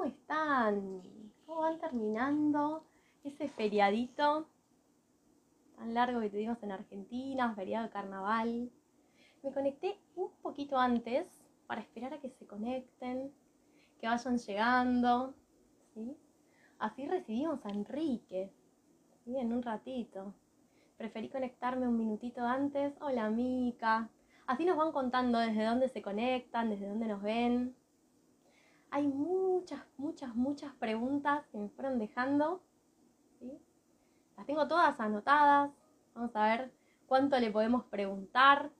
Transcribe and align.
¿cómo 0.00 0.12
están? 0.12 1.02
¿Cómo 1.44 1.60
van 1.60 1.78
terminando 1.78 2.86
ese 3.22 3.48
feriadito 3.48 4.46
tan 5.76 5.92
largo 5.92 6.20
que 6.20 6.30
tuvimos 6.30 6.62
en 6.62 6.72
Argentina, 6.72 7.54
feriado 7.54 7.84
de 7.84 7.92
carnaval? 7.92 8.70
Me 9.42 9.52
conecté 9.52 9.98
un 10.16 10.30
poquito 10.40 10.78
antes 10.78 11.28
para 11.66 11.82
esperar 11.82 12.14
a 12.14 12.18
que 12.18 12.30
se 12.30 12.46
conecten, 12.46 13.30
que 14.00 14.06
vayan 14.06 14.38
llegando, 14.38 15.34
¿sí? 15.92 16.16
Así 16.78 17.06
recibimos 17.06 17.66
a 17.66 17.68
Enrique, 17.68 18.50
¿sí? 19.22 19.36
En 19.36 19.52
un 19.52 19.62
ratito. 19.62 20.32
Preferí 20.96 21.28
conectarme 21.28 21.86
un 21.86 21.98
minutito 21.98 22.40
antes. 22.40 22.94
Hola, 23.02 23.28
Mica. 23.28 24.08
Así 24.46 24.64
nos 24.64 24.78
van 24.78 24.92
contando 24.92 25.38
desde 25.38 25.62
dónde 25.62 25.90
se 25.90 26.00
conectan, 26.00 26.70
desde 26.70 26.88
dónde 26.88 27.06
nos 27.06 27.20
ven. 27.20 27.76
Hay 28.92 29.06
muchas, 29.06 29.80
muchas, 29.98 30.34
muchas 30.34 30.72
preguntas 30.74 31.46
que 31.52 31.58
me 31.58 31.68
fueron 31.68 31.98
dejando. 31.98 32.60
Las 34.36 34.46
tengo 34.46 34.66
todas 34.66 34.98
anotadas. 34.98 35.70
Vamos 36.14 36.34
a 36.34 36.46
ver 36.48 36.72
cuánto 37.06 37.38
le 37.38 37.52
podemos 37.52 37.84
preguntar. 37.84 38.70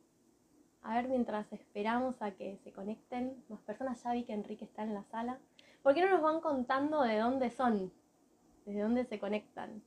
A 0.83 0.97
ver, 0.97 1.09
mientras 1.09 1.53
esperamos 1.53 2.21
a 2.23 2.33
que 2.33 2.59
se 2.65 2.73
conecten 2.73 3.41
más 3.49 3.61
personas, 3.61 4.03
ya 4.03 4.13
vi 4.13 4.25
que 4.25 4.33
Enrique 4.33 4.65
está 4.65 4.83
en 4.83 4.95
la 4.95 5.05
sala. 5.05 5.39
¿Por 5.83 5.95
qué 5.95 6.05
no 6.05 6.11
nos 6.11 6.23
van 6.23 6.41
contando 6.41 7.03
de 7.03 7.19
dónde 7.19 7.51
son? 7.51 7.93
¿Desde 8.67 8.81
dónde 8.81 9.05
se 9.05 9.21
conectan? 9.21 9.81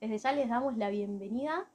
Desde 0.00 0.18
ya 0.18 0.32
les 0.32 0.50
damos 0.50 0.76
la 0.76 0.90
bienvenida 0.90 1.66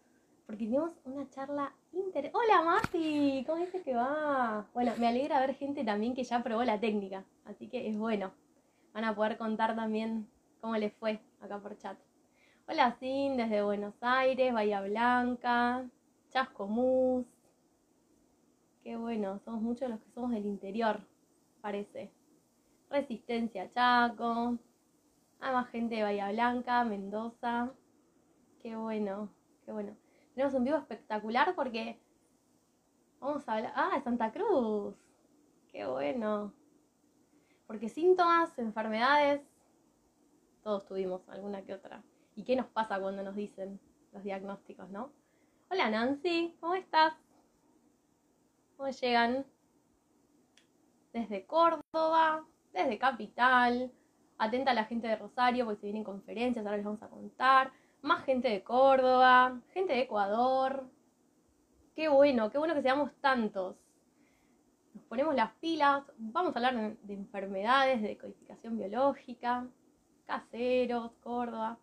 porque 0.47 0.65
tenemos 0.65 0.91
una 1.03 1.29
charla 1.29 1.73
interesante. 1.91 2.37
Hola 2.37 2.63
Mati, 2.63 3.43
¿cómo 3.45 3.63
dices 3.63 3.83
que 3.83 3.93
va? 3.93 4.65
Bueno, 4.73 4.93
me 4.97 5.07
alegra 5.07 5.41
ver 5.41 5.55
gente 5.55 5.83
también 5.83 6.15
que 6.15 6.23
ya 6.23 6.41
probó 6.41 6.63
la 6.63 6.79
técnica, 6.79 7.25
así 7.45 7.67
que 7.67 7.89
es 7.89 7.97
bueno. 7.97 8.31
Van 8.93 9.03
a 9.03 9.13
poder 9.13 9.37
contar 9.37 9.75
también 9.75 10.25
cómo 10.61 10.77
les 10.77 10.93
fue 10.93 11.19
acá 11.41 11.59
por 11.59 11.77
chat. 11.77 11.97
Hola 12.65 12.95
Sin, 12.97 13.35
desde 13.35 13.61
Buenos 13.61 13.93
Aires, 13.99 14.53
Bahía 14.53 14.81
Blanca, 14.81 15.85
Chascomús. 16.29 17.25
Qué 18.83 18.95
bueno, 18.95 19.39
somos 19.43 19.61
muchos 19.61 19.89
los 19.89 19.99
que 19.99 20.09
somos 20.11 20.31
del 20.31 20.45
interior, 20.45 21.01
parece. 21.59 22.09
Resistencia 22.89 23.69
Chaco. 23.73 24.57
Hay 25.41 25.53
más 25.53 25.67
gente 25.71 25.95
de 25.95 26.03
Bahía 26.03 26.31
Blanca, 26.31 26.85
Mendoza. 26.85 27.69
Qué 28.61 28.77
bueno, 28.77 29.29
qué 29.65 29.73
bueno. 29.73 30.06
Tenemos 30.37 30.53
un 30.53 30.65
vivo 30.65 30.77
espectacular 30.77 31.55
porque 31.55 31.99
vamos 33.19 33.49
a 33.49 33.53
hablar. 33.53 33.73
Ah, 33.75 33.99
Santa 34.03 34.31
Cruz. 34.31 34.95
Qué 35.67 35.83
bueno. 35.87 36.53
Porque 37.65 37.89
síntomas, 37.89 38.55
enfermedades, 38.59 39.41
todos 40.61 40.85
tuvimos 40.85 41.27
alguna 41.27 41.63
que 41.63 41.73
otra. 41.73 42.03
¿Y 42.35 42.43
qué 42.43 42.55
nos 42.55 42.67
pasa 42.67 42.99
cuando 42.99 43.23
nos 43.23 43.35
dicen 43.35 43.79
los 44.13 44.21
diagnósticos, 44.23 44.87
no? 44.91 45.11
Hola 45.71 45.89
Nancy, 45.89 46.55
¿cómo 46.59 46.75
estás? 46.75 47.15
¿Cómo 48.75 48.89
llegan? 48.89 49.43
Desde 51.13 51.47
Córdoba, 51.47 52.45
desde 52.73 52.99
Capital. 52.99 53.91
Atenta 54.37 54.69
a 54.69 54.75
la 54.75 54.85
gente 54.85 55.07
de 55.07 55.15
Rosario 55.15 55.65
porque 55.65 55.79
se 55.81 55.87
vienen 55.87 56.03
conferencias, 56.03 56.63
ahora 56.63 56.77
les 56.77 56.85
vamos 56.85 57.01
a 57.01 57.09
contar 57.09 57.71
más 58.01 58.23
gente 58.25 58.49
de 58.49 58.63
Córdoba, 58.63 59.59
gente 59.73 59.93
de 59.93 60.01
Ecuador. 60.01 60.89
Qué 61.95 62.09
bueno, 62.09 62.51
qué 62.51 62.57
bueno 62.57 62.75
que 62.75 62.81
seamos 62.81 63.11
tantos. 63.21 63.75
Nos 64.93 65.03
ponemos 65.05 65.35
las 65.35 65.51
pilas, 65.53 66.03
vamos 66.17 66.55
a 66.55 66.59
hablar 66.59 66.97
de, 67.01 67.13
enfermedades, 67.13 68.01
de 68.01 68.17
codificación 68.17 68.77
biológica, 68.77 69.67
caseros, 70.25 71.11
Córdoba. 71.23 71.77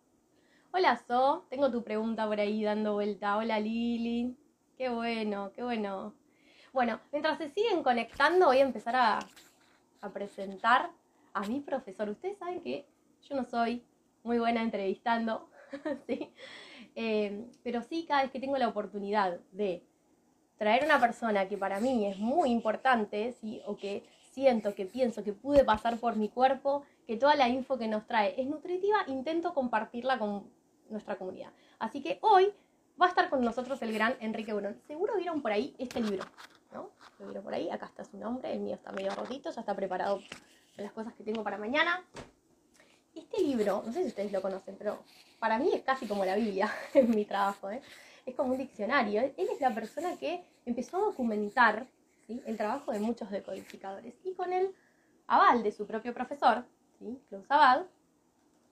Hola 0.71 0.97
So, 1.07 1.45
tengo 1.49 1.71
tu 1.71 1.83
pregunta 1.83 2.27
por 2.27 2.39
ahí 2.39 2.63
dando 2.63 2.93
vuelta. 2.93 3.37
Hola 3.37 3.59
Lili, 3.59 4.35
qué 4.77 4.89
bueno, 4.89 5.51
qué 5.53 5.63
bueno. 5.63 6.13
Bueno, 6.73 6.99
mientras 7.11 7.37
se 7.37 7.49
siguen 7.49 7.83
conectando 7.83 8.47
voy 8.47 8.57
a 8.57 8.65
empezar 8.65 8.95
a, 8.95 9.19
a 10.01 10.09
presentar 10.09 10.91
a 11.33 11.41
mi 11.41 11.61
profesor. 11.61 12.09
Ustedes 12.09 12.37
saben 12.37 12.61
que 12.61 12.85
yo 13.21 13.35
no 13.35 13.45
soy 13.45 13.83
muy 14.23 14.39
buena 14.39 14.61
entrevistando, 14.61 15.47
¿sí? 16.07 16.29
Eh, 16.95 17.47
pero 17.63 17.81
sí, 17.83 18.05
cada 18.07 18.23
vez 18.23 18.31
que 18.31 18.39
tengo 18.39 18.57
la 18.57 18.67
oportunidad 18.67 19.39
de 19.51 19.83
traer 20.57 20.85
una 20.85 20.99
persona 20.99 21.47
que 21.47 21.57
para 21.57 21.79
mí 21.79 22.05
es 22.05 22.17
muy 22.17 22.51
importante, 22.51 23.33
¿sí? 23.33 23.61
o 23.65 23.75
que 23.75 24.03
siento, 24.31 24.75
que 24.75 24.85
pienso, 24.85 25.23
que 25.23 25.33
pude 25.33 25.63
pasar 25.63 25.97
por 25.97 26.15
mi 26.15 26.29
cuerpo, 26.29 26.83
que 27.07 27.17
toda 27.17 27.35
la 27.35 27.49
info 27.49 27.77
que 27.77 27.87
nos 27.87 28.05
trae 28.05 28.39
es 28.39 28.47
nutritiva, 28.47 28.97
intento 29.07 29.53
compartirla 29.53 30.17
con 30.17 30.49
nuestra 30.89 31.17
comunidad. 31.17 31.51
Así 31.79 32.01
que 32.01 32.19
hoy 32.21 32.53
va 33.01 33.07
a 33.07 33.09
estar 33.09 33.29
con 33.29 33.43
nosotros 33.43 33.81
el 33.81 33.93
gran 33.93 34.15
Enrique 34.19 34.53
Burón. 34.53 34.79
Seguro 34.87 35.15
vieron 35.17 35.41
por 35.41 35.51
ahí 35.51 35.75
este 35.77 35.99
libro, 35.99 36.25
¿no? 36.73 36.89
Lo 37.19 37.25
vieron 37.25 37.43
por 37.43 37.53
ahí, 37.53 37.69
acá 37.69 37.85
está 37.85 38.03
su 38.03 38.17
nombre, 38.17 38.53
el 38.53 38.59
mío 38.59 38.75
está 38.75 38.91
medio 38.91 39.13
rotito, 39.15 39.51
ya 39.51 39.61
está 39.61 39.75
preparado 39.75 40.21
las 40.77 40.91
cosas 40.91 41.13
que 41.13 41.23
tengo 41.23 41.43
para 41.43 41.57
mañana. 41.57 42.03
Libro, 43.45 43.83
no 43.85 43.93
sé 43.93 44.01
si 44.01 44.07
ustedes 44.07 44.31
lo 44.31 44.41
conocen, 44.41 44.75
pero 44.77 44.99
para 45.39 45.59
mí 45.59 45.69
es 45.73 45.83
casi 45.83 46.07
como 46.07 46.25
la 46.25 46.35
Biblia 46.35 46.71
en 46.93 47.11
mi 47.11 47.25
trabajo, 47.25 47.69
¿eh? 47.69 47.81
es 48.25 48.33
como 48.35 48.53
un 48.53 48.57
diccionario. 48.57 49.21
Él 49.21 49.33
es 49.37 49.61
la 49.61 49.73
persona 49.73 50.17
que 50.17 50.43
empezó 50.65 50.97
a 50.97 51.01
documentar 51.01 51.85
el 52.27 52.57
trabajo 52.57 52.91
de 52.91 52.99
muchos 52.99 53.29
decodificadores 53.29 54.15
y 54.23 54.33
con 54.33 54.51
el 54.51 54.73
aval 55.27 55.61
de 55.61 55.71
su 55.71 55.85
propio 55.85 56.13
profesor, 56.13 56.65
¿sí? 56.97 57.21
Klaus 57.29 57.45
Abad, 57.49 57.85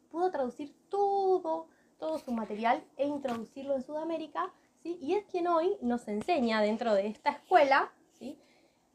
pudo 0.10 0.32
traducir 0.32 0.74
todo, 0.90 1.68
todo 2.00 2.18
su 2.18 2.32
material 2.32 2.84
e 2.98 3.06
introducirlo 3.06 3.76
en 3.76 3.84
Sudamérica, 3.84 4.52
¿sí? 4.82 4.98
y 5.02 5.14
es 5.14 5.26
quien 5.26 5.48
hoy 5.48 5.78
nos 5.82 6.08
enseña 6.08 6.62
dentro 6.62 6.94
de 6.96 7.08
esta 7.08 7.32
escuela 7.32 7.92
¿sí? 8.18 8.38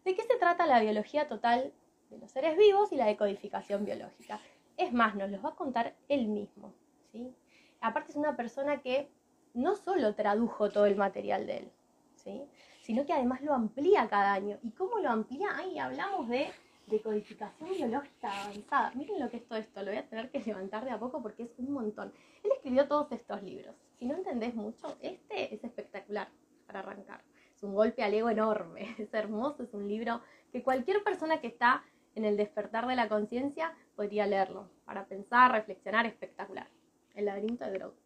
de 0.04 0.16
qué 0.16 0.22
se 0.22 0.36
trata 0.38 0.66
la 0.66 0.80
biología 0.80 1.28
total 1.28 1.72
de 2.10 2.18
los 2.18 2.30
seres 2.30 2.56
vivos 2.56 2.90
y 2.92 2.96
la 2.96 3.06
decodificación 3.06 3.84
biológica. 3.84 4.40
Es 4.78 4.92
más, 4.92 5.14
nos 5.14 5.30
los 5.30 5.44
va 5.44 5.50
a 5.50 5.54
contar 5.54 5.94
él 6.08 6.28
mismo. 6.28 6.72
¿sí? 7.12 7.34
Aparte 7.80 8.12
es 8.12 8.16
una 8.16 8.36
persona 8.36 8.80
que 8.80 9.10
no 9.52 9.76
solo 9.76 10.14
tradujo 10.14 10.70
todo 10.70 10.86
el 10.86 10.96
material 10.96 11.46
de 11.46 11.56
él, 11.58 11.72
¿sí? 12.14 12.42
sino 12.80 13.04
que 13.04 13.12
además 13.12 13.42
lo 13.42 13.52
amplía 13.52 14.08
cada 14.08 14.32
año. 14.32 14.58
¿Y 14.62 14.70
cómo 14.70 15.00
lo 15.00 15.10
amplía? 15.10 15.48
Ahí 15.56 15.78
hablamos 15.78 16.28
de 16.28 16.50
decodificación 16.86 17.70
biológica 17.70 18.44
avanzada. 18.44 18.92
Miren 18.94 19.20
lo 19.20 19.28
que 19.30 19.38
es 19.38 19.46
todo 19.46 19.58
esto, 19.58 19.82
lo 19.82 19.88
voy 19.88 19.98
a 19.98 20.08
tener 20.08 20.30
que 20.30 20.40
levantar 20.40 20.84
de 20.84 20.92
a 20.92 20.98
poco 20.98 21.20
porque 21.20 21.42
es 21.42 21.58
un 21.58 21.72
montón. 21.72 22.12
Él 22.42 22.52
escribió 22.54 22.86
todos 22.86 23.10
estos 23.12 23.42
libros. 23.42 23.74
Si 23.98 24.06
no 24.06 24.14
entendés 24.14 24.54
mucho, 24.54 24.96
este 25.00 25.54
es 25.54 25.62
espectacular 25.64 26.28
para 26.66 26.80
arrancar. 26.80 27.20
Es 27.54 27.62
un 27.64 27.74
golpe 27.74 28.04
al 28.04 28.14
ego 28.14 28.30
enorme, 28.30 28.94
es 28.98 29.12
hermoso, 29.12 29.64
es 29.64 29.74
un 29.74 29.88
libro 29.88 30.20
que 30.52 30.62
cualquier 30.62 31.02
persona 31.02 31.40
que 31.40 31.48
está 31.48 31.82
en 32.18 32.24
el 32.24 32.36
despertar 32.36 32.86
de 32.88 32.96
la 32.96 33.08
conciencia 33.08 33.72
podría 33.94 34.26
leerlo, 34.26 34.68
para 34.84 35.06
pensar, 35.06 35.52
reflexionar, 35.52 36.04
espectacular. 36.04 36.66
El 37.14 37.26
laberinto 37.26 37.64
de 37.64 37.78
Grove, 37.78 37.96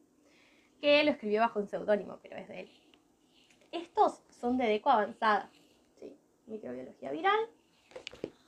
que 0.80 1.02
lo 1.02 1.10
escribió 1.10 1.40
bajo 1.40 1.60
un 1.60 1.66
seudónimo, 1.66 2.18
pero 2.22 2.36
es 2.36 2.46
de 2.48 2.60
él. 2.60 2.70
Estos 3.72 4.22
son 4.28 4.58
de 4.58 4.66
deco 4.66 4.90
avanzada, 4.90 5.50
¿sí? 5.98 6.14
microbiología 6.46 7.10
viral 7.10 7.40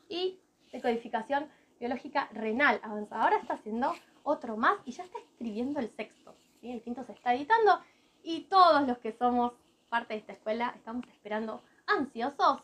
y 0.09 0.39
decodificación 0.71 1.49
biológica 1.81 2.29
renal 2.33 2.79
avanzada. 2.83 3.25
Ahora 3.25 3.39
está 3.39 3.55
haciendo 3.55 3.95
otro 4.23 4.59
más 4.59 4.79
y 4.85 4.93
ya 4.93 5.05
está 5.05 5.19
escribiendo 5.19 5.81
el 5.81 5.89
sexto. 5.89 6.35
¿sí? 6.61 6.71
El 6.71 6.83
quinto 6.83 7.05
se 7.05 7.13
está 7.13 7.35
editando 7.35 7.81
y 8.23 8.43
todos 8.43 8.87
los 8.87 8.99
que 8.99 9.13
somos 9.13 9.55
parte 9.89 10.13
de 10.13 10.21
esta 10.21 10.33
escuela 10.35 10.75
estamos 10.77 11.07
esperando 11.09 11.63
ansiosos 11.87 12.63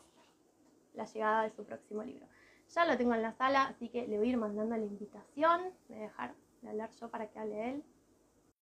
la 0.93 1.05
llegada 1.05 1.45
de 1.45 1.51
su 1.51 1.65
próximo 1.65 2.03
libro. 2.03 2.27
Ya 2.75 2.85
lo 2.85 2.97
tengo 2.97 3.15
en 3.15 3.23
la 3.23 3.33
sala, 3.33 3.65
así 3.65 3.89
que 3.89 4.07
le 4.07 4.17
voy 4.17 4.29
a 4.29 4.31
ir 4.31 4.37
mandando 4.37 4.77
la 4.77 4.85
invitación. 4.85 5.75
Me 5.89 5.97
voy 5.97 6.05
a 6.05 6.09
dejar 6.09 6.35
de 6.63 6.69
hablar 6.69 6.91
yo 7.01 7.11
para 7.11 7.29
que 7.29 7.39
hable 7.41 7.71
él. 7.71 7.83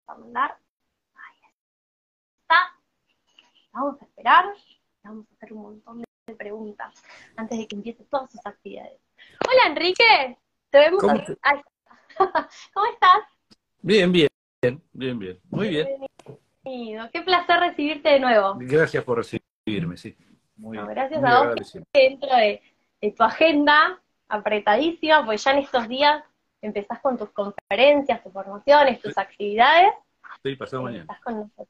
Va 0.08 0.12
a 0.12 0.19
mandar. 0.19 0.58
Ahí 1.14 1.38
está. 2.43 2.56
Vamos 3.73 4.02
a 4.02 4.05
esperar. 4.05 4.44
Vamos 5.05 5.26
a 5.31 5.34
hacer 5.34 5.52
un 5.55 5.62
montón 5.62 6.05
de 6.26 6.34
preguntas 6.34 7.02
antes 7.37 7.58
de 7.58 7.67
que 7.67 7.76
empiece 7.76 8.05
todas 8.05 8.31
sus 8.31 8.44
actividades. 8.44 9.00
Hola 9.49 9.70
Enrique, 9.70 10.38
te 10.70 10.78
vemos 10.78 11.00
¿Cómo, 11.00 11.14
Ahí 11.43 11.58
está. 11.58 12.49
¿Cómo 12.75 12.87
estás? 12.93 13.20
Bien, 13.81 14.12
bien, 14.12 14.28
bien, 14.93 15.19
bien, 15.19 15.40
muy 15.50 15.69
bien. 15.69 15.88
Bienvenido. 16.62 17.11
Qué 17.11 17.23
placer 17.23 17.61
recibirte 17.61 18.11
de 18.11 18.20
nuevo. 18.20 18.56
Gracias 18.58 19.02
por 19.02 19.19
recibirme, 19.19 19.96
sí. 19.96 20.14
Muy, 20.56 20.76
no, 20.76 20.87
gracias 20.87 21.25
a 21.25 21.44
vos 21.44 21.78
dentro 21.93 22.37
de 22.37 22.62
tu 23.17 23.23
agenda 23.23 24.00
apretadísima, 24.29 25.25
porque 25.25 25.38
ya 25.38 25.53
en 25.53 25.59
estos 25.59 25.88
días 25.88 26.25
empezás 26.61 27.00
con 27.00 27.19
tus 27.19 27.31
conferencias, 27.31 28.23
tus 28.23 28.32
formaciones, 28.32 29.00
tus 29.00 29.17
actividades. 29.17 29.93
Sí, 30.43 30.56
pasado 30.56 30.82
mañana. 30.82 31.03
Estás 31.03 31.21
con 31.21 31.37
nosotros. 31.37 31.69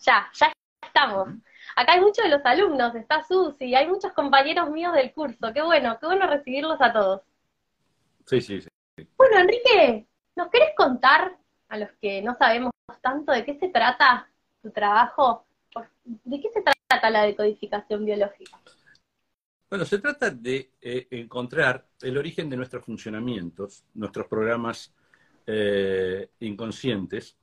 Ya, 0.00 0.30
ya 0.32 0.52
estamos. 0.84 1.28
Acá 1.76 1.92
hay 1.92 2.00
muchos 2.00 2.24
de 2.24 2.30
los 2.30 2.44
alumnos, 2.44 2.94
está 2.94 3.22
Susi, 3.22 3.74
hay 3.74 3.86
muchos 3.88 4.12
compañeros 4.12 4.70
míos 4.70 4.94
del 4.94 5.12
curso. 5.12 5.52
Qué 5.52 5.62
bueno, 5.62 5.98
qué 5.98 6.06
bueno 6.06 6.26
recibirlos 6.26 6.80
a 6.80 6.92
todos. 6.92 7.22
Sí, 8.26 8.40
sí, 8.40 8.60
sí. 8.60 8.68
Bueno, 8.96 9.10
Bueno, 9.16 9.38
Enrique, 9.38 10.06
¿nos 10.36 10.48
querés 10.48 10.70
contar 10.76 11.36
a 11.68 11.78
los 11.78 11.90
que 12.00 12.22
no 12.22 12.34
sabemos 12.36 12.72
tanto 13.00 13.32
de 13.32 13.44
qué 13.44 13.58
se 13.58 13.68
trata 13.68 14.28
tu 14.62 14.70
trabajo? 14.70 15.46
¿De 16.04 16.40
qué 16.40 16.48
se 16.50 16.62
trata 16.62 17.10
la 17.10 17.22
decodificación 17.22 18.04
biológica? 18.04 18.58
Bueno, 19.68 19.84
se 19.84 19.98
trata 19.98 20.30
de 20.30 20.72
eh, 20.80 21.06
encontrar 21.10 21.86
el 22.02 22.16
origen 22.18 22.48
de 22.50 22.56
nuestros 22.56 22.84
funcionamientos, 22.84 23.84
nuestros 23.94 24.26
programas 24.26 24.94
eh, 25.46 26.28
inconscientes. 26.40 27.36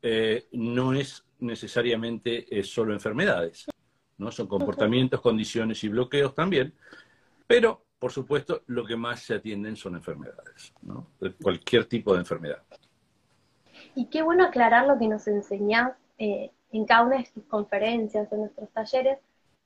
Eh, 0.00 0.48
no 0.52 0.92
es 0.92 1.24
necesariamente 1.40 2.62
solo 2.64 2.92
enfermedades, 2.92 3.66
¿no? 4.16 4.30
Son 4.32 4.46
comportamientos, 4.46 5.20
condiciones 5.20 5.82
y 5.84 5.88
bloqueos 5.88 6.34
también, 6.34 6.74
pero 7.46 7.84
por 7.98 8.12
supuesto 8.12 8.62
lo 8.66 8.84
que 8.84 8.96
más 8.96 9.20
se 9.20 9.34
atienden 9.34 9.76
son 9.76 9.96
enfermedades, 9.96 10.72
¿no? 10.82 11.08
cualquier 11.42 11.84
tipo 11.86 12.12
de 12.14 12.20
enfermedad. 12.20 12.62
Y 13.94 14.06
qué 14.06 14.22
bueno 14.22 14.44
aclarar 14.44 14.86
lo 14.86 14.98
que 14.98 15.08
nos 15.08 15.26
enseñás 15.26 15.92
en 16.18 16.84
cada 16.86 17.02
una 17.02 17.18
de 17.18 17.28
tus 17.32 17.44
conferencias, 17.44 18.30
en 18.32 18.40
nuestros 18.40 18.70
talleres, 18.70 19.18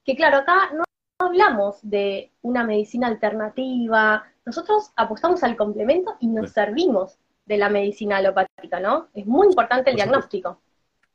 que 0.05 0.17
claro, 0.17 0.39
acá 0.39 0.73
no 0.73 0.85
hablamos 1.23 1.79
de 1.83 2.31
una 2.43 2.65
medicina 2.65 3.07
alternativa, 3.07 4.25
nosotros 4.45 4.93
apostamos 4.97 5.43
al 5.43 5.57
complemento 5.57 6.17
y 6.21 6.27
nos 6.27 6.51
servimos 6.51 7.19
de 7.47 7.59
la 7.59 7.69
medicina 7.69 8.19
alopática, 8.19 8.81
¿no? 8.81 9.09
Es 9.15 9.27
muy 9.27 9.47
importante 9.47 9.91
el 9.91 9.97
diagnóstico. 9.97 10.61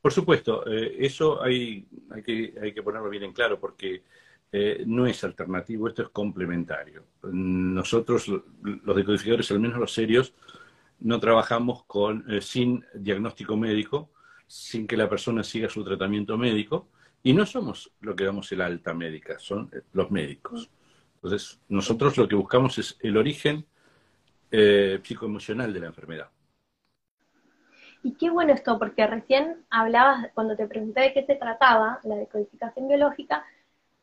Por 0.01 0.12
supuesto, 0.12 0.65
eh, 0.68 0.98
eso 1.00 1.42
hay, 1.42 1.88
hay, 2.12 2.24
que, 2.24 2.54
hay 2.62 2.74
que 2.74 2.83
ponerlo 2.83 3.09
bien 3.09 3.24
en 3.24 3.33
claro 3.33 3.59
porque 3.59 4.04
eh, 4.51 4.83
no 4.86 5.06
es 5.06 5.24
alternativo, 5.24 5.88
esto 5.88 6.04
es 6.04 6.09
complementario. 6.09 7.04
Nosotros, 7.24 8.27
los 8.27 8.95
decodificadores, 8.95 9.51
al 9.51 9.59
menos 9.59 9.77
los 9.77 9.94
serios, 9.94 10.33
no 11.00 11.19
trabajamos 11.19 11.83
con, 11.83 12.24
eh, 12.31 12.42
sin 12.42 12.83
diagnóstico 12.94 13.57
médico, 13.57 14.09
sin 14.48 14.88
que 14.88 14.98
la 14.98 15.09
persona 15.09 15.44
siga 15.44 15.69
su 15.69 15.83
tratamiento 15.83 16.38
médico, 16.38 16.88
y 17.27 17.33
no 17.33 17.45
somos 17.45 17.91
lo 18.00 18.15
que 18.15 18.24
damos 18.24 18.50
el 18.53 18.62
alta 18.62 18.94
médica, 18.94 19.38
son 19.38 19.69
eh, 19.74 19.81
los 19.91 20.09
médicos. 20.12 20.69
Entonces, 21.15 21.59
nosotros 21.68 22.15
lo 22.15 22.25
que 22.25 22.35
buscamos 22.35 22.77
es 22.77 22.97
el 23.01 23.18
origen 23.18 23.65
eh, 24.50 25.01
psicoemocional 25.03 25.74
de 25.74 25.79
la 25.81 25.88
enfermedad. 25.88 26.29
Y 28.01 28.13
qué 28.13 28.29
bueno 28.29 28.53
esto, 28.53 28.79
porque 28.79 29.06
recién 29.06 29.65
hablabas, 29.69 30.31
cuando 30.33 30.56
te 30.56 30.68
pregunté 30.68 31.01
de 31.01 31.13
qué 31.13 31.25
se 31.25 31.35
trataba, 31.35 32.00
la 32.06 32.15
decodificación 32.15 32.88
biológica, 32.88 33.45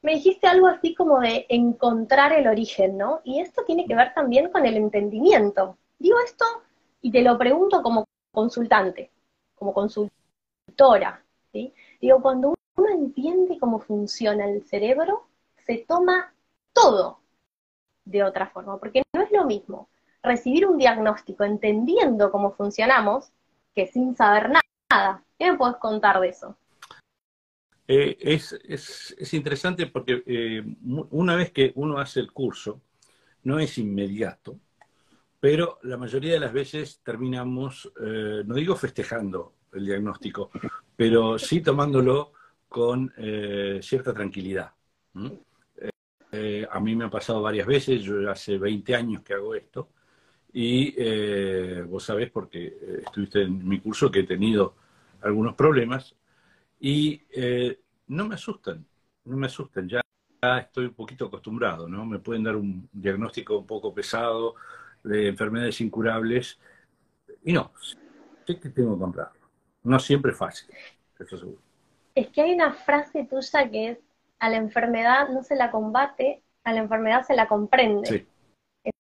me 0.02 0.16
dijiste 0.16 0.46
algo 0.46 0.66
así 0.66 0.94
como 0.94 1.18
de 1.20 1.46
encontrar 1.48 2.34
el 2.34 2.46
origen, 2.46 2.98
¿no? 2.98 3.22
Y 3.24 3.40
esto 3.40 3.64
tiene 3.64 3.86
que 3.86 3.94
ver 3.94 4.12
también 4.12 4.50
con 4.50 4.66
el 4.66 4.76
entendimiento. 4.76 5.78
Digo 5.98 6.18
esto 6.22 6.44
y 7.00 7.10
te 7.10 7.22
lo 7.22 7.38
pregunto 7.38 7.82
como 7.82 8.04
consultante, 8.30 9.10
como 9.54 9.72
consultora, 9.72 11.24
¿sí? 11.54 11.72
Digo, 12.02 12.20
cuando 12.20 12.54
uno 12.76 12.90
entiende 12.90 13.58
cómo 13.58 13.80
funciona 13.80 14.48
el 14.48 14.64
cerebro, 14.64 15.26
se 15.66 15.78
toma 15.78 16.34
todo 16.72 17.20
de 18.04 18.22
otra 18.22 18.48
forma, 18.48 18.78
porque 18.78 19.02
no 19.12 19.22
es 19.22 19.30
lo 19.32 19.44
mismo 19.44 19.88
recibir 20.22 20.66
un 20.66 20.78
diagnóstico 20.78 21.44
entendiendo 21.44 22.30
cómo 22.30 22.52
funcionamos 22.52 23.30
que 23.74 23.86
sin 23.86 24.16
saber 24.16 24.50
nada. 24.50 25.22
¿Qué 25.38 25.50
me 25.50 25.58
puedes 25.58 25.76
contar 25.76 26.20
de 26.20 26.28
eso? 26.28 26.56
Eh, 27.86 28.16
es, 28.20 29.34
interesante 29.34 29.86
porque 29.86 30.22
eh, 30.26 30.64
una 31.10 31.36
vez 31.36 31.52
que 31.52 31.72
uno 31.74 31.98
hace 31.98 32.20
el 32.20 32.32
curso, 32.32 32.80
no 33.42 33.58
es 33.58 33.76
inmediato, 33.76 34.58
pero 35.38 35.78
la 35.82 35.98
mayoría 35.98 36.32
de 36.32 36.40
las 36.40 36.52
veces 36.52 37.00
terminamos, 37.04 37.92
eh, 38.00 38.42
no 38.46 38.54
digo 38.54 38.74
festejando 38.74 39.52
el 39.74 39.84
diagnóstico, 39.84 40.50
pero 40.96 41.38
sí 41.38 41.60
tomándolo 41.60 42.32
con 42.74 43.12
eh, 43.18 43.78
cierta 43.80 44.12
tranquilidad. 44.12 44.72
Eh, 46.32 46.66
a 46.68 46.80
mí 46.80 46.96
me 46.96 47.04
ha 47.04 47.08
pasado 47.08 47.40
varias 47.40 47.68
veces, 47.68 48.02
yo 48.02 48.28
hace 48.28 48.58
20 48.58 48.96
años 48.96 49.22
que 49.22 49.32
hago 49.32 49.54
esto, 49.54 49.90
y 50.52 50.92
eh, 50.98 51.84
vos 51.88 52.02
sabés, 52.02 52.32
porque 52.32 52.76
estuviste 53.06 53.42
en 53.42 53.68
mi 53.68 53.78
curso, 53.78 54.10
que 54.10 54.20
he 54.20 54.24
tenido 54.24 54.74
algunos 55.22 55.54
problemas, 55.54 56.16
y 56.80 57.22
no 58.08 58.26
me 58.26 58.34
asustan, 58.34 58.84
no 59.26 59.36
me 59.36 59.46
asustan, 59.46 59.88
ya 59.88 60.00
estoy 60.58 60.86
un 60.86 60.94
poquito 60.94 61.26
acostumbrado, 61.26 61.88
¿no? 61.88 62.04
Me 62.04 62.18
pueden 62.18 62.42
dar 62.42 62.56
un 62.56 62.88
diagnóstico 62.90 63.56
un 63.56 63.68
poco 63.68 63.94
pesado 63.94 64.56
de 65.04 65.28
enfermedades 65.28 65.80
incurables, 65.80 66.58
y 67.44 67.52
no, 67.52 67.70
sé 68.44 68.58
que 68.58 68.70
tengo 68.70 68.94
que 68.94 69.00
comprarlo. 69.00 69.46
No 69.84 70.00
siempre 70.00 70.32
es 70.32 70.38
fácil, 70.38 70.74
eso 71.20 71.38
seguro. 71.38 71.63
Es 72.14 72.28
que 72.28 72.42
hay 72.42 72.54
una 72.54 72.72
frase 72.72 73.24
tuya 73.24 73.70
que 73.70 73.90
es, 73.90 73.98
a 74.38 74.48
la 74.48 74.56
enfermedad 74.56 75.28
no 75.30 75.42
se 75.42 75.56
la 75.56 75.70
combate, 75.70 76.42
a 76.62 76.72
la 76.72 76.80
enfermedad 76.80 77.24
se 77.26 77.34
la 77.34 77.48
comprende. 77.48 78.06
Sí. 78.06 78.92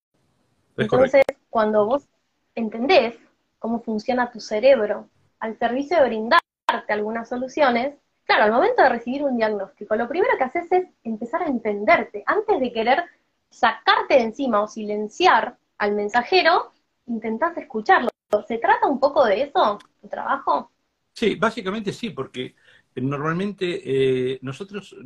Entonces, 0.76 1.24
cuando 1.50 1.86
vos 1.86 2.08
entendés 2.54 3.16
cómo 3.58 3.80
funciona 3.80 4.30
tu 4.30 4.40
cerebro 4.40 5.08
al 5.38 5.56
servicio 5.58 5.98
de 5.98 6.06
brindarte 6.06 6.42
algunas 6.88 7.28
soluciones, 7.28 7.94
claro, 8.24 8.44
al 8.44 8.52
momento 8.52 8.82
de 8.82 8.88
recibir 8.88 9.22
un 9.22 9.36
diagnóstico, 9.36 9.94
lo 9.94 10.08
primero 10.08 10.36
que 10.36 10.44
haces 10.44 10.70
es 10.72 10.88
empezar 11.04 11.42
a 11.42 11.46
entenderte. 11.46 12.24
Antes 12.26 12.58
de 12.58 12.72
querer 12.72 13.04
sacarte 13.50 14.14
de 14.14 14.22
encima 14.22 14.62
o 14.62 14.68
silenciar 14.68 15.56
al 15.78 15.92
mensajero, 15.92 16.72
intentás 17.06 17.56
escucharlo. 17.56 18.08
¿Se 18.48 18.58
trata 18.58 18.88
un 18.88 18.98
poco 18.98 19.24
de 19.24 19.42
eso, 19.42 19.78
tu 20.00 20.08
trabajo? 20.08 20.72
Sí, 21.12 21.36
básicamente 21.36 21.92
sí, 21.92 22.10
porque 22.10 22.56
normalmente 22.96 23.82
eh, 23.84 24.38
nosotros, 24.42 24.96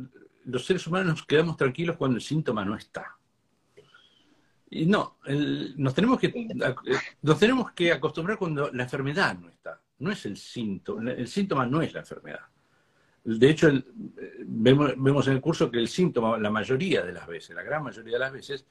los 0.45 0.65
seres 0.65 0.85
humanos, 0.87 1.07
nos 1.07 1.25
quedamos 1.25 1.57
tranquilos 1.57 1.97
cuando 1.97 2.17
el 2.17 2.21
síntoma 2.21 2.63
no 2.65 2.75
está. 2.75 3.17
Y 4.71 4.85
no, 4.85 5.17
nos, 5.77 5.95
tenemos 5.95 6.19
que, 6.19 6.27
eh, 6.27 6.75
nos 7.23 7.39
tenemos 7.39 7.71
que 7.71 7.91
acostumbrar 7.91 8.37
cuando 8.37 8.71
la 8.71 8.83
enfermedad 8.83 9.37
no 9.37 9.49
está. 9.49 9.81
No 9.99 10.11
es 10.11 10.25
el 10.25 10.37
síntoma, 10.37 11.11
el 11.11 11.27
síntoma 11.27 11.65
no 11.65 11.81
es 11.81 11.93
la 11.93 12.01
enfermedad. 12.01 12.41
De 13.23 13.49
hecho, 13.49 13.69
vemos, 14.45 14.93
vemos, 14.97 15.27
en 15.27 15.33
el 15.33 15.41
curso 15.41 15.69
que 15.69 15.77
el 15.77 15.87
síntoma, 15.87 16.37
la 16.37 16.49
mayoría 16.49 17.03
de 17.03 17.11
las 17.11 17.27
veces, 17.27 17.55
la 17.55 17.63
gran 17.63 17.83
mayoría 17.83 18.13
de 18.13 18.19
las 18.19 18.31
veces, 18.31 18.65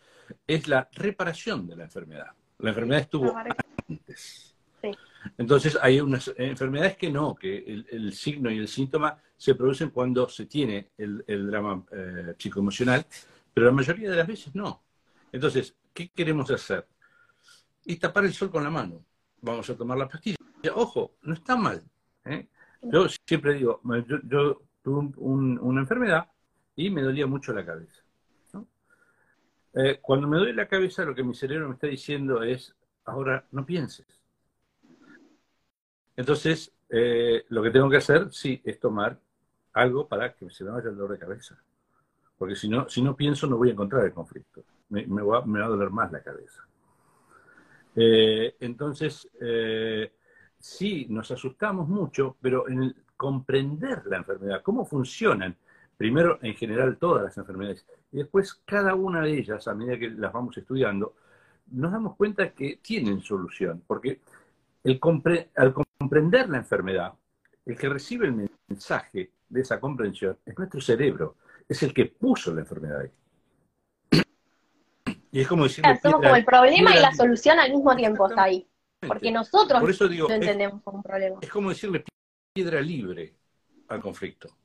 es 0.47 0.69
la 0.69 0.89
reparación 0.93 1.67
de 1.67 1.77
la 1.77 1.85
enfermedad. 1.85 2.29
La 2.59 2.71
enfermedad 2.71 3.01
estuvo 3.03 3.37
antes. 3.89 4.48
Entonces 5.37 5.79
hay 5.81 6.01
unas 6.01 6.33
enfermedades 6.37 6.97
que 6.97 7.11
no, 7.11 7.35
que 7.35 7.85
el, 7.91 8.13
signo 8.13 8.51
y 8.51 8.59
el 8.59 8.69
síntoma 8.69 9.21
se 9.37 9.55
producen 9.55 9.91
cuando 9.91 10.29
se 10.29 10.47
tiene 10.47 10.91
el, 10.97 11.51
drama 11.51 11.85
eh, 11.93 12.35
psicoemocional, 12.39 13.07
pero 13.53 13.67
la 13.67 13.73
mayoría 13.73 14.11
de 14.11 14.17
las 14.17 14.27
veces 14.27 14.55
no. 14.55 14.83
Entonces, 15.33 15.77
¿qué 15.93 16.09
queremos 16.11 16.51
hacer? 16.51 16.87
Y 17.85 17.97
tapar 17.97 18.25
el 18.25 18.33
sol 18.33 18.51
con 18.51 18.65
la 18.65 18.71
mano. 18.71 19.05
Vamos 19.41 19.69
a 19.71 19.77
tomar 19.77 19.99
la 19.99 20.09
pastilla. 20.09 20.37
Ojo, 20.75 21.15
no 21.23 21.35
está 21.35 21.57
mal. 21.57 21.83
¿eh? 22.25 22.47
Yo 22.83 23.07
siempre 23.27 23.55
digo, 23.55 23.81
yo, 24.25 24.63
tuve 24.83 25.13
una 25.19 25.81
enfermedad 25.81 26.29
y 26.77 26.91
me 26.91 27.03
dolía 27.03 27.27
mucho 27.27 27.53
la 27.53 27.65
cabeza. 27.65 28.03
Eh, 29.75 29.99
cuando 30.01 30.27
me 30.27 30.39
duele 30.39 30.55
la 30.55 30.67
cabeza, 30.67 31.05
lo 31.05 31.15
que 31.15 31.23
mi 31.23 31.35
cerebro 31.35 31.69
me 31.69 31.75
está 31.75 31.87
diciendo 31.87 32.43
es, 32.43 32.75
ahora 33.05 33.47
no 33.53 33.65
pienses 33.65 34.07
entonces, 36.19 36.73
eh, 36.89 37.45
lo 37.49 37.63
que 37.63 37.71
tengo 37.71 37.89
que 37.89 37.99
hacer, 37.99 38.33
sí, 38.33 38.61
es 38.65 38.81
tomar 38.81 39.17
algo 39.73 40.09
para 40.09 40.35
que 40.35 40.51
se 40.51 40.65
me 40.65 40.71
vaya 40.71 40.89
el 40.89 40.97
dolor 40.97 41.13
de 41.13 41.19
cabeza. 41.21 41.57
Porque 42.37 42.57
si 42.57 42.69
no, 42.69 42.89
si 42.89 43.03
no 43.03 43.15
pienso, 43.15 43.47
no 43.47 43.57
voy 43.57 43.69
a 43.69 43.73
encontrar 43.73 44.05
el 44.05 44.13
conflicto. 44.13 44.65
Me, 44.89 45.07
va, 45.07 45.39
a 45.39 45.69
doler 45.69 45.91
más 45.91 46.11
la 46.11 46.21
cabeza. 46.21 46.67
Eh, 47.95 48.57
entonces, 48.59 49.29
eh, 49.41 50.11
sí, 50.59 51.07
nos 51.09 51.31
asustamos 51.31 51.87
mucho, 51.87 52.37
pero 52.41 52.69
en 52.69 52.93
comprender 53.17 54.05
la 54.07 54.17
enfermedad, 54.17 54.61
cómo 54.65 54.85
funcionan, 54.85 55.55
primero 55.97 56.41
en 56.43 56.55
general 56.57 56.97
todas 56.97 57.23
las 57.23 57.39
enfermedades, 57.39 57.87
y 58.11 58.17
después 58.17 58.61
cada 58.65 58.97
una 58.97 59.21
de 59.21 59.39
ellas, 59.39 59.69
a 59.69 59.75
medida 59.75 59.97
que 59.97 60.11
las 60.11 60.33
vamos 60.33 60.59
estudiando, 60.59 61.15
nos 61.71 61.93
damos 61.93 62.17
cuenta 62.17 62.51
que 62.51 62.81
tienen 62.83 63.21
solución, 63.21 63.85
porque 63.87 64.21
el 64.85 65.01
al 65.57 65.75
comprender 65.99 66.49
la 66.49 66.59
enfermedad, 66.59 67.15
el 67.67 67.77
que 67.77 67.89
recibe 67.89 68.27
el 68.27 68.51
mensaje 68.69 69.33
de 69.49 69.61
esa 69.61 69.81
comprensión 69.81 70.39
es 70.45 70.57
nuestro 70.57 70.81
cerebro, 70.81 71.37
es 71.69 71.83
el 71.83 71.93
que 71.93 72.07
puso 72.07 72.55
la 72.55 72.61
enfermedad 72.61 73.01
ahí. 73.03 74.23
Y 75.31 75.41
es 75.41 75.49
como 75.49 75.65
decir... 75.65 75.85
somos 76.03 76.23
como 76.23 76.37
el 76.37 76.45
problema 76.45 76.97
y 76.97 77.01
la 77.01 77.13
solución 77.13 77.59
al 77.59 77.71
mismo 77.71 77.95
tiempo 77.95 78.29
está 78.29 78.45
ahí. 78.45 78.67
Porque 79.07 79.31
nosotros 79.31 79.81
Por 79.81 79.91
eso 79.91 80.09
digo, 80.09 80.27
lo 80.29 80.35
entendemos 80.35 80.83
como 80.83 80.99
un 80.99 81.03
problema. 81.03 81.39
Es 81.41 81.51
como 81.51 81.69
decirle 81.69 82.05
piedra 82.53 82.81
libre 82.81 83.35
al 83.89 84.01
conflicto. 84.01 84.57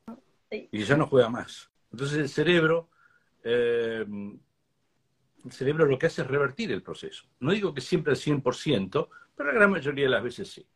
Y 0.49 0.83
ya 0.83 0.95
no 0.95 1.07
juega 1.07 1.29
más. 1.29 1.69
Entonces 1.91 2.17
el 2.17 2.29
cerebro 2.29 2.89
eh, 3.43 4.05
el 5.45 5.51
cerebro 5.51 5.85
lo 5.85 5.99
que 5.99 6.05
hace 6.05 6.21
es 6.21 6.27
revertir 6.27 6.71
el 6.71 6.81
proceso. 6.81 7.25
No 7.39 7.51
digo 7.51 7.73
que 7.73 7.81
siempre 7.81 8.13
al 8.13 8.17
100%, 8.17 9.07
pero 9.35 9.51
la 9.51 9.55
gran 9.55 9.71
mayoría 9.71 10.05
de 10.05 10.11
las 10.11 10.23
veces 10.23 10.51
sí. 10.51 10.67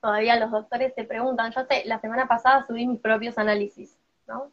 Todavía 0.00 0.38
los 0.38 0.50
doctores 0.50 0.94
se 0.94 1.04
preguntan, 1.04 1.52
yo 1.52 1.64
sé, 1.64 1.82
la 1.86 2.00
semana 2.00 2.28
pasada 2.28 2.64
subí 2.66 2.86
mis 2.86 3.00
propios 3.00 3.38
análisis, 3.38 3.98
¿no? 4.28 4.52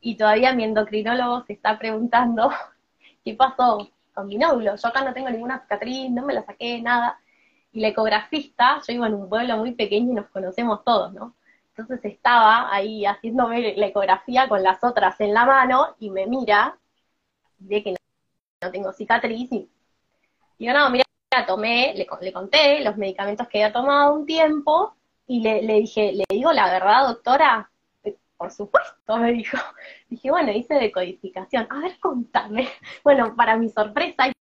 Y 0.00 0.16
todavía 0.16 0.52
mi 0.52 0.64
endocrinólogo 0.64 1.44
se 1.44 1.52
está 1.52 1.78
preguntando 1.78 2.50
qué 3.24 3.34
pasó 3.34 3.90
con 4.14 4.26
mi 4.26 4.36
nódulo. 4.36 4.74
Yo 4.76 4.88
acá 4.88 5.04
no 5.04 5.12
tengo 5.12 5.30
ninguna 5.30 5.60
cicatriz, 5.60 6.10
no 6.10 6.24
me 6.24 6.34
la 6.34 6.44
saqué, 6.44 6.80
nada. 6.82 7.20
Y 7.72 7.80
la 7.80 7.88
ecografista, 7.88 8.78
yo 8.78 8.94
vivo 8.94 9.06
en 9.06 9.14
un 9.14 9.28
pueblo 9.28 9.56
muy 9.58 9.72
pequeño 9.74 10.12
y 10.12 10.14
nos 10.14 10.26
conocemos 10.28 10.82
todos, 10.84 11.12
¿no? 11.12 11.36
Entonces 11.76 12.12
estaba 12.12 12.74
ahí 12.74 13.04
haciéndome 13.04 13.76
la 13.76 13.86
ecografía 13.86 14.48
con 14.48 14.64
las 14.64 14.82
otras 14.82 15.20
en 15.20 15.32
la 15.32 15.44
mano 15.44 15.94
y 16.00 16.10
me 16.10 16.26
mira, 16.26 16.76
ve 17.58 17.84
que 17.84 17.94
no, 18.60 18.70
tengo 18.72 18.92
cicatriz 18.92 19.52
y 19.52 19.70
digo, 20.58 20.72
no, 20.72 20.90
mira, 20.90 21.04
tomé, 21.46 21.94
le, 21.94 22.06
le, 22.20 22.32
conté 22.32 22.80
los 22.80 22.96
medicamentos 22.96 23.46
que 23.48 23.62
había 23.62 23.72
tomado 23.72 24.14
un 24.14 24.26
tiempo 24.26 24.94
y 25.26 25.40
le, 25.40 25.62
le 25.62 25.74
dije, 25.74 26.12
le 26.12 26.24
digo 26.28 26.52
la 26.52 26.70
verdad, 26.70 27.06
doctora, 27.08 27.70
por 28.38 28.52
supuesto, 28.52 29.16
me 29.18 29.32
dijo. 29.32 29.58
Dije, 30.08 30.30
bueno, 30.30 30.52
hice 30.52 30.74
decodificación. 30.74 31.66
A 31.68 31.80
ver, 31.80 31.98
contame. 32.00 32.68
Bueno, 33.04 33.34
para 33.36 33.56
mi 33.56 33.68
sorpresa, 33.68 34.32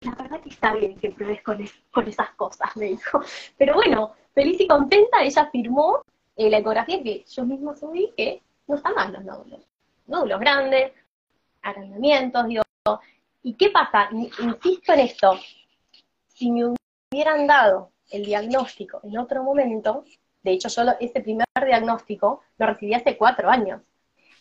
la 0.00 0.14
verdad 0.14 0.40
que 0.40 0.48
está 0.48 0.74
bien 0.74 0.98
que 0.98 1.10
pruebes 1.10 1.42
con, 1.42 2.08
esas 2.08 2.30
cosas, 2.30 2.74
me 2.76 2.86
dijo. 2.86 3.20
Pero 3.58 3.74
bueno, 3.74 4.14
feliz 4.34 4.58
y 4.60 4.66
contenta, 4.66 5.22
ella 5.22 5.50
firmó 5.52 6.02
eh, 6.36 6.48
la 6.48 6.58
ecografía 6.58 7.02
que 7.02 7.24
yo 7.24 7.44
misma 7.44 7.76
subí, 7.76 8.12
que 8.16 8.42
no 8.66 8.76
están 8.76 8.94
mal 8.94 9.12
los 9.12 9.24
nódulos. 9.24 9.66
Nódulos 10.06 10.40
grandes, 10.40 10.92
agrandamientos, 11.62 12.46
digo. 12.46 12.62
¿Y 13.42 13.54
qué 13.54 13.70
pasa? 13.70 14.08
Insisto 14.12 14.92
en 14.92 15.00
esto. 15.00 15.38
Si 16.28 16.50
me 16.50 16.74
hubieran 17.12 17.46
dado 17.46 17.92
el 18.10 18.24
diagnóstico 18.24 19.00
en 19.02 19.18
otro 19.18 19.42
momento, 19.42 20.04
de 20.42 20.52
hecho 20.52 20.68
yo 20.68 20.82
ese 21.00 21.20
primer 21.20 21.46
diagnóstico 21.64 22.42
lo 22.58 22.66
recibí 22.66 22.94
hace 22.94 23.16
cuatro 23.16 23.48
años, 23.48 23.82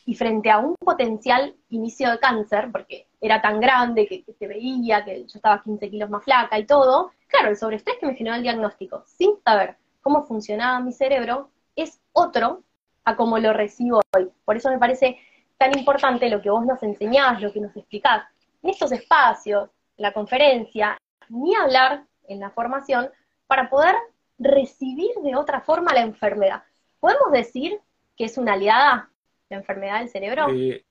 y 0.09 0.15
frente 0.15 0.49
a 0.49 0.57
un 0.57 0.73
potencial 0.79 1.55
inicio 1.69 2.09
de 2.09 2.17
cáncer, 2.17 2.69
porque 2.71 3.07
era 3.21 3.43
tan 3.43 3.59
grande 3.59 4.07
que, 4.07 4.25
se 4.33 4.47
veía, 4.47 5.05
que 5.05 5.19
yo 5.19 5.35
estaba 5.35 5.61
15 5.61 5.87
kilos 5.87 6.09
más 6.09 6.23
flaca 6.23 6.57
y 6.57 6.65
todo, 6.65 7.11
claro, 7.27 7.49
el 7.49 7.55
sobreestrés 7.55 7.97
que 7.99 8.07
me 8.07 8.15
generó 8.15 8.35
el 8.35 8.41
diagnóstico, 8.41 9.03
sin 9.05 9.39
saber 9.45 9.77
cómo 10.01 10.25
funcionaba 10.25 10.79
mi 10.79 10.93
cerebro, 10.93 11.51
es 11.75 12.01
otro 12.11 12.63
a 13.05 13.15
cómo 13.15 13.37
lo 13.37 13.53
recibo 13.53 14.01
hoy. 14.15 14.31
Por 14.45 14.57
eso 14.57 14.71
me 14.71 14.79
parece 14.79 15.19
tan 15.59 15.77
importante 15.77 16.29
lo 16.29 16.41
que 16.41 16.49
vos 16.49 16.65
nos 16.65 16.81
enseñás, 16.81 17.41
lo 17.41 17.51
que 17.51 17.59
nos 17.59 17.75
explicás. 17.75 18.23
En 18.63 18.69
estos 18.69 18.91
espacios, 18.93 19.69
la 19.97 20.13
conferencia, 20.13 20.97
ni 21.27 21.53
hablar 21.53 22.05
en 22.29 22.39
la 22.39 22.49
formación, 22.49 23.09
para 23.45 23.69
poder 23.69 23.93
recibir 24.39 25.11
de 25.21 25.35
otra 25.35 25.59
forma 25.59 25.93
la 25.93 26.01
enfermedad. 26.01 26.63
¿Podemos 26.99 27.31
decir 27.33 27.77
que 28.17 28.25
es 28.25 28.37
una 28.37 28.53
aliada 28.53 29.11
la 29.49 29.57
enfermedad 29.57 29.99
del 29.99 30.09
cerebro? 30.09 30.47
Eh, 30.49 30.85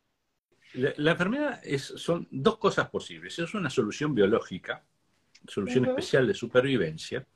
la, 0.75 1.13
enfermedad 1.13 1.61
es, 1.63 1.83
son 1.85 2.29
dos 2.31 2.59
cosas 2.59 2.91
posibles. 2.91 3.39
Es 3.39 3.55
una 3.55 3.71
solución 3.71 4.15
biológica, 4.15 4.85
solución 5.47 5.87
especial 5.87 6.27
de 6.27 6.35
supervivencia, 6.35 7.27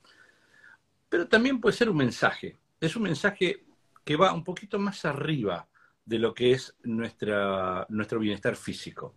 pero 1.08 1.26
también 1.26 1.62
puede 1.62 1.74
ser 1.74 1.88
un 1.88 1.96
mensaje. 1.96 2.58
Es 2.78 2.94
un 2.94 3.04
mensaje 3.04 3.64
que 4.04 4.16
va 4.16 4.34
un 4.34 4.44
poquito 4.44 4.78
más 4.78 5.06
arriba 5.06 5.66
de 6.04 6.18
lo 6.18 6.34
que 6.34 6.52
es 6.52 6.76
nuestra, 6.82 7.86
nuestro 7.88 8.18
bienestar 8.18 8.56
físico. 8.56 9.14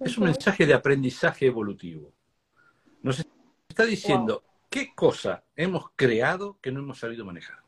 Es 0.00 0.18
un 0.18 0.24
mensaje 0.24 0.66
de 0.66 0.74
aprendizaje 0.74 1.46
evolutivo. 1.46 2.12
Nos 3.02 3.24
está 3.68 3.84
diciendo 3.84 4.44
qué 4.68 4.92
cosa 4.94 5.44
hemos 5.54 5.90
creado 5.96 6.58
que 6.60 6.70
no 6.72 6.80
hemos 6.80 6.98
sabido 6.98 7.24
manejar. 7.24 7.58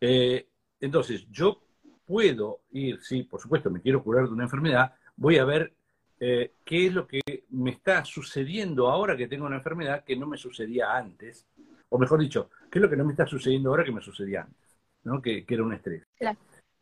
Eh, 0.00 0.48
entonces, 0.80 1.26
yo 1.30 1.62
puedo 2.04 2.62
ir, 2.70 3.00
sí, 3.02 3.22
por 3.22 3.40
supuesto, 3.40 3.70
me 3.70 3.80
quiero 3.80 4.02
curar 4.02 4.26
de 4.26 4.32
una 4.32 4.44
enfermedad, 4.44 4.94
voy 5.16 5.38
a 5.38 5.44
ver 5.44 5.74
eh, 6.18 6.54
qué 6.64 6.86
es 6.86 6.94
lo 6.94 7.06
que 7.06 7.20
me 7.50 7.70
está 7.70 8.04
sucediendo 8.04 8.88
ahora 8.88 9.16
que 9.16 9.28
tengo 9.28 9.46
una 9.46 9.56
enfermedad 9.56 10.04
que 10.04 10.16
no 10.16 10.26
me 10.26 10.38
sucedía 10.38 10.96
antes, 10.96 11.46
o 11.88 11.98
mejor 11.98 12.20
dicho, 12.20 12.50
qué 12.70 12.78
es 12.78 12.82
lo 12.82 12.90
que 12.90 12.96
no 12.96 13.04
me 13.04 13.12
está 13.12 13.26
sucediendo 13.26 13.70
ahora 13.70 13.84
que 13.84 13.92
me 13.92 14.00
sucedía 14.00 14.42
antes, 14.42 14.65
¿no? 15.06 15.22
que, 15.22 15.44
era 15.48 15.62
un 15.62 15.72
estrés. 15.72 16.02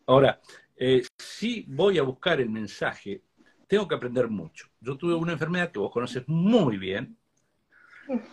Ahora, 0.07 0.41
eh, 0.77 1.03
si 1.17 1.65
voy 1.69 1.99
a 1.99 2.03
buscar 2.03 2.41
el 2.41 2.51
mensaje, 2.51 3.23
tengo 3.69 3.87
que 3.87 3.95
aprender 3.95 4.29
mucho. 4.29 4.69
Yo 4.81 4.97
tuve 4.97 5.15
una 5.15 5.33
enfermedad 5.33 5.71
que 5.71 5.79
vos 5.79 5.93
conoces 5.93 6.25
muy 6.27 6.79
bien, 6.79 7.17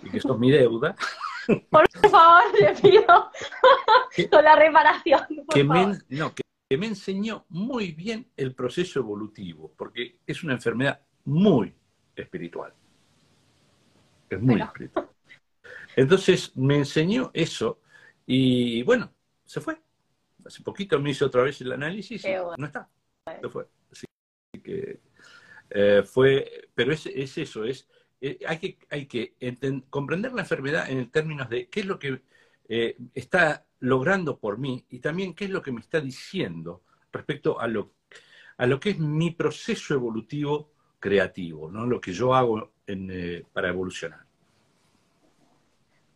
y 0.03 0.09
que 0.09 0.17
esto 0.17 0.33
es 0.33 0.39
mi 0.39 0.49
deuda, 0.49 0.95
por 1.69 1.87
favor, 2.09 2.43
le 2.59 2.73
pido 2.75 3.31
con 4.31 4.43
la 4.43 4.55
reparación. 4.55 5.21
que, 5.53 5.63
Me, 5.63 5.97
no, 6.09 6.33
que, 6.33 6.77
me 6.77 6.87
enseñó 6.87 7.45
muy 7.49 7.91
bien 7.91 8.27
el 8.37 8.55
proceso 8.55 8.99
evolutivo, 8.99 9.73
porque 9.77 10.19
es 10.25 10.43
una 10.43 10.53
enfermedad 10.53 11.01
muy 11.25 11.73
espiritual. 12.15 12.73
Es 14.29 14.41
muy 14.41 14.61
espiritual. 14.61 15.09
Entonces 15.97 16.55
me 16.55 16.77
enseñó 16.77 17.31
eso 17.33 17.81
y 18.25 18.83
bueno, 18.83 19.11
se 19.51 19.59
fue. 19.59 19.81
Hace 20.45 20.63
poquito 20.63 20.97
me 20.97 21.09
hizo 21.09 21.25
otra 21.25 21.43
vez 21.43 21.59
el 21.59 21.73
análisis 21.73 22.23
y 22.23 22.31
no 22.57 22.65
está. 22.65 22.89
Se 23.41 23.49
fue. 23.49 23.67
Así 23.91 24.05
que 24.63 25.01
eh, 25.69 26.03
fue, 26.05 26.69
pero 26.73 26.93
es, 26.93 27.05
es 27.05 27.37
eso, 27.37 27.65
es 27.65 27.85
eh, 28.21 28.39
hay 28.47 28.59
que, 28.59 28.77
hay 28.89 29.07
que 29.07 29.35
comprender 29.89 30.31
la 30.31 30.43
enfermedad 30.43 30.89
en 30.89 31.11
términos 31.11 31.49
de 31.49 31.67
qué 31.67 31.81
es 31.81 31.85
lo 31.85 31.99
que 31.99 32.21
eh, 32.69 32.95
está 33.13 33.65
logrando 33.79 34.39
por 34.39 34.57
mí 34.57 34.85
y 34.89 34.99
también 34.99 35.33
qué 35.33 35.45
es 35.45 35.51
lo 35.51 35.61
que 35.61 35.73
me 35.73 35.81
está 35.81 35.99
diciendo 35.99 36.83
respecto 37.11 37.59
a 37.59 37.67
lo, 37.67 37.95
a 38.55 38.65
lo 38.67 38.79
que 38.79 38.91
es 38.91 38.99
mi 38.99 39.31
proceso 39.31 39.93
evolutivo 39.93 40.71
creativo, 40.97 41.69
¿no? 41.69 41.85
lo 41.85 41.99
que 41.99 42.13
yo 42.13 42.33
hago 42.33 42.71
eh, 42.87 43.43
para 43.51 43.67
evolucionar. 43.67 44.25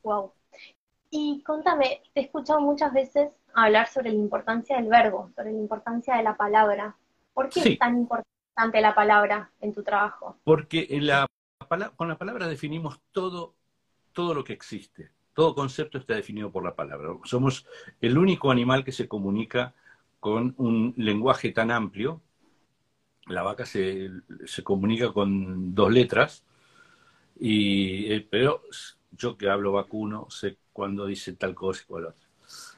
Wow. 0.03 0.31
Y 1.17 1.41
contame, 1.43 2.01
te 2.13 2.19
he 2.19 2.23
escuchado 2.23 2.59
muchas 2.59 2.91
veces 2.91 3.29
hablar 3.53 3.87
sobre 3.87 4.09
la 4.09 4.17
importancia 4.17 4.75
del 4.75 4.89
verbo, 4.89 5.31
sobre 5.33 5.53
la 5.53 5.59
importancia 5.59 6.17
de 6.17 6.23
la 6.23 6.35
palabra. 6.35 6.97
¿Por 7.33 7.47
qué 7.47 7.61
es 7.61 7.79
tan 7.79 7.99
importante 7.99 8.81
la 8.81 8.93
palabra 8.93 9.49
en 9.61 9.73
tu 9.73 9.81
trabajo? 9.81 10.37
Porque 10.43 10.87
en 10.89 11.07
la 11.07 11.25
con 11.95 12.09
la 12.09 12.17
palabra 12.17 12.49
definimos 12.49 12.99
todo, 13.13 13.55
todo 14.11 14.33
lo 14.33 14.43
que 14.43 14.51
existe. 14.51 15.09
Todo 15.33 15.55
concepto 15.55 15.97
está 15.97 16.15
definido 16.15 16.51
por 16.51 16.65
la 16.65 16.75
palabra. 16.75 17.07
Somos 17.23 17.65
el 18.01 18.17
único 18.17 18.51
animal 18.51 18.83
que 18.83 18.91
se 18.91 19.07
comunica 19.07 19.73
con 20.19 20.53
un 20.57 20.93
lenguaje 20.97 21.51
tan 21.51 21.71
amplio. 21.71 22.21
La 23.27 23.41
vaca 23.41 23.65
se, 23.65 24.11
comunica 24.65 25.13
con 25.13 25.73
dos 25.73 25.93
letras, 25.93 26.43
y, 27.39 28.11
eh, 28.11 28.27
pero 28.29 28.63
yo 29.17 29.37
que 29.37 29.49
hablo 29.49 29.71
vacuno 29.71 30.27
sé 30.29 30.57
cuándo 30.73 31.05
dice 31.05 31.33
tal 31.33 31.55
cosa 31.55 31.81
y 31.83 31.87
cuál 31.87 32.05
otra. 32.05 32.27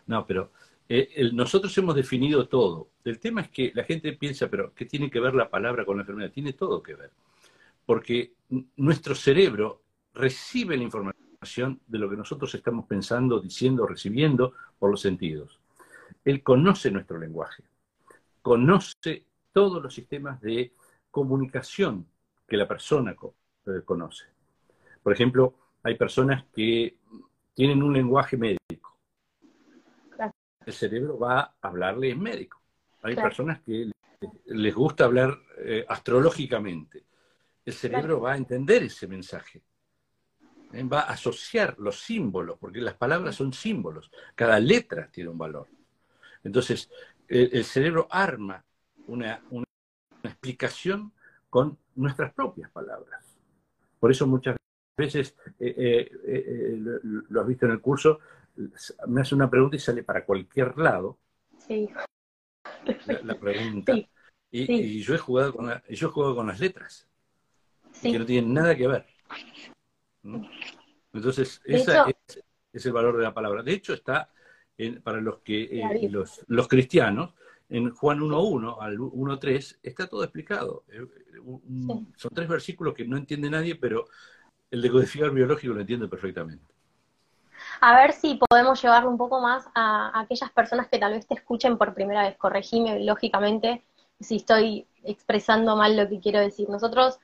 No, 0.07 0.25
pero 0.25 0.51
eh, 0.89 1.29
nosotros 1.33 1.77
hemos 1.77 1.95
definido 1.95 2.47
todo. 2.47 2.89
El 3.03 3.19
tema 3.19 3.41
es 3.41 3.49
que 3.49 3.71
la 3.75 3.83
gente 3.83 4.13
piensa, 4.13 4.49
pero 4.49 4.73
¿qué 4.73 4.85
tiene 4.85 5.09
que 5.09 5.19
ver 5.19 5.35
la 5.35 5.49
palabra 5.49 5.85
con 5.85 5.97
la 5.97 6.03
enfermedad? 6.03 6.31
Tiene 6.31 6.53
todo 6.53 6.81
que 6.81 6.95
ver 6.95 7.11
porque 7.87 8.33
nuestro 8.75 9.15
cerebro 9.15 9.81
recibe 10.13 10.75
la 10.75 10.83
información 10.83 11.79
de 11.87 11.97
lo 11.97 12.09
que 12.09 12.17
nosotros 12.17 12.53
estamos 12.53 12.85
pensando, 12.85 13.39
diciendo, 13.39 13.87
recibiendo 13.87 14.53
por 14.77 14.91
los 14.91 14.99
sentidos. 14.99 15.57
Él 16.25 16.43
conoce 16.43 16.91
nuestro 16.91 17.17
lenguaje, 17.17 17.63
conoce 18.41 19.23
todos 19.53 19.81
los 19.81 19.93
sistemas 19.93 20.41
de 20.41 20.73
comunicación 21.09 22.05
que 22.45 22.57
la 22.57 22.67
persona 22.67 23.11
eh, 23.11 23.81
conoce. 23.85 24.25
Por 25.01 25.13
ejemplo, 25.13 25.55
hay 25.83 25.95
personas 25.95 26.45
que 26.53 26.97
tienen 27.53 27.81
un 27.83 27.93
lenguaje 27.93 28.37
médico. 28.37 28.97
El 30.65 30.73
cerebro 30.73 31.17
va 31.17 31.39
a 31.39 31.55
hablarle 31.61 32.11
en 32.11 32.21
médico. 32.21 32.61
Hay 33.01 33.15
personas 33.15 33.61
que 33.61 33.89
les 34.45 34.75
gusta 34.75 35.05
hablar 35.05 35.37
eh, 35.59 35.85
astrológicamente 35.87 37.07
el 37.67 37.73
cerebro 37.73 38.21
va 38.21 38.31
a 38.31 38.37
entender 38.37 38.83
ese 38.83 39.07
mensaje. 39.07 39.61
¿eh? 40.71 40.83
Va 40.85 41.01
a 41.01 41.11
asociar 41.11 41.77
los 41.77 41.99
símbolos, 41.99 42.57
porque 42.57 42.79
las 42.79 42.93
palabras 42.93 43.35
son 43.35 43.51
símbolos. 43.51 44.09
Cada 44.35 44.57
letra 44.57 45.09
tiene 45.11 45.29
un 45.29 45.37
valor. 45.37 45.67
Entonces, 46.45 46.89
el, 47.27 47.65
cerebro 47.65 48.07
arma 48.09 48.63
una, 49.07 49.41
explicación 50.23 51.11
con 51.49 51.77
nuestras 51.95 52.33
propias 52.33 52.71
palabras. 52.71 53.37
Por 53.99 54.11
eso 54.11 54.25
muchas 54.25 54.55
veces, 54.97 55.35
eh, 55.59 56.09
eh, 56.27 56.77
lo, 57.29 57.41
has 57.41 57.47
visto 57.47 57.65
en 57.65 57.71
el 57.71 57.81
curso, 57.81 58.19
me 59.07 59.21
hace 59.21 59.35
una 59.35 59.49
pregunta 59.49 59.75
y 59.75 59.79
sale 59.79 60.03
para 60.03 60.25
cualquier 60.25 60.77
lado. 60.77 61.19
Sí. 61.59 61.89
La, 63.23 63.39
pregunta. 63.39 63.93
Y, 64.49 65.01
yo 65.01 65.13
he 65.13 65.17
jugado 65.17 65.53
con 65.53 65.69
yo 65.89 66.07
he 66.07 66.11
jugado 66.11 66.35
con 66.35 66.47
las 66.47 66.59
letras, 66.59 67.07
que 68.01 68.17
no 68.17 68.25
tienen 68.25 68.53
nada 68.53 68.75
que 68.75 68.87
ver. 68.87 69.05
Entonces, 71.13 71.61
ese 71.63 71.93
es, 72.73 72.85
el 72.85 72.91
valor 72.91 73.17
de 73.17 73.23
la 73.23 73.33
palabra. 73.33 73.63
De 73.63 73.73
hecho, 73.73 73.93
está 73.93 74.31
para 75.03 75.21
los 75.21 75.39
que 75.39 75.63
eh, 75.63 76.09
los, 76.09 76.43
los, 76.47 76.67
cristianos, 76.67 77.33
en 77.69 77.89
Juan 77.91 78.19
1.1 78.19 78.77
al 78.79 78.97
1.3, 78.97 79.79
está 79.83 80.07
todo 80.07 80.23
explicado. 80.23 80.85
Eh, 80.89 81.05
son 82.15 82.31
tres 82.33 82.47
versículos 82.47 82.93
que 82.93 83.05
no 83.05 83.17
entiende 83.17 83.49
nadie, 83.49 83.75
pero 83.75 84.07
el 84.71 84.81
decodificador 84.81 85.33
biológico 85.33 85.73
lo 85.73 85.81
entiende 85.81 86.07
perfectamente. 86.07 86.65
A 87.81 87.95
ver 87.95 88.13
si 88.13 88.39
podemos 88.49 88.81
llevarlo 88.81 89.09
un 89.09 89.17
poco 89.17 89.39
más 89.39 89.65
a, 89.75 90.19
aquellas 90.19 90.51
personas 90.51 90.87
que 90.87 90.99
tal 90.99 91.13
vez 91.13 91.27
te 91.27 91.35
escuchen 91.35 91.77
por 91.77 91.93
primera 91.93 92.23
vez. 92.23 92.37
Corregime 92.37 92.99
lógicamente 93.01 93.83
si 94.19 94.37
estoy 94.37 94.87
expresando 95.03 95.75
mal 95.75 95.95
lo 95.95 96.07
que 96.09 96.19
quiero 96.19 96.39
decir. 96.39 96.69
Nosotros 96.69 97.19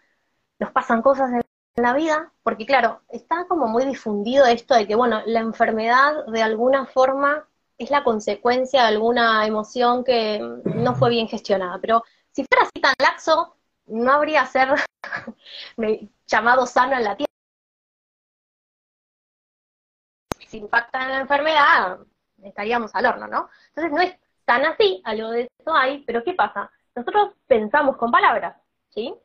nos 0.59 0.71
pasan 0.71 1.01
cosas 1.01 1.31
en 1.31 1.83
la 1.83 1.93
vida, 1.93 2.31
porque 2.43 2.65
claro, 2.65 3.01
está 3.09 3.45
como 3.47 3.67
muy 3.67 3.85
difundido 3.85 4.45
esto 4.45 4.75
de 4.75 4.87
que, 4.87 4.95
bueno, 4.95 5.21
la 5.25 5.39
enfermedad 5.39 6.25
de 6.27 6.43
alguna 6.43 6.85
forma 6.85 7.47
es 7.77 7.89
la 7.89 8.03
consecuencia 8.03 8.83
de 8.83 8.87
alguna 8.89 9.45
emoción 9.47 10.03
que 10.03 10.39
no 10.65 10.95
fue 10.95 11.09
bien 11.09 11.27
gestionada. 11.27 11.79
Pero 11.81 12.03
si 12.31 12.45
fuera 12.45 12.63
así 12.63 12.79
tan 12.81 12.93
laxo, 12.99 13.55
no 13.87 14.11
habría 14.11 14.45
ser 14.45 14.69
llamado 16.27 16.65
sano 16.67 16.95
en 16.95 17.03
la 17.03 17.17
Si 20.53 20.59
impacta 20.59 21.01
en 21.01 21.09
la 21.09 21.19
enfermedad, 21.21 21.97
estaríamos 22.43 22.93
al 22.93 23.07
horno, 23.07 23.25
¿no? 23.25 23.49
Entonces 23.69 23.91
no 23.91 24.01
es 24.01 24.15
tan 24.45 24.63
así, 24.65 25.01
algo 25.03 25.31
de 25.31 25.49
eso 25.57 25.73
hay, 25.73 26.03
pero 26.03 26.23
¿qué 26.23 26.35
pasa? 26.35 26.69
Nosotros 26.93 27.33
pensamos 27.47 27.97
con 27.97 28.11
palabras, 28.11 28.55
¿sí? 28.89 29.15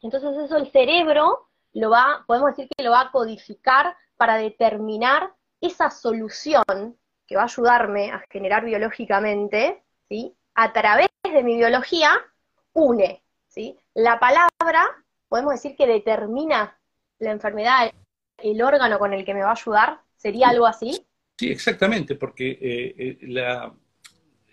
Entonces 0.00 0.34
eso 0.38 0.56
el 0.56 0.72
cerebro 0.72 1.50
lo 1.74 1.90
va, 1.90 2.24
podemos 2.26 2.56
decir 2.56 2.70
que 2.74 2.82
lo 2.82 2.92
va 2.92 3.02
a 3.02 3.10
codificar 3.10 3.94
para 4.16 4.36
determinar 4.36 5.30
esa 5.60 5.90
solución 5.90 6.64
que 7.26 7.36
va 7.36 7.42
a 7.42 7.44
ayudarme 7.44 8.10
a 8.10 8.24
generar 8.30 8.64
biológicamente, 8.64 9.84
¿sí? 10.08 10.34
A 10.54 10.72
través 10.72 11.08
de 11.22 11.42
mi 11.42 11.56
biología, 11.56 12.12
une, 12.72 13.22
¿sí? 13.48 13.78
La 13.92 14.18
palabra, 14.18 15.04
podemos 15.28 15.52
decir 15.52 15.76
que 15.76 15.86
determina 15.86 16.78
la 17.18 17.30
enfermedad, 17.30 17.90
el 18.38 18.62
órgano 18.62 18.98
con 18.98 19.12
el 19.12 19.26
que 19.26 19.34
me 19.34 19.42
va 19.42 19.50
a 19.50 19.52
ayudar, 19.52 20.00
¿sería 20.20 20.50
algo 20.50 20.66
así? 20.66 21.06
Sí, 21.38 21.50
exactamente, 21.50 22.14
porque 22.14 22.50
eh, 22.50 22.94
eh, 22.98 23.18
la, 23.22 23.74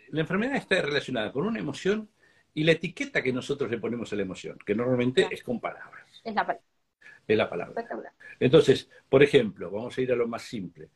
la 0.10 0.22
enfermedad 0.22 0.56
está 0.56 0.82
relacionada 0.82 1.32
con 1.34 1.46
una 1.46 1.60
emoción 1.60 2.10
y 2.54 2.64
la 2.64 2.72
etiqueta 2.72 3.22
que 3.22 3.34
nosotros 3.34 3.70
le 3.70 3.78
ponemos 3.78 4.12
a 4.14 4.16
la 4.16 4.22
emoción, 4.22 4.58
que 4.66 4.74
normalmente 4.74 5.28
es 5.30 5.44
con 5.44 5.60
palabras. 5.60 6.22
Es 6.24 6.34
la 6.34 6.46
palabra. 6.46 6.66
Es 7.28 7.38
la 7.38 7.50
palabra. 7.50 8.14
Entonces, 8.40 8.90
por 9.10 9.22
ejemplo, 9.22 9.70
vamos 9.70 9.98
a 9.98 10.02
ir 10.02 10.12
a 10.14 10.16
lo 10.16 10.28
más 10.28 10.44
simple. 10.44 10.90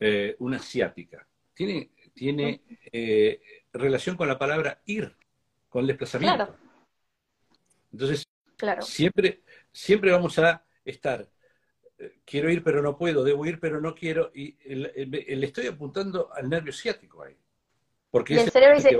Eh, 0.00 0.34
una 0.38 0.56
asiática. 0.56 1.26
Tiene, 1.52 1.90
tiene 2.14 2.62
eh, 2.90 3.40
relación 3.72 4.16
con 4.16 4.26
la 4.26 4.38
palabra 4.38 4.80
ir, 4.86 5.14
con 5.68 5.82
el 5.82 5.88
desplazamiento. 5.88 6.36
Claro. 6.36 6.56
Entonces, 7.92 8.26
claro. 8.56 8.82
Siempre, 8.82 9.42
siempre 9.70 10.10
vamos 10.10 10.38
a 10.38 10.64
estar, 10.84 11.28
quiero 12.24 12.50
ir 12.50 12.62
pero 12.62 12.82
no 12.82 12.96
puedo, 12.96 13.24
debo 13.24 13.46
ir 13.46 13.60
pero 13.60 13.80
no 13.80 13.94
quiero, 13.94 14.30
y 14.34 14.56
le 14.64 15.46
estoy 15.46 15.66
apuntando 15.66 16.32
al 16.34 16.48
nervio 16.48 16.72
ciático 16.72 17.22
ahí. 17.22 17.36
Porque 18.10 18.40
el 18.40 18.50
cerebro 18.50 18.76
dice, 18.76 18.96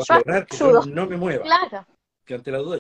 yo 0.58 0.82
no 0.86 1.06
me 1.06 1.16
mueva. 1.16 1.44
Claro 1.44 1.86
que 2.24 2.34
ante 2.34 2.50
la 2.50 2.58
duda. 2.58 2.78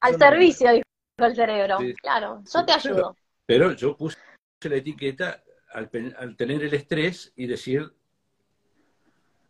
Al 0.00 0.18
servicio, 0.18 0.70
dijo 0.72 0.84
el 1.18 1.34
cerebro. 1.34 1.78
Claro, 2.02 2.42
yo 2.52 2.64
te 2.64 2.72
ayudo. 2.72 3.16
Pero 3.46 3.72
yo 3.72 3.96
puse 3.96 4.18
la 4.62 4.76
etiqueta 4.76 5.42
al, 5.72 5.90
tener 6.36 6.62
el 6.64 6.74
estrés 6.74 7.32
y 7.36 7.46
decir, 7.46 7.92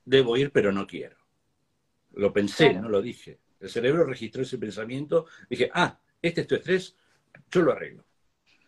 debo 0.05 0.37
ir, 0.37 0.51
pero 0.53 0.73
no 0.73 0.87
quiero. 0.87 1.17
Lo 2.13 2.33
pensé, 2.33 2.75
no 2.75 2.89
lo 2.89 3.01
dije. 3.01 3.39
El 3.61 3.69
cerebro 3.69 4.05
registró 4.05 4.43
ese 4.43 4.59
pensamiento. 4.59 5.27
Dije, 5.49 5.71
ah, 5.73 5.99
este 6.21 6.43
es 6.43 6.47
tu 6.47 6.55
estrés, 6.55 6.97
yo 7.51 7.63
lo 7.63 7.73
arreglo. 7.73 8.05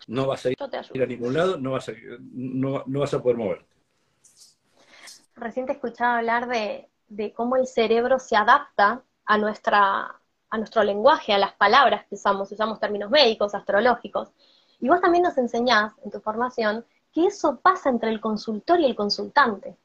No 0.07 0.27
vas 0.27 0.45
a 0.47 0.51
ir, 0.51 0.57
a 0.61 1.07
ningún 1.07 1.35
lado, 1.35 1.59
no 1.59 1.73
vas 1.73 1.88
a, 1.88 1.93
no, 2.21 2.85
vas 2.87 3.15
a 3.15 3.23
poder 3.23 3.37
moverte. 3.37 3.67
Recién 5.37 5.67
te 5.67 5.73
escuchaba 5.73 6.19
hablar 6.19 6.49
de, 6.49 6.88
de 7.09 7.33
cómo 7.33 7.57
el 7.57 7.67
cerebro 7.67 8.19
se 8.19 8.37
adapta 8.37 9.03
a 9.25 9.38
nuestra, 9.38 10.15
a 10.51 10.59
nuestro 10.59 10.83
lenguaje, 10.83 11.33
a 11.33 11.38
las 11.38 11.53
palabras 11.55 12.05
que 12.07 12.17
usamos, 12.17 12.51
usamos 12.53 12.81
términos 12.81 13.11
médicos, 13.11 13.55
astrológicos. 13.55 14.31
Y 14.81 14.88
vos 14.88 15.01
también 15.01 15.23
nos 15.23 15.38
enseñás 15.38 15.93
en 16.05 16.11
tu 16.11 16.21
formación 16.21 16.85
que 17.12 17.27
eso 17.27 17.61
pasa 17.61 17.88
entre 17.88 18.11
el 18.11 18.21
consultor 18.21 18.81
y 18.81 18.87
el 18.87 18.97
consultante. 18.97 19.77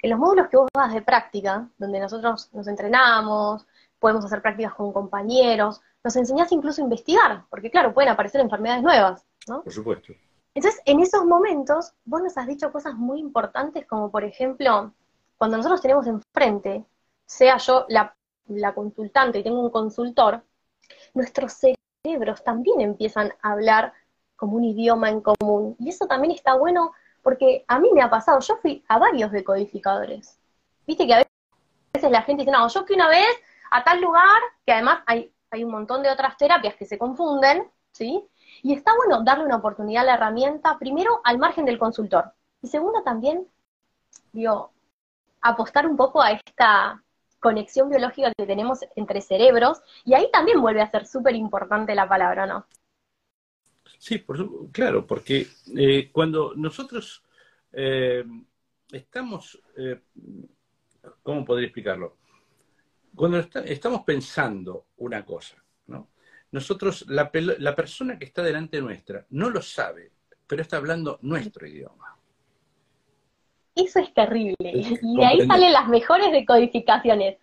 En 0.00 0.10
los 0.10 0.18
módulos 0.18 0.48
que 0.48 0.56
vos 0.56 0.68
das 0.72 0.94
de 0.94 1.02
práctica, 1.02 1.68
donde 1.78 1.98
nosotros 1.98 2.50
nos 2.52 2.68
entrenamos, 2.68 3.66
podemos 3.98 4.24
hacer 4.24 4.42
prácticas 4.42 4.74
con 4.74 4.92
compañeros, 4.92 5.80
nos 6.04 6.14
enseñás 6.14 6.52
incluso 6.52 6.80
a 6.80 6.84
investigar, 6.84 7.44
porque 7.50 7.70
claro, 7.70 7.92
pueden 7.92 8.10
aparecer 8.10 8.40
enfermedades 8.40 8.82
nuevas, 8.82 9.25
¿no? 9.46 9.62
Por 9.62 9.72
supuesto. 9.72 10.12
Entonces, 10.54 10.80
en 10.86 11.00
esos 11.00 11.24
momentos, 11.24 11.92
vos 12.04 12.22
nos 12.22 12.36
has 12.38 12.46
dicho 12.46 12.72
cosas 12.72 12.94
muy 12.94 13.20
importantes, 13.20 13.86
como 13.86 14.10
por 14.10 14.24
ejemplo, 14.24 14.92
cuando 15.36 15.56
nosotros 15.58 15.82
tenemos 15.82 16.06
enfrente, 16.06 16.84
sea 17.26 17.58
yo 17.58 17.84
la 17.88 18.16
la 18.48 18.74
consultante 18.74 19.38
y 19.38 19.42
tengo 19.42 19.60
un 19.60 19.70
consultor, 19.70 20.42
nuestros 21.14 21.54
cerebros 22.04 22.42
también 22.44 22.80
empiezan 22.80 23.32
a 23.42 23.52
hablar 23.52 23.92
como 24.36 24.56
un 24.56 24.64
idioma 24.64 25.10
en 25.10 25.20
común. 25.20 25.76
Y 25.78 25.88
eso 25.90 26.06
también 26.06 26.32
está 26.32 26.54
bueno 26.54 26.92
porque 27.22 27.64
a 27.66 27.78
mí 27.78 27.90
me 27.92 28.02
ha 28.02 28.10
pasado, 28.10 28.38
yo 28.40 28.56
fui 28.56 28.84
a 28.88 28.98
varios 28.98 29.32
decodificadores. 29.32 30.38
Viste 30.86 31.06
que 31.06 31.14
a 31.14 31.24
veces 31.92 32.10
la 32.10 32.22
gente 32.22 32.42
dice, 32.42 32.52
no, 32.52 32.68
yo 32.68 32.84
fui 32.86 32.94
una 32.94 33.08
vez 33.08 33.28
a 33.70 33.82
tal 33.82 34.00
lugar, 34.00 34.40
que 34.64 34.72
además 34.72 35.00
hay, 35.06 35.32
hay 35.50 35.64
un 35.64 35.72
montón 35.72 36.02
de 36.02 36.10
otras 36.10 36.36
terapias 36.36 36.76
que 36.76 36.86
se 36.86 36.98
confunden, 36.98 37.68
¿sí? 37.90 38.24
Y 38.62 38.72
está 38.72 38.94
bueno 38.96 39.22
darle 39.22 39.44
una 39.44 39.56
oportunidad 39.56 40.02
a 40.02 40.06
la 40.06 40.14
herramienta, 40.14 40.78
primero 40.78 41.20
al 41.24 41.38
margen 41.38 41.64
del 41.64 41.78
consultor. 41.78 42.32
Y 42.62 42.68
segundo 42.68 43.02
también, 43.02 43.46
digo, 44.32 44.72
apostar 45.40 45.86
un 45.86 45.96
poco 45.96 46.22
a 46.22 46.32
esta 46.32 47.02
conexión 47.38 47.88
biológica 47.88 48.32
que 48.36 48.46
tenemos 48.46 48.80
entre 48.96 49.20
cerebros, 49.20 49.80
y 50.04 50.14
ahí 50.14 50.28
también 50.32 50.60
vuelve 50.60 50.80
a 50.80 50.90
ser 50.90 51.06
súper 51.06 51.34
importante 51.34 51.94
la 51.94 52.08
palabra, 52.08 52.46
¿no? 52.46 52.66
Sí, 53.98 54.24
claro, 54.72 55.06
porque 55.06 55.46
eh, 55.76 56.10
cuando 56.12 56.54
nosotros 56.54 57.22
eh, 57.72 58.24
estamos, 58.90 59.60
eh, 59.76 60.00
¿cómo 61.22 61.44
podría 61.44 61.66
explicarlo? 61.66 62.16
Cuando 63.14 63.38
estamos 63.38 64.02
pensando 64.02 64.86
una 64.98 65.24
cosa, 65.24 65.56
¿no? 65.86 66.08
Nosotros, 66.52 67.04
la, 67.08 67.30
la 67.32 67.74
persona 67.74 68.18
que 68.18 68.24
está 68.24 68.42
delante 68.42 68.80
nuestra 68.80 69.26
no 69.30 69.50
lo 69.50 69.60
sabe, 69.60 70.12
pero 70.46 70.62
está 70.62 70.76
hablando 70.76 71.18
nuestro 71.22 71.66
idioma. 71.66 72.16
Eso 73.74 74.00
es 74.00 74.12
terrible. 74.14 74.56
Y 74.60 75.16
de 75.16 75.24
ahí 75.24 75.46
salen 75.46 75.72
las 75.72 75.88
mejores 75.88 76.32
decodificaciones. 76.32 77.38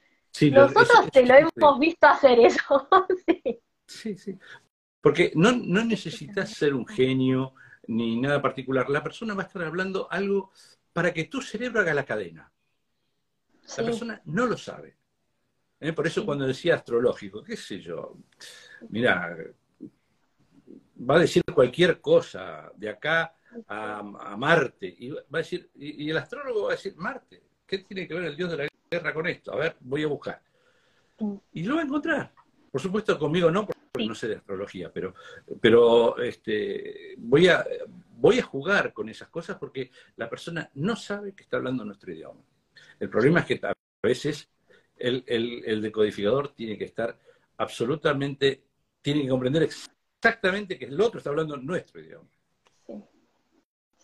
Nosotros 0.51 1.11
te 1.11 1.25
lo 1.25 1.35
hemos 1.35 1.79
visto 1.79 2.07
hacer 2.07 2.39
eso. 2.39 2.87
sí. 3.87 4.17
sí, 4.17 4.37
Porque 4.99 5.31
no, 5.35 5.51
no 5.51 5.85
necesitas 5.85 6.49
ser 6.49 6.73
un 6.73 6.87
genio 6.87 7.53
ni 7.87 8.19
nada 8.19 8.41
particular. 8.41 8.89
La 8.89 9.03
persona 9.03 9.35
va 9.35 9.43
a 9.43 9.45
estar 9.45 9.63
hablando 9.63 10.07
algo 10.09 10.51
para 10.91 11.13
que 11.13 11.25
tu 11.25 11.41
cerebro 11.41 11.81
haga 11.81 11.93
la 11.93 12.05
cadena. 12.05 12.51
La 13.77 13.83
persona 13.83 14.21
no 14.25 14.47
lo 14.47 14.57
sabe. 14.57 14.97
¿Eh? 15.79 15.93
Por 15.93 16.07
eso 16.07 16.25
cuando 16.25 16.47
decía 16.47 16.75
astrológico, 16.75 17.43
qué 17.43 17.57
sé 17.57 17.79
yo, 17.79 18.17
mira, 18.89 19.37
va 21.09 21.15
a 21.15 21.19
decir 21.19 21.43
cualquier 21.53 21.99
cosa 21.99 22.71
de 22.75 22.89
acá 22.89 23.35
a, 23.67 24.35
Marte. 24.37 24.95
Y 24.97 25.09
va 25.09 25.21
a 25.31 25.37
decir, 25.37 25.69
y, 25.75 26.09
el 26.09 26.17
astrólogo 26.17 26.63
va 26.63 26.69
a 26.69 26.75
decir, 26.75 26.95
Marte, 26.95 27.41
¿qué 27.65 27.79
tiene 27.79 28.07
que 28.07 28.13
ver 28.13 28.25
el 28.25 28.35
dios 28.35 28.51
de 28.51 28.57
la 28.57 28.67
guerra 28.89 29.13
con 29.13 29.27
esto? 29.27 29.53
A 29.53 29.57
ver, 29.57 29.75
voy 29.81 30.03
a 30.03 30.07
buscar. 30.07 30.41
Y 31.53 31.63
lo 31.63 31.75
va 31.75 31.81
a 31.81 31.85
encontrar. 31.85 32.33
Por 32.71 32.81
supuesto, 32.81 33.17
conmigo 33.19 33.51
no, 33.51 33.65
porque 33.65 34.07
no 34.07 34.15
sé 34.15 34.27
de 34.27 34.35
astrología, 34.37 34.91
pero, 34.91 35.13
pero 35.61 36.17
este, 36.17 37.13
voy, 37.17 37.47
a, 37.47 37.63
voy 38.17 38.39
a 38.39 38.43
jugar 38.43 38.93
con 38.93 39.09
esas 39.09 39.29
cosas 39.29 39.57
porque 39.57 39.91
la 40.15 40.29
persona 40.29 40.69
no 40.73 40.95
sabe 40.95 41.33
que 41.33 41.43
está 41.43 41.57
hablando 41.57 41.85
nuestro 41.85 42.11
idioma. 42.11 42.41
El 42.99 43.09
problema 43.09 43.41
es 43.41 43.45
que 43.45 43.59
a 43.63 43.73
veces 44.01 44.49
el, 44.97 45.23
el 45.27 45.81
decodificador 45.81 46.53
tiene 46.55 46.77
que 46.77 46.85
estar 46.85 47.17
absolutamente, 47.57 48.63
tiene 49.03 49.21
que 49.21 49.29
comprender 49.29 49.61
exactamente 49.61 50.79
que 50.79 50.85
el 50.85 50.99
otro 50.99 51.19
está 51.19 51.29
hablando 51.29 51.55
nuestro 51.57 52.01
idioma 52.01 52.27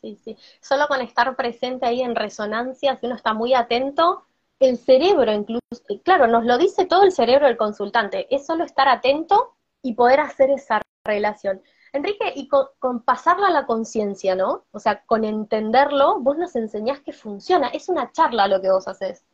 sí, 0.01 0.15
sí. 0.23 0.37
Solo 0.61 0.87
con 0.87 1.01
estar 1.01 1.35
presente 1.35 1.85
ahí 1.85 2.01
en 2.01 2.15
resonancia, 2.15 2.95
si 2.95 3.05
uno 3.05 3.15
está 3.15 3.33
muy 3.33 3.53
atento, 3.53 4.25
el 4.59 4.77
cerebro 4.77 5.31
incluso, 5.31 5.61
claro, 6.03 6.27
nos 6.27 6.45
lo 6.45 6.57
dice 6.57 6.85
todo 6.85 7.03
el 7.03 7.11
cerebro 7.11 7.47
del 7.47 7.57
consultante, 7.57 8.33
es 8.33 8.45
solo 8.45 8.63
estar 8.63 8.87
atento 8.87 9.55
y 9.81 9.93
poder 9.93 10.19
hacer 10.19 10.49
esa 10.51 10.81
relación. 11.05 11.61
Enrique, 11.91 12.33
y 12.35 12.47
con, 12.47 13.03
pasarla 13.03 13.47
a 13.47 13.51
la 13.51 13.65
conciencia, 13.65 14.35
¿no? 14.35 14.65
O 14.71 14.79
sea, 14.79 15.03
con 15.05 15.23
entenderlo, 15.23 16.19
vos 16.19 16.37
nos 16.37 16.55
enseñás 16.55 16.99
que 16.99 17.13
funciona, 17.13 17.69
es 17.69 17.89
una 17.89 18.11
charla 18.11 18.47
lo 18.47 18.61
que 18.61 18.69
vos 18.69 18.87
haces. 18.87 19.25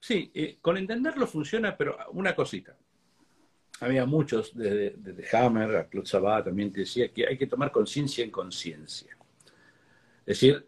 Sí, 0.00 0.30
eh, 0.34 0.58
con 0.60 0.76
entenderlo 0.76 1.26
funciona, 1.26 1.76
pero 1.76 1.96
una 2.12 2.36
cosita. 2.36 2.76
Había 3.80 4.06
muchos, 4.06 4.56
desde, 4.56 4.96
Hammer 5.36 5.76
a 5.76 5.88
Claude 5.88 6.06
Sabat 6.06 6.44
también 6.44 6.72
te 6.72 6.80
decía 6.80 7.12
que 7.12 7.26
hay 7.26 7.36
que 7.36 7.46
tomar 7.46 7.70
conciencia 7.72 8.24
en 8.24 8.30
conciencia. 8.30 9.16
Es 10.20 10.40
decir, 10.40 10.66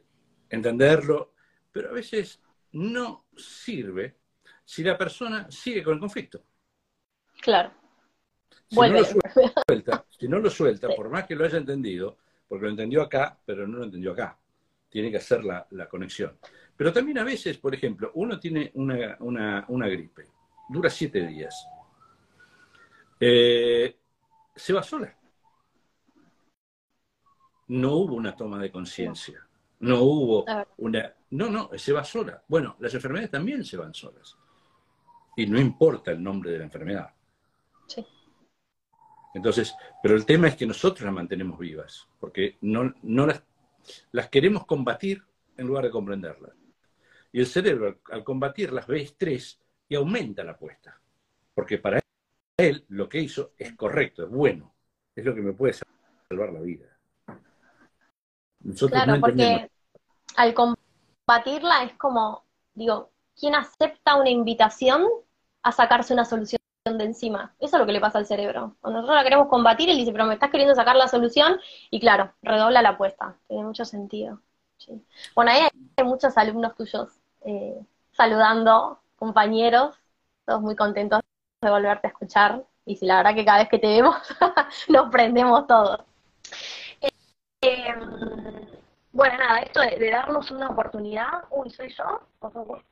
entenderlo, 0.50 1.34
pero 1.72 1.90
a 1.90 1.92
veces 1.92 2.40
no 2.72 3.26
sirve 3.36 4.16
si 4.64 4.82
la 4.82 4.98
persona 4.98 5.50
sigue 5.50 5.82
con 5.82 5.94
el 5.94 6.00
conflicto. 6.00 6.42
Claro. 7.40 7.72
Si 8.68 8.76
no 8.76 8.88
lo 8.88 9.04
suelta, 9.04 10.04
si 10.10 10.28
no 10.28 10.38
lo 10.40 10.50
suelta 10.50 10.88
por 10.96 11.08
más 11.08 11.26
que 11.26 11.36
lo 11.36 11.44
haya 11.44 11.58
entendido, 11.58 12.18
porque 12.48 12.64
lo 12.64 12.70
entendió 12.70 13.02
acá, 13.02 13.38
pero 13.44 13.66
no 13.66 13.78
lo 13.78 13.84
entendió 13.84 14.12
acá. 14.12 14.38
Tiene 14.88 15.10
que 15.10 15.18
hacer 15.18 15.44
la, 15.44 15.66
conexión. 15.88 16.38
Pero 16.76 16.92
también 16.92 17.18
a 17.18 17.24
veces, 17.24 17.58
por 17.58 17.74
ejemplo, 17.74 18.10
uno 18.14 18.38
tiene 18.38 18.70
una, 18.74 19.66
gripe, 19.88 20.26
dura 20.68 20.90
siete 20.90 21.26
días. 21.26 21.66
Eh, 23.18 23.98
se 24.54 24.72
va 24.72 24.82
sola. 24.82 25.16
No 27.68 27.92
hubo 27.94 28.14
una 28.14 28.36
toma 28.36 28.58
de 28.58 28.70
conciencia. 28.70 29.46
No 29.80 30.02
hubo 30.02 30.44
una... 30.78 31.14
No, 31.30 31.50
no, 31.50 31.70
se 31.76 31.92
va 31.92 32.04
sola. 32.04 32.42
Bueno, 32.48 32.76
las 32.80 32.94
enfermedades 32.94 33.30
también 33.30 33.64
se 33.64 33.76
van 33.76 33.92
solas. 33.92 34.36
Y 35.36 35.46
no 35.46 35.60
importa 35.60 36.12
el 36.12 36.22
nombre 36.22 36.50
de 36.50 36.58
la 36.58 36.64
enfermedad. 36.64 37.12
Sí. 37.86 38.06
Entonces, 39.34 39.74
pero 40.02 40.14
el 40.14 40.24
tema 40.24 40.48
es 40.48 40.56
que 40.56 40.66
nosotros 40.66 41.04
las 41.04 41.12
mantenemos 41.12 41.58
vivas, 41.58 42.08
porque 42.18 42.56
no, 42.62 42.94
no 43.02 43.26
las, 43.26 43.42
las 44.12 44.30
queremos 44.30 44.64
combatir 44.64 45.22
en 45.56 45.66
lugar 45.66 45.84
de 45.84 45.90
comprenderlas. 45.90 46.52
Y 47.32 47.40
el 47.40 47.46
cerebro, 47.46 48.00
al 48.10 48.24
combatirlas, 48.24 48.86
ve 48.86 49.02
estrés 49.02 49.60
y 49.88 49.94
aumenta 49.94 50.42
la 50.42 50.52
apuesta. 50.52 50.98
Porque 51.54 51.78
para 51.78 52.00
él 52.56 52.84
lo 52.88 53.08
que 53.08 53.20
hizo 53.20 53.52
es 53.58 53.74
correcto, 53.74 54.24
es 54.24 54.30
bueno, 54.30 54.72
es 55.14 55.24
lo 55.24 55.34
que 55.34 55.42
me 55.42 55.52
puede 55.52 55.74
salvar 55.74 56.52
la 56.52 56.60
vida. 56.60 56.86
claro, 58.88 59.20
porque 59.20 59.70
al 60.36 60.54
combatirla 60.54 61.84
es 61.84 61.92
como, 61.94 62.44
digo, 62.74 63.10
¿quién 63.38 63.54
acepta 63.54 64.16
una 64.16 64.30
invitación 64.30 65.06
a 65.62 65.72
sacarse 65.72 66.14
una 66.14 66.24
solución 66.24 66.60
de 66.84 67.04
encima? 67.04 67.54
Eso 67.58 67.76
es 67.76 67.80
lo 67.80 67.86
que 67.86 67.92
le 67.92 68.00
pasa 68.00 68.18
al 68.18 68.26
cerebro. 68.26 68.76
Cuando 68.80 69.00
nosotros 69.00 69.16
la 69.16 69.24
queremos 69.24 69.48
combatir, 69.48 69.90
él 69.90 69.98
dice, 69.98 70.12
pero 70.12 70.24
me 70.24 70.34
estás 70.34 70.50
queriendo 70.50 70.74
sacar 70.74 70.96
la 70.96 71.08
solución, 71.08 71.58
y 71.90 72.00
claro, 72.00 72.32
redobla 72.42 72.80
la 72.80 72.90
apuesta. 72.90 73.36
Tiene 73.48 73.64
mucho 73.64 73.84
sentido. 73.84 74.40
Bueno, 75.34 75.50
ahí 75.50 75.66
hay 75.96 76.04
muchos 76.04 76.36
alumnos 76.36 76.74
tuyos 76.76 77.08
eh, 77.44 77.78
saludando, 78.12 79.00
compañeros, 79.16 79.96
todos 80.44 80.60
muy 80.60 80.76
contentos 80.76 81.20
de 81.66 81.72
volverte 81.72 82.06
a 82.06 82.10
escuchar. 82.10 82.64
Y 82.84 82.96
si 82.96 83.06
la 83.06 83.16
verdad 83.16 83.34
que 83.34 83.44
cada 83.44 83.58
vez 83.58 83.68
que 83.68 83.78
te 83.78 83.88
vemos 83.88 84.16
nos 84.88 85.10
prendemos 85.10 85.66
todos. 85.66 86.00
Eh, 87.60 87.94
bueno, 89.12 89.38
nada, 89.38 89.60
esto 89.60 89.80
de, 89.80 90.10
darnos 90.10 90.50
una 90.50 90.68
oportunidad. 90.68 91.44
Uy, 91.50 91.70
soy 91.70 91.88
yo, 91.88 92.20
por 92.38 92.52
favor. 92.52 92.84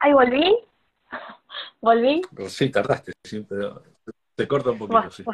Ahí 0.00 0.12
volví. 0.12 0.56
Volví. 1.80 2.22
Sí, 2.48 2.70
tardaste, 2.70 3.12
sí, 3.24 3.44
pero 3.48 3.82
te 4.34 4.46
corta 4.46 4.70
un 4.70 4.78
poquito, 4.78 5.10
sí. 5.10 5.24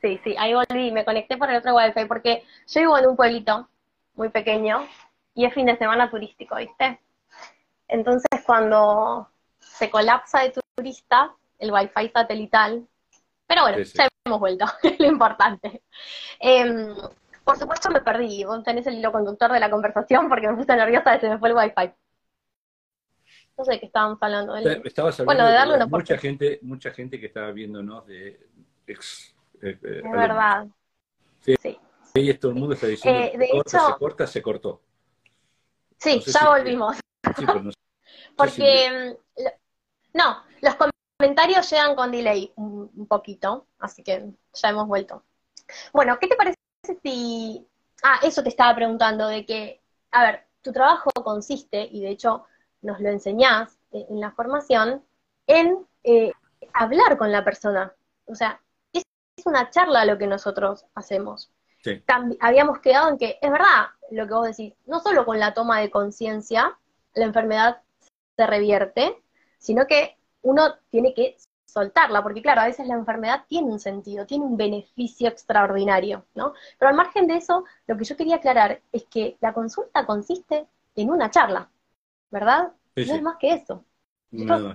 Sí, 0.00 0.20
sí, 0.22 0.36
ahí 0.38 0.54
volví, 0.54 0.92
me 0.92 1.04
conecté 1.04 1.36
por 1.36 1.50
el 1.50 1.56
otro 1.56 1.74
wifi 1.74 2.04
porque 2.04 2.44
yo 2.68 2.80
vivo 2.80 2.98
en 2.98 3.06
un 3.06 3.16
pueblito 3.16 3.68
muy 4.14 4.28
pequeño 4.28 4.86
y 5.34 5.44
es 5.44 5.54
fin 5.54 5.66
de 5.66 5.76
semana 5.76 6.10
turístico, 6.10 6.56
¿viste? 6.56 7.00
Entonces 7.88 8.42
cuando 8.44 9.28
se 9.58 9.90
colapsa 9.90 10.40
de 10.42 10.52
turista, 10.76 11.34
el 11.58 11.72
wifi 11.72 12.10
satelital, 12.10 12.86
pero 13.46 13.62
bueno, 13.62 13.78
ya 13.78 14.08
hemos 14.24 14.40
vuelto, 14.40 14.66
es 14.82 15.00
lo 15.00 15.06
importante. 15.06 15.82
Em, 16.40 16.94
por 17.44 17.58
supuesto 17.58 17.90
me 17.90 18.00
perdí, 18.00 18.44
vos 18.44 18.62
tenés 18.64 18.86
el 18.86 18.98
hilo 18.98 19.12
conductor 19.12 19.50
de 19.52 19.60
la 19.60 19.70
conversación 19.70 20.28
porque 20.28 20.48
me 20.48 20.56
puse 20.56 20.76
nerviosa 20.76 21.12
de 21.12 21.20
se 21.20 21.28
me 21.28 21.38
fue 21.38 21.48
el 21.48 21.56
wifi. 21.56 21.92
No 23.56 23.64
sé 23.64 23.72
de 23.72 23.80
qué 23.80 23.86
estábamos 23.86 24.18
hablando. 24.20 24.56
Estabas 24.56 25.18
hablando 25.20 25.24
bueno, 25.24 25.46
de 25.46 25.52
darle 25.52 25.74
una 25.76 25.86
mucha 25.86 26.18
gente, 26.18 26.58
mucha 26.62 26.90
gente 26.90 27.18
que 27.18 27.26
estaba 27.26 27.52
viéndonos 27.52 28.06
de 28.06 28.38
ex. 28.86 29.34
Eh, 29.62 29.78
eh, 29.82 30.02
es 30.04 30.12
verdad. 30.12 30.66
Sí. 31.40 31.54
sí. 31.60 31.78
Y 32.14 32.34
todo 32.34 32.52
el 32.52 32.58
mundo 32.58 32.74
está 32.74 32.86
diciendo 32.86 33.20
eh, 33.20 33.38
de 33.38 33.48
corta, 33.50 33.80
se 33.80 33.98
corta, 33.98 34.26
se 34.26 34.42
cortó. 34.42 34.82
Sí, 35.98 36.20
ya 36.20 36.48
volvimos. 36.48 36.96
Sí, 37.36 37.44
no 37.44 37.70
Porque, 38.36 39.16
no, 40.12 40.42
los 40.60 40.76
comentarios 41.18 41.70
llegan 41.70 41.94
con 41.94 42.10
delay 42.10 42.52
un, 42.56 42.90
un 42.94 43.06
poquito, 43.06 43.66
así 43.78 44.02
que 44.02 44.30
ya 44.52 44.68
hemos 44.68 44.86
vuelto. 44.86 45.24
Bueno, 45.92 46.18
¿qué 46.20 46.28
te 46.28 46.36
parece 46.36 46.56
si... 47.02 47.66
Ah, 48.02 48.20
eso 48.22 48.42
te 48.42 48.50
estaba 48.50 48.74
preguntando, 48.74 49.26
de 49.26 49.46
que, 49.46 49.80
a 50.10 50.24
ver, 50.24 50.46
tu 50.60 50.72
trabajo 50.72 51.10
consiste, 51.24 51.88
y 51.90 52.02
de 52.02 52.10
hecho 52.10 52.44
nos 52.82 53.00
lo 53.00 53.08
enseñás 53.08 53.78
eh, 53.92 54.06
en 54.08 54.20
la 54.20 54.32
formación, 54.32 55.02
en 55.46 55.86
eh, 56.04 56.32
hablar 56.72 57.16
con 57.18 57.32
la 57.32 57.44
persona. 57.44 57.94
O 58.26 58.34
sea, 58.34 58.60
es, 58.92 59.02
una 59.44 59.70
charla 59.70 60.04
lo 60.04 60.18
que 60.18 60.26
nosotros 60.26 60.86
hacemos. 60.94 61.52
habíamos 62.40 62.80
quedado 62.80 63.10
en 63.10 63.18
que 63.18 63.38
es 63.40 63.50
verdad 63.50 63.88
lo 64.10 64.26
que 64.26 64.34
vos 64.34 64.46
decís, 64.46 64.74
no 64.86 65.00
solo 65.00 65.24
con 65.24 65.38
la 65.38 65.54
toma 65.54 65.80
de 65.80 65.90
conciencia 65.90 66.76
la 67.14 67.24
enfermedad 67.24 67.82
se 68.36 68.46
revierte, 68.46 69.22
sino 69.58 69.86
que 69.86 70.16
uno 70.42 70.74
tiene 70.90 71.14
que 71.14 71.36
soltarla, 71.64 72.22
porque 72.22 72.42
claro, 72.42 72.60
a 72.60 72.66
veces 72.66 72.86
la 72.86 72.94
enfermedad 72.94 73.44
tiene 73.48 73.68
un 73.68 73.80
sentido, 73.80 74.26
tiene 74.26 74.44
un 74.44 74.56
beneficio 74.56 75.28
extraordinario, 75.28 76.24
¿no? 76.34 76.54
Pero 76.78 76.90
al 76.90 76.96
margen 76.96 77.26
de 77.26 77.36
eso, 77.36 77.64
lo 77.86 77.96
que 77.96 78.04
yo 78.04 78.16
quería 78.16 78.36
aclarar 78.36 78.80
es 78.92 79.04
que 79.06 79.36
la 79.40 79.52
consulta 79.52 80.06
consiste 80.06 80.66
en 80.94 81.10
una 81.10 81.30
charla. 81.30 81.68
¿Verdad? 82.30 82.72
no 82.94 83.02
es 83.02 83.22
más 83.22 83.36
que 83.38 83.52
eso. 83.54 83.84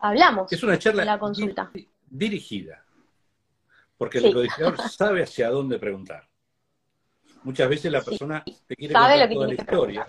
hablamos 0.02 0.52
es 0.52 0.64
una 0.64 0.78
charla 0.78 1.06
la 1.06 1.20
consulta. 1.20 1.72
dirigida, 2.10 2.86
porque 3.98 4.20
el 4.20 4.34
codificador 4.34 4.78
sabe 4.90 5.24
hacia 5.24 5.50
dónde 5.50 5.80
preguntar. 5.80 6.28
Muchas 7.44 7.70
veces 7.70 7.92
la 7.92 8.02
persona 8.02 8.44
te 8.68 8.76
quiere 8.76 8.94
contar 8.94 9.30
toda 9.30 9.48
la 9.48 9.54
historia, 9.54 10.08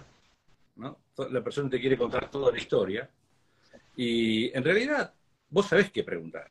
¿no? 0.77 0.99
La 1.31 1.43
persona 1.43 1.71
te 1.71 1.81
quiere 1.81 1.97
contar 1.97 2.31
toda 2.31 2.53
la 2.53 2.59
historia 2.59 3.11
y 3.97 4.57
en 4.57 4.65
realidad 4.65 5.15
vos 5.49 5.67
sabés 5.67 5.91
qué 5.91 6.03
preguntar. 6.05 6.51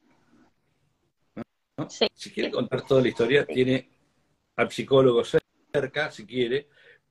Si 1.88 2.32
quiere 2.32 2.51
contar 2.51 2.86
toda 2.86 3.01
la 3.01 3.08
historia, 3.08 3.45
tiene 3.45 3.89
al 4.56 4.71
psicólogo 4.71 5.23
cerca, 5.23 6.12
si 6.12 6.25
quiere, 6.25 6.67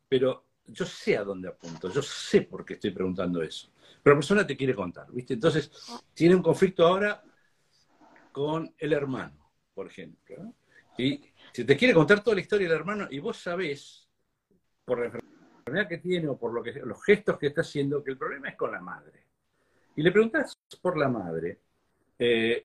pero 0.09 0.50
yo 0.73 0.85
sé 0.85 1.17
a 1.17 1.25
dónde 1.25 1.49
apunto, 1.49 1.91
yo 1.91 2.03
sé 2.03 2.43
por 2.43 2.65
qué 2.65 2.75
estoy 2.75 2.91
preguntando 2.91 3.43
eso. 3.43 3.71
Pero 4.03 4.15
la 4.15 4.21
persona 4.21 4.47
te 4.47 4.57
quiere 4.57 4.75
contar, 4.75 5.11
¿viste? 5.13 5.35
Entonces, 5.35 5.71
tiene 6.15 6.35
un 6.35 6.43
conflicto 6.43 6.87
ahora 6.87 7.23
con 8.33 8.75
el 8.79 8.93
hermano, 8.93 9.51
por 9.75 9.87
ejemplo. 9.87 10.55
Y 10.97 11.23
si 11.53 11.65
te 11.65 11.77
quiere 11.77 11.95
contar 11.95 12.23
toda 12.23 12.37
la 12.37 12.43
historia 12.43 12.69
del 12.69 12.79
hermano 12.79 13.09
y 13.11 13.19
vos 13.19 13.37
sabés, 13.37 14.09
por 14.85 14.99
la 14.99 15.07
enfermedad 15.07 15.89
que 15.89 15.99
tiene 15.99 16.29
o 16.29 16.39
por 16.39 16.53
lo 16.53 16.63
que, 16.63 16.73
los 16.73 17.03
gestos 17.05 17.39
que 17.39 17.49
está 17.49 17.61
haciendo, 17.61 18.03
que 18.03 18.13
el 18.13 18.19
problema 18.19 18.49
es 18.49 18.57
con 18.57 18.73
la 18.73 18.81
madre. 18.81 19.27
Y 19.97 20.03
le 20.03 20.13
preguntas 20.13 20.57
por 20.81 20.97
la 20.97 21.09
madre. 21.09 21.61
Eh, 22.19 22.65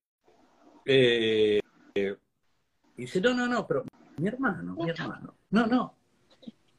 eh, 0.85 1.59
y 2.97 3.01
dice, 3.01 3.19
no, 3.21 3.33
no, 3.33 3.47
no, 3.47 3.67
pero 3.67 3.83
mi 4.17 4.27
hermano, 4.27 4.75
mi 4.75 4.89
hermano. 4.89 5.35
No, 5.49 5.67
no. 5.67 5.95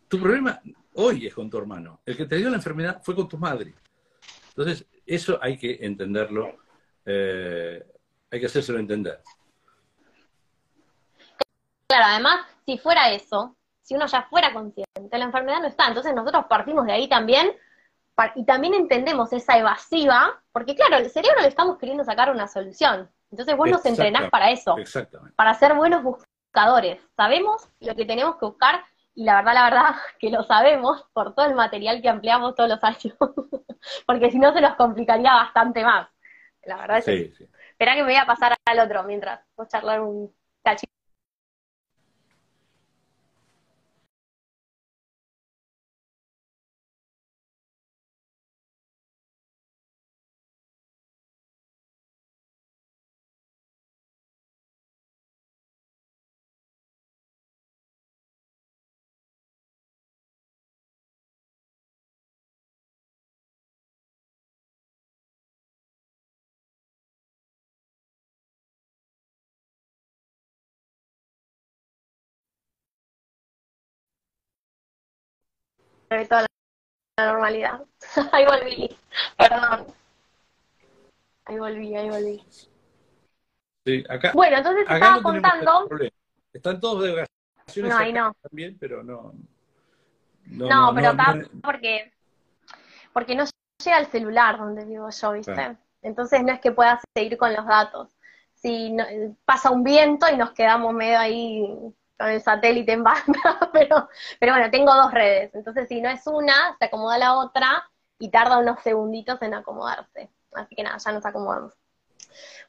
Tu 0.08 0.20
problema 0.20 0.60
hoy 0.96 1.26
es 1.26 1.34
con 1.34 1.48
tu 1.48 1.58
hermano. 1.58 2.00
El 2.04 2.16
que 2.16 2.26
te 2.26 2.36
dio 2.36 2.50
la 2.50 2.56
enfermedad 2.56 3.00
fue 3.02 3.14
con 3.14 3.28
tu 3.28 3.38
madre. 3.38 3.74
Entonces, 4.48 4.86
eso 5.04 5.38
hay 5.40 5.56
que 5.58 5.78
entenderlo, 5.80 6.56
eh, 7.04 7.84
hay 8.30 8.40
que 8.40 8.46
hacérselo 8.46 8.78
entender. 8.78 9.20
Claro, 11.88 12.04
además, 12.08 12.46
si 12.64 12.78
fuera 12.78 13.12
eso, 13.12 13.56
si 13.82 13.94
uno 13.94 14.06
ya 14.06 14.22
fuera 14.22 14.52
consciente, 14.52 15.18
la 15.18 15.24
enfermedad 15.24 15.60
no 15.60 15.68
está. 15.68 15.86
Entonces 15.86 16.14
nosotros 16.14 16.46
partimos 16.48 16.86
de 16.86 16.92
ahí 16.92 17.08
también 17.08 17.54
y 18.34 18.44
también 18.44 18.74
entendemos 18.74 19.32
esa 19.32 19.58
evasiva, 19.58 20.42
porque 20.50 20.74
claro, 20.74 20.96
el 20.96 21.10
cerebro 21.10 21.42
le 21.42 21.48
estamos 21.48 21.78
queriendo 21.78 22.02
sacar 22.02 22.30
una 22.30 22.48
solución. 22.48 23.08
Entonces 23.30 23.56
vos 23.56 23.70
nos 23.70 23.84
entrenás 23.84 24.30
para 24.30 24.50
eso, 24.50 24.74
para 25.36 25.54
ser 25.54 25.74
buenos 25.74 26.02
buscadores. 26.02 27.00
Sabemos 27.16 27.68
lo 27.80 27.94
que 27.94 28.04
tenemos 28.04 28.36
que 28.36 28.46
buscar 28.46 28.84
y 29.16 29.24
la 29.24 29.36
verdad, 29.36 29.54
la 29.54 29.64
verdad, 29.64 29.96
que 30.20 30.30
lo 30.30 30.44
sabemos 30.44 31.04
por 31.12 31.34
todo 31.34 31.46
el 31.46 31.54
material 31.54 32.00
que 32.00 32.08
ampliamos 32.08 32.54
todos 32.54 32.68
los 32.68 32.84
años, 32.84 33.16
porque 34.06 34.30
si 34.30 34.38
no 34.38 34.52
se 34.52 34.60
nos 34.60 34.76
complicaría 34.76 35.32
bastante 35.32 35.82
más. 35.82 36.08
La 36.62 36.76
verdad 36.76 36.98
es 36.98 37.04
que... 37.04 37.32
Espera 37.70 37.94
que 37.94 38.02
me 38.02 38.08
voy 38.08 38.16
a 38.16 38.26
pasar 38.26 38.54
al 38.64 38.78
otro 38.80 39.04
mientras 39.04 39.40
vos 39.56 39.68
charlar 39.68 40.00
un 40.00 40.34
cachito. 40.62 40.95
Toda 76.28 76.46
la 77.18 77.32
normalidad. 77.32 77.82
ahí 78.32 78.44
volví, 78.44 78.96
perdón. 79.36 79.86
Ahí 81.44 81.58
volví, 81.58 81.94
ahí 81.94 82.10
volví. 82.10 82.44
Sí, 83.84 84.04
acá, 84.08 84.32
bueno, 84.34 84.56
entonces 84.58 84.82
estaba 84.88 85.22
contando. 85.22 85.88
Están 86.52 86.80
todos 86.80 87.04
de 87.04 87.12
vacaciones 87.12 87.92
no, 87.92 87.98
ahí 87.98 88.12
no. 88.12 88.34
también, 88.42 88.76
pero 88.78 89.02
no. 89.02 89.32
No, 90.46 90.92
pero 90.94 91.10
acá 91.10 91.38
porque, 91.62 92.12
porque 93.12 93.34
no 93.34 93.44
llega 93.84 93.98
el 93.98 94.06
celular 94.06 94.58
donde 94.58 94.84
vivo 94.84 95.08
yo, 95.10 95.32
¿viste? 95.32 95.76
Entonces 96.02 96.42
no 96.42 96.52
es 96.52 96.60
que 96.60 96.72
pueda 96.72 97.00
seguir 97.14 97.36
con 97.36 97.52
los 97.52 97.66
datos. 97.66 98.16
Si 98.54 98.96
pasa 99.44 99.70
un 99.70 99.84
viento 99.84 100.26
y 100.32 100.36
nos 100.36 100.52
quedamos 100.52 100.94
medio 100.94 101.18
ahí 101.18 101.94
con 102.18 102.28
el 102.28 102.40
satélite 102.40 102.92
en 102.92 103.04
banda, 103.04 103.70
pero, 103.72 104.08
pero 104.40 104.52
bueno, 104.52 104.70
tengo 104.70 104.94
dos 104.94 105.12
redes, 105.12 105.54
entonces 105.54 105.88
si 105.88 106.00
no 106.00 106.08
es 106.08 106.26
una, 106.26 106.76
se 106.78 106.86
acomoda 106.86 107.18
la 107.18 107.36
otra 107.36 107.90
y 108.18 108.30
tarda 108.30 108.58
unos 108.58 108.80
segunditos 108.80 109.40
en 109.42 109.54
acomodarse. 109.54 110.30
Así 110.54 110.74
que 110.74 110.82
nada, 110.82 110.96
ya 110.96 111.12
nos 111.12 111.26
acomodamos. 111.26 111.74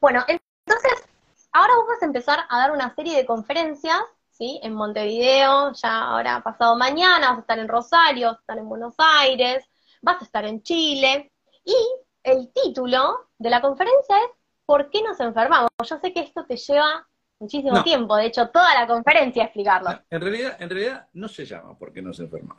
Bueno, 0.02 0.24
entonces, 0.28 1.08
ahora 1.54 1.76
vos 1.76 1.88
vas 1.88 2.02
a 2.02 2.06
empezar 2.06 2.40
a 2.50 2.58
dar 2.60 2.72
una 2.72 2.94
serie 2.96 3.16
de 3.16 3.26
conferencias, 3.26 4.02
¿sí? 4.32 4.60
En 4.64 4.74
Montevideo, 4.74 5.72
ya 5.74 6.04
ahora 6.04 6.42
pasado 6.44 6.76
mañana, 6.76 7.30
vas 7.30 7.38
a 7.38 7.42
estar 7.42 7.60
en 7.60 7.68
Rosario, 7.68 8.28
vas 8.28 8.38
a 8.38 8.42
estar 8.42 8.58
en 8.58 8.70
Buenos 8.70 8.96
Aires, 8.98 9.66
vas 10.02 10.22
a 10.22 10.26
estar 10.26 10.46
en 10.46 10.62
Chile, 10.64 11.32
y 11.64 11.76
el 12.24 12.52
título 12.54 13.30
de 13.38 13.50
la 13.50 13.62
conferencia 13.62 14.18
es 14.18 14.32
¿Por 14.66 14.90
qué 14.90 15.02
nos 15.02 15.20
enfermamos? 15.22 15.70
Yo 15.86 15.98
sé 16.00 16.12
que 16.12 16.20
esto 16.20 16.46
te 16.46 16.58
lleva 16.58 17.08
muchísimo 17.40 17.84
tiempo, 17.84 18.16
de 18.16 18.28
hecho, 18.28 18.50
toda 18.50 18.74
la 18.74 18.88
conferencia 18.88 19.44
explicarlo. 19.44 19.90
En 20.10 20.22
realidad, 20.22 20.58
en 20.60 20.70
realidad 20.70 21.08
no 21.14 21.28
se 21.28 21.46
llama 21.46 21.78
porque 21.78 22.02
no 22.02 22.14
se 22.14 22.24
enferma. 22.24 22.56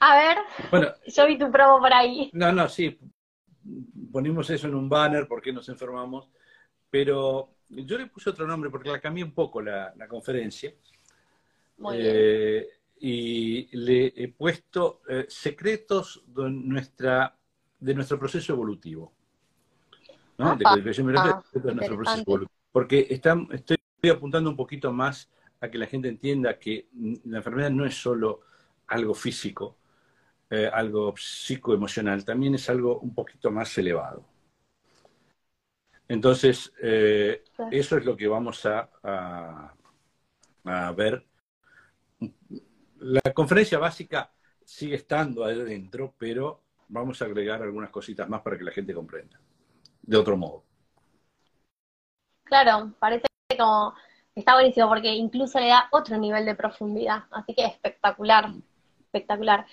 A 0.00 0.16
ver, 0.16 0.38
bueno, 0.70 0.88
yo 1.06 1.26
vi 1.26 1.38
tu 1.38 1.50
promo 1.50 1.78
por 1.78 1.92
ahí. 1.92 2.30
No, 2.32 2.50
no, 2.52 2.68
sí, 2.68 2.98
ponimos 4.10 4.48
eso 4.50 4.66
en 4.66 4.74
un 4.74 4.88
banner, 4.88 5.28
porque 5.28 5.52
nos 5.52 5.68
enfermamos, 5.68 6.30
pero 6.88 7.54
yo 7.68 7.98
le 7.98 8.06
puse 8.06 8.30
otro 8.30 8.46
nombre 8.46 8.70
porque 8.70 8.90
la 8.90 9.00
cambié 9.00 9.22
un 9.22 9.32
poco 9.32 9.60
la, 9.60 9.92
conferencia. 10.08 10.72
Muy 11.78 11.96
eh, 11.98 12.68
Y 12.98 13.76
le 13.76 14.12
he 14.16 14.28
puesto 14.28 15.02
eh, 15.08 15.26
secretos 15.28 16.22
de, 16.26 16.50
nuestra, 16.50 17.36
de 17.78 17.94
nuestro 17.94 18.18
proceso 18.18 18.54
evolutivo. 18.54 19.12
¿no? 20.38 20.56
de, 20.56 20.64
de, 20.64 21.74
nuestro 21.74 21.96
proceso 21.96 22.22
evolutivo. 22.26 22.50
Porque 22.72 23.06
está, 23.10 23.36
estoy 23.52 23.76
estoy 24.00 24.16
apuntando 24.16 24.48
un 24.48 24.56
poquito 24.56 24.90
más 24.94 25.28
a 25.60 25.68
que 25.68 25.76
la 25.76 25.86
gente 25.86 26.08
entienda 26.08 26.58
que 26.58 26.88
la 27.26 27.36
enfermedad 27.36 27.68
no 27.68 27.84
es 27.84 27.94
solo 27.94 28.40
algo 28.86 29.12
físico, 29.12 29.76
eh, 30.48 30.70
algo 30.72 31.14
psicoemocional, 31.18 32.24
también 32.24 32.54
es 32.54 32.70
algo 32.70 32.98
un 33.00 33.14
poquito 33.14 33.50
más 33.50 33.76
elevado. 33.76 34.24
Entonces, 36.08 36.72
eh, 36.82 37.44
eso 37.70 37.98
es 37.98 38.04
lo 38.06 38.16
que 38.16 38.26
vamos 38.26 38.64
a, 38.64 38.88
a, 40.64 40.92
ver. 40.92 41.26
La 43.00 43.32
conferencia 43.34 43.78
básica 43.78 44.32
sigue 44.64 44.94
estando 44.94 45.44
adentro, 45.44 46.14
pero 46.16 46.62
vamos 46.88 47.20
a 47.20 47.26
agregar 47.26 47.62
algunas 47.62 47.90
cositas 47.90 48.26
más 48.30 48.40
para 48.40 48.56
que 48.56 48.64
la 48.64 48.72
gente 48.72 48.94
comprenda, 48.94 49.38
de 50.00 50.16
otro 50.16 50.38
modo. 50.38 50.64
Claro, 52.44 52.94
parece 52.98 53.30
como, 53.56 53.94
está 54.34 54.54
buenísimo 54.54 54.88
porque 54.88 55.12
incluso 55.14 55.58
le 55.58 55.68
da 55.68 55.88
otro 55.90 56.16
nivel 56.18 56.44
de 56.44 56.54
profundidad, 56.54 57.24
así 57.30 57.54
que 57.54 57.64
espectacular, 57.64 58.50
espectacular. 59.00 59.66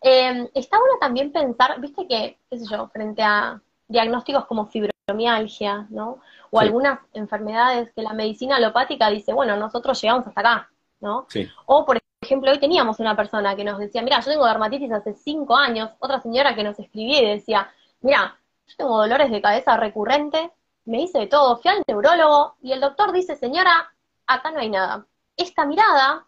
Eh, 0.00 0.50
está 0.54 0.78
bueno 0.78 0.94
también 1.00 1.32
pensar, 1.32 1.80
viste 1.80 2.06
que, 2.06 2.38
qué 2.50 2.58
sé 2.58 2.66
yo, 2.70 2.88
frente 2.88 3.22
a 3.22 3.60
diagnósticos 3.88 4.46
como 4.46 4.66
fibromialgia, 4.66 5.86
¿no? 5.90 6.20
O 6.50 6.60
algunas 6.60 7.00
enfermedades 7.12 7.92
que 7.94 8.02
la 8.02 8.12
medicina 8.12 8.56
alopática 8.56 9.10
dice, 9.10 9.32
bueno, 9.32 9.56
nosotros 9.56 10.00
llegamos 10.00 10.26
hasta 10.26 10.40
acá, 10.40 10.70
¿no? 11.00 11.26
O, 11.66 11.84
por 11.84 11.98
ejemplo, 12.20 12.50
hoy 12.50 12.58
teníamos 12.58 12.98
una 12.98 13.14
persona 13.14 13.54
que 13.54 13.64
nos 13.64 13.78
decía, 13.78 14.02
mira, 14.02 14.20
yo 14.20 14.30
tengo 14.30 14.46
dermatitis 14.46 14.90
hace 14.92 15.14
cinco 15.14 15.56
años, 15.56 15.90
otra 15.98 16.20
señora 16.20 16.54
que 16.54 16.64
nos 16.64 16.78
escribía 16.78 17.22
y 17.22 17.36
decía, 17.36 17.70
mira, 18.00 18.38
yo 18.66 18.74
tengo 18.76 18.96
dolores 18.96 19.30
de 19.30 19.40
cabeza 19.40 19.76
recurrentes 19.76 20.50
me 20.86 21.02
hice 21.02 21.18
de 21.18 21.26
todo, 21.26 21.58
fui 21.58 21.70
al 21.70 21.82
neurólogo 21.86 22.56
y 22.62 22.72
el 22.72 22.80
doctor 22.80 23.12
dice, 23.12 23.36
señora, 23.36 23.92
acá 24.26 24.50
no 24.50 24.60
hay 24.60 24.70
nada. 24.70 25.06
Esta 25.36 25.66
mirada, 25.66 26.26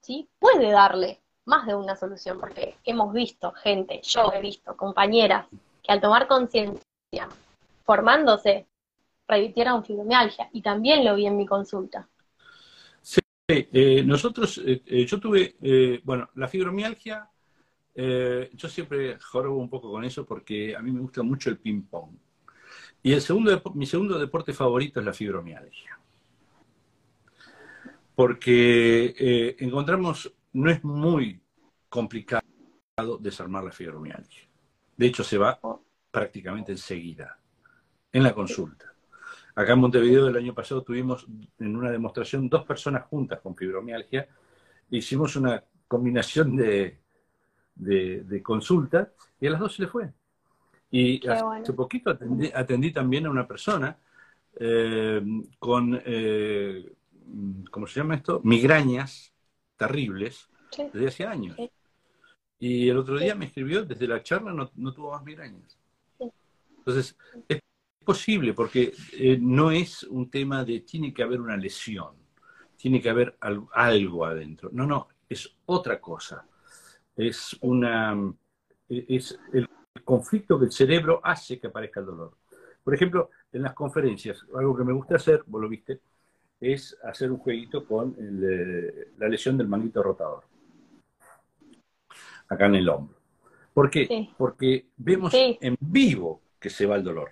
¿sí? 0.00 0.28
Puede 0.38 0.70
darle 0.70 1.20
más 1.46 1.66
de 1.66 1.74
una 1.74 1.96
solución, 1.96 2.38
porque 2.38 2.76
hemos 2.84 3.12
visto 3.12 3.52
gente, 3.52 4.00
yo 4.02 4.32
he 4.32 4.40
visto 4.40 4.76
compañeras, 4.76 5.46
que 5.82 5.92
al 5.92 6.00
tomar 6.00 6.26
conciencia, 6.26 7.28
formándose, 7.84 8.66
revirtieron 9.26 9.84
fibromialgia, 9.84 10.48
y 10.52 10.62
también 10.62 11.04
lo 11.04 11.14
vi 11.14 11.26
en 11.26 11.36
mi 11.36 11.46
consulta. 11.46 12.08
Sí, 13.02 13.20
eh, 13.48 14.02
nosotros, 14.04 14.58
eh, 14.64 14.82
eh, 14.86 15.04
yo 15.04 15.20
tuve, 15.20 15.56
bueno, 16.02 16.30
la 16.34 16.48
fibromialgia, 16.48 17.28
yo 17.94 18.68
siempre 18.68 19.18
jorobo 19.18 19.58
un 19.58 19.68
poco 19.68 19.90
con 19.90 20.04
eso 20.04 20.24
porque 20.26 20.74
a 20.74 20.80
mí 20.80 20.90
me 20.90 21.00
gusta 21.00 21.22
mucho 21.22 21.50
el 21.50 21.58
ping-pong. 21.58 22.10
Y 23.04 23.12
el 23.12 23.20
segundo, 23.20 23.62
mi 23.74 23.84
segundo 23.84 24.18
deporte 24.18 24.54
favorito 24.54 24.98
es 24.98 25.04
la 25.04 25.12
fibromialgia. 25.12 25.98
Porque 28.14 29.14
eh, 29.18 29.56
encontramos, 29.58 30.32
no 30.54 30.70
es 30.70 30.82
muy 30.82 31.38
complicado 31.90 32.42
desarmar 33.20 33.62
la 33.62 33.72
fibromialgia. 33.72 34.48
De 34.96 35.06
hecho, 35.06 35.22
se 35.22 35.36
va 35.36 35.60
prácticamente 36.10 36.72
enseguida, 36.72 37.38
en 38.10 38.22
la 38.22 38.34
consulta. 38.34 38.94
Acá 39.54 39.74
en 39.74 39.80
Montevideo 39.80 40.28
el 40.28 40.36
año 40.38 40.54
pasado 40.54 40.82
tuvimos 40.82 41.26
en 41.58 41.76
una 41.76 41.90
demostración 41.90 42.48
dos 42.48 42.64
personas 42.64 43.04
juntas 43.04 43.38
con 43.42 43.54
fibromialgia. 43.54 44.28
Hicimos 44.88 45.36
una 45.36 45.62
combinación 45.86 46.56
de, 46.56 47.00
de, 47.74 48.42
consultas 48.42 49.08
y 49.38 49.46
a 49.46 49.50
las 49.50 49.60
dos 49.60 49.74
se 49.74 49.82
le 49.82 49.88
fue. 49.88 50.10
Y 50.96 51.26
hace 51.26 51.72
poquito 51.72 52.16
atendí, 52.54 52.92
también 52.92 53.26
a 53.26 53.30
una 53.30 53.48
persona 53.48 53.98
eh, 54.54 55.20
con, 55.58 56.00
eh, 56.04 56.88
¿cómo 57.68 57.88
se 57.88 57.98
llama 57.98 58.14
esto? 58.14 58.40
Migrañas 58.44 59.32
terribles 59.76 60.48
desde 60.92 61.08
hace 61.08 61.26
años. 61.26 61.56
Y 62.60 62.88
el 62.88 62.96
otro 62.96 63.18
día 63.18 63.34
me 63.34 63.46
escribió, 63.46 63.84
desde 63.84 64.06
la 64.06 64.22
charla 64.22 64.52
no, 64.52 64.68
tuvo 64.94 65.10
más 65.10 65.24
migrañas. 65.24 65.76
Entonces, 66.78 67.18
es 67.48 67.58
posible 68.04 68.54
porque 68.54 68.92
eh, 69.14 69.36
no 69.40 69.72
es 69.72 70.04
un 70.04 70.30
tema 70.30 70.64
de 70.64 70.78
tiene 70.82 71.12
que 71.12 71.24
haber 71.24 71.40
una 71.40 71.56
lesión, 71.56 72.14
tiene 72.76 73.02
que 73.02 73.10
haber 73.10 73.36
algo 73.40 74.24
adentro. 74.24 74.70
No, 74.72 74.86
no, 74.86 75.08
es 75.28 75.56
otra 75.66 76.00
cosa. 76.00 76.46
Es 77.16 77.56
una... 77.62 78.32
Es 78.88 79.36
el 79.52 79.68
conflicto 80.02 80.58
que 80.58 80.66
el 80.66 80.72
cerebro 80.72 81.20
hace 81.22 81.58
que 81.58 81.68
aparezca 81.68 82.00
el 82.00 82.06
dolor. 82.06 82.32
Por 82.82 82.94
ejemplo, 82.94 83.30
en 83.52 83.62
las 83.62 83.74
conferencias, 83.74 84.44
algo 84.54 84.76
que 84.76 84.84
me 84.84 84.92
gusta 84.92 85.16
hacer, 85.16 85.44
vos 85.46 85.62
lo 85.62 85.68
viste, 85.68 86.00
es 86.60 86.96
hacer 87.04 87.30
un 87.30 87.38
jueguito 87.38 87.86
con 87.86 88.14
eh, 88.18 89.12
la 89.18 89.28
lesión 89.28 89.56
del 89.56 89.68
manguito 89.68 90.02
rotador. 90.02 90.44
acá 92.48 92.66
en 92.66 92.74
el 92.76 92.88
hombro. 92.88 93.16
¿Por 93.72 93.90
qué? 93.90 94.28
Porque 94.36 94.86
vemos 94.96 95.32
en 95.34 95.76
vivo 95.80 96.40
que 96.60 96.70
se 96.70 96.86
va 96.86 96.96
el 96.96 97.02
dolor. 97.02 97.30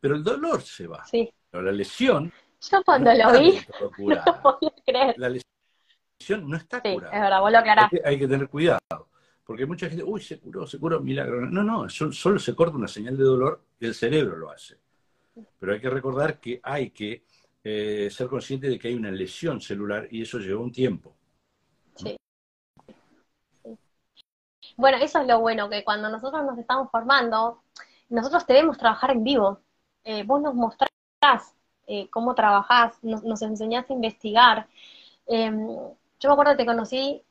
Pero 0.00 0.16
el 0.16 0.24
dolor 0.24 0.62
se 0.62 0.86
va. 0.86 1.04
Pero 1.10 1.62
la 1.62 1.70
lesión. 1.70 2.32
Yo 2.60 2.82
cuando 2.84 3.12
lo 3.14 3.38
vi, 3.38 3.58
no 3.98 4.58
creer. 4.84 5.14
La 5.18 5.28
lesión 5.28 6.48
no 6.48 6.56
está 6.56 6.80
curada. 6.80 7.14
Es 7.14 7.20
verdad, 7.20 7.40
vos 7.40 7.52
lo 7.52 7.58
aclarás. 7.58 7.90
Hay 8.04 8.18
que, 8.18 8.26
tener 8.26 8.48
cuidado. 8.48 9.08
Porque 9.44 9.66
mucha 9.66 9.88
gente, 9.88 10.04
uy, 10.04 10.20
se 10.20 10.38
curó, 10.38 10.66
se 10.66 10.78
curó, 10.78 11.00
milagro. 11.00 11.40
No, 11.46 11.62
no, 11.62 11.88
solo 11.88 12.38
se 12.38 12.54
corta 12.54 12.76
una 12.76 12.88
señal 12.88 13.16
de 13.16 13.24
dolor 13.24 13.64
y 13.80 13.86
el 13.86 13.94
cerebro 13.94 14.36
lo 14.36 14.50
hace. 14.50 14.78
Pero 15.58 15.72
hay 15.72 15.80
que 15.80 15.90
recordar 15.90 16.38
que 16.38 16.60
hay 16.62 16.90
que 16.90 17.24
eh, 17.64 18.08
ser 18.10 18.28
consciente 18.28 18.68
de 18.68 18.78
que 18.78 18.88
hay 18.88 18.94
una 18.94 19.10
lesión 19.10 19.60
celular 19.60 20.06
y 20.10 20.22
eso 20.22 20.38
lleva 20.38 20.60
un 20.60 20.72
tiempo. 20.72 21.14
Sí. 21.96 22.16
Bueno, 24.76 24.98
eso 24.98 25.20
es 25.20 25.26
lo 25.26 25.40
bueno, 25.40 25.68
que 25.68 25.84
cuando 25.84 26.08
nosotros 26.08 26.44
nos 26.44 26.58
estamos 26.58 26.90
formando, 26.90 27.62
nosotros 28.08 28.46
debemos 28.46 28.78
trabajar 28.78 29.10
en 29.10 29.24
vivo. 29.24 29.60
Eh, 30.04 30.22
vos 30.24 30.40
nos 30.40 30.54
mostrás 30.54 30.90
eh, 31.86 32.08
cómo 32.10 32.34
trabajás, 32.34 33.02
nos, 33.02 33.22
nos, 33.22 33.42
enseñás 33.42 33.88
a 33.90 33.92
investigar. 33.92 34.68
Em, 35.26 35.68
yo 36.20 36.28
me 36.28 36.32
acuerdo 36.32 36.52
que 36.52 36.58
te 36.58 36.66
conocí, 36.66 37.22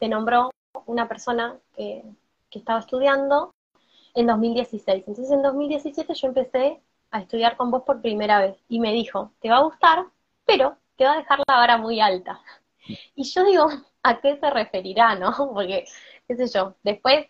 te 0.00 0.08
nombró 0.08 0.50
una 0.86 1.06
persona 1.06 1.56
que, 1.76 2.02
que 2.50 2.58
estaba 2.58 2.80
estudiando 2.80 3.54
en 4.14 4.26
2016. 4.26 5.04
Entonces 5.06 5.30
en 5.30 5.42
2017 5.42 6.14
yo 6.14 6.28
empecé 6.28 6.80
a 7.10 7.20
estudiar 7.20 7.56
con 7.56 7.70
vos 7.70 7.82
por 7.84 8.00
primera 8.00 8.40
vez 8.40 8.56
y 8.68 8.80
me 8.80 8.92
dijo, 8.92 9.32
te 9.40 9.50
va 9.50 9.58
a 9.58 9.62
gustar, 9.62 10.06
pero 10.44 10.76
te 10.96 11.04
va 11.04 11.12
a 11.12 11.18
dejar 11.18 11.38
la 11.46 11.54
vara 11.54 11.76
muy 11.78 12.00
alta. 12.00 12.40
Y 13.14 13.22
yo 13.24 13.44
digo, 13.44 13.68
¿a 14.02 14.20
qué 14.20 14.36
se 14.38 14.50
referirá, 14.50 15.14
no? 15.14 15.32
Porque, 15.54 15.84
qué 16.26 16.36
sé 16.36 16.48
yo, 16.48 16.74
después 16.82 17.26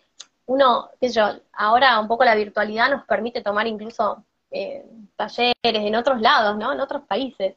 uno, 0.46 0.88
qué 1.00 1.08
sé 1.08 1.16
yo, 1.16 1.40
ahora 1.52 2.00
un 2.00 2.08
poco 2.08 2.24
la 2.24 2.34
virtualidad 2.34 2.90
nos 2.90 3.04
permite 3.04 3.42
tomar 3.42 3.66
incluso 3.66 4.24
eh, 4.50 4.84
talleres 5.16 5.54
en 5.62 5.94
otros 5.96 6.20
lados, 6.20 6.56
¿no? 6.56 6.72
En 6.72 6.80
otros 6.80 7.02
países. 7.02 7.56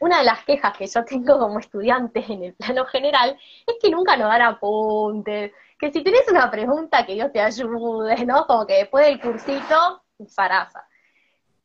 Una 0.00 0.18
de 0.18 0.24
las 0.24 0.44
quejas 0.44 0.76
que 0.76 0.86
yo 0.86 1.04
tengo 1.04 1.38
como 1.38 1.60
estudiante 1.60 2.24
en 2.28 2.42
el 2.42 2.54
plano 2.54 2.84
general 2.86 3.38
es 3.66 3.76
que 3.80 3.90
nunca 3.90 4.16
nos 4.16 4.28
dan 4.28 4.42
apuntes, 4.42 5.52
que 5.78 5.92
si 5.92 6.02
tienes 6.02 6.28
una 6.30 6.50
pregunta 6.50 7.06
que 7.06 7.14
Dios 7.14 7.32
te 7.32 7.40
ayude, 7.40 8.24
¿no? 8.26 8.46
Como 8.46 8.66
que 8.66 8.74
después 8.74 9.06
del 9.06 9.20
cursito, 9.20 10.02
zaraza. 10.28 10.86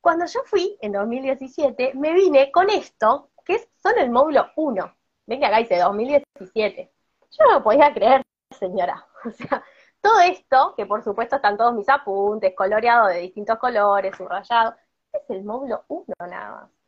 Cuando 0.02 0.26
yo 0.26 0.42
fui 0.46 0.78
en 0.82 0.94
2017, 0.94 1.94
me 1.96 2.14
vine 2.14 2.52
con 2.52 2.70
esto, 2.70 3.32
que 3.46 3.56
es 3.56 3.68
solo 3.82 3.98
el 3.98 4.12
módulo 4.12 4.48
1. 4.56 4.96
Ven 5.26 5.40
que 5.40 5.46
acá 5.46 5.58
dice 5.58 5.78
2017. 5.78 6.92
Yo 7.32 7.46
no 7.46 7.54
lo 7.56 7.64
podía 7.64 7.94
creer, 7.94 8.22
señora. 8.58 9.06
O 9.26 9.32
sea, 9.32 9.62
todo 10.00 10.22
esto, 10.22 10.74
que 10.78 10.86
por 10.86 11.04
supuesto 11.04 11.36
están 11.36 11.58
todos 11.58 11.74
mis 11.74 11.90
apuntes, 11.90 12.56
coloreados 12.56 13.10
de 13.10 13.20
distintos 13.20 13.60
colores, 13.60 14.16
subrayados, 14.16 14.76
es 15.12 15.30
el 15.30 15.44
módulo 15.44 15.84
1 15.90 16.06
nada 16.20 16.52
más. 16.52 16.79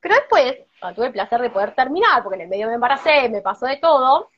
Pero 0.00 0.14
después, 0.14 0.56
tuve 0.94 1.06
el 1.06 1.12
placer 1.12 1.40
de 1.40 1.50
poder 1.50 1.74
terminar, 1.74 2.22
porque 2.22 2.36
en 2.36 2.42
el 2.42 2.48
medio 2.48 2.68
me 2.68 2.74
embaracé, 2.74 3.28
me 3.28 3.42
pasó 3.42 3.66
de 3.66 3.76
todo, 3.76 4.30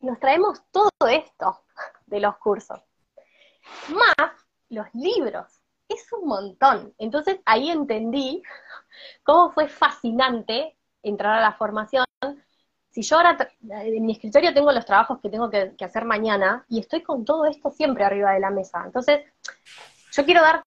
nos 0.00 0.18
traemos 0.18 0.62
todo 0.70 0.90
esto 1.08 1.62
de 2.06 2.20
los 2.20 2.36
cursos. 2.38 2.80
Más 3.88 4.32
los 4.70 4.86
libros. 4.94 5.60
Es 5.88 6.10
un 6.12 6.28
montón. 6.28 6.94
Entonces 6.98 7.40
ahí 7.44 7.70
entendí 7.70 8.42
cómo 9.22 9.50
fue 9.50 9.68
fascinante 9.68 10.76
entrar 11.02 11.38
a 11.38 11.40
la 11.40 11.52
formación. 11.52 12.04
Si 12.90 13.02
yo 13.02 13.16
ahora 13.16 13.36
en 13.62 14.04
mi 14.04 14.12
escritorio 14.12 14.54
tengo 14.54 14.72
los 14.72 14.86
trabajos 14.86 15.20
que 15.20 15.28
tengo 15.28 15.50
que, 15.50 15.74
hacer 15.84 16.04
mañana 16.04 16.64
y 16.68 16.80
estoy 16.80 17.02
con 17.02 17.24
todo 17.24 17.44
esto 17.46 17.70
siempre 17.70 18.04
arriba 18.04 18.32
de 18.32 18.40
la 18.40 18.50
mesa. 18.50 18.82
Entonces, 18.84 19.20
yo 20.12 20.24
quiero 20.24 20.42
darte 20.42 20.64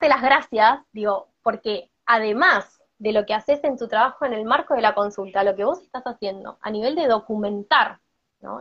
las 0.00 0.22
gracias, 0.22 0.80
digo, 0.92 1.28
porque 1.42 1.90
además 2.06 2.77
de 2.98 3.12
lo 3.12 3.24
que 3.26 3.34
haces 3.34 3.62
en 3.64 3.76
tu 3.76 3.88
trabajo 3.88 4.24
en 4.24 4.32
el 4.32 4.44
marco 4.44 4.74
de 4.74 4.82
la 4.82 4.94
consulta, 4.94 5.44
lo 5.44 5.54
que 5.54 5.64
vos 5.64 5.80
estás 5.80 6.04
haciendo 6.04 6.58
a 6.60 6.70
nivel 6.70 6.94
de 6.94 7.06
documentar 7.06 8.00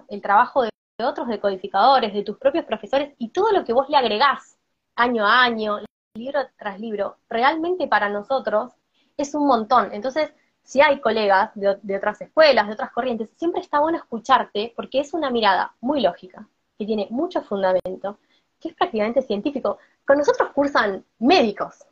el 0.10 0.22
trabajo 0.22 0.64
de 0.64 0.70
otros 1.04 1.28
decodificadores, 1.28 2.14
de 2.14 2.24
tus 2.24 2.38
propios 2.38 2.66
profesores 2.66 3.14
y 3.18 3.30
todo 3.30 3.52
lo 3.52 3.64
que 3.64 3.74
vos 3.74 3.90
le 3.90 3.98
agregás 3.98 4.58
año 4.96 5.26
a 5.26 5.44
año, 5.44 5.80
libro 6.16 6.40
tras 6.58 6.80
libro, 6.80 7.18
realmente 7.30 7.88
para 7.88 8.10
nosotros 8.10 8.74
es 9.16 9.36
un 9.36 9.48
montón. 9.48 9.94
Entonces, 9.94 10.34
si 10.64 10.82
hay 10.82 11.00
colegas 11.00 11.52
de, 11.56 11.78
de, 11.82 11.98
otras 11.98 12.20
escuelas, 12.22 12.68
de 12.68 12.74
otras 12.74 12.92
corrientes, 12.92 13.30
siempre 13.38 13.62
está 13.62 13.80
bueno 13.80 13.98
escucharte 13.98 14.74
porque 14.76 15.00
es 15.00 15.14
una 15.14 15.30
mirada 15.30 15.76
muy 15.80 16.02
lógica, 16.02 16.48
que 16.78 16.86
tiene 16.86 17.08
mucho 17.10 17.42
fundamento, 17.44 18.18
que 18.60 18.70
es 18.70 18.76
prácticamente 18.76 19.22
científico. 19.22 19.78
Con 20.06 20.18
nosotros 20.18 20.50
cursan 20.54 21.06
médicos, 21.20 21.86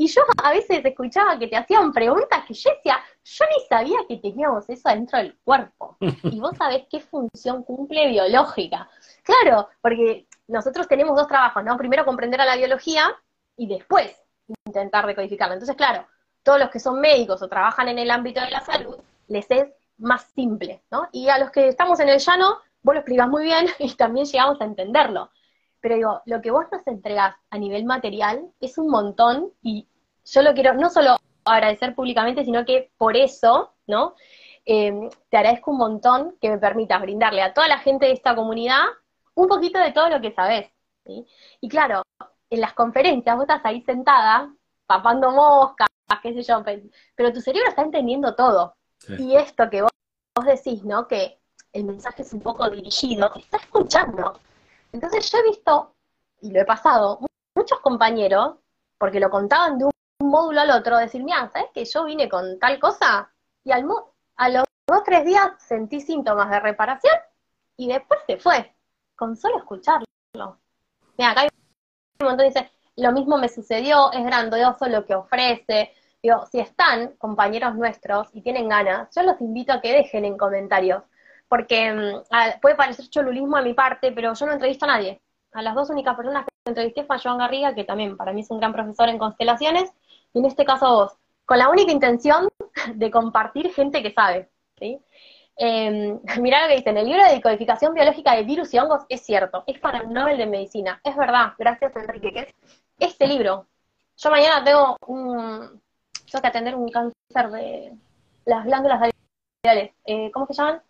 y 0.00 0.06
yo 0.06 0.22
a 0.42 0.50
veces 0.50 0.82
escuchaba 0.82 1.38
que 1.38 1.46
te 1.46 1.58
hacían 1.58 1.92
preguntas 1.92 2.42
que 2.48 2.54
yo 2.54 2.70
decía, 2.70 2.98
yo 3.22 3.44
ni 3.44 3.66
sabía 3.66 3.98
que 4.08 4.16
teníamos 4.16 4.66
eso 4.70 4.88
adentro 4.88 5.18
del 5.18 5.36
cuerpo. 5.44 5.98
Y 6.22 6.40
vos 6.40 6.56
sabés 6.56 6.84
qué 6.90 7.00
función 7.00 7.62
cumple 7.64 8.08
biológica. 8.08 8.88
Claro, 9.22 9.68
porque 9.82 10.26
nosotros 10.48 10.88
tenemos 10.88 11.14
dos 11.14 11.28
trabajos, 11.28 11.62
¿no? 11.64 11.76
Primero 11.76 12.06
comprender 12.06 12.40
a 12.40 12.46
la 12.46 12.56
biología 12.56 13.14
y 13.58 13.66
después 13.66 14.16
intentar 14.64 15.06
decodificarla. 15.06 15.56
Entonces, 15.56 15.76
claro, 15.76 16.06
todos 16.42 16.58
los 16.58 16.70
que 16.70 16.80
son 16.80 16.98
médicos 16.98 17.42
o 17.42 17.48
trabajan 17.50 17.88
en 17.88 17.98
el 17.98 18.10
ámbito 18.10 18.40
de 18.40 18.52
la 18.52 18.62
salud, 18.62 18.96
les 19.28 19.50
es 19.50 19.68
más 19.98 20.22
simple, 20.34 20.82
¿no? 20.90 21.10
Y 21.12 21.28
a 21.28 21.36
los 21.36 21.50
que 21.50 21.68
estamos 21.68 22.00
en 22.00 22.08
el 22.08 22.20
llano, 22.20 22.56
vos 22.82 22.94
lo 22.94 23.00
explicás 23.00 23.28
muy 23.28 23.44
bien 23.44 23.66
y 23.78 23.94
también 23.96 24.24
llegamos 24.24 24.58
a 24.62 24.64
entenderlo. 24.64 25.30
Pero 25.82 25.94
digo, 25.94 26.22
lo 26.24 26.40
que 26.40 26.50
vos 26.50 26.66
nos 26.72 26.86
entregás 26.86 27.36
a 27.50 27.58
nivel 27.58 27.84
material 27.84 28.50
es 28.60 28.78
un 28.78 28.88
montón 28.88 29.52
y 29.62 29.86
yo 30.24 30.42
lo 30.42 30.54
quiero 30.54 30.74
no 30.74 30.90
solo 30.90 31.16
agradecer 31.44 31.94
públicamente, 31.94 32.44
sino 32.44 32.64
que 32.64 32.90
por 32.96 33.16
eso, 33.16 33.74
¿no? 33.86 34.14
Em, 34.64 35.08
te 35.28 35.36
agradezco 35.36 35.70
un 35.70 35.78
montón 35.78 36.36
que 36.40 36.50
me 36.50 36.58
permitas 36.58 37.00
brindarle 37.00 37.42
a 37.42 37.54
toda 37.54 37.68
la 37.68 37.78
gente 37.78 38.06
de 38.06 38.12
esta 38.12 38.34
comunidad 38.34 38.84
un 39.34 39.48
poquito 39.48 39.78
de 39.78 39.92
todo 39.92 40.08
lo 40.08 40.20
que 40.20 40.32
sabes. 40.32 40.70
Y 41.60 41.68
claro, 41.68 42.02
en 42.50 42.60
las 42.60 42.74
conferencias 42.74 43.34
vos 43.36 43.44
estás 43.44 43.64
ahí 43.64 43.82
sentada, 43.82 44.52
papando 44.86 45.30
moscas, 45.30 45.88
qué 46.22 46.34
sé 46.34 46.42
yo, 46.42 46.62
pero 47.14 47.32
tu 47.32 47.40
cerebro 47.40 47.68
está 47.68 47.82
entendiendo 47.82 48.34
todo. 48.34 48.76
Y 49.18 49.34
esto 49.36 49.70
que 49.70 49.82
vos, 49.82 49.90
vos 50.34 50.44
decís, 50.44 50.84
¿no? 50.84 51.08
Que 51.08 51.40
el 51.72 51.84
mensaje 51.84 52.22
es 52.22 52.32
un 52.32 52.40
poco 52.40 52.68
dirigido, 52.68 53.32
está 53.34 53.56
escuchando. 53.56 54.38
Entonces 54.92 55.30
yo 55.30 55.38
he 55.38 55.42
visto, 55.44 55.94
y 56.42 56.52
lo 56.52 56.60
he 56.60 56.64
pasado, 56.64 57.20
muchos 57.54 57.80
compañeros, 57.80 58.56
porque 58.98 59.20
lo 59.20 59.30
contaban 59.30 59.78
de 59.78 59.84
un 59.86 59.90
módulo 60.20 60.60
al 60.60 60.70
otro, 60.70 60.98
decir, 60.98 61.22
mira, 61.22 61.50
¿sabes 61.52 61.68
que 61.72 61.84
yo 61.84 62.04
vine 62.04 62.28
con 62.28 62.58
tal 62.58 62.78
cosa? 62.78 63.30
Y 63.64 63.72
al 63.72 63.84
a 64.36 64.48
los 64.48 64.64
dos, 64.86 65.02
tres 65.04 65.24
días 65.24 65.50
sentí 65.58 66.00
síntomas 66.00 66.50
de 66.50 66.60
reparación 66.60 67.14
y 67.76 67.88
después 67.88 68.20
se 68.26 68.38
fue, 68.38 68.74
con 69.16 69.36
solo 69.36 69.58
escucharlo. 69.58 70.04
Mira, 71.16 71.30
acá 71.30 71.42
hay 71.42 71.48
un 72.20 72.26
montón 72.26 72.46
dice, 72.46 72.70
lo 72.96 73.12
mismo 73.12 73.38
me 73.38 73.48
sucedió, 73.48 74.12
es 74.12 74.24
grandioso 74.24 74.86
lo 74.88 75.04
que 75.04 75.14
ofrece. 75.14 75.92
Digo, 76.22 76.46
si 76.46 76.60
están 76.60 77.14
compañeros 77.16 77.74
nuestros 77.74 78.28
y 78.34 78.42
tienen 78.42 78.68
ganas, 78.68 79.08
yo 79.14 79.22
los 79.22 79.40
invito 79.40 79.72
a 79.72 79.80
que 79.80 79.92
dejen 79.92 80.24
en 80.24 80.36
comentarios, 80.36 81.02
porque 81.48 81.92
mm, 81.92 82.60
puede 82.60 82.74
parecer 82.74 83.08
cholulismo 83.08 83.56
a 83.56 83.62
mi 83.62 83.74
parte, 83.74 84.12
pero 84.12 84.34
yo 84.34 84.46
no 84.46 84.52
entrevisto 84.52 84.84
a 84.84 84.88
nadie. 84.88 85.22
A 85.52 85.62
las 85.62 85.74
dos 85.74 85.90
únicas 85.90 86.14
personas 86.16 86.44
que 86.44 86.70
entrevisté 86.70 87.04
fue 87.04 87.16
a 87.16 87.18
Joan 87.18 87.38
Garriga, 87.38 87.74
que 87.74 87.84
también 87.84 88.16
para 88.16 88.32
mí 88.32 88.42
es 88.42 88.50
un 88.50 88.58
gran 88.58 88.72
profesor 88.72 89.08
en 89.08 89.18
constelaciones, 89.18 89.92
y 90.32 90.38
en 90.38 90.44
este 90.44 90.64
caso 90.64 90.92
vos, 90.94 91.12
con 91.44 91.58
la 91.58 91.68
única 91.68 91.92
intención 91.92 92.48
de 92.94 93.10
compartir 93.10 93.72
gente 93.72 94.02
que 94.02 94.12
sabe. 94.12 94.48
¿sí? 94.78 95.00
Eh, 95.56 96.18
mirá 96.40 96.62
lo 96.62 96.68
que 96.68 96.76
dice, 96.76 96.90
en 96.90 96.98
el 96.98 97.06
libro 97.06 97.22
de 97.28 97.42
codificación 97.42 97.92
biológica 97.92 98.34
de 98.34 98.44
virus 98.44 98.72
y 98.72 98.78
hongos 98.78 99.04
es 99.08 99.20
cierto, 99.20 99.62
es 99.66 99.78
para 99.78 99.98
el 99.98 100.12
Nobel 100.12 100.38
de 100.38 100.46
Medicina, 100.46 101.00
es 101.04 101.14
verdad, 101.16 101.52
gracias 101.58 101.94
Enrique, 101.96 102.32
que 102.32 102.40
es 102.40 102.54
este 102.98 103.26
libro. 103.26 103.66
Yo 104.16 104.30
mañana 104.30 104.64
tengo 104.64 104.96
un, 105.06 105.82
tengo 106.30 106.42
que 106.42 106.48
atender 106.48 106.74
un 106.74 106.88
cáncer 106.88 107.50
de 107.50 107.92
las 108.46 108.64
glándulas 108.64 109.00
radiales, 109.62 109.92
eh, 110.06 110.30
¿cómo 110.32 110.46
se 110.46 110.54
llaman? 110.54 110.82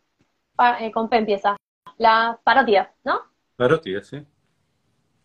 Eh, 0.80 0.92
con 0.92 1.08
P 1.08 1.16
empieza, 1.16 1.56
la 1.96 2.38
parótidas, 2.44 2.90
¿no? 3.02 3.22
Parótidas, 3.56 4.06
sí. 4.06 4.24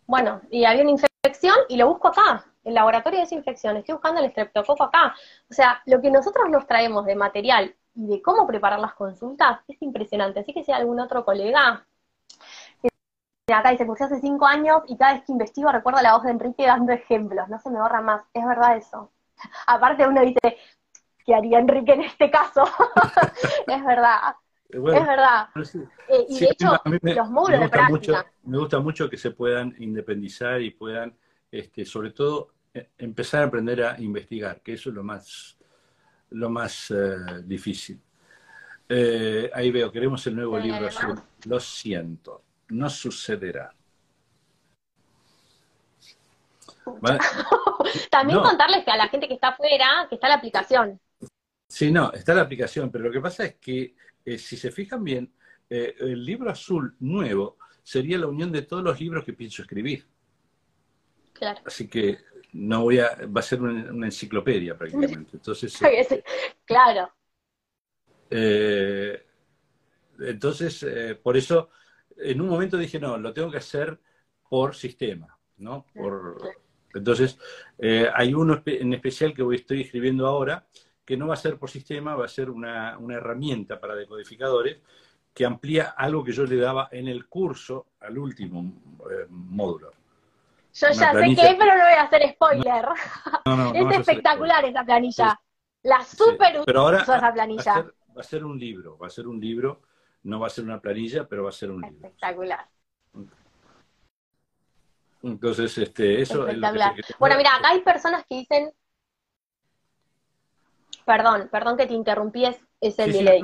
Bueno, 0.06 0.40
y 0.50 0.64
había 0.64 0.82
una 0.82 0.92
infección 0.92 1.56
y 1.68 1.76
lo 1.76 1.88
busco 1.88 2.08
acá, 2.08 2.46
el 2.66 2.74
laboratorio 2.74 3.20
de 3.20 3.24
desinfección, 3.24 3.76
estoy 3.76 3.94
buscando 3.94 4.20
el 4.20 4.26
estreptococo 4.26 4.84
acá. 4.84 5.14
O 5.48 5.54
sea, 5.54 5.80
lo 5.86 6.00
que 6.02 6.10
nosotros 6.10 6.50
nos 6.50 6.66
traemos 6.66 7.06
de 7.06 7.14
material 7.14 7.74
y 7.94 8.06
de 8.08 8.20
cómo 8.20 8.46
preparar 8.46 8.80
las 8.80 8.94
consultas 8.94 9.60
es 9.68 9.80
impresionante. 9.80 10.40
Así 10.40 10.52
que 10.52 10.64
si 10.64 10.72
hay 10.72 10.80
algún 10.80 11.00
otro 11.00 11.24
colega 11.24 11.86
que 13.46 13.54
acá 13.54 13.70
dice, 13.70 13.86
cursé 13.86 14.04
hace 14.04 14.20
cinco 14.20 14.44
años 14.46 14.82
y 14.88 14.96
cada 14.96 15.14
vez 15.14 15.22
que 15.24 15.30
investigo 15.30 15.70
recuerdo 15.70 16.02
la 16.02 16.14
voz 16.14 16.24
de 16.24 16.32
Enrique 16.32 16.66
dando 16.66 16.92
ejemplos, 16.92 17.48
no 17.48 17.60
se 17.60 17.70
me 17.70 17.78
borra 17.78 18.00
más, 18.00 18.22
es 18.34 18.44
verdad 18.44 18.76
eso. 18.76 19.12
Aparte 19.68 20.06
uno 20.06 20.20
dice, 20.22 20.58
¿qué 21.24 21.34
haría 21.36 21.60
Enrique 21.60 21.92
en 21.92 22.02
este 22.02 22.28
caso? 22.28 22.64
es 23.68 23.84
verdad. 23.86 24.34
es 24.68 24.82
verdad. 24.82 25.48
Eh, 26.08 26.26
y 26.28 26.40
de 26.40 26.46
hecho, 26.46 26.72
los 26.84 27.30
módulos 27.30 27.60
de 27.60 27.68
práctica. 27.68 27.90
Mucho, 27.90 28.24
me 28.42 28.58
gusta 28.58 28.80
mucho 28.80 29.08
que 29.08 29.16
se 29.16 29.30
puedan 29.30 29.72
independizar 29.78 30.60
y 30.60 30.72
puedan, 30.72 31.16
este, 31.52 31.84
sobre 31.84 32.10
todo, 32.10 32.48
eh, 32.48 32.55
empezar 32.98 33.42
a 33.42 33.46
aprender 33.46 33.82
a 33.82 34.00
investigar, 34.00 34.60
que 34.60 34.74
eso 34.74 34.90
es 34.90 34.94
lo 34.94 35.02
más, 35.02 35.56
lo 36.30 36.50
más 36.50 36.90
eh, 36.90 37.42
difícil. 37.44 38.00
ahí 39.54 39.70
veo, 39.70 39.90
queremos 39.90 40.26
el 40.26 40.36
nuevo 40.36 40.58
libro 40.58 40.86
azul. 40.86 41.20
Lo 41.46 41.60
siento, 41.60 42.42
no 42.68 42.88
sucederá. 42.88 43.72
También 48.10 48.40
contarles 48.40 48.84
que 48.84 48.90
a 48.90 48.96
la 48.96 49.08
gente 49.08 49.28
que 49.28 49.34
está 49.34 49.48
afuera, 49.48 50.06
que 50.08 50.14
está 50.14 50.28
la 50.28 50.36
aplicación. 50.36 51.00
Sí, 51.68 51.90
no, 51.90 52.12
está 52.12 52.34
la 52.34 52.42
aplicación, 52.42 52.90
pero 52.90 53.04
lo 53.04 53.12
que 53.12 53.20
pasa 53.20 53.44
es 53.44 53.54
que 53.56 53.96
eh, 54.24 54.38
si 54.38 54.56
se 54.56 54.70
fijan 54.70 55.02
bien, 55.02 55.32
eh, 55.68 55.94
el 55.98 56.24
libro 56.24 56.50
azul 56.50 56.94
nuevo 57.00 57.58
sería 57.82 58.18
la 58.18 58.28
unión 58.28 58.52
de 58.52 58.62
todos 58.62 58.82
los 58.82 59.00
libros 59.00 59.24
que 59.24 59.32
pienso 59.32 59.62
escribir. 59.62 60.06
Claro. 61.32 61.60
Así 61.64 61.88
que 61.88 62.18
no 62.52 62.82
voy 62.82 62.98
a, 62.98 63.16
va 63.26 63.40
a 63.40 63.42
ser 63.42 63.62
una, 63.62 64.06
enciclopedia 64.06 64.76
prácticamente. 64.76 65.30
Entonces, 65.34 65.78
claro. 66.64 67.12
Eh, 68.30 69.22
entonces, 70.18 70.84
por 71.22 71.36
eso, 71.36 71.68
en 72.16 72.40
un 72.40 72.48
momento 72.48 72.78
dije, 72.78 72.98
no, 72.98 73.18
lo 73.18 73.32
tengo 73.32 73.50
que 73.50 73.58
hacer 73.58 74.00
por 74.48 74.74
sistema, 74.74 75.38
¿no? 75.58 75.84
Por, 75.94 76.38
entonces, 76.94 77.38
hay 78.14 78.32
uno 78.32 78.62
en 78.64 78.94
especial 78.94 79.34
que 79.34 79.44
estoy 79.54 79.82
escribiendo 79.82 80.26
ahora, 80.26 80.66
que 81.06 81.16
no 81.16 81.28
va 81.28 81.34
a 81.34 81.38
ser 81.38 81.56
por 81.56 81.70
sistema, 81.70 82.16
va 82.16 82.24
a 82.24 82.28
ser 82.28 82.50
una, 82.50 82.98
herramienta 83.10 83.80
para 83.80 83.94
decodificadores 83.94 84.78
que 85.32 85.46
amplía 85.46 85.94
algo 85.96 86.24
que 86.24 86.32
yo 86.32 86.44
le 86.44 86.56
daba 86.56 86.88
en 86.90 87.06
el 87.06 87.28
curso 87.28 87.86
al 88.00 88.18
último 88.18 88.60
eh, 89.08 89.26
módulo. 89.28 89.92
Yo 90.76 90.88
ya 90.88 91.12
sé 91.12 91.34
qué, 91.34 91.56
pero 91.58 91.74
no 91.74 91.84
voy 91.84 91.92
a 91.94 92.02
hacer 92.02 92.30
spoiler. 92.32 92.88
es 93.74 93.98
espectacular 93.98 94.64
esa 94.64 94.84
planilla. 94.84 95.40
La 95.82 96.04
super 96.04 96.62
pero 96.66 96.80
ahora 96.80 97.02
esa 97.02 97.32
planilla. 97.32 97.86
Va 98.16 98.20
a, 98.20 98.22
ser, 98.22 98.44
un 98.44 98.58
libro, 98.58 98.98
va 98.98 99.06
a 99.06 99.10
ser 99.10 99.26
un 99.26 99.40
libro, 99.40 99.82
no 100.24 100.40
va 100.40 100.46
a 100.46 100.50
ser 100.50 100.64
una 100.64 100.80
planilla, 100.80 101.26
pero 101.28 101.44
va 101.44 101.50
a 101.50 101.52
ser 101.52 101.70
un 101.70 101.82
libro. 101.82 101.96
Espectacular. 101.96 102.66
Entonces, 105.22 105.78
este, 105.78 106.20
eso 106.22 106.46
es 106.46 106.56
lo 106.56 106.72
que 106.72 107.02
Bueno, 107.18 107.36
mira, 107.36 107.56
acá 107.56 107.70
hay 107.70 107.80
personas 107.80 108.24
que 108.28 108.36
dicen 108.36 108.72
Perdón, 111.06 111.48
perdón 111.52 111.76
que 111.76 111.86
te 111.86 111.94
interrumpí, 111.94 112.44
es, 112.44 112.98
el 112.98 113.12
delay. 113.12 113.40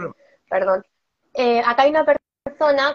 Perdón. 0.51 0.85
Eh, 1.33 1.61
acá 1.61 1.83
hay 1.83 1.91
una 1.91 2.05
persona 2.05 2.32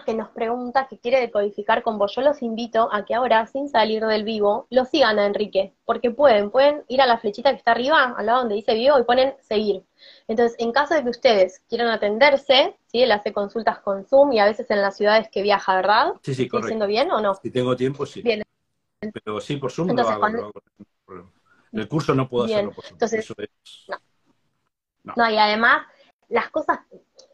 que 0.04 0.14
nos 0.14 0.30
pregunta 0.30 0.86
que 0.88 0.98
quiere 0.98 1.20
decodificar 1.20 1.82
con 1.82 1.98
vos. 1.98 2.14
Yo 2.14 2.22
los 2.22 2.42
invito 2.42 2.88
a 2.92 3.04
que 3.04 3.14
ahora, 3.14 3.46
sin 3.46 3.68
salir 3.68 4.04
del 4.04 4.24
vivo, 4.24 4.66
lo 4.70 4.84
sigan 4.84 5.18
a 5.18 5.26
Enrique, 5.26 5.74
porque 5.84 6.10
pueden, 6.10 6.50
pueden 6.50 6.84
ir 6.88 7.02
a 7.02 7.06
la 7.06 7.18
flechita 7.18 7.50
que 7.50 7.58
está 7.58 7.72
arriba, 7.72 8.14
al 8.16 8.26
lado 8.26 8.40
donde 8.40 8.54
dice 8.54 8.74
vivo, 8.74 8.98
y 8.98 9.04
ponen 9.04 9.34
seguir. 9.40 9.82
Entonces, 10.26 10.56
en 10.58 10.72
caso 10.72 10.94
de 10.94 11.02
que 11.02 11.10
ustedes 11.10 11.60
quieran 11.68 11.88
atenderse, 11.88 12.76
¿sí? 12.86 13.02
Él 13.02 13.12
hace 13.12 13.32
consultas 13.32 13.80
con 13.80 14.04
Zoom 14.06 14.32
y 14.32 14.38
a 14.38 14.46
veces 14.46 14.70
en 14.70 14.80
las 14.80 14.96
ciudades 14.96 15.28
que 15.30 15.42
viaja, 15.42 15.76
¿verdad? 15.76 16.14
Sí, 16.22 16.34
sí, 16.34 16.48
correcto. 16.48 16.66
haciendo 16.66 16.86
bien 16.86 17.10
o 17.10 17.20
no? 17.20 17.34
Si 17.34 17.50
tengo 17.50 17.76
tiempo, 17.76 18.06
sí. 18.06 18.22
Bien. 18.22 18.42
Pero 19.12 19.40
sí, 19.40 19.56
por 19.56 19.70
Zoom 19.70 19.94
lo 19.94 20.08
hago, 20.08 20.52
El 21.72 21.88
curso 21.88 22.14
no 22.14 22.28
puedo 22.28 22.46
hacerlo 22.46 22.72
por 22.72 22.84
Zoom. 22.84 22.94
Entonces, 22.94 23.34
no. 25.04 25.14
No. 25.14 25.30
y 25.30 25.36
además, 25.38 25.86
las 26.28 26.50
cosas, 26.50 26.80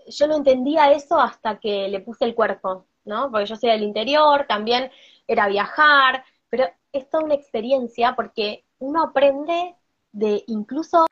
yo 0.08 0.26
no 0.26 0.36
entendía 0.36 0.92
eso 0.92 1.18
hasta 1.18 1.58
que 1.58 1.88
le 1.88 2.00
puse 2.00 2.24
el 2.24 2.34
cuerpo, 2.34 2.86
¿no? 3.04 3.30
Porque 3.30 3.46
yo 3.46 3.56
soy 3.56 3.70
del 3.70 3.82
interior, 3.82 4.46
también 4.48 4.90
era 5.26 5.48
viajar, 5.48 6.24
pero 6.48 6.66
es 6.92 7.08
toda 7.10 7.24
una 7.24 7.34
experiencia 7.34 8.14
porque 8.14 8.64
uno 8.78 9.02
aprende 9.02 9.74
de 10.12 10.44
incluso 10.46 11.06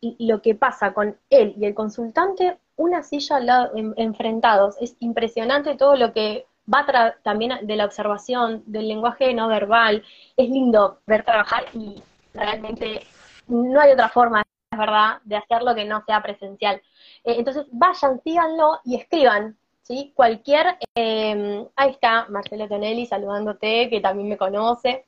lo 0.00 0.42
que 0.42 0.54
pasa 0.54 0.94
con 0.94 1.18
él 1.30 1.54
y 1.58 1.66
el 1.66 1.74
consultante, 1.74 2.58
una 2.76 3.02
silla 3.02 3.36
al 3.36 3.46
lado, 3.46 3.72
enfrentados. 3.96 4.76
Es 4.80 4.96
impresionante 5.00 5.76
todo 5.76 5.96
lo 5.96 6.12
que 6.12 6.46
va 6.72 6.86
también 7.22 7.66
de 7.66 7.76
la 7.76 7.84
observación, 7.84 8.62
del 8.66 8.88
lenguaje 8.88 9.34
no 9.34 9.48
verbal. 9.48 10.04
Es 10.36 10.48
lindo 10.48 11.00
ver 11.06 11.24
trabajar 11.24 11.64
y 11.72 12.00
realmente 12.34 13.02
no 13.48 13.80
hay 13.80 13.92
otra 13.92 14.08
forma 14.08 14.42
¿verdad?, 14.78 15.20
de 15.24 15.36
hacerlo 15.36 15.74
que 15.74 15.84
no 15.84 16.02
sea 16.04 16.22
presencial. 16.22 16.76
Eh, 17.24 17.36
entonces, 17.38 17.66
vayan, 17.70 18.20
síganlo 18.22 18.80
y 18.84 18.96
escriban, 18.96 19.58
¿sí? 19.82 20.12
Cualquier, 20.14 20.78
em, 20.94 21.66
ahí 21.76 21.90
está 21.90 22.26
Marcelo 22.28 22.68
Tonelli 22.68 23.06
saludándote, 23.06 23.90
que 23.90 24.00
también 24.00 24.28
me 24.28 24.36
conoce, 24.36 25.06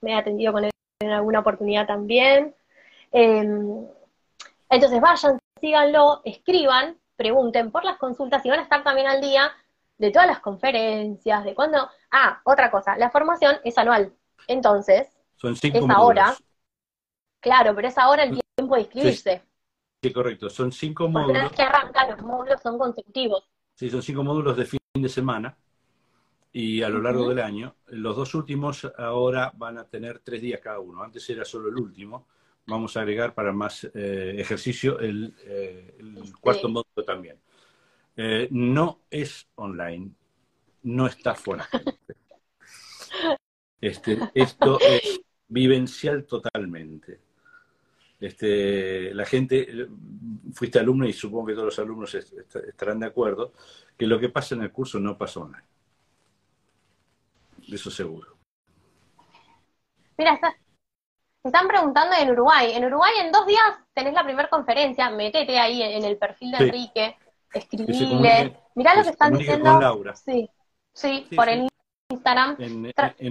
me 0.00 0.14
ha 0.14 0.18
atendido 0.18 0.52
con 0.52 0.64
él 0.64 0.70
en 1.00 1.10
alguna 1.10 1.40
oportunidad 1.40 1.86
también. 1.86 2.54
Em, 3.12 3.86
entonces, 4.70 5.00
vayan, 5.00 5.38
síganlo, 5.60 6.22
escriban, 6.24 6.98
pregunten 7.16 7.70
por 7.70 7.84
las 7.84 7.98
consultas 7.98 8.44
y 8.44 8.50
van 8.50 8.60
a 8.60 8.62
estar 8.62 8.82
también 8.82 9.06
al 9.06 9.20
día 9.20 9.52
de 9.98 10.10
todas 10.10 10.26
las 10.26 10.40
conferencias, 10.40 11.44
de 11.44 11.54
cuando... 11.54 11.88
Ah, 12.10 12.40
otra 12.44 12.70
cosa, 12.70 12.96
la 12.96 13.10
formación 13.10 13.56
es 13.64 13.78
anual. 13.78 14.12
Entonces, 14.48 15.08
Son 15.36 15.54
cinco 15.54 15.78
es 15.78 15.90
ahora. 15.90 16.34
Claro, 17.40 17.74
pero 17.74 17.88
es 17.88 17.98
ahora 17.98 18.24
el 18.24 18.41
tiempo 18.54 18.74
de 18.74 18.80
inscribirse. 18.82 19.42
Sí, 20.02 20.12
correcto. 20.12 20.50
Son 20.50 20.72
cinco 20.72 21.08
módulos. 21.08 21.52
que 21.52 21.62
arrancar, 21.62 22.10
los 22.10 22.22
módulos 22.22 22.60
son 22.60 22.78
consecutivos. 22.78 23.44
Sí, 23.74 23.88
son 23.88 24.02
cinco 24.02 24.24
módulos 24.24 24.56
de 24.56 24.64
fin 24.64 24.80
de 24.94 25.08
semana 25.08 25.56
y 26.52 26.82
a 26.82 26.88
lo 26.88 27.00
largo 27.00 27.28
del 27.28 27.38
año. 27.38 27.76
Los 27.86 28.16
dos 28.16 28.34
últimos 28.34 28.90
ahora 28.98 29.52
van 29.56 29.78
a 29.78 29.84
tener 29.84 30.18
tres 30.18 30.42
días 30.42 30.60
cada 30.60 30.80
uno. 30.80 31.02
Antes 31.02 31.28
era 31.30 31.44
solo 31.44 31.68
el 31.68 31.76
último. 31.76 32.26
Vamos 32.66 32.96
a 32.96 33.00
agregar 33.00 33.34
para 33.34 33.52
más 33.52 33.84
eh, 33.94 34.34
ejercicio 34.38 34.98
el, 35.00 35.34
eh, 35.44 35.96
cuarto 36.40 36.68
módulo 36.68 37.04
también. 37.04 37.38
Eh, 38.16 38.48
no 38.50 39.00
es 39.10 39.48
online, 39.56 40.10
no 40.82 41.06
está 41.06 41.34
fuera. 41.34 41.68
Este, 43.80 44.16
esto 44.32 44.78
es 44.78 45.20
vivencial 45.48 46.24
totalmente. 46.24 47.18
Este, 48.22 49.12
la 49.14 49.24
gente, 49.24 49.88
fuiste 50.54 50.78
alumno 50.78 51.04
y 51.06 51.12
supongo 51.12 51.46
que 51.46 51.54
todos 51.54 51.64
los 51.64 51.78
alumnos 51.80 52.14
estarán 52.14 53.00
de 53.00 53.06
acuerdo, 53.06 53.52
que 53.98 54.06
lo 54.06 54.20
que 54.20 54.28
pasa 54.28 54.54
en 54.54 54.62
el 54.62 54.70
curso 54.70 55.00
no 55.00 55.18
pasa 55.18 55.40
online. 55.40 55.64
Eso 57.68 57.90
seguro. 57.90 58.36
Mira, 60.16 60.38
están 61.42 61.66
preguntando 61.66 62.14
en 62.16 62.30
Uruguay. 62.30 62.70
En 62.74 62.84
Uruguay 62.84 63.12
en 63.22 63.32
dos 63.32 63.44
días 63.44 63.64
tenés 63.92 64.14
la 64.14 64.22
primera 64.22 64.48
conferencia, 64.48 65.10
metete 65.10 65.58
ahí 65.58 65.82
en, 65.82 66.04
el 66.04 66.16
perfil 66.16 66.52
de 66.52 66.58
Enrique, 66.58 67.16
escribile. 67.52 68.56
Mirá 68.76 68.94
lo 68.94 69.02
que 69.02 69.10
están 69.10 69.36
diciendo. 69.36 69.80
Laura. 69.80 70.14
Sí, 70.14 70.48
sí, 70.92 71.26
por 71.34 71.48
el 71.48 71.68
Instagram. 72.08 72.56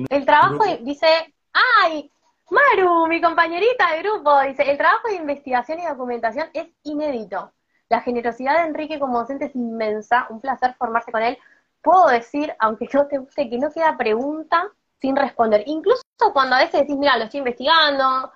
el 0.09 0.25
trabajo 0.25 0.65
dice, 0.81 1.33
¡ay! 1.53 2.11
Maru, 2.51 3.07
mi 3.07 3.21
compañerita 3.21 3.93
de 3.93 4.01
grupo, 4.03 4.41
dice, 4.41 4.69
el 4.69 4.77
trabajo 4.77 5.07
de 5.07 5.15
investigación 5.15 5.79
y 5.79 5.85
documentación 5.85 6.49
es 6.53 6.67
inédito. 6.83 7.53
La 7.87 8.01
generosidad 8.01 8.57
de 8.57 8.67
Enrique 8.67 8.99
como 8.99 9.19
docente 9.19 9.45
es 9.45 9.55
inmensa, 9.55 10.27
un 10.29 10.41
placer 10.41 10.75
formarse 10.77 11.13
con 11.13 11.21
él. 11.21 11.37
Puedo 11.81 12.07
decir, 12.07 12.53
aunque 12.59 12.89
no 12.93 13.07
te 13.07 13.19
guste, 13.19 13.49
que 13.49 13.57
no 13.57 13.71
queda 13.71 13.95
pregunta 13.95 14.67
sin 14.99 15.15
responder. 15.15 15.63
Incluso 15.65 16.03
cuando 16.33 16.57
a 16.57 16.59
veces 16.59 16.81
decís, 16.81 16.97
mira, 16.97 17.17
lo 17.17 17.23
estoy 17.23 17.37
investigando, 17.37 18.33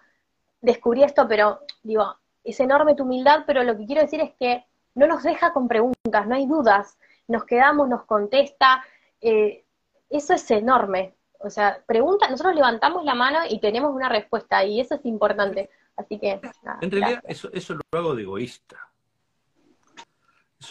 descubrí 0.62 1.04
esto, 1.04 1.28
pero 1.28 1.60
digo, 1.84 2.16
es 2.42 2.58
enorme 2.62 2.96
tu 2.96 3.04
humildad, 3.04 3.44
pero 3.46 3.64
lo 3.64 3.76
que 3.76 3.86
quiero 3.86 4.02
decir 4.02 4.22
es 4.22 4.32
que 4.40 4.64
no 4.94 5.08
nos 5.08 5.24
deja 5.24 5.52
con 5.52 5.68
preguntas, 5.68 6.26
no 6.26 6.36
hay 6.36 6.46
dudas, 6.46 6.98
nos 7.28 7.44
quedamos, 7.44 7.90
nos 7.90 8.06
contesta, 8.06 8.82
eh, 9.20 9.66
eso 10.10 10.36
es 10.36 10.50
enorme. 10.52 11.15
O 11.40 11.50
sea, 11.50 11.82
pregunta, 11.86 12.30
nosotros 12.30 12.56
levantamos 12.56 13.04
la 13.04 13.16
mano 13.16 13.40
y 13.50 13.60
tenemos 13.60 13.94
una 13.94 14.10
respuesta, 14.10 14.64
y 14.64 14.80
eso 14.80 14.96
es 14.96 15.06
importante. 15.06 15.70
Así 15.96 16.20
que, 16.20 16.42
En 16.82 16.92
realidad, 16.92 17.24
eso, 17.28 17.50
eso 17.54 17.74
lo 17.76 17.82
hago 18.00 18.16
de 18.16 18.24
egoísta. 18.24 18.78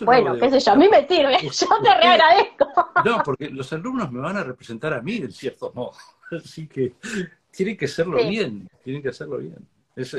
bueno, 0.00 0.36
qué 0.38 0.50
sé 0.50 0.60
yo, 0.60 0.72
a 0.72 0.76
mí 0.76 0.88
me 0.88 1.06
sirve, 1.06 1.38
yo 1.42 1.82
te 1.82 1.94
reagradezco. 1.94 2.66
No, 3.04 3.22
porque 3.24 3.48
los 3.48 3.72
alumnos 3.72 4.10
me 4.12 4.20
van 4.20 4.36
a 4.36 4.44
representar 4.44 4.92
a 4.92 5.00
mí, 5.00 5.16
en 5.16 5.32
cierto 5.32 5.72
modo. 5.74 5.92
Así 6.30 6.66
que 6.66 6.94
tienen 7.50 7.76
que 7.76 7.86
hacerlo 7.86 8.16
bien, 8.16 8.68
tienen 8.82 9.02
que 9.02 9.08
hacerlo 9.08 9.38
bien. 9.38 9.66
es 9.96 10.14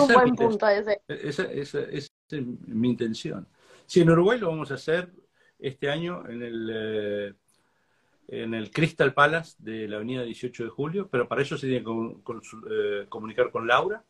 un 0.00 0.08
buen 0.08 0.34
punto 0.34 0.66
ese. 0.68 1.02
Esa, 1.08 1.44
es 1.44 2.12
mi 2.30 2.90
intención. 2.90 3.46
Si 3.86 4.00
en 4.00 4.10
Uruguay 4.10 4.38
lo 4.38 4.48
vamos 4.48 4.70
a 4.70 4.74
hacer 4.74 5.10
este 5.58 5.90
año 5.90 6.24
en 6.28 6.42
el 6.42 6.70
eh, 6.72 7.34
en 8.30 8.54
el 8.54 8.70
Crystal 8.70 9.12
Palace 9.12 9.56
de 9.58 9.88
la 9.88 9.96
avenida 9.96 10.22
18 10.22 10.64
de 10.64 10.70
julio, 10.70 11.08
pero 11.10 11.26
para 11.26 11.42
eso 11.42 11.58
se 11.58 11.66
tiene 11.66 11.84
que 11.84 11.90
eh, 12.70 13.06
comunicar 13.08 13.50
con 13.50 13.66
Laura. 13.66 14.02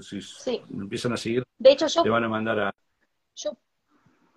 Si 0.00 0.20
empiezan 0.70 1.14
a 1.14 1.16
seguir, 1.16 1.44
de 1.58 1.72
hecho, 1.72 1.88
yo, 1.88 2.04
le 2.04 2.10
van 2.10 2.24
a 2.24 2.28
mandar 2.28 2.58
a... 2.60 2.74
Yo 3.34 3.56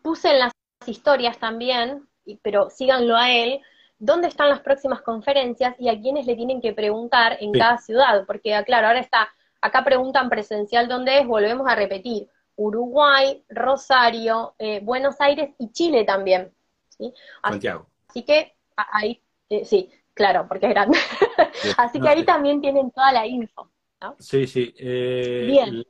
puse 0.01 0.31
en 0.31 0.39
las 0.39 0.51
historias 0.87 1.37
también, 1.37 2.07
pero 2.41 2.69
síganlo 2.71 3.15
a 3.15 3.31
él, 3.31 3.59
dónde 3.99 4.27
están 4.27 4.49
las 4.49 4.61
próximas 4.61 5.01
conferencias 5.01 5.75
y 5.77 5.89
a 5.89 6.01
quiénes 6.01 6.25
le 6.25 6.35
tienen 6.35 6.59
que 6.59 6.73
preguntar 6.73 7.37
en 7.41 7.51
cada 7.51 7.77
ciudad, 7.77 8.25
porque 8.25 8.55
ah, 8.55 8.63
claro, 8.63 8.87
ahora 8.87 8.99
está, 8.99 9.29
acá 9.61 9.83
preguntan 9.83 10.29
presencial 10.29 10.87
dónde 10.87 11.19
es, 11.19 11.27
volvemos 11.27 11.67
a 11.67 11.75
repetir, 11.75 12.27
Uruguay, 12.55 13.43
Rosario, 13.49 14.55
eh, 14.57 14.79
Buenos 14.81 15.19
Aires 15.19 15.51
y 15.59 15.71
Chile 15.71 16.05
también. 16.05 16.51
¿sí? 16.89 17.13
Santiago. 17.43 17.87
Así 18.07 18.23
que 18.23 18.54
ahí, 18.75 19.21
eh, 19.49 19.65
sí, 19.65 19.91
claro, 20.13 20.45
porque 20.47 20.67
es 20.67 20.73
grande. 20.73 20.97
Así 21.77 21.99
que 21.99 22.07
ahí 22.07 22.23
también 22.23 22.61
tienen 22.61 22.91
toda 22.91 23.11
la 23.11 23.25
info. 23.25 23.71
Sí, 24.19 24.45
sí. 24.45 24.73
Eh, 24.77 25.45
Bien. 25.47 25.83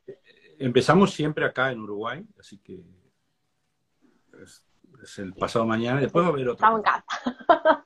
Empezamos 0.57 1.11
siempre 1.11 1.43
acá 1.45 1.71
en 1.71 1.81
Uruguay, 1.81 2.25
así 2.39 2.57
que 2.59 2.81
es, 4.41 5.19
el 5.19 5.33
pasado 5.33 5.65
mañana, 5.65 5.99
después 5.99 6.23
va 6.23 6.29
a 6.29 6.31
haber 6.31 6.47
otro. 6.47 6.65
Estamos 6.65 6.79
en 6.79 6.83
casa. 6.83 7.85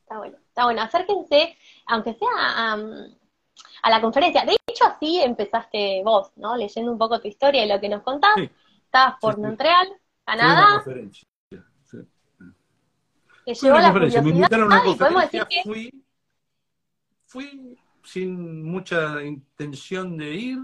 está 0.00 0.18
bueno, 0.18 0.36
está 0.48 0.64
bueno. 0.64 0.82
Acérquense, 0.82 1.56
aunque 1.86 2.14
sea 2.14 2.76
a 3.82 3.90
la 3.90 4.00
conferencia. 4.00 4.44
De 4.44 4.56
hecho, 4.66 4.84
así 4.84 5.20
empezaste 5.20 6.02
vos, 6.04 6.32
¿no? 6.36 6.56
Leyendo 6.56 6.90
un 6.90 6.98
poco 6.98 7.20
tu 7.20 7.28
historia 7.28 7.64
y 7.64 7.68
lo 7.68 7.80
que 7.80 7.88
nos 7.88 8.02
contás. 8.02 8.34
Estabas 8.84 9.14
por 9.20 9.38
Montreal, 9.38 9.88
Canadá. 10.24 10.82
Que 13.44 13.54
llevó 13.54 13.78
la 13.78 13.92
curiosidad. 13.92 14.22
Me 14.22 14.30
invitaron 14.30 14.72
a 14.72 14.76
una 14.76 14.84
conferencia, 14.84 15.48
fui, 15.64 16.04
fui 17.26 17.78
sin 18.04 18.64
mucha 18.64 19.22
intención 19.22 20.16
de 20.16 20.34
ir, 20.34 20.58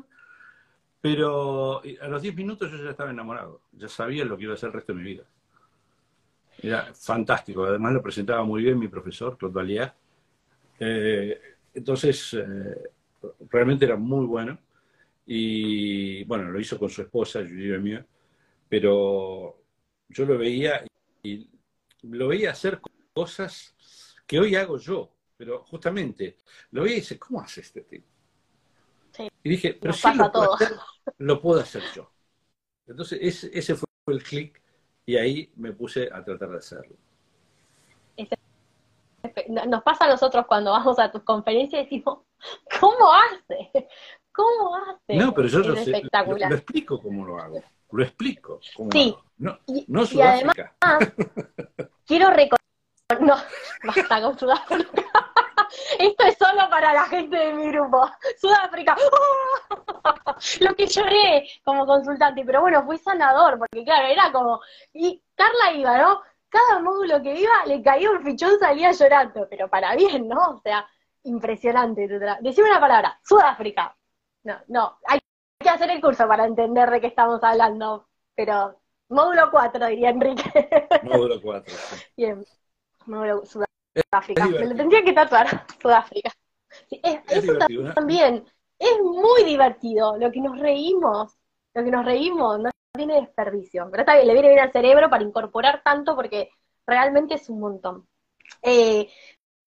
pero 1.01 1.81
a 2.01 2.09
los 2.09 2.23
10 2.23 2.35
minutos 2.35 2.71
yo 2.71 2.83
ya 2.83 2.91
estaba 2.91 3.11
enamorado, 3.11 3.63
ya 3.73 3.89
sabía 3.89 4.25
lo 4.25 4.37
que 4.37 4.45
iba 4.45 4.55
a 4.55 4.57
ser 4.57 4.69
el 4.69 4.75
resto 4.75 4.93
de 4.93 4.99
mi 4.99 5.05
vida. 5.05 5.25
Era 6.61 6.93
fantástico, 6.93 7.65
además 7.65 7.93
lo 7.93 8.03
presentaba 8.03 8.43
muy 8.45 8.63
bien 8.63 8.79
mi 8.79 8.89
profesor, 8.89 9.39
Claude 9.39 9.55
Valier. 9.55 9.93
Eh, 10.81 11.41
entonces, 11.75 12.35
eh, 12.35 12.91
realmente 13.49 13.85
era 13.85 13.97
muy 13.97 14.27
bueno. 14.27 14.59
Y 15.27 16.25
bueno, 16.25 16.51
lo 16.51 16.59
hizo 16.59 16.79
con 16.79 16.89
su 16.89 17.03
esposa, 17.03 17.41
Julie 17.41 17.79
mío, 17.79 18.05
pero 18.69 19.61
yo 20.09 20.25
lo 20.25 20.39
veía 20.39 20.83
y 21.23 21.49
lo 22.03 22.29
veía 22.29 22.53
hacer 22.53 22.81
cosas 23.13 23.75
que 24.27 24.39
hoy 24.39 24.55
hago 24.57 24.79
yo. 24.79 25.13
Pero 25.37 25.63
justamente 25.65 26.37
lo 26.73 26.83
vi 26.83 26.93
y 26.93 26.95
dice, 26.97 27.17
¿cómo 27.17 27.41
hace 27.41 27.61
este 27.61 27.83
tipo? 27.83 28.07
Y 29.43 29.49
dije, 29.49 29.75
pero 29.81 29.93
si 29.93 30.13
lo 30.15 30.31
puedo, 30.31 30.55
hacer, 30.55 30.73
lo 31.19 31.41
puedo 31.41 31.61
hacer 31.61 31.83
yo. 31.95 32.11
Entonces 32.87 33.19
ese, 33.53 33.75
fue 33.75 33.87
el 34.07 34.23
clic 34.23 34.61
y 35.07 35.17
ahí 35.17 35.53
me 35.57 35.73
puse 35.73 36.09
a 36.13 36.25
tratar 36.25 36.51
de 36.51 36.59
hacerlo. 36.59 36.97
Nos 39.49 39.83
pasa 39.83 40.07
a 40.07 40.09
nosotros 40.09 40.47
cuando 40.47 40.73
vamos 40.73 40.99
a 40.99 41.11
tus 41.11 41.23
conferencias 41.23 41.81
y 41.81 41.85
decimos, 41.85 42.21
¿cómo 42.81 43.13
hace? 43.13 43.89
¿Cómo 44.33 44.77
hace? 44.77 45.17
No, 45.17 45.33
pero 45.33 45.49
yo 45.49 45.61
lo, 45.61 45.75
lo, 45.75 46.55
explico 46.55 47.01
cómo 47.01 47.27
lo 47.27 47.39
hago. 47.39 47.63
Lo 47.91 48.03
explico. 48.03 48.61
Cómo 48.77 48.91
sí. 48.91 49.17
No, 49.39 49.59
no 49.87 50.07
Sudáfrica. 50.07 50.77
Y 50.81 50.85
además, 50.85 51.13
quiero 52.09 52.31
recordar. 52.31 52.59
No, 53.21 53.37
basta 53.85 54.21
con 54.21 54.39
Sudáfrica. 54.39 55.03
Esto 55.99 56.25
es 56.25 56.37
solo 56.39 56.69
para 56.71 56.93
la 56.95 57.05
gente 57.05 57.37
de 57.37 57.53
mi 57.53 57.71
grupo. 57.71 58.11
Sudáfrica. 58.41 58.97
Lo 60.61 60.75
que 60.75 60.87
lloré 60.87 61.49
como 61.63 61.87
consultante, 61.87 62.45
pero 62.45 62.63
bueno, 62.63 62.85
fue 62.85 62.99
sanador, 62.99 63.59
porque 63.59 63.85
claro, 63.85 64.09
era 64.09 64.33
como. 64.33 64.61
Y 64.93 65.23
Carla 65.35 65.73
iba, 65.73 65.99
¿no? 65.99 66.23
Cada 66.49 66.81
módulo 66.81 67.23
que 67.23 67.35
iba 67.35 67.67
le 67.67 67.83
caía 67.83 68.11
un 68.11 68.23
fichón, 68.23 68.59
salía 68.59 68.93
llorando, 68.93 69.47
pero 69.51 69.69
para 69.69 69.95
bien, 69.95 70.29
¿no? 70.29 70.39
O 70.57 70.61
sea, 70.61 70.89
impresionante. 71.25 72.09
Decime 72.41 72.71
una 72.71 72.81
palabra, 72.81 73.21
Sudáfrica. 73.23 73.95
No, 74.45 74.57
no, 74.69 74.99
hay 75.07 75.21
que 75.59 75.69
hacer 75.69 75.91
el 75.91 76.01
curso 76.01 76.27
para 76.27 76.47
entender 76.47 76.91
de 76.91 77.01
qué 77.01 77.09
estamos 77.09 77.43
hablando, 77.43 78.09
pero 78.35 78.81
módulo 79.09 79.51
4, 79.51 79.87
diría 79.87 80.11
Enrique. 80.11 80.43
Módulo 81.03 81.41
4. 81.41 81.75
Bien, 82.17 82.45
módulo 83.07 83.45
Sudáfrica. 83.45 84.47
Me 84.47 84.67
lo 84.67 84.77
tendría 84.77 85.03
que 85.03 85.13
tatuar, 85.13 85.67
Sudáfrica. 85.83 86.31
eso 86.91 87.59
también 87.95 88.45
es 88.79 88.99
muy 89.03 89.45
divertido. 89.45 90.17
Lo 90.17 90.31
que 90.31 90.41
nos 90.41 90.59
reímos, 90.59 91.37
lo 91.75 91.85
que 91.85 91.91
nos 91.91 92.05
reímos 92.05 92.61
no 92.61 92.71
tiene 92.93 93.21
desperdicio. 93.21 93.89
Pero 93.91 94.03
está 94.03 94.15
bien, 94.15 94.27
le 94.27 94.33
viene 94.35 94.49
bien 94.49 94.61
al 94.61 94.73
cerebro 94.73 95.11
para 95.11 95.25
incorporar 95.25 95.83
tanto 95.83 96.15
porque 96.15 96.51
realmente 96.87 97.35
es 97.35 97.49
un 97.49 97.61
montón. 97.61 98.07
Eh, 98.63 99.09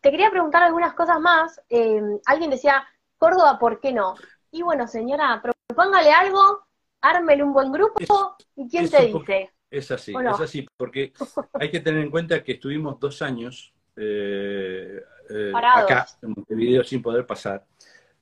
te 0.02 0.12
quería 0.12 0.32
preguntar 0.32 0.64
algunas 0.64 0.94
cosas 0.94 1.20
más. 1.20 1.62
Eh, 1.70 2.02
alguien 2.26 2.50
decía, 2.50 2.86
Córdoba, 3.18 3.60
¿por 3.60 3.80
qué 3.80 3.94
no? 3.94 4.16
Y 4.52 4.64
bueno, 4.64 4.88
señora, 4.88 5.42
propóngale 5.68 6.12
algo, 6.12 6.66
ármele 7.02 7.44
un 7.44 7.54
buen 7.54 7.72
grupo, 7.72 8.38
¿y 8.56 8.70
quién 8.70 8.90
te 8.90 9.08
dice? 9.08 9.52
Es 9.70 9.90
así, 9.90 10.14
es 10.14 10.40
así, 10.40 10.68
porque 10.76 11.14
hay 11.54 11.72
que 11.72 11.80
tener 11.80 12.02
en 12.02 12.12
cuenta 12.12 12.44
que 12.44 12.54
estuvimos 12.54 13.00
dos 13.00 13.22
años 13.22 13.74
eh, 13.96 15.02
eh, 15.30 15.52
acá 15.54 16.08
en 16.22 16.30
Montevideo 16.36 16.84
sin 16.84 17.02
poder 17.02 17.26
pasar. 17.26 17.66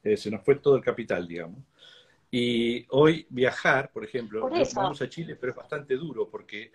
Eh, 0.03 0.15
se 0.15 0.29
nos 0.29 0.43
fue 0.43 0.55
todo 0.55 0.75
el 0.75 0.83
capital, 0.83 1.27
digamos. 1.27 1.59
Y 2.31 2.85
hoy 2.89 3.25
viajar, 3.29 3.91
por 3.91 4.03
ejemplo, 4.03 4.47
vamos 4.75 5.01
a 5.01 5.09
Chile, 5.09 5.35
pero 5.35 5.51
es 5.51 5.57
bastante 5.57 5.95
duro 5.95 6.29
porque 6.29 6.71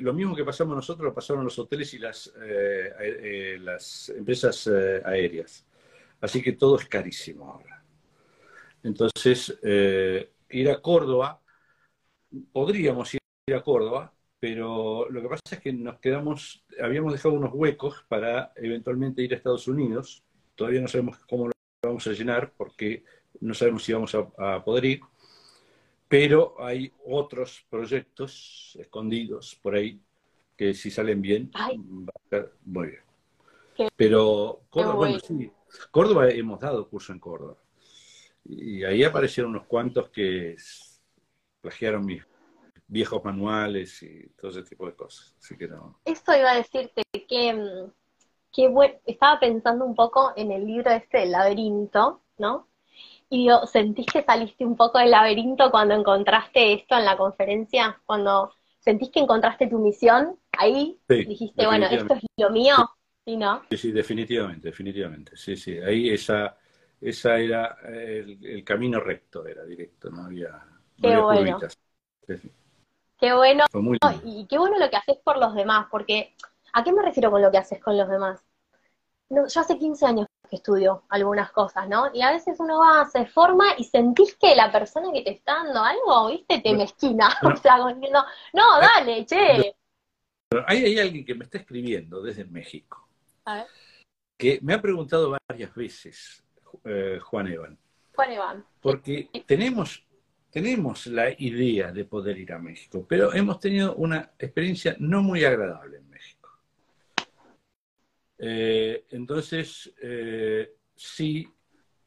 lo 0.00 0.12
mismo 0.12 0.34
que 0.34 0.44
pasamos 0.44 0.74
nosotros 0.74 1.04
lo 1.04 1.14
pasaron 1.14 1.44
los 1.44 1.56
hoteles 1.58 1.92
y 1.94 1.98
las, 1.98 2.32
las 3.60 4.08
empresas 4.08 4.66
aéreas. 5.04 5.66
Así 6.20 6.42
que 6.42 6.52
todo 6.52 6.78
es 6.78 6.86
carísimo 6.86 7.52
ahora. 7.52 7.84
Entonces, 8.82 9.56
ir 10.50 10.70
a 10.70 10.80
Córdoba, 10.80 11.40
podríamos 12.52 13.14
ir 13.14 13.20
a 13.54 13.62
Córdoba, 13.62 14.12
pero 14.40 15.08
lo 15.10 15.22
que 15.22 15.28
pasa 15.28 15.42
es 15.52 15.60
que 15.60 15.72
nos 15.72 15.98
quedamos, 15.98 16.64
habíamos 16.80 17.12
dejado 17.12 17.34
unos 17.34 17.52
huecos 17.52 18.04
para 18.08 18.52
eventualmente 18.56 19.22
ir 19.22 19.32
a 19.32 19.36
Estados 19.36 19.66
Unidos. 19.66 20.22
Todavía 20.54 20.80
no 20.80 20.88
sabemos 20.88 21.18
cómo 21.28 21.46
lo 21.46 21.52
vamos 21.82 22.06
a 22.06 22.12
llenar 22.12 22.52
porque 22.56 23.04
no 23.40 23.54
sabemos 23.54 23.84
si 23.84 23.92
vamos 23.92 24.14
a, 24.14 24.64
poder 24.64 24.84
ir. 24.84 25.00
Pero 26.08 26.54
hay 26.58 26.92
otros 27.04 27.66
proyectos 27.68 28.76
escondidos 28.80 29.58
por 29.60 29.74
ahí 29.74 30.00
que 30.56 30.74
si 30.74 30.90
salen 30.90 31.20
bien, 31.20 31.50
va 31.54 32.12
a 32.14 32.28
ser 32.28 32.52
muy 32.64 32.88
bien. 32.88 33.90
Pero 33.96 34.62
Córdoba, 34.70 34.94
bueno, 34.94 35.18
sí, 35.20 35.52
Córdoba 35.90 36.30
hemos 36.30 36.60
dado 36.60 36.88
curso 36.88 37.12
en 37.12 37.18
Córdoba. 37.18 37.56
Y 38.48 38.82
ahí 38.84 39.04
aparecieron 39.04 39.50
unos 39.52 39.66
cuantos 39.66 40.08
que 40.08 40.56
plagiaron 41.60 42.06
mis 42.06 42.22
viejos 42.86 43.22
manuales 43.22 44.02
y 44.02 44.28
todo 44.30 44.50
ese 44.50 44.62
tipo 44.62 44.86
de 44.86 44.94
cosas. 44.94 45.36
Así 45.38 45.56
que 45.56 45.68
no. 45.68 46.00
Eso 46.04 46.36
iba 46.36 46.52
a 46.52 46.56
decirte 46.56 47.02
que, 47.12 47.52
mm, 47.52 47.92
que 48.52 48.68
bueno, 48.68 48.94
estaba 49.04 49.38
pensando 49.38 49.84
un 49.84 49.94
poco 49.94 50.32
en 50.36 50.50
el 50.50 50.66
libro 50.66 50.90
este 50.90 51.18
del 51.18 51.32
laberinto, 51.32 52.22
¿no? 52.38 52.68
Y 53.30 53.46
yo, 53.46 53.66
¿sentís 53.66 54.06
que 54.06 54.24
saliste 54.24 54.64
un 54.64 54.76
poco 54.76 54.98
del 54.98 55.10
laberinto 55.10 55.70
cuando 55.70 55.94
encontraste 55.94 56.72
esto 56.72 56.96
en 56.96 57.04
la 57.04 57.18
conferencia? 57.18 58.00
Cuando 58.06 58.52
sentís 58.78 59.10
que 59.10 59.20
encontraste 59.20 59.66
tu 59.66 59.78
misión 59.78 60.38
ahí, 60.52 60.98
dijiste, 61.08 61.66
bueno, 61.66 61.86
esto 61.86 62.14
es 62.14 62.22
lo 62.38 62.50
mío, 62.50 62.74
¿sí, 63.26 63.36
no? 63.36 63.62
Sí, 63.70 63.76
sí, 63.76 63.92
definitivamente, 63.92 64.68
definitivamente. 64.68 65.36
Sí, 65.36 65.56
sí, 65.56 65.78
ahí 65.78 66.08
esa, 66.08 66.56
esa 67.00 67.38
era 67.38 67.78
el, 67.84 68.62
camino 68.64 69.00
recto, 69.00 69.46
era 69.46 69.64
directo, 69.64 70.10
no 70.10 70.24
había, 70.24 70.60
Qué 71.00 71.16
bueno. 71.16 71.58
Qué 73.18 73.32
bueno. 73.32 73.64
y 74.24 74.46
qué 74.46 74.58
bueno 74.58 74.78
lo 74.78 74.90
que 74.90 74.96
haces 74.96 75.16
por 75.24 75.38
los 75.38 75.54
demás, 75.54 75.86
porque 75.90 76.34
¿a 76.72 76.84
qué 76.84 76.92
me 76.92 77.02
refiero 77.02 77.30
con 77.30 77.42
lo 77.42 77.50
que 77.50 77.58
haces 77.58 77.80
con 77.80 77.96
los 77.96 78.08
demás? 78.08 78.40
No, 79.30 79.46
yo 79.46 79.60
hace 79.60 79.78
15 79.78 80.06
años 80.06 80.26
que 80.48 80.56
estudio 80.56 81.04
algunas 81.10 81.52
cosas, 81.52 81.88
¿no? 81.88 82.10
Y 82.14 82.22
a 82.22 82.32
veces 82.32 82.58
uno 82.60 82.78
va, 82.78 83.04
se 83.04 83.26
forma 83.26 83.66
y 83.76 83.84
sentís 83.84 84.34
que 84.36 84.56
la 84.56 84.72
persona 84.72 85.12
que 85.12 85.22
te 85.22 85.30
está 85.30 85.64
dando 85.64 85.82
algo, 85.82 86.28
viste, 86.28 86.60
te 86.60 86.74
mezquina. 86.74 87.28
o 87.42 87.56
sea, 87.56 87.76
no, 87.76 87.92
no, 88.54 88.80
dale, 88.80 89.26
che. 89.26 89.74
Pero 90.48 90.64
hay, 90.66 90.98
alguien 90.98 91.26
que 91.26 91.34
me 91.34 91.44
está 91.44 91.58
escribiendo 91.58 92.22
desde 92.22 92.44
México. 92.44 93.06
Que 94.38 94.60
me 94.62 94.74
ha 94.74 94.80
preguntado 94.80 95.36
varias 95.48 95.74
veces, 95.74 96.42
eh, 96.84 97.18
Juan 97.22 97.48
Evan. 97.48 97.78
Juan 98.14 98.32
Evan. 98.32 98.64
Porque 98.80 99.28
tenemos 99.46 100.04
tenemos 100.50 101.06
la 101.06 101.30
idea 101.30 101.92
de 101.92 102.04
poder 102.06 102.38
ir 102.38 102.52
a 102.52 102.58
México, 102.58 103.04
pero 103.06 103.34
hemos 103.34 103.60
tenido 103.60 103.94
una 103.96 104.32
experiencia 104.38 104.96
no 104.98 105.22
muy 105.22 105.44
agradable 105.44 105.98
en 105.98 106.08
México. 106.08 106.48
Eh, 108.38 109.04
entonces, 109.10 109.92
eh, 110.00 110.74
sí 110.96 111.46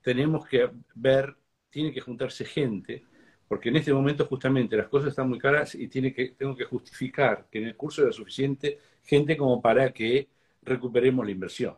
tenemos 0.01 0.47
que 0.47 0.71
ver, 0.95 1.35
tiene 1.69 1.93
que 1.93 2.01
juntarse 2.01 2.43
gente 2.43 3.03
porque 3.51 3.67
en 3.67 3.75
este 3.75 3.93
momento 3.93 4.25
justamente 4.27 4.77
las 4.77 4.87
cosas 4.87 5.09
están 5.09 5.27
muy 5.27 5.37
caras 5.37 5.75
y 5.75 5.89
tiene 5.89 6.13
que, 6.13 6.29
tengo 6.29 6.55
que 6.55 6.63
justificar 6.63 7.49
que 7.51 7.59
en 7.59 7.65
el 7.65 7.75
curso 7.75 8.01
era 8.01 8.13
suficiente 8.13 8.79
gente 9.03 9.35
como 9.35 9.61
para 9.61 9.91
que 9.91 10.29
recuperemos 10.61 11.25
la 11.25 11.33
inversión, 11.33 11.77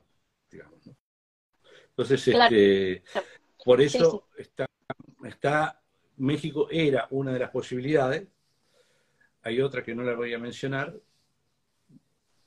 digamos. 0.51 0.87
Entonces, 1.95 2.27
este, 2.27 3.03
por 3.63 3.79
eso 3.79 4.27
Está, 4.35 4.65
está, 5.25 5.81
México 6.17 6.67
era 6.71 7.07
una 7.11 7.31
de 7.31 7.39
las 7.39 7.51
posibilidades, 7.51 8.27
hay 9.43 9.61
otra 9.61 9.83
que 9.83 9.93
no 9.93 10.03
la 10.03 10.15
voy 10.15 10.33
a 10.33 10.39
mencionar, 10.39 10.95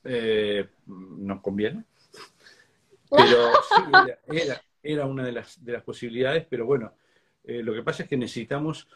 eh, 0.05 0.69
nos 0.87 1.41
conviene, 1.41 1.85
pero 3.09 3.53
sí, 3.69 3.83
era, 4.27 4.61
era, 4.83 5.07
una 5.07 5.25
de 5.25 5.33
las, 5.33 5.65
de 5.65 5.73
las 5.73 5.83
posibilidades, 5.83 6.47
pero 6.49 6.67
bueno, 6.67 6.95
eh, 7.45 7.63
lo 7.63 7.73
que 7.73 7.83
pasa 7.83 8.03
es 8.03 8.09
que 8.09 8.17
necesitamos 8.17 8.89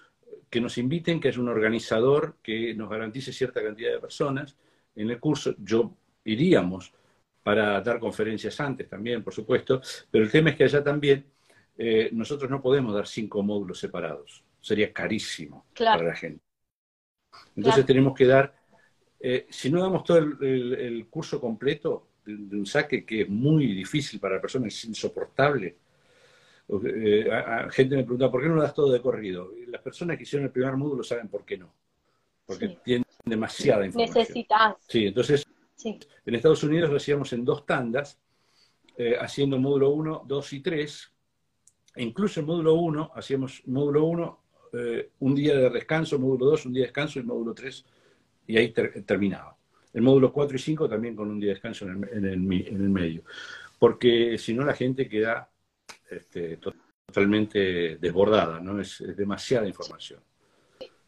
que 0.48 0.61
nos 0.61 0.78
inviten, 0.78 1.20
que 1.20 1.28
haya 1.28 1.40
un 1.40 1.48
organizador 1.48 2.38
que 2.42 2.74
nos 2.74 2.90
garantice 2.90 3.32
cierta 3.32 3.62
cantidad 3.62 3.92
de 3.92 4.01
personas 4.01 4.57
en 4.96 5.11
el 5.11 5.20
curso. 5.20 5.55
Yo 5.59 5.94
iríamos 6.24 6.92
para 7.43 7.80
dar 7.80 7.99
conferencias 7.99 8.61
antes 8.61 8.88
también, 8.88 9.22
por 9.22 9.32
supuesto, 9.32 9.80
pero 10.11 10.24
el 10.24 10.30
tema 10.30 10.51
es 10.51 10.57
que 10.57 10.64
allá 10.64 10.82
también 10.82 11.24
eh, 11.76 12.11
nosotros 12.12 12.51
no 12.51 12.61
podemos 12.61 12.95
dar 12.95 13.07
cinco 13.07 13.43
módulos 13.43 13.78
separados. 13.78 14.45
Sería 14.61 14.93
carísimo 14.93 15.66
para 15.74 16.03
la 16.03 16.14
gente. 16.14 16.45
Entonces 17.57 17.86
tenemos 17.86 18.14
que 18.14 18.26
dar, 18.26 18.55
eh, 19.18 19.47
si 19.49 19.70
no 19.70 19.80
damos 19.80 20.05
todo 20.05 20.18
el, 20.18 21.07
curso 21.09 21.41
completo 21.41 22.09
de, 22.26 22.57
un 22.57 22.66
saque 22.66 23.07
que 23.07 23.22
es 23.22 23.28
muy 23.28 23.68
difícil 23.68 24.20
para 24.20 24.34
la 24.34 24.41
persona, 24.43 24.66
es 24.66 24.84
insoportable. 24.84 25.78
Eh, 26.68 27.30
gente 27.70 27.97
me 27.97 28.05
pregunta, 28.05 28.30
¿por 28.30 28.43
qué 28.43 28.49
no 28.49 28.57
lo 28.57 28.62
das 28.62 28.74
todo 28.74 28.93
de 28.93 29.01
corrido? 29.01 29.51
Las 29.68 29.80
personas 29.80 30.18
que 30.18 30.24
hicieron 30.24 30.47
el 30.47 30.53
primer 30.53 30.76
módulo 30.76 31.03
saben 31.03 31.28
por 31.28 31.47
qué 31.47 31.57
no. 31.57 31.72
Porque 32.45 32.76
tienen 32.84 33.07
demasiada 33.24 33.86
información. 33.86 34.18
Necesitas. 34.18 34.74
Sí, 34.86 35.07
entonces 35.07 35.47
en 35.85 36.35
Estados 36.35 36.62
Unidos 36.64 36.91
lo 36.91 36.97
hacíamos 36.97 37.33
en 37.33 37.45
dos 37.45 37.66
tandas, 37.66 38.18
haciendo 39.18 39.59
módulo 39.59 39.91
1, 39.91 40.24
2 40.26 40.53
y 40.53 40.61
3, 40.61 41.12
e 41.97 42.03
incluso 42.03 42.41
en 42.41 42.47
módulo 42.47 42.74
1, 42.74 43.12
hacíamos 43.14 43.62
módulo 43.66 44.05
1, 44.05 44.41
eh, 44.72 45.11
un 45.20 45.35
día 45.35 45.57
de 45.57 45.70
descanso, 45.70 46.18
módulo 46.18 46.47
2, 46.47 46.66
un 46.66 46.72
día 46.72 46.83
de 46.83 46.87
descanso 46.87 47.18
y 47.18 47.22
módulo 47.24 47.55
3, 47.55 47.85
y 48.47 48.57
ahí 48.57 48.72
terminaba. 48.72 49.57
El 49.93 50.03
módulo 50.03 50.33
4 50.33 50.57
y 50.57 50.61
5 50.61 50.89
también 50.89 51.16
con 51.16 51.28
un 51.28 51.41
día 51.41 51.49
de 51.49 51.55
descanso 51.55 51.87
en 51.87 52.24
el, 52.24 52.39
medio. 52.39 53.24
Porque 53.78 54.39
si 54.39 54.55
no 54.55 54.64
la 54.64 54.74
gente 54.74 55.09
queda 55.09 55.51
este, 56.09 56.59
totalmente 56.59 57.97
desbordada, 57.97 58.61
¿no? 58.61 58.81
Es, 58.81 59.03
demasiada 59.16 59.66
información. 59.66 60.20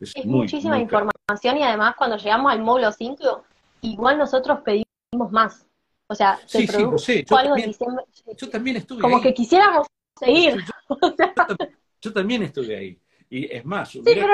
Es, 0.00 0.14
muchísima 0.24 0.80
información 0.80 1.56
y 1.58 1.62
además 1.62 1.94
cuando 1.96 2.16
llegamos 2.16 2.50
al 2.50 2.60
módulo 2.60 2.90
5, 2.90 3.44
igual 3.82 4.18
nosotros 4.18 4.60
pedimos 4.64 5.30
más. 5.30 5.66
O 6.06 6.14
sea, 6.14 6.38
se 6.46 6.66
produjo 6.66 7.36
algo 7.36 7.56
en 7.56 7.66
diciembre. 7.66 8.04
Yo 8.36 8.50
también 8.50 8.76
estuve 8.76 9.00
Como 9.00 9.20
que 9.20 9.32
quisiéramos 9.32 9.86
seguir. 10.18 10.62
Yo, 12.00 12.12
también 12.12 12.42
estuve 12.42 12.76
ahí. 12.76 12.98
Y 13.30 13.50
es 13.50 13.64
más. 13.64 13.90
Sí, 13.90 14.02
pero 14.04 14.26
no, 14.26 14.32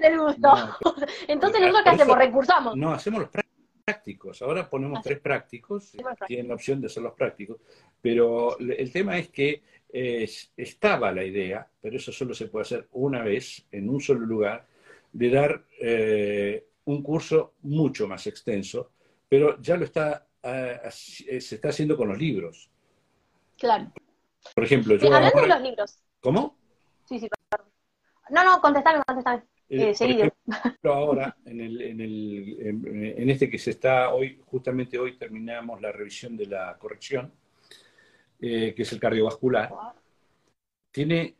da 0.00 0.08
el 0.08 0.18
gusto. 0.18 0.48
Entonces, 1.28 1.60
nosotros 1.60 1.84
que 1.84 1.90
hacemos? 1.90 2.18
Recursamos. 2.18 2.76
No, 2.76 2.92
hacemos 2.92 3.20
los 3.20 3.30
prácticos. 3.84 4.40
Ahora 4.42 4.68
ponemos 4.70 5.02
tres 5.02 5.18
prácticos. 5.18 5.92
Tienen 6.26 6.48
la 6.48 6.54
opción 6.54 6.80
de 6.80 6.86
hacer 6.86 7.02
los 7.02 7.14
prácticos. 7.14 7.58
Pero 8.00 8.58
el 8.58 8.92
tema 8.92 9.18
es 9.18 9.28
que 9.28 9.62
estaba 9.92 11.12
la 11.12 11.24
idea, 11.24 11.68
pero 11.80 11.96
eso 11.96 12.12
solo 12.12 12.32
se 12.32 12.46
puede 12.46 12.62
hacer 12.62 12.88
una 12.92 13.22
vez, 13.22 13.66
en 13.72 13.88
un 13.88 14.00
solo 14.00 14.20
lugar, 14.20 14.66
de 15.12 15.30
dar 15.30 15.64
eh, 15.80 16.69
un 16.90 17.02
curso 17.02 17.54
mucho 17.62 18.06
más 18.06 18.26
extenso, 18.26 18.92
pero 19.28 19.60
ya 19.60 19.76
lo 19.76 19.84
está, 19.84 20.26
eh, 20.42 20.78
se 20.90 21.54
está 21.54 21.68
haciendo 21.68 21.96
con 21.96 22.08
los 22.08 22.18
libros. 22.18 22.70
Claro. 23.58 23.92
Por 24.54 24.64
ejemplo, 24.64 24.96
yo. 24.96 25.14
hablando 25.14 25.40
de 25.40 25.48
los 25.48 25.60
libros. 25.60 25.98
¿Cómo? 26.20 26.56
Sí, 27.04 27.18
sí, 27.18 27.28
perdón. 27.28 27.70
No, 28.30 28.44
no, 28.44 28.60
contestame, 28.60 29.02
contestame. 29.06 29.42
Eh, 29.68 29.94
eh 30.00 30.32
ahora, 30.84 31.36
en, 31.44 31.60
el, 31.60 31.80
en, 31.80 32.00
el, 32.00 32.56
en, 33.18 33.30
este 33.30 33.48
que 33.48 33.58
se 33.58 33.70
está 33.70 34.12
hoy, 34.12 34.40
justamente 34.46 34.98
hoy 34.98 35.16
terminamos 35.16 35.80
la 35.80 35.92
revisión 35.92 36.36
de 36.36 36.46
la 36.46 36.76
corrección, 36.76 37.32
eh, 38.40 38.74
que 38.74 38.82
es 38.82 38.92
el 38.92 38.98
cardiovascular. 38.98 39.72
Tiene, 40.90 41.36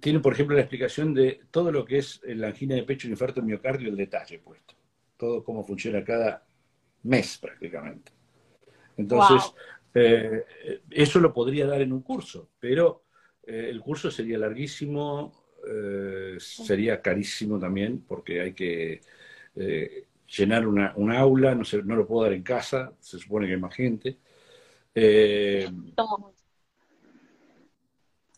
tiene, 0.00 0.20
por 0.20 0.32
ejemplo, 0.32 0.56
la 0.56 0.62
explicación 0.62 1.14
de 1.14 1.40
todo 1.50 1.70
lo 1.70 1.84
que 1.84 1.98
es 1.98 2.20
la 2.24 2.48
angina 2.48 2.74
de 2.74 2.82
pecho, 2.82 3.06
el 3.06 3.12
infarto 3.12 3.40
de 3.40 3.46
miocardio, 3.46 3.88
el 3.88 3.96
detalle 3.96 4.38
puesto. 4.38 4.74
Todo 5.16 5.44
cómo 5.44 5.64
funciona 5.64 6.04
cada 6.04 6.46
mes 7.02 7.38
prácticamente. 7.38 8.12
Entonces, 8.96 9.52
eh, 9.94 10.44
eso 10.90 11.20
lo 11.20 11.32
podría 11.32 11.66
dar 11.66 11.80
en 11.80 11.92
un 11.92 12.02
curso, 12.02 12.50
pero 12.58 13.04
eh, 13.46 13.68
el 13.70 13.80
curso 13.80 14.10
sería 14.10 14.38
larguísimo, 14.38 15.32
eh, 15.68 16.36
sería 16.38 17.00
carísimo 17.00 17.58
también, 17.58 18.04
porque 18.06 18.40
hay 18.40 18.52
que 18.52 19.00
llenar 20.26 20.66
una, 20.66 20.92
un 20.96 21.12
aula, 21.12 21.54
no, 21.54 21.62
no 21.84 21.96
lo 21.96 22.06
puedo 22.06 22.24
dar 22.24 22.32
en 22.32 22.42
casa, 22.42 22.92
se 22.98 23.18
supone 23.18 23.46
que 23.46 23.52
hay 23.52 23.60
más 23.60 23.74
gente. 23.74 24.18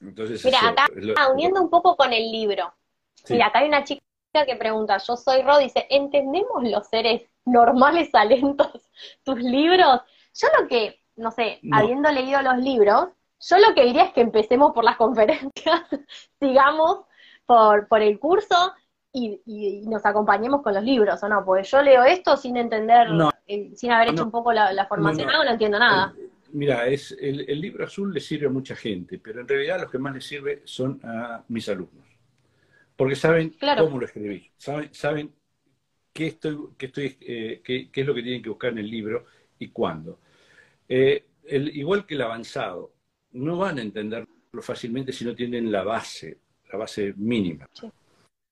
Entonces, 0.01 0.45
Mira, 0.45 0.69
acá, 0.69 0.87
uniendo 1.33 1.63
un 1.63 1.71
poco 1.71 1.97
con 1.97 2.13
el 2.13 2.31
libro. 2.31 2.73
Mira, 3.29 3.47
acá 3.47 3.61
hay 3.61 3.69
una 3.69 3.85
chica 3.85 4.03
que 4.47 4.57
pregunta, 4.57 4.99
yo 4.99 5.17
soy 5.17 5.43
Rod, 5.43 5.61
dice, 5.61 5.87
¿entendemos 5.91 6.63
los 6.63 6.87
seres 6.89 7.23
normales 7.45 8.11
talentos 8.13 8.91
tus 9.25 9.39
libros? 9.39 10.01
Yo 10.35 10.49
lo 10.61 10.69
que 10.69 11.01
no 11.17 11.31
sé, 11.31 11.61
habiendo 11.73 12.11
leído 12.11 12.41
los 12.43 12.59
libros, 12.59 13.09
yo 13.41 13.59
lo 13.59 13.75
que 13.75 13.85
diría 13.85 14.05
es 14.05 14.13
que 14.13 14.21
empecemos 14.21 14.73
por 14.73 14.85
las 14.85 14.97
conferencias, 14.99 15.83
sigamos 16.39 17.01
por, 17.47 17.89
por 17.89 18.03
el 18.03 18.19
curso 18.19 18.73
y, 19.13 19.83
nos 19.87 20.05
acompañemos 20.05 20.61
con 20.61 20.75
los 20.75 20.85
libros, 20.85 21.23
¿o 21.23 21.29
no? 21.29 21.43
Porque 21.45 21.63
yo 21.63 21.81
leo 21.81 22.05
esto 22.05 22.37
sin 22.37 22.59
entender, 22.59 23.09
eh, 23.47 23.73
sin 23.75 23.91
haber 23.91 24.11
hecho 24.11 24.25
un 24.25 24.31
poco 24.31 24.53
la, 24.53 24.87
formación, 24.87 25.29
no, 25.29 25.43
no, 25.43 25.51
entiendo 25.51 25.79
nada. 25.79 26.15
Eh, 26.19 26.29
mira, 26.57 26.87
es, 26.89 27.17
el, 27.21 27.61
libro 27.61 27.85
azul 27.85 28.13
le 28.13 28.21
sirve 28.21 28.47
a 28.47 28.51
mucha 28.51 28.75
gente, 28.75 29.19
pero 29.19 29.41
en 29.41 29.49
realidad 29.49 29.81
los 29.81 29.91
que 29.91 29.99
más 29.99 30.15
le 30.15 30.21
sirve 30.21 30.63
son 30.65 31.01
a 31.03 31.45
mis 31.49 31.69
alumnos. 31.69 32.07
Porque 32.97 33.15
saben 33.15 33.55
cómo 33.79 33.99
lo 34.01 34.07
escribí, 34.07 34.51
saben, 34.57 34.93
saben 34.93 35.33
qué, 36.13 36.29
estoy, 36.29 36.57
qué, 36.79 36.87
estoy, 36.87 37.17
eh, 37.21 37.61
qué, 37.63 37.91
qué 37.91 38.01
es 38.01 38.07
lo 38.07 38.15
que 38.15 38.23
tienen 38.23 38.43
que 38.43 38.49
buscar 38.49 38.73
en 38.73 38.79
el 38.79 38.91
libro 38.91 39.27
y 39.59 39.69
cuándo. 39.69 40.19
Eh, 40.89 41.25
igual 41.49 42.07
que 42.07 42.15
el 42.15 42.23
avanzado, 42.23 42.93
no 43.33 43.59
van 43.59 43.79
a 43.79 43.83
entenderlo 43.83 44.29
fácilmente 44.61 45.13
si 45.13 45.25
no 45.25 45.35
tienen 45.35 45.71
la 45.71 45.83
base, 45.83 46.39
la 46.73 46.79
base 46.79 47.13
mínima. 47.17 47.69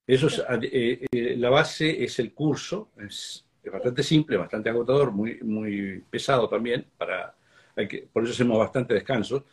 Eso 0.07 0.28
eh, 0.62 1.07
eh, 1.11 1.36
la 1.36 1.48
base 1.50 2.05
es 2.05 2.18
el 2.18 2.34
curso, 2.34 2.90
es, 2.98 3.44
bastante 3.72 4.02
simple, 4.02 4.36
bastante 4.36 4.68
agotador, 4.68 5.11
muy, 5.11 5.40
muy 5.40 6.05
pesado 6.11 6.48
también, 6.48 6.86
para, 6.98 7.34
que, 7.75 8.09
por 8.12 8.25
eso 8.25 8.33
hacemos 8.33 8.59
bastante 8.59 8.95
descanso. 8.95 9.45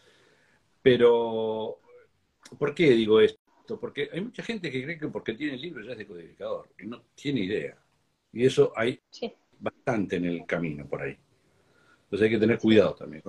Pero, 0.82 1.80
¿por 2.58 2.74
qué 2.74 2.92
digo 2.92 3.20
esto? 3.20 3.40
Porque 3.80 4.10
hay 4.12 4.22
mucha 4.22 4.44
gente 4.44 4.72
que 4.72 4.84
cree 4.84 4.98
que 4.98 5.08
porque 5.08 5.34
tiene 5.34 5.54
el 5.56 5.62
libro 5.62 5.84
ya 5.84 5.94
es 5.94 5.98
decodificador, 5.98 6.70
y 6.80 6.88
no 6.88 7.02
tiene 7.16 7.42
idea. 7.42 7.78
Y 8.34 8.46
eso 8.46 8.72
hay 8.76 9.00
bastante 9.60 10.18
en 10.18 10.26
el 10.26 10.46
camino 10.46 10.86
por 10.88 11.02
ahí. 11.02 11.18
Entonces 12.04 12.26
hay 12.26 12.32
que 12.32 12.40
tener 12.40 12.60
cuidado 12.60 12.96
también. 12.96 13.24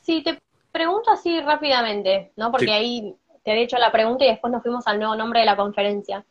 Sí, 0.00 0.22
te 0.22 0.38
pregunto 0.72 1.10
así 1.10 1.40
rápidamente, 1.40 2.32
¿no? 2.36 2.50
Porque 2.50 2.72
ahí 2.72 3.14
te 3.44 3.50
había 3.50 3.64
hecho 3.64 3.78
la 3.78 3.92
pregunta 3.92 4.24
y 4.24 4.28
después 4.28 4.52
nos 4.52 4.62
fuimos 4.62 4.86
al 4.86 4.98
nuevo 4.98 5.16
nombre 5.16 5.40
de 5.40 5.46
la 5.46 5.56
conferencia. 5.56 6.24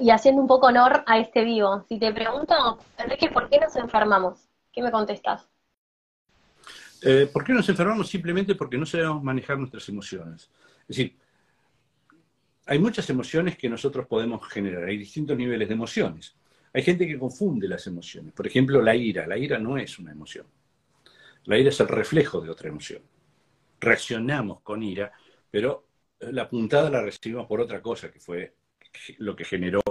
Y 0.00 0.10
haciendo 0.10 0.42
un 0.42 0.48
poco 0.48 0.66
honor 0.66 1.02
a 1.06 1.18
este 1.18 1.42
vivo. 1.44 1.84
Si 1.88 1.98
te 1.98 2.12
pregunto, 2.12 2.78
Enrique, 2.98 3.30
¿por 3.30 3.48
qué 3.48 3.58
nos 3.58 3.74
enfermamos? 3.76 4.49
¿Qué 4.80 4.84
me 4.84 4.90
contestas? 4.90 5.46
Eh, 7.02 7.28
¿Por 7.30 7.44
qué 7.44 7.52
nos 7.52 7.68
enfermamos? 7.68 8.08
Simplemente 8.08 8.54
porque 8.54 8.78
no 8.78 8.86
sabemos 8.86 9.22
manejar 9.22 9.58
nuestras 9.58 9.86
emociones. 9.90 10.50
Es 10.88 10.96
decir, 10.96 11.18
hay 12.64 12.78
muchas 12.78 13.10
emociones 13.10 13.58
que 13.58 13.68
nosotros 13.68 14.06
podemos 14.06 14.42
generar, 14.48 14.84
hay 14.84 14.96
distintos 14.96 15.36
niveles 15.36 15.68
de 15.68 15.74
emociones. 15.74 16.34
Hay 16.72 16.82
gente 16.82 17.06
que 17.06 17.18
confunde 17.18 17.68
las 17.68 17.86
emociones. 17.88 18.32
Por 18.32 18.46
ejemplo, 18.46 18.80
la 18.80 18.96
ira. 18.96 19.26
La 19.26 19.36
ira 19.36 19.58
no 19.58 19.76
es 19.76 19.98
una 19.98 20.12
emoción. 20.12 20.46
La 21.44 21.58
ira 21.58 21.68
es 21.68 21.80
el 21.80 21.88
reflejo 21.88 22.40
de 22.40 22.48
otra 22.48 22.70
emoción. 22.70 23.02
Reaccionamos 23.80 24.62
con 24.62 24.82
ira, 24.82 25.12
pero 25.50 25.88
la 26.20 26.48
puntada 26.48 26.88
la 26.88 27.02
recibimos 27.02 27.46
por 27.46 27.60
otra 27.60 27.82
cosa, 27.82 28.10
que 28.10 28.18
fue 28.18 28.54
lo 29.18 29.36
que 29.36 29.44
generó 29.44 29.82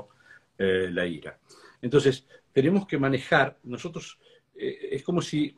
eh, 0.57 0.89
la 0.91 1.05
ira. 1.05 1.37
Entonces, 1.79 2.25
tenemos 2.51 2.87
que 2.87 2.97
manejar, 2.97 3.59
nosotros, 3.63 4.17
eh, 4.59 4.89
es, 4.91 5.03
como 5.03 5.21
si, 5.21 5.55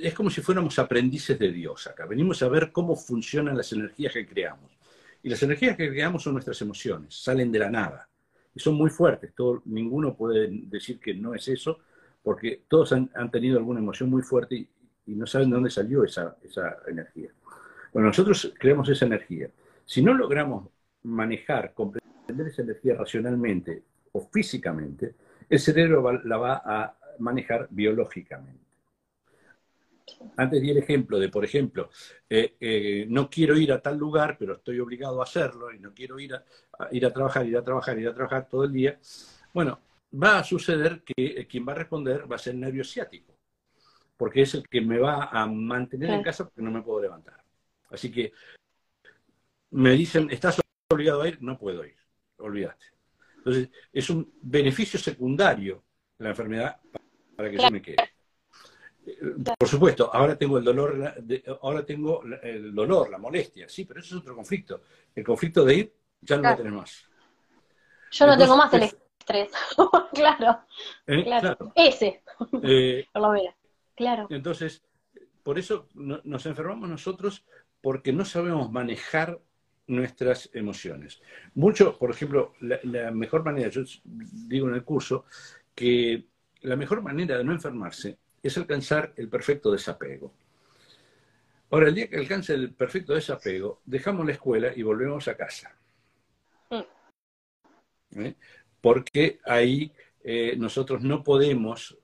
es 0.00 0.14
como 0.14 0.30
si 0.30 0.40
fuéramos 0.40 0.78
aprendices 0.78 1.38
de 1.38 1.50
Dios 1.50 1.86
acá. 1.88 2.06
Venimos 2.06 2.42
a 2.42 2.48
ver 2.48 2.70
cómo 2.70 2.94
funcionan 2.94 3.56
las 3.56 3.72
energías 3.72 4.12
que 4.12 4.26
creamos. 4.26 4.70
Y 5.22 5.28
las 5.28 5.42
energías 5.42 5.76
que 5.76 5.88
creamos 5.88 6.22
son 6.22 6.34
nuestras 6.34 6.60
emociones, 6.62 7.14
salen 7.14 7.50
de 7.50 7.58
la 7.58 7.70
nada. 7.70 8.08
Y 8.54 8.60
son 8.60 8.74
muy 8.74 8.90
fuertes. 8.90 9.34
Todo, 9.34 9.62
ninguno 9.64 10.14
puede 10.14 10.48
decir 10.50 11.00
que 11.00 11.14
no 11.14 11.34
es 11.34 11.48
eso, 11.48 11.80
porque 12.22 12.62
todos 12.68 12.92
han, 12.92 13.30
tenido 13.32 13.58
alguna 13.58 13.80
emoción 13.80 14.08
muy 14.08 14.22
fuerte 14.22 14.54
y, 14.54 14.68
no 15.06 15.26
saben 15.26 15.50
de 15.50 15.54
dónde 15.54 15.70
salió 15.70 16.04
esa, 16.04 16.36
esa 16.42 16.78
energía. 16.86 17.30
Bueno, 17.92 18.08
nosotros 18.08 18.54
creamos 18.58 18.88
esa 18.88 19.04
energía. 19.04 19.50
Si 19.84 20.00
no 20.00 20.14
logramos 20.14 20.68
manejar, 21.02 21.74
comprender 21.74 22.46
esa 22.46 22.62
energía 22.62 22.94
racionalmente 22.94 23.82
o 24.12 24.20
físicamente, 24.20 25.14
el 25.48 25.58
cerebro 25.58 26.22
la 26.24 26.36
va 26.38 26.62
a 26.64 26.96
manejar 27.18 27.68
biológicamente. 27.70 28.64
Antes 30.36 30.60
di 30.60 30.70
el 30.70 30.78
ejemplo 30.78 31.18
de, 31.18 31.28
por 31.28 31.44
ejemplo, 31.44 31.90
eh, 32.28 32.56
eh, 32.60 33.06
no 33.08 33.28
quiero 33.30 33.56
ir 33.56 33.72
a 33.72 33.80
tal 33.80 33.96
lugar, 33.96 34.36
pero 34.38 34.54
estoy 34.54 34.78
obligado 34.80 35.20
a 35.20 35.24
hacerlo 35.24 35.72
y 35.72 35.78
no 35.78 35.92
quiero 35.94 36.18
ir 36.18 36.34
a, 36.34 36.44
ir 36.90 37.06
a 37.06 37.12
trabajar, 37.12 37.46
ir 37.46 37.56
a 37.56 37.64
trabajar, 37.64 37.98
ir 37.98 38.08
a 38.08 38.14
trabajar 38.14 38.48
todo 38.48 38.64
el 38.64 38.72
día. 38.72 38.98
Bueno, 39.52 39.80
va 40.22 40.38
a 40.38 40.44
suceder 40.44 41.02
que 41.02 41.14
eh, 41.16 41.46
quien 41.46 41.66
va 41.66 41.72
a 41.72 41.76
responder 41.76 42.30
va 42.30 42.36
a 42.36 42.38
ser 42.38 42.54
el 42.54 42.60
nervio 42.60 42.84
ciático, 42.84 43.34
porque 44.16 44.42
es 44.42 44.54
el 44.54 44.68
que 44.68 44.80
me 44.80 44.98
va 44.98 45.24
a 45.24 45.46
mantener 45.46 46.10
en 46.10 46.22
casa 46.22 46.44
porque 46.44 46.62
no 46.62 46.70
me 46.70 46.82
puedo 46.82 47.00
levantar. 47.00 47.42
Así 47.90 48.10
que 48.10 48.32
me 49.70 49.90
dicen, 49.90 50.28
¿estás 50.30 50.60
obligado 50.90 51.22
a 51.22 51.28
ir? 51.28 51.42
No 51.42 51.58
puedo 51.58 51.84
ir, 51.84 51.96
olvídate. 52.38 52.86
Entonces, 53.38 53.68
es 53.92 54.10
un 54.10 54.32
beneficio 54.42 54.98
secundario 54.98 55.84
la 56.18 56.30
enfermedad 56.30 56.80
para 57.36 57.50
que 57.50 57.58
yo 57.58 57.70
me 57.70 57.82
quede. 57.82 57.96
Por 59.58 59.68
supuesto, 59.68 60.10
ahora 60.12 60.36
tengo 60.36 60.58
el 60.58 60.64
dolor, 60.64 61.14
ahora 61.60 61.84
tengo 61.84 62.22
el 62.42 62.74
dolor, 62.74 63.10
la 63.10 63.18
molestia, 63.18 63.68
sí, 63.68 63.84
pero 63.84 64.00
eso 64.00 64.16
es 64.16 64.22
otro 64.22 64.34
conflicto. 64.34 64.82
El 65.14 65.24
conflicto 65.24 65.64
de 65.64 65.74
ir 65.74 65.94
ya 66.20 66.36
no 66.36 66.50
lo 66.50 66.56
tenemos 66.56 66.80
más. 66.80 67.08
Yo 68.12 68.26
no 68.26 68.38
tengo 68.38 68.56
más 68.56 68.72
el 68.74 68.84
estrés, 68.84 69.50
claro, 70.14 70.60
¿Eh? 71.06 71.24
claro, 71.24 71.72
Ese, 71.74 72.22
eh, 72.62 73.06
por 73.12 73.22
lo 73.22 73.30
menos, 73.32 73.54
claro. 73.94 74.26
Entonces, 74.30 74.82
por 75.42 75.58
eso 75.58 75.88
nos 75.94 76.46
enfermamos 76.46 76.88
nosotros 76.88 77.44
porque 77.82 78.12
no 78.12 78.24
sabemos 78.24 78.70
manejar 78.70 79.40
nuestras 79.86 80.48
emociones. 80.54 81.20
Mucho, 81.54 81.98
por 81.98 82.10
ejemplo, 82.10 82.54
la, 82.60 83.10
mejor 83.10 83.44
manera, 83.44 83.68
yo 83.68 83.82
digo 84.04 84.68
en 84.68 84.74
el 84.74 84.84
curso, 84.84 85.26
que 85.74 86.26
la 86.64 86.76
mejor 86.76 87.02
manera 87.02 87.36
de 87.36 87.44
no 87.44 87.52
enfermarse 87.52 88.18
es 88.42 88.56
alcanzar 88.56 89.12
el 89.16 89.28
perfecto 89.28 89.70
desapego. 89.70 90.34
Ahora, 91.70 91.88
el 91.88 91.94
día 91.94 92.08
que 92.08 92.16
alcance 92.16 92.54
el 92.54 92.72
perfecto 92.72 93.14
desapego, 93.14 93.82
dejamos 93.84 94.26
la 94.26 94.32
escuela 94.32 94.72
y 94.74 94.82
volvemos 94.82 95.28
a 95.28 95.36
casa. 95.36 95.76
Mm. 96.70 98.20
¿Eh? 98.20 98.34
Porque 98.80 99.40
ahí 99.44 99.92
eh, 100.22 100.54
nosotros 100.56 101.02
no 101.02 101.22
podemos, 101.22 101.98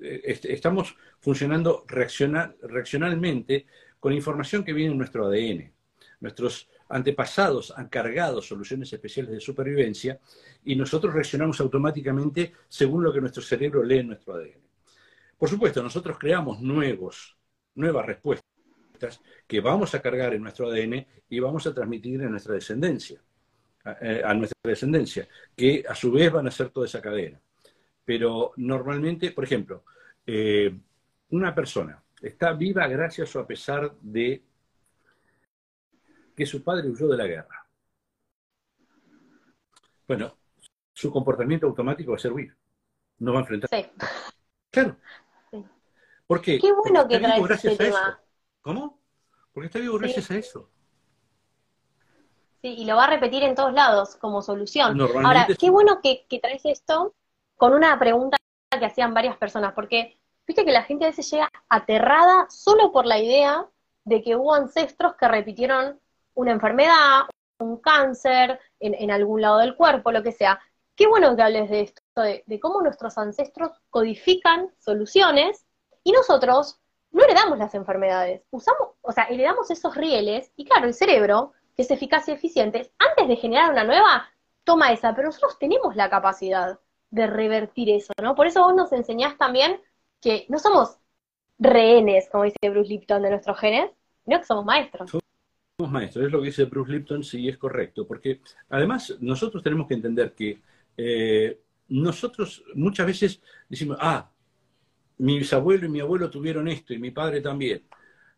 eh, 0.00 0.38
estamos 0.44 0.96
funcionando 1.18 1.84
reaccionalmente 1.86 3.66
con 3.98 4.12
información 4.12 4.64
que 4.64 4.72
viene 4.72 4.92
en 4.92 4.98
nuestro 4.98 5.26
ADN. 5.26 5.72
Nuestros 6.20 6.68
antepasados 6.90 7.72
han 7.76 7.88
cargado 7.88 8.42
soluciones 8.42 8.92
especiales 8.92 9.32
de 9.32 9.40
supervivencia 9.40 10.20
y 10.64 10.76
nosotros 10.76 11.14
reaccionamos 11.14 11.60
automáticamente 11.60 12.52
según 12.68 13.04
lo 13.04 13.12
que 13.12 13.20
nuestro 13.20 13.42
cerebro 13.42 13.82
lee 13.82 13.98
en 13.98 14.08
nuestro 14.08 14.34
ADN. 14.34 14.60
Por 15.38 15.48
supuesto, 15.48 15.82
nosotros 15.82 16.18
creamos 16.18 16.60
nuevos, 16.60 17.36
nuevas 17.76 18.04
respuestas 18.04 18.44
que 19.46 19.60
vamos 19.60 19.94
a 19.94 20.02
cargar 20.02 20.34
en 20.34 20.42
nuestro 20.42 20.68
ADN 20.68 21.06
y 21.28 21.40
vamos 21.40 21.66
a 21.66 21.72
transmitir 21.72 22.20
en 22.20 22.32
nuestra 22.32 22.54
descendencia, 22.54 23.22
a, 23.84 23.96
eh, 24.02 24.22
nuestra 24.34 24.58
descendencia, 24.62 25.28
que 25.56 25.84
a 25.88 25.94
su 25.94 26.12
vez 26.12 26.30
van 26.30 26.48
a 26.48 26.50
ser 26.50 26.68
toda 26.70 26.86
esa 26.86 27.00
cadena. 27.00 27.40
Pero 28.04 28.52
normalmente, 28.56 29.30
por 29.30 29.44
ejemplo, 29.44 29.84
eh, 30.26 30.74
una 31.30 31.54
persona 31.54 32.02
está 32.20 32.52
viva 32.52 32.86
gracias 32.88 33.34
o 33.36 33.40
a 33.40 33.46
pesar 33.46 33.94
de 34.02 34.42
que 36.40 36.46
su 36.46 36.64
padre 36.64 36.88
huyó 36.88 37.06
de 37.06 37.18
la 37.18 37.26
guerra. 37.26 37.68
Bueno, 40.08 40.38
su 40.94 41.12
comportamiento 41.12 41.66
automático 41.66 42.12
va 42.12 42.16
a 42.16 42.20
ser 42.20 42.32
huir. 42.32 42.56
No 43.18 43.32
va 43.32 43.40
a 43.40 43.42
enfrentar. 43.42 43.68
Sí. 43.70 43.86
Claro. 44.70 44.96
¿Por 46.26 46.40
qué? 46.40 46.58
Qué 46.58 46.72
bueno 46.72 47.06
que 47.06 47.18
traes 47.18 47.42
gracias 47.42 47.78
a 47.78 47.84
Eso. 47.84 48.18
¿Cómo? 48.62 48.98
Porque 49.52 49.66
está 49.66 49.80
vivo 49.80 49.98
gracias 49.98 50.30
a 50.30 50.36
eso. 50.36 50.70
Sí, 52.62 52.68
y 52.68 52.84
lo 52.86 52.96
va 52.96 53.04
a 53.04 53.10
repetir 53.10 53.42
en 53.42 53.54
todos 53.54 53.74
lados 53.74 54.16
como 54.16 54.40
solución. 54.40 54.98
Ahora, 54.98 55.46
qué 55.58 55.68
bueno 55.68 56.00
que, 56.02 56.24
que 56.26 56.38
traes 56.38 56.64
esto 56.64 57.14
con 57.56 57.74
una 57.74 57.98
pregunta 57.98 58.38
que 58.70 58.86
hacían 58.86 59.12
varias 59.12 59.36
personas, 59.36 59.74
porque 59.74 60.18
Viste 60.50 60.64
que 60.64 60.72
la 60.72 60.82
gente 60.82 61.04
a 61.04 61.08
veces 61.08 61.30
llega 61.30 61.48
aterrada 61.68 62.48
solo 62.50 62.90
por 62.90 63.06
la 63.06 63.20
idea 63.20 63.68
de 64.04 64.20
que 64.20 64.34
hubo 64.34 64.52
ancestros 64.52 65.14
que 65.14 65.28
repitieron 65.28 65.99
una 66.34 66.52
enfermedad, 66.52 67.22
un 67.58 67.78
cáncer 67.78 68.58
en, 68.78 69.10
algún 69.10 69.42
lado 69.42 69.58
del 69.58 69.76
cuerpo, 69.76 70.12
lo 70.12 70.22
que 70.22 70.32
sea. 70.32 70.60
Qué 70.96 71.06
bueno 71.06 71.34
que 71.36 71.42
hables 71.42 71.70
de 71.70 71.80
esto, 71.80 72.02
de, 72.16 72.44
de 72.46 72.60
cómo 72.60 72.82
nuestros 72.82 73.16
ancestros 73.18 73.72
codifican 73.90 74.70
soluciones 74.78 75.66
y 76.04 76.12
nosotros 76.12 76.80
no 77.12 77.24
heredamos 77.24 77.58
las 77.58 77.74
enfermedades, 77.74 78.42
usamos, 78.50 78.90
o 79.00 79.12
sea, 79.12 79.24
heredamos 79.24 79.70
esos 79.70 79.94
rieles 79.96 80.52
y 80.56 80.64
claro, 80.64 80.86
el 80.86 80.94
cerebro, 80.94 81.52
que 81.76 81.82
es 81.82 81.90
eficaz 81.90 82.28
y 82.28 82.32
eficiente, 82.32 82.92
antes 82.98 83.28
de 83.28 83.36
generar 83.36 83.70
una 83.70 83.84
nueva, 83.84 84.28
toma 84.64 84.92
esa, 84.92 85.14
pero 85.14 85.28
nosotros 85.28 85.58
tenemos 85.58 85.96
la 85.96 86.08
capacidad 86.08 86.78
de 87.10 87.26
revertir 87.26 87.90
eso, 87.90 88.12
¿no? 88.22 88.34
Por 88.34 88.46
eso 88.46 88.62
vos 88.62 88.74
nos 88.74 88.92
enseñás 88.92 89.36
también 89.36 89.80
que 90.20 90.46
no 90.48 90.58
somos 90.58 90.98
rehenes, 91.58 92.28
como 92.30 92.44
dice 92.44 92.70
Bruce 92.70 92.88
Lipton, 92.88 93.22
de 93.22 93.30
nuestros 93.30 93.58
genes, 93.58 93.90
sino 94.24 94.38
que 94.38 94.44
somos 94.44 94.64
maestros. 94.64 95.10
Maestros, 95.88 96.26
es 96.26 96.32
lo 96.32 96.40
que 96.40 96.46
dice 96.46 96.64
Bruce 96.64 96.90
Lipton, 96.90 97.22
sí 97.22 97.48
es 97.48 97.56
correcto, 97.56 98.06
porque 98.06 98.40
además 98.68 99.16
nosotros 99.20 99.62
tenemos 99.62 99.86
que 99.86 99.94
entender 99.94 100.34
que 100.34 100.60
eh, 100.96 101.60
nosotros 101.88 102.64
muchas 102.74 103.06
veces 103.06 103.40
decimos, 103.68 103.96
ah, 104.00 104.28
mi 105.18 105.38
bisabuelo 105.38 105.86
y 105.86 105.90
mi 105.90 106.00
abuelo 106.00 106.28
tuvieron 106.28 106.66
esto 106.68 106.92
y 106.92 106.98
mi 106.98 107.10
padre 107.10 107.40
también. 107.40 107.84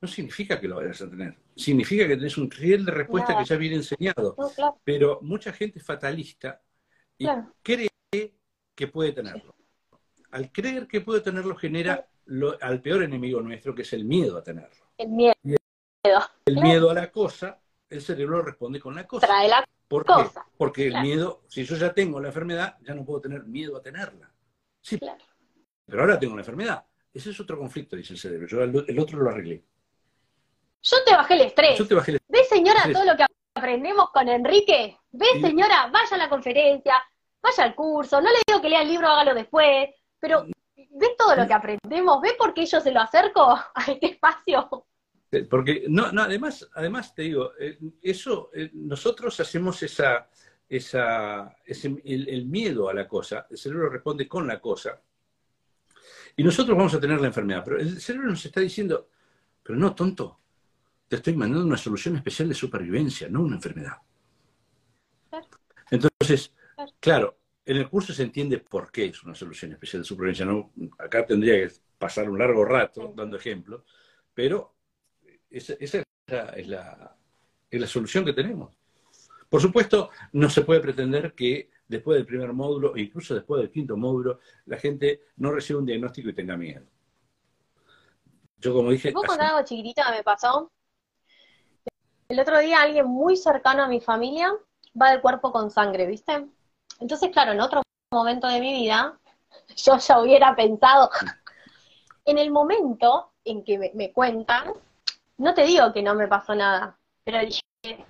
No 0.00 0.08
significa 0.08 0.60
que 0.60 0.68
lo 0.68 0.76
vayas 0.76 1.00
a 1.00 1.08
tener. 1.08 1.36
Significa 1.54 2.06
que 2.06 2.16
tenés 2.16 2.36
un 2.36 2.50
riel 2.50 2.84
de 2.84 2.92
respuesta 2.92 3.38
que 3.38 3.44
ya 3.44 3.56
viene 3.56 3.76
enseñado. 3.76 4.36
Pero 4.84 5.20
mucha 5.22 5.52
gente 5.52 5.78
es 5.78 5.84
fatalista 5.86 6.60
y 7.16 7.26
cree 7.62 7.88
que 8.74 8.88
puede 8.88 9.12
tenerlo 9.12 9.54
al 10.32 10.50
creer 10.50 10.88
que 10.88 11.00
puede 11.00 11.20
tenerlo, 11.20 11.54
genera 11.54 12.08
al 12.60 12.80
peor 12.80 13.02
enemigo 13.02 13.40
nuestro, 13.40 13.74
que 13.74 13.82
es 13.82 13.92
el 13.92 14.04
miedo 14.04 14.36
a 14.36 14.42
tenerlo. 14.42 14.86
El 14.98 15.10
miedo. 15.10 15.34
El 16.44 16.60
miedo 16.60 16.90
a 16.90 16.94
la 16.94 17.10
cosa, 17.10 17.60
el 17.88 18.02
cerebro 18.02 18.42
responde 18.42 18.80
con 18.80 18.94
la 18.94 19.06
cosa. 19.06 19.26
Trae 19.26 19.48
la 19.48 19.64
¿Por 19.86 20.04
cosa. 20.04 20.42
Qué? 20.44 20.50
Porque 20.56 20.86
el 20.88 21.00
miedo, 21.00 21.42
si 21.46 21.64
yo 21.64 21.76
ya 21.76 21.92
tengo 21.92 22.18
la 22.18 22.28
enfermedad, 22.28 22.76
ya 22.80 22.94
no 22.94 23.04
puedo 23.04 23.20
tener 23.20 23.44
miedo 23.44 23.76
a 23.76 23.82
tenerla. 23.82 24.30
Sí, 24.80 24.98
claro. 24.98 25.22
pero 25.86 26.02
ahora 26.02 26.18
tengo 26.18 26.34
la 26.34 26.40
enfermedad. 26.40 26.84
Ese 27.14 27.30
es 27.30 27.38
otro 27.38 27.58
conflicto, 27.58 27.94
dice 27.94 28.14
el 28.14 28.18
cerebro. 28.18 28.48
Yo 28.48 28.62
el, 28.62 28.98
otro 28.98 29.18
lo 29.20 29.30
arreglé. 29.30 29.62
Yo 30.82 30.96
te 31.04 31.14
bajé 31.14 31.34
el 31.34 31.40
estrés. 31.42 31.78
Yo 31.78 31.86
te 31.86 31.94
bajé 31.94 32.12
el 32.12 32.20
¿Ves, 32.26 32.48
señora, 32.48 32.82
todo 32.92 33.04
lo 33.04 33.16
que 33.16 33.26
aprendemos 33.54 34.10
con 34.10 34.28
Enrique? 34.28 34.98
¿Ves, 35.12 35.40
señora? 35.40 35.88
Vaya 35.92 36.16
a 36.16 36.18
la 36.18 36.28
conferencia, 36.28 36.94
vaya 37.40 37.64
al 37.64 37.74
curso. 37.76 38.20
No 38.20 38.30
le 38.30 38.38
digo 38.46 38.60
que 38.60 38.70
lea 38.70 38.82
el 38.82 38.88
libro, 38.88 39.06
hágalo 39.06 39.34
después. 39.34 39.90
Pero 40.18 40.46
ve 40.74 41.14
todo 41.16 41.36
lo 41.36 41.46
que 41.46 41.52
aprendemos, 41.52 42.20
ve 42.20 42.34
por 42.36 42.54
qué 42.54 42.66
yo 42.66 42.80
se 42.80 42.90
lo 42.90 43.00
acerco 43.00 43.42
a 43.74 43.84
este 43.86 44.06
espacio. 44.06 44.86
Porque, 45.48 45.84
no, 45.88 46.12
no 46.12 46.22
además, 46.22 46.68
además 46.74 47.14
te 47.14 47.22
digo, 47.22 47.52
eh, 47.58 47.78
eso, 48.02 48.50
eh, 48.52 48.70
nosotros 48.74 49.40
hacemos 49.40 49.82
esa, 49.82 50.28
esa, 50.68 51.56
ese, 51.64 52.02
el, 52.04 52.44
miedo 52.44 52.88
a 52.90 52.94
la 52.94 53.08
cosa, 53.08 53.46
el 53.48 53.56
cerebro 53.56 53.88
responde 53.88 54.28
con 54.28 54.46
la 54.46 54.60
cosa, 54.60 55.00
y 56.36 56.44
nosotros 56.44 56.76
vamos 56.76 56.92
a 56.94 57.00
tener 57.00 57.18
la 57.18 57.28
enfermedad, 57.28 57.62
pero 57.64 57.78
el 57.78 57.98
cerebro 57.98 58.28
nos 58.28 58.44
está 58.44 58.60
diciendo, 58.60 59.08
pero 59.62 59.78
no, 59.78 59.94
tonto, 59.94 60.38
te 61.08 61.16
estoy 61.16 61.34
mandando 61.34 61.64
una 61.64 61.78
solución 61.78 62.16
especial 62.16 62.50
de 62.50 62.54
supervivencia, 62.54 63.28
no 63.28 63.40
una 63.40 63.56
enfermedad. 63.56 63.96
Entonces, 65.90 66.52
claro, 67.00 67.38
en 67.64 67.76
el 67.78 67.88
curso 67.88 68.12
se 68.12 68.22
entiende 68.22 68.58
por 68.58 68.90
qué 68.90 69.06
es 69.06 69.22
una 69.22 69.34
solución 69.34 69.72
especial 69.72 70.02
de 70.02 70.08
supervivencia. 70.08 70.44
¿no? 70.44 70.72
Acá 70.98 71.24
tendría 71.24 71.54
que 71.54 71.72
pasar 71.98 72.28
un 72.28 72.38
largo 72.38 72.64
rato 72.64 73.12
dando 73.14 73.36
ejemplos, 73.36 73.82
pero 74.34 74.74
esa, 75.52 75.74
es, 75.74 75.94
la, 76.66 77.16
es, 77.70 77.80
la, 77.80 77.86
solución 77.86 78.24
que 78.24 78.32
tenemos. 78.32 78.76
Por 79.48 79.60
supuesto, 79.60 80.10
no 80.32 80.48
se 80.48 80.62
puede 80.62 80.80
pretender 80.80 81.34
que 81.34 81.70
después 81.86 82.16
del 82.16 82.26
primer 82.26 82.52
módulo, 82.52 82.96
e 82.96 83.02
incluso 83.02 83.34
después 83.34 83.60
del 83.60 83.70
quinto 83.70 83.96
módulo, 83.96 84.40
la 84.66 84.78
gente 84.78 85.22
no 85.36 85.52
reciba 85.52 85.78
un 85.78 85.86
diagnóstico 85.86 86.30
y 86.30 86.34
tenga 86.34 86.56
miedo. 86.56 86.86
Yo, 88.58 88.72
como 88.72 88.90
dije. 88.90 89.12
¿Vos 89.12 89.38
algo 89.38 89.64
chiquitito 89.64 90.02
me 90.10 90.22
pasó? 90.22 90.70
el 92.32 92.40
otro 92.40 92.58
día 92.60 92.80
alguien 92.80 93.06
muy 93.06 93.36
cercano 93.36 93.82
a 93.82 93.88
mi 93.88 94.00
familia 94.00 94.54
va 95.00 95.10
del 95.10 95.20
cuerpo 95.20 95.52
con 95.52 95.70
sangre, 95.70 96.06
¿viste? 96.06 96.46
Entonces, 96.98 97.30
claro, 97.30 97.52
en 97.52 97.60
otro 97.60 97.82
momento 98.10 98.48
de 98.48 98.58
mi 98.58 98.72
vida, 98.72 99.18
yo 99.76 99.98
ya 99.98 100.18
hubiera 100.18 100.56
pensado, 100.56 101.10
en 102.24 102.38
el 102.38 102.50
momento 102.50 103.32
en 103.44 103.62
que 103.64 103.92
me, 103.94 104.12
cuentan, 104.12 104.72
no 105.42 105.54
te 105.54 105.64
digo 105.64 105.92
que 105.92 106.02
no 106.02 106.14
me 106.14 106.28
pasó 106.28 106.54
nada, 106.54 106.96
pero 107.24 107.40
dije, 107.40 108.06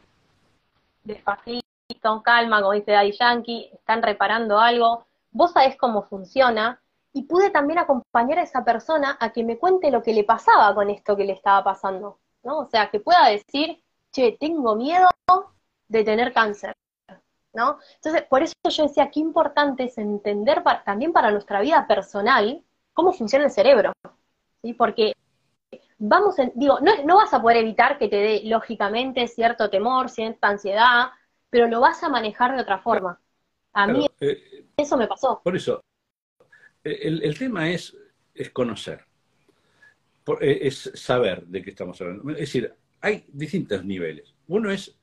despacito, 1.03 2.23
calma, 2.23 2.61
como 2.61 2.73
dice 2.75 2.93
Daddy 2.93 3.13
Yankee, 3.13 3.71
están 3.73 4.03
reparando 4.03 4.59
algo, 4.59 5.07
vos 5.31 5.53
sabés 5.53 5.77
cómo 5.77 6.03
funciona, 6.03 6.79
y 7.15 7.23
pude 7.23 7.51
también 7.51 7.79
acompañar 7.79 8.39
a 8.39 8.43
esa 8.43 8.65
persona 8.65 9.17
a 9.19 9.33
que 9.33 9.45
me 9.45 9.59
cuente 9.59 9.91
lo 9.91 10.03
que 10.03 10.13
le 10.13 10.25
pasaba 10.25 10.75
con 10.75 10.91
esto 10.91 11.17
que 11.17 11.25
le 11.25 11.33
estaba 11.33 11.65
pasando, 11.65 12.19
¿no? 12.43 12.59
O 12.59 12.67
sea, 12.67 12.91
que 12.91 13.01
pueda 13.01 13.29
decir, 13.29 13.83
che, 14.11 14.37
tengo 14.39 14.77
miedo 14.77 15.09
de 15.89 16.05
tener 16.05 16.35
cáncer, 16.35 16.75
¿no? 17.55 17.79
Entonces, 17.95 18.23
por 18.29 18.43
eso 18.43 18.55
yo 18.69 18.83
decía, 18.85 19.11
qué 19.11 19.21
importante 19.21 19.85
es 19.85 19.97
entender 19.97 20.63
también 20.85 21.13
para 21.13 21.31
nuestra 21.31 21.61
vida 21.61 21.87
personal 21.87 22.63
cómo 22.93 23.13
funciona 23.13 23.47
el 23.47 23.51
cerebro, 23.51 23.93
¿sí? 24.63 24.75
Porque 24.75 25.15
vamos, 26.05 26.37
en, 26.41 26.53
digo, 26.57 26.81
no, 26.81 27.05
no 27.05 27.17
vas 27.17 27.33
a 27.33 27.41
poder 27.41 27.59
evitar 27.59 27.97
que 27.97 28.09
te 28.09 28.17
dé, 28.17 28.41
lógicamente, 28.45 29.29
cierto 29.29 29.71
temor, 29.71 30.11
cierta 30.11 30.49
ansiedad, 30.49 31.11
pero 31.49 31.69
lo 31.69 31.81
vas 31.81 32.03
a 32.03 32.09
manejar 32.09 32.55
de 32.57 32.63
otra 32.63 32.79
forma. 32.79 33.21
A 33.73 33.87
mí 33.87 34.07
eh, 34.21 34.67
eso 34.77 34.97
me 34.97 35.07
pasó. 35.07 35.41
Por 35.43 35.55
eso, 35.55 35.81
el, 36.83 37.23
el 37.23 37.39
tema 37.39 37.71
es, 37.71 37.97
es 38.35 38.51
conocer, 38.51 39.05
eh, 40.41 40.59
es 40.63 40.91
saber 40.95 41.47
de 41.47 41.63
qué 41.63 41.71
estamos 41.71 42.01
hablando. 42.01 42.31
Es 42.33 42.39
decir, 42.39 42.75
hay 43.01 43.25
distintos 43.29 43.85
niveles. 43.85 44.35
Uno 44.49 44.73
es 44.73 44.99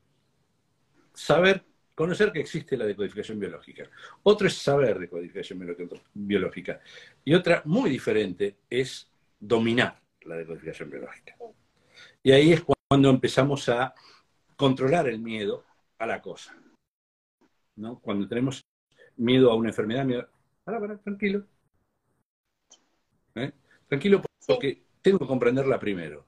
saber, 1.13 1.63
conocer 1.95 2.33
que 2.33 2.41
existe 2.41 2.75
la 2.75 2.85
decodificación 2.85 3.39
biológica. 3.39 3.89
Otro 4.23 4.47
es 4.47 4.57
saber 4.57 4.99
decodificación 4.99 5.65
biológica. 6.13 6.81
Y 7.23 7.33
otra 7.33 7.61
muy 7.63 7.89
diferente 7.89 8.57
es 8.69 9.09
dominar 9.39 9.97
la 10.29 10.37
decodificación 10.37 10.89
biológica. 10.89 11.35
Y 12.23 12.31
ahí 12.31 12.53
es 12.53 12.63
cuando 12.87 13.09
empezamos 13.09 13.67
a 13.69 13.93
controlar 14.55 15.07
el 15.07 15.19
miedo 15.19 15.65
a 15.97 16.05
la 16.05 16.21
cosa. 16.21 16.55
¿no? 17.75 17.99
Cuando 17.99 18.27
tenemos 18.27 18.65
miedo 19.17 19.51
a 19.51 19.55
una 19.55 19.69
enfermedad, 19.69 20.05
miedo, 20.05 20.27
para, 20.63 20.79
para, 20.79 20.97
tranquilo. 20.97 21.45
¿Eh? 23.35 23.51
Tranquilo 23.87 24.21
porque 24.45 24.83
tengo 25.01 25.19
que 25.19 25.27
comprenderla 25.27 25.79
primero. 25.79 26.25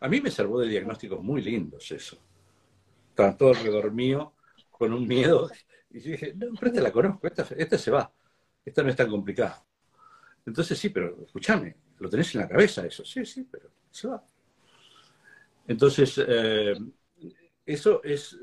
A 0.00 0.08
mí 0.08 0.20
me 0.20 0.30
salvó 0.30 0.60
de 0.60 0.68
diagnósticos 0.68 1.22
muy 1.22 1.40
lindos 1.40 1.90
eso. 1.90 2.18
Estaban 3.10 3.36
todos 3.36 3.58
alrededor 3.58 3.92
mío 3.92 4.34
con 4.70 4.92
un 4.92 5.06
miedo. 5.06 5.50
Y 5.90 6.00
yo 6.00 6.10
dije, 6.10 6.34
no, 6.34 6.48
pero 6.58 6.66
esta 6.68 6.82
la 6.82 6.92
conozco, 6.92 7.26
esta, 7.26 7.46
esta 7.56 7.78
se 7.78 7.90
va. 7.90 8.12
Esta 8.64 8.82
no 8.82 8.90
es 8.90 8.96
tan 8.96 9.08
complicada. 9.08 9.64
Entonces 10.44 10.78
sí, 10.78 10.90
pero 10.90 11.24
escúchame, 11.24 11.76
lo 11.98 12.08
tenés 12.08 12.34
en 12.34 12.42
la 12.42 12.48
cabeza 12.48 12.86
eso. 12.86 13.04
Sí, 13.04 13.24
sí, 13.24 13.46
pero 13.50 13.70
se 13.90 14.08
va. 14.08 14.22
Entonces, 15.66 16.22
eh, 16.26 16.76
eso 17.64 18.02
es, 18.02 18.38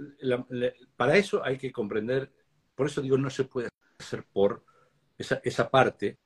para 0.95 1.17
eso 1.17 1.43
hay 1.43 1.57
que 1.57 1.71
comprender, 1.71 2.31
por 2.75 2.87
eso 2.87 3.01
digo, 3.01 3.17
no 3.17 3.29
se 3.29 3.43
puede 3.43 3.69
hacer 3.99 4.25
por, 4.31 4.63
esa, 5.17 5.39
esa 5.43 5.69
parte 5.69 6.17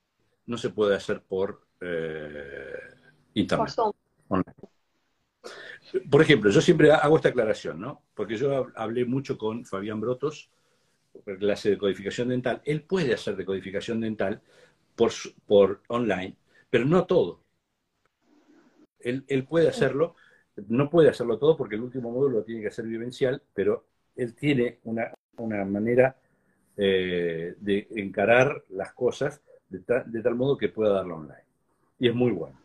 no 0.45 0.57
se 0.57 0.69
puede 0.69 0.95
hacer 0.95 1.21
por 1.21 1.65
eh, 1.81 2.73
internet. 3.33 3.73
Por 6.09 6.21
ejemplo, 6.21 6.49
yo 6.49 6.61
siempre 6.61 6.91
hago 6.91 7.17
esta 7.17 7.29
aclaración, 7.29 7.79
¿no? 7.79 8.03
Porque 8.13 8.37
yo 8.37 8.67
hablé 8.75 9.05
mucho 9.05 9.37
con 9.37 9.65
Fabián 9.65 9.99
Brotos, 9.99 10.49
clase 11.39 11.71
de 11.71 11.77
codificación 11.77 12.29
dental. 12.29 12.61
Él 12.65 12.81
puede 12.81 13.13
hacer 13.13 13.35
decodificación 13.35 14.01
dental 14.01 14.41
por, 14.95 15.11
por 15.45 15.81
online, 15.87 16.35
pero 16.69 16.85
no 16.85 17.05
todo. 17.05 17.41
Él, 18.99 19.23
él, 19.27 19.45
puede 19.45 19.69
hacerlo, 19.69 20.15
no 20.67 20.89
puede 20.89 21.09
hacerlo 21.09 21.37
todo 21.37 21.55
porque 21.55 21.75
el 21.75 21.81
último 21.81 22.11
módulo 22.11 22.43
tiene 22.43 22.61
que 22.61 22.67
hacer 22.67 22.85
vivencial, 22.85 23.41
pero 23.53 23.85
él 24.15 24.33
tiene 24.35 24.79
una, 24.83 25.13
una 25.37 25.63
manera 25.65 26.15
eh, 26.77 27.55
de 27.57 27.87
encarar 27.95 28.63
las 28.69 28.93
cosas 28.93 29.41
de, 29.69 29.81
de, 30.07 30.21
tal 30.21 30.35
modo 30.35 30.57
que 30.57 30.69
pueda 30.69 30.93
darlo 30.93 31.15
online. 31.15 31.43
Y 31.99 32.09
es 32.09 32.15
muy 32.15 32.31
bueno. 32.31 32.59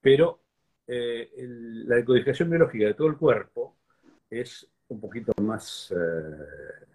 Pero 0.00 0.40
eh, 0.86 1.30
el, 1.36 1.86
la 1.86 1.96
decodificación 1.96 2.48
biológica 2.48 2.86
de 2.86 2.94
todo 2.94 3.08
el 3.08 3.16
cuerpo 3.16 3.76
es 4.30 4.66
un 4.88 5.00
poquito 5.00 5.32
más, 5.42 5.92
eh, 5.94 6.86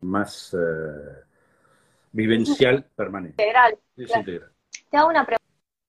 más 0.00 0.56
vivencial 2.12 2.84
permanente. 2.96 3.42
Integral. 3.42 4.52
Te 4.90 4.96
hago 4.96 5.08
una 5.08 5.26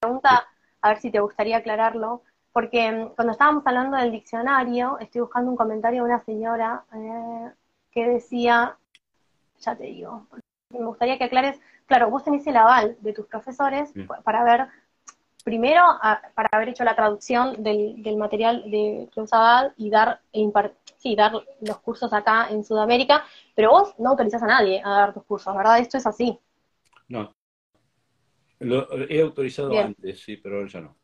pregunta, 0.00 0.46
a 0.80 0.88
ver 0.88 0.98
si 0.98 1.10
te 1.10 1.20
gustaría 1.20 1.58
aclararlo, 1.58 2.22
porque 2.52 2.90
mm, 2.90 3.14
cuando 3.14 3.32
estábamos 3.32 3.66
hablando 3.66 3.96
del 3.96 4.12
diccionario, 4.12 4.98
estoy 4.98 5.22
buscando 5.22 5.50
un 5.50 5.56
comentario 5.56 6.02
de 6.02 6.10
una 6.10 6.20
señora 6.20 6.84
eh, 6.94 7.52
que 7.90 8.08
decía, 8.08 8.76
ya 9.60 9.76
te 9.76 9.84
digo, 9.84 10.26
me 10.70 10.84
gustaría 10.86 11.18
que 11.18 11.24
aclares, 11.24 11.60
claro, 11.86 12.10
vos 12.10 12.24
tenés 12.24 12.46
el 12.46 12.56
aval 12.56 12.96
de 13.00 13.12
tus 13.12 13.26
profesores 13.26 13.92
para 14.24 14.44
ver 14.44 14.68
primero 15.42 15.82
para 16.34 16.48
haber 16.52 16.68
hecho 16.68 16.84
la 16.84 16.94
traducción 16.94 17.62
del, 17.62 18.16
material 18.16 18.70
de 18.70 19.08
Cruz 19.12 19.32
Abad 19.32 19.72
y 19.76 19.90
dar, 19.90 20.20
e 20.32 20.50
sí, 20.98 21.16
dar 21.16 21.32
los 21.60 21.78
cursos 21.78 22.12
acá 22.12 22.48
en 22.50 22.62
Sudamérica, 22.62 23.24
pero 23.54 23.70
vos 23.70 23.94
no 23.98 24.10
autorizás 24.10 24.42
a 24.42 24.46
nadie 24.46 24.82
a 24.84 24.90
dar 24.90 25.14
tus 25.14 25.24
cursos, 25.24 25.56
¿verdad? 25.56 25.78
Esto 25.78 25.96
es 25.96 26.06
así. 26.06 26.38
No. 27.08 27.32
Lo 28.60 28.86
he 29.08 29.20
autorizado 29.20 29.76
antes, 29.78 30.20
sí, 30.20 30.36
pero 30.36 30.66
ya 30.66 30.80
no. 30.80 30.96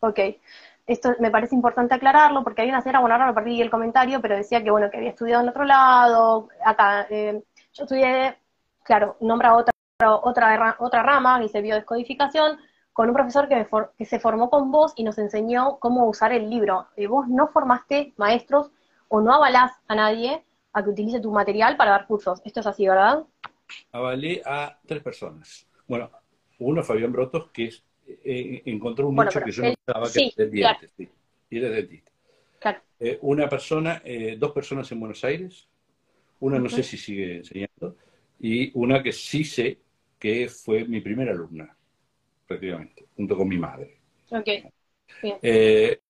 Ok. 0.00 0.18
Esto 0.86 1.14
me 1.20 1.30
parece 1.30 1.54
importante 1.54 1.94
aclararlo 1.94 2.42
porque 2.42 2.62
hay 2.62 2.68
una 2.68 2.80
señora, 2.80 3.00
bueno, 3.00 3.14
ahora 3.14 3.26
no 3.26 3.34
perdí 3.34 3.60
el 3.60 3.70
comentario, 3.70 4.20
pero 4.20 4.36
decía 4.36 4.62
que, 4.62 4.70
bueno, 4.70 4.90
que 4.90 4.96
había 4.96 5.10
estudiado 5.10 5.42
en 5.42 5.48
otro 5.48 5.64
lado, 5.64 6.48
acá, 6.64 7.06
eh, 7.08 7.42
yo 7.72 7.84
estudié, 7.84 8.36
claro, 8.82 9.16
nombra 9.20 9.54
otra, 9.54 9.72
otra, 10.22 10.76
otra 10.80 11.02
rama, 11.02 11.40
dice 11.40 11.60
biodescodificación, 11.60 12.58
con 12.92 13.08
un 13.08 13.14
profesor 13.14 13.48
que, 13.48 13.66
que, 13.96 14.04
se 14.04 14.18
formó 14.18 14.50
con 14.50 14.70
vos 14.70 14.92
y 14.96 15.04
nos 15.04 15.18
enseñó 15.18 15.78
cómo 15.78 16.06
usar 16.08 16.32
el 16.32 16.50
libro. 16.50 16.88
Y 16.96 17.06
vos 17.06 17.26
no 17.28 17.48
formaste 17.48 18.12
maestros 18.16 18.70
o 19.08 19.20
no 19.20 19.34
avalás 19.34 19.72
a 19.88 19.94
nadie 19.94 20.44
a 20.72 20.82
que 20.82 20.90
utilice 20.90 21.20
tu 21.20 21.30
material 21.30 21.76
para 21.76 21.92
dar 21.92 22.06
cursos. 22.06 22.42
Esto 22.44 22.60
es 22.60 22.66
así, 22.66 22.86
¿verdad? 22.86 23.24
Avalé 23.92 24.42
a 24.44 24.78
tres 24.86 25.02
personas. 25.02 25.66
Bueno, 25.92 26.10
uno, 26.60 26.82
Fabián 26.82 27.12
Brotos, 27.12 27.50
que 27.50 27.64
es, 27.66 27.84
eh, 28.24 28.62
encontró 28.64 29.08
un 29.08 29.14
nicho 29.14 29.42
que 29.42 29.50
yo 29.50 29.62
no 29.62 29.68
estaba, 29.68 30.06
que 30.06 30.30
sí, 30.30 30.32
diente, 30.50 30.88
sí, 30.96 31.06
y 31.50 31.58
era 31.58 31.68
dentista. 31.68 32.10
Claro. 32.58 32.80
Eh, 32.98 33.18
una 33.20 33.46
persona, 33.46 34.00
eh, 34.02 34.36
dos 34.38 34.52
personas 34.52 34.90
en 34.90 35.00
Buenos 35.00 35.22
Aires, 35.22 35.68
una 36.40 36.58
no 36.58 36.70
sé 36.70 36.82
si 36.82 36.96
sigue 36.96 37.36
enseñando, 37.36 37.94
y 38.40 38.70
una 38.72 39.02
que 39.02 39.12
sí 39.12 39.44
sé 39.44 39.80
que 40.18 40.48
fue 40.48 40.86
mi 40.86 41.02
primera 41.02 41.32
alumna 41.32 41.76
prácticamente, 42.46 43.04
junto 43.14 43.36
con 43.36 43.46
mi 43.46 43.58
madre. 43.58 43.98
Eh, 45.42 46.00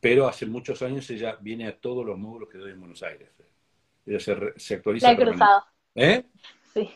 pero 0.00 0.26
hace 0.26 0.44
muchos 0.44 0.82
años 0.82 1.08
ella 1.08 1.38
viene 1.40 1.68
a 1.68 1.78
todos 1.78 2.04
los 2.04 2.18
módulos 2.18 2.48
que 2.48 2.58
doy 2.58 2.72
en 2.72 2.80
Buenos 2.80 3.00
Aires. 3.04 3.28
Ella 4.04 4.18
se, 4.56 4.74
actualiza. 4.74 5.06
La 5.06 5.12
he 5.12 5.24
cruzado. 5.24 5.64
¿Eh? 5.94 6.24
Sí. 6.74 6.90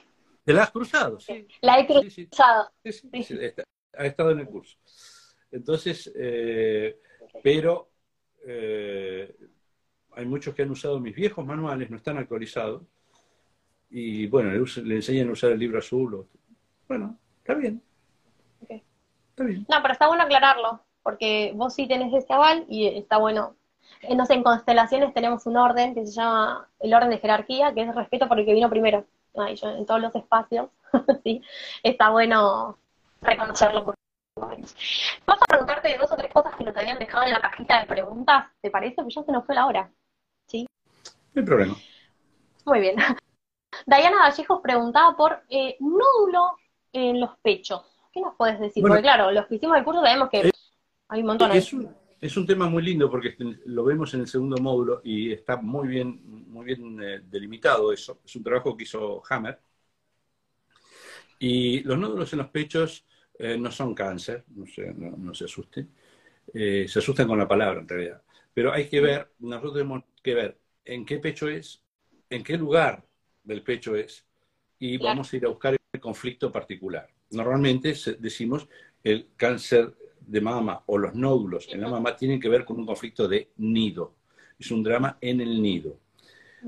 ¿Te 0.45 0.53
la 0.53 0.65
has 0.65 0.71
cruzado? 0.71 1.19
Sí. 1.21 1.47
La 1.63 1.81
he 1.81 1.87
cruzado. 1.87 2.71
Sí, 2.85 3.11
ha 3.97 4.07
estado 4.07 4.31
en 4.31 4.41
el 4.41 4.47
curso. 4.47 4.77
Entonces, 5.51 6.13
eh, 6.17 7.01
pero 7.43 7.91
eh, 8.47 9.35
hay 10.13 10.27
muchos 10.27 10.55
que 10.55 10.63
han 10.63 10.71
usado 10.71 11.01
mis 11.01 11.15
viejos 11.15 11.45
manuales, 11.47 11.91
no 11.91 11.97
están 11.97 12.19
actualizados. 12.19 12.83
Y 13.91 14.27
bueno, 14.27 14.51
le, 14.51 14.95
enseñan 14.97 15.29
a 15.29 15.33
usar 15.33 15.53
el 15.53 15.59
libro 15.59 15.79
azul. 15.79 16.27
bueno, 16.89 17.19
está 17.39 17.55
bien. 17.55 17.83
No, 19.37 19.83
pero 19.83 19.93
está 19.93 20.07
bueno 20.07 20.23
aclararlo, 20.23 20.81
porque 21.03 21.53
vos 21.55 21.75
sí 21.75 21.89
tenés 21.89 22.13
ese 22.15 22.33
aval 22.33 22.67
y 22.69 22.87
está 22.87 23.19
bueno. 23.19 23.57
Eh, 24.03 24.15
no 24.15 24.27
sé, 24.27 24.35
en 24.35 24.43
constelaciones 24.43 25.13
tenemos 25.13 25.47
un 25.47 25.57
orden 25.57 25.95
que 25.95 26.07
se 26.07 26.13
llama 26.13 26.69
el 26.79 26.95
orden 26.95 27.11
de 27.11 27.19
jerarquía, 27.19 27.75
que 27.75 27.83
es 27.83 27.95
respeto 27.95 28.29
por 28.29 28.39
el 28.39 28.47
que 28.47 28.55
vino 28.55 28.71
primero. 28.71 29.07
En 29.35 29.87
todos 29.87 30.01
los 30.01 30.15
espacios, 30.15 30.71
sí, 31.25 31.43
está 31.83 32.11
bueno 32.11 32.79
reconocerlo. 33.21 33.85
Por 33.85 33.95
Vamos 34.37 35.43
a 35.43 35.47
preguntarte 35.47 35.97
dos 35.97 36.11
o 36.11 36.17
tres 36.17 36.33
cosas 36.33 36.55
que 36.57 36.65
nos 36.65 36.77
habían 36.77 36.99
dejado 36.99 37.25
en 37.25 37.33
la 37.33 37.41
cajita 37.41 37.81
de 37.81 37.87
preguntas, 37.87 38.47
¿te 38.61 38.71
parece? 38.71 39.03
Pues 39.03 39.15
ya 39.15 39.23
se 39.23 39.33
nos 39.33 39.47
fue 39.47 39.55
la 39.55 39.67
hora. 39.67 39.91
¿Sí? 40.49 40.67
No 41.35 41.41
hay 41.41 41.47
problema. 41.47 41.77
Muy 42.65 42.81
bien. 42.81 42.97
Diana 43.87 44.19
Vallejos 44.19 44.61
preguntaba 44.61 45.17
por 45.17 45.43
eh, 45.49 45.77
nódulo 45.81 46.57
en 46.93 47.21
los 47.21 47.37
pechos. 47.39 47.83
¿Qué 48.13 48.21
nos 48.21 48.35
puedes 48.37 48.59
decir? 48.59 48.83
Porque 48.83 49.03
claro, 49.03 49.31
los 49.31 49.47
que 49.47 49.57
hicimos 49.57 49.77
el 49.77 49.85
curso 49.85 50.03
sabemos 50.03 50.31
que 50.31 50.51
hay 51.09 51.21
un 51.21 51.27
montón. 51.27 51.53
Es 51.53 51.73
un, 51.73 51.95
Es 52.25 52.39
un 52.39 52.47
tema 52.47 52.71
muy 52.71 52.83
lindo 52.83 53.11
porque 53.11 53.37
lo 53.67 53.85
vemos 53.85 54.15
en 54.15 54.21
el 54.21 54.27
segundo 54.27 54.57
módulo 54.57 55.03
y 55.05 55.31
está 55.31 55.59
muy 55.59 55.89
bien, 55.89 56.23
muy 56.49 56.65
bien 56.65 56.99
eh, 57.03 57.21
delimitado 57.23 57.93
eso. 57.93 58.23
Es 58.25 58.35
un 58.35 58.43
trabajo 58.43 58.75
que 58.75 58.85
hizo 58.85 59.23
Hammer. 59.29 59.59
Y 61.39 61.81
los 61.81 61.99
nódulos 61.99 62.33
en 62.33 62.39
los 62.39 62.49
pechos 62.49 63.05
eh, 63.39 63.59
no 63.59 63.71
son 63.71 63.95
cáncer, 63.95 64.43
no 64.57 64.67
se, 64.67 64.95
no, 64.95 65.35
se 65.35 65.45
asusten. 65.45 65.91
Eh, 66.55 66.87
se 66.89 66.99
asustan 66.99 67.29
con 67.29 67.39
la 67.39 67.47
palabra 67.47 67.81
en 67.81 67.89
realidad. 67.89 68.23
Pero 68.55 68.73
hay 68.73 68.89
que 68.89 69.03
ver, 69.03 69.31
nosotros 69.41 69.75
tenemos 69.75 70.05
que 70.23 70.35
ver 70.35 70.59
en 70.87 71.05
qué 71.05 71.19
pecho 71.19 71.47
es, 71.47 71.83
en 72.31 72.43
qué 72.43 72.57
lugar 72.57 73.05
del 73.43 73.63
pecho 73.63 73.97
es, 73.97 74.25
y 74.79 74.97
vamos 74.97 75.31
a 75.31 75.37
ir 75.37 75.45
a 75.45 75.51
buscar 75.51 75.77
el 75.93 76.01
conflicto 76.01 76.51
particular. 76.51 77.07
Normalmente 77.33 77.95
decimos 78.19 78.67
el 79.03 79.29
cáncer 79.37 79.95
de 80.27 80.41
mama 80.41 80.83
o 80.87 80.99
los 80.99 81.15
nódulos 81.15 81.69
en 81.73 81.81
la 81.81 81.89
mama 81.89 82.17
tienen 82.17 82.41
que 82.41 82.49
ver 82.49 82.65
con 82.65 82.79
un 82.79 82.87
conflicto 82.87 83.29
de 83.29 83.51
nido. 83.57 84.15
Es 84.59 84.71
un 84.71 84.83
drama 84.83 85.19
en 85.21 85.41
el 85.41 85.61
nido, 85.61 85.99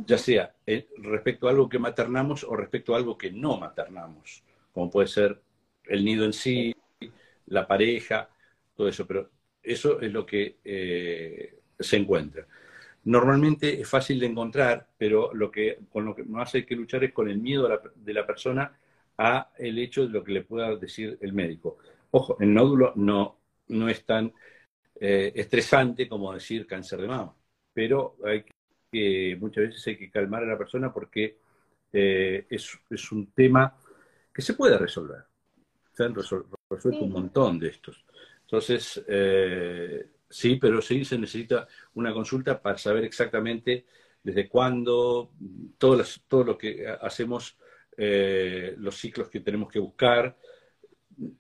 ya 0.07 0.18
sea 0.18 0.54
eh, 0.66 0.88
respecto 0.98 1.46
a 1.46 1.50
algo 1.50 1.68
que 1.68 1.78
maternamos 1.78 2.44
o 2.44 2.57
respecto 2.57 2.94
a 2.94 2.98
algo 2.98 3.16
que 3.16 3.30
no 3.30 3.59
maternamos, 3.59 4.42
como 4.72 4.90
puede 4.90 5.09
ser 5.09 5.40
el 5.86 6.04
nido 6.04 6.24
en 6.24 6.32
sí, 6.32 6.74
la 7.46 7.66
pareja, 7.66 8.28
todo 8.74 8.88
eso, 8.88 9.07
pero 9.07 9.30
eso 9.62 10.00
es 10.00 10.12
lo 10.12 10.26
que 10.26 10.57
eh, 10.64 11.59
se 11.78 11.96
encuentra. 11.96 12.46
Normalmente 13.04 13.80
es 13.80 13.88
fácil 13.88 14.18
de 14.18 14.26
encontrar, 14.26 14.88
pero 14.98 15.32
lo 15.32 15.50
que, 15.50 15.78
con 15.90 16.04
lo 16.04 16.14
que 16.14 16.24
más 16.24 16.54
hay 16.54 16.64
que 16.64 16.74
luchar 16.74 17.04
es 17.04 17.12
con 17.12 17.28
el 17.28 17.38
miedo 17.38 17.68
de 17.94 18.12
la 18.12 18.26
persona 18.26 18.76
a 19.16 19.50
el 19.59 19.78
hecho 19.78 20.07
de 20.07 20.12
lo 20.12 20.24
que 20.24 20.32
le 20.32 20.42
pueda 20.42 20.74
decir 20.76 21.16
el 21.20 21.32
médico. 21.32 21.78
Ojo, 22.11 22.36
el 22.40 22.52
nódulo 22.52 22.92
no, 22.96 23.38
no 23.68 23.88
es 23.88 24.04
tan 24.04 24.32
eh, 25.00 25.32
estresante 25.34 26.08
como 26.08 26.32
decir 26.32 26.66
cáncer 26.66 27.00
de 27.00 27.08
mama, 27.08 27.34
pero 27.72 28.16
hay 28.24 28.44
que, 28.90 29.36
muchas 29.40 29.64
veces 29.64 29.86
hay 29.86 29.96
que 29.96 30.10
calmar 30.10 30.44
a 30.44 30.46
la 30.46 30.58
persona 30.58 30.92
porque 30.92 31.38
eh, 31.92 32.46
es, 32.48 33.12
un 33.12 33.32
tema 33.32 33.76
que 34.32 34.42
se 34.42 34.54
puede 34.54 34.78
resolver. 34.78 35.24
Se 35.92 36.04
han 36.04 36.14
resuelto 36.14 36.58
un 37.04 37.12
montón 37.12 37.58
de 37.58 37.68
estos. 37.68 38.04
Entonces, 38.42 39.02
eh, 39.08 40.10
Sí, 40.28 40.56
pero 40.56 40.82
sí 40.82 41.04
se 41.04 41.18
necesita 41.18 41.68
una 41.94 42.12
consulta 42.12 42.60
para 42.60 42.76
saber 42.78 43.04
exactamente 43.04 43.86
desde 44.22 44.48
cuándo, 44.48 45.30
todo, 45.78 46.02
todo 46.26 46.44
lo 46.44 46.58
que 46.58 46.86
hacemos, 47.00 47.56
los 47.96 48.96
ciclos 48.96 49.30
que 49.30 49.40
tenemos 49.40 49.70
que 49.70 49.78
buscar, 49.78 50.36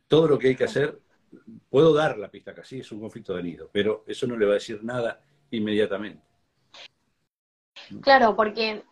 todo 0.06 0.28
lo 0.28 0.38
que 0.38 0.48
hay 0.48 0.56
que 0.56 0.64
hacer. 0.64 1.00
Puedo 1.70 1.94
dar 1.94 2.18
la 2.18 2.30
pista 2.30 2.54
casi, 2.54 2.80
es 2.80 2.92
un 2.92 3.00
conflicto 3.00 3.34
de 3.34 3.42
nido, 3.42 3.70
pero 3.72 4.04
eso 4.06 4.26
no 4.26 4.36
le 4.36 4.46
va 4.46 4.52
a 4.52 4.54
decir 4.54 4.82
nada 4.82 5.20
inmediatamente. 5.50 6.22
Claro, 8.02 8.34
porque 8.34 8.82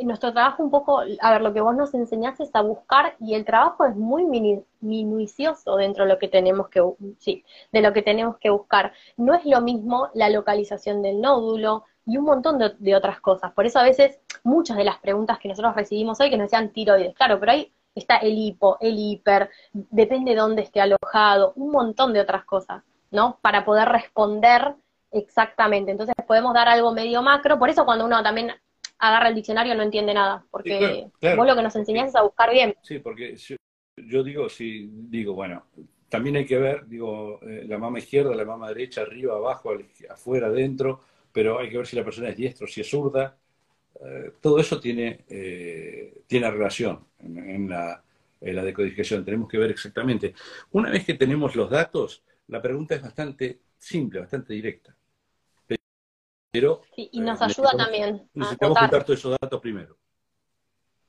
nuestro 0.00 0.32
trabajo 0.32 0.62
un 0.62 0.70
poco, 0.70 1.00
a 1.00 1.32
ver, 1.32 1.42
lo 1.42 1.52
que 1.52 1.60
vos 1.60 1.76
nos 1.76 1.94
enseñaste 1.94 2.42
es 2.42 2.50
a 2.54 2.62
buscar 2.62 3.16
y 3.20 3.34
el 3.34 3.44
trabajo 3.44 3.84
es 3.84 3.94
muy 3.94 4.24
minucioso 4.80 5.76
dentro 5.76 6.04
de 6.04 6.10
lo 6.10 6.18
que 6.18 6.28
tenemos 6.28 6.68
que, 6.68 6.82
sí, 7.18 7.44
de 7.70 7.80
lo 7.80 7.92
que 7.92 8.02
tenemos 8.02 8.38
que 8.38 8.50
buscar. 8.50 8.92
No 9.16 9.34
es 9.34 9.44
lo 9.44 9.60
mismo 9.60 10.08
la 10.14 10.30
localización 10.30 11.02
del 11.02 11.20
nódulo 11.20 11.84
y 12.06 12.16
un 12.16 12.24
montón 12.24 12.58
de, 12.58 12.96
otras 12.96 13.20
cosas. 13.20 13.52
Por 13.52 13.66
eso 13.66 13.78
a 13.78 13.84
veces 13.84 14.18
muchas 14.42 14.76
de 14.76 14.84
las 14.84 14.98
preguntas 14.98 15.38
que 15.38 15.48
nosotros 15.48 15.76
recibimos 15.76 16.20
hoy 16.20 16.30
que 16.30 16.36
nos 16.36 16.50
decían 16.50 16.72
tiroides, 16.72 17.14
claro, 17.14 17.38
pero 17.38 17.52
ahí 17.52 17.72
está 17.94 18.16
el 18.16 18.36
hipo, 18.38 18.78
el 18.80 18.96
hiper, 18.98 19.50
depende 19.72 20.32
de 20.32 20.38
dónde 20.38 20.62
esté 20.62 20.80
alojado, 20.80 21.52
un 21.56 21.70
montón 21.70 22.12
de 22.12 22.20
otras 22.20 22.44
cosas, 22.44 22.82
¿no? 23.10 23.38
Para 23.40 23.64
poder 23.64 23.88
responder 23.88 24.74
exactamente. 25.10 25.90
Entonces 25.90 26.14
podemos 26.26 26.54
dar 26.54 26.68
algo 26.68 26.92
medio 26.92 27.22
macro, 27.22 27.58
por 27.58 27.70
eso 27.70 27.84
cuando 27.84 28.06
uno 28.06 28.22
también 28.22 28.52
agarra 28.98 29.28
el 29.28 29.34
diccionario 29.34 29.74
no 29.74 29.82
entiende 29.82 30.14
nada, 30.14 30.44
porque 30.50 31.10
vos 31.36 31.46
lo 31.46 31.56
que 31.56 31.62
nos 31.62 31.76
enseñás 31.76 32.08
es 32.08 32.16
a 32.16 32.22
buscar 32.22 32.50
bien. 32.50 32.74
Sí, 32.82 32.98
porque 32.98 33.36
yo 33.96 34.22
digo, 34.22 34.48
sí, 34.48 34.88
digo, 34.90 35.34
bueno, 35.34 35.64
también 36.08 36.36
hay 36.36 36.46
que 36.46 36.58
ver, 36.58 36.86
digo, 36.86 37.40
eh, 37.42 37.64
la 37.66 37.78
mama 37.78 37.98
izquierda, 37.98 38.34
la 38.34 38.44
mama 38.44 38.68
derecha, 38.68 39.02
arriba, 39.02 39.34
abajo, 39.34 39.70
afuera, 40.08 40.48
adentro, 40.48 41.00
pero 41.32 41.58
hay 41.58 41.70
que 41.70 41.78
ver 41.78 41.86
si 41.86 41.96
la 41.96 42.04
persona 42.04 42.28
es 42.28 42.36
diestro, 42.36 42.66
si 42.66 42.80
es 42.80 42.90
zurda. 42.90 43.36
Eh, 44.00 44.32
todo 44.40 44.58
eso 44.58 44.80
tiene, 44.80 45.24
eh, 45.28 46.22
tiene 46.26 46.50
relación 46.50 47.06
en, 47.18 47.68
la, 47.68 48.02
en, 48.40 48.56
la, 48.56 48.64
decodificación. 48.64 49.24
Tenemos 49.24 49.48
que 49.48 49.58
ver 49.58 49.70
exactamente. 49.70 50.34
Una 50.72 50.90
vez 50.90 51.04
que 51.04 51.14
tenemos 51.14 51.54
los 51.54 51.70
datos, 51.70 52.22
la 52.48 52.60
pregunta 52.60 52.94
es 52.94 53.02
bastante 53.02 53.60
simple, 53.78 54.20
bastante 54.20 54.54
directa 54.54 54.96
y 56.96 57.20
nos 57.20 57.40
eh, 57.40 57.44
ayuda 57.44 57.70
también. 57.76 58.28
Necesitamos 58.34 58.76
a 58.76 58.80
juntar 58.80 59.04
todos 59.04 59.18
esos 59.18 59.36
datos 59.40 59.60
primero. 59.60 59.96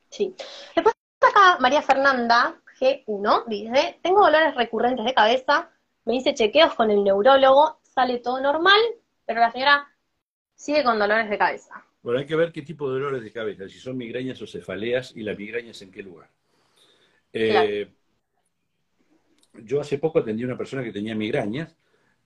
Sí. 0.10 0.34
Después 0.76 0.96
acá 1.22 1.58
María 1.60 1.82
Fernanda, 1.82 2.62
G1, 2.80 3.46
dice, 3.48 4.00
tengo 4.02 4.22
dolores 4.22 4.56
recurrentes 4.56 5.06
de 5.06 5.14
cabeza, 5.14 5.70
me 6.06 6.14
dice 6.14 6.34
chequeos 6.34 6.76
con 6.76 6.92
el 6.92 7.04
neurólogo, 7.04 7.80
sale 7.82 8.20
todo 8.20 8.40
normal, 8.40 8.80
pero 9.26 9.42
la 9.42 9.52
señora 9.52 9.88
sigue 10.56 10.84
con 10.84 10.98
dolores 10.98 11.30
de 11.30 11.38
cabeza. 11.38 11.86
Bueno, 12.04 12.20
hay 12.20 12.26
que 12.26 12.36
ver 12.36 12.52
qué 12.52 12.62
tipo 12.62 12.88
de 12.88 13.00
dolores 13.00 13.24
de 13.24 13.32
cabeza, 13.32 13.68
si 13.68 13.80
son 13.80 13.98
migrañas 13.98 14.42
o 14.42 14.48
cefaleas 14.48 15.14
y 15.16 15.24
las 15.24 15.38
migrañas 15.38 15.82
en 15.82 15.92
qué 15.92 16.04
lugar. 16.04 16.30
Eh, 17.32 17.88
yo 19.64 19.82
hace 19.82 19.98
poco 19.98 20.20
atendí 20.20 20.44
a 20.44 20.48
una 20.48 20.58
persona 20.58 20.84
que 20.84 20.92
tenía 20.92 21.16
migrañas 21.16 21.76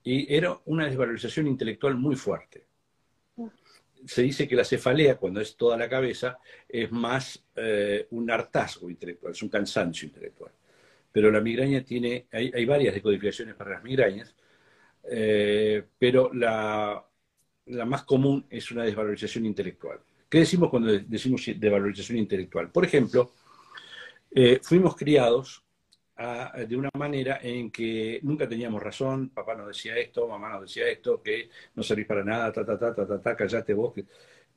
y 0.04 0.34
era 0.34 0.58
una 0.66 0.86
desvalorización 0.86 1.48
intelectual 1.48 1.96
muy 1.96 2.16
fuerte 2.16 2.68
se 4.08 4.22
dice 4.22 4.48
que 4.48 4.56
la 4.56 4.64
cefalea, 4.64 5.18
cuando 5.18 5.42
es 5.42 5.56
toda 5.56 5.78
la 5.78 5.90
cabeza, 5.90 6.40
es 6.68 6.92
más 6.92 7.44
eh, 7.56 8.08
un 8.12 8.30
hartazgo 8.30 8.90
intelectual, 8.90 9.34
es 9.34 9.42
un 9.42 9.50
cansancio 9.50 10.08
intelectual. 10.08 10.52
Pero 11.12 11.32
la 11.32 11.42
migraña 11.42 11.84
tiene, 11.84 12.28
hay, 12.32 12.66
varias 12.66 12.94
decodificaciones 12.94 13.56
para 13.56 13.72
las 13.72 13.84
migrañas, 13.84 14.36
eh, 15.10 15.84
pero 15.98 16.34
la, 16.34 17.04
más 17.86 18.04
común 18.04 18.46
es 18.50 18.72
una 18.72 18.84
desvalorización 18.84 19.46
intelectual. 19.46 20.00
¿Qué 20.30 20.40
decimos 20.40 20.70
cuando 20.70 20.92
decimos 20.92 21.44
desvalorización 21.46 22.18
intelectual? 22.18 22.70
Por 22.70 22.86
ejemplo, 22.86 23.32
eh, 24.32 24.60
fuimos 24.62 24.96
criados 24.96 25.64
de 26.68 26.76
una 26.76 26.90
manera 26.98 27.40
en 27.44 27.70
que 27.70 28.20
nunca 28.24 28.50
teníamos 28.50 28.82
razón, 28.82 29.30
papá 29.30 29.54
nos 29.56 29.68
decía 29.68 29.96
esto, 29.98 30.28
mamá 30.28 30.50
nos 30.50 30.62
decía 30.62 30.88
esto, 30.90 31.22
que 31.22 31.50
no 31.76 31.84
servís 31.84 32.08
para 32.08 32.24
nada, 32.24 32.52
ta, 32.52 32.66
ta, 32.66 32.78
ta, 32.78 32.96
ta, 32.96 33.06
ta, 33.06 33.22
ta 33.22 33.36
callate 33.36 33.74
vos. 33.74 33.94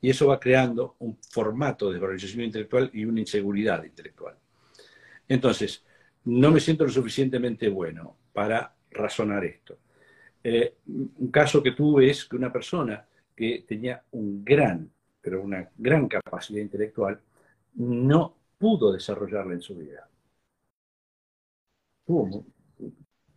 Y 0.01 0.09
eso 0.09 0.27
va 0.27 0.39
creando 0.39 0.95
un 0.99 1.19
formato 1.29 1.87
de 1.87 1.93
desvalorización 1.93 2.41
intelectual 2.45 2.89
y 2.93 3.05
una 3.05 3.19
inseguridad 3.19 3.83
intelectual. 3.83 4.35
Entonces, 5.27 5.83
no 6.25 6.51
me 6.51 6.59
siento 6.59 6.83
lo 6.83 6.89
suficientemente 6.89 7.69
bueno 7.69 8.17
para 8.33 8.73
razonar 8.89 9.45
esto. 9.45 9.77
Eh, 10.43 10.75
un 10.85 11.31
caso 11.31 11.61
que 11.61 11.71
tuve 11.71 12.09
es 12.09 12.25
que 12.25 12.35
una 12.35 12.51
persona 12.51 13.05
que 13.35 13.63
tenía 13.67 14.03
un 14.11 14.43
gran, 14.43 14.89
pero 15.21 15.41
una 15.41 15.69
gran 15.77 16.07
capacidad 16.07 16.61
intelectual, 16.61 17.19
no 17.75 18.35
pudo 18.57 18.91
desarrollarla 18.91 19.53
en 19.53 19.61
su 19.61 19.75
vida 19.75 20.07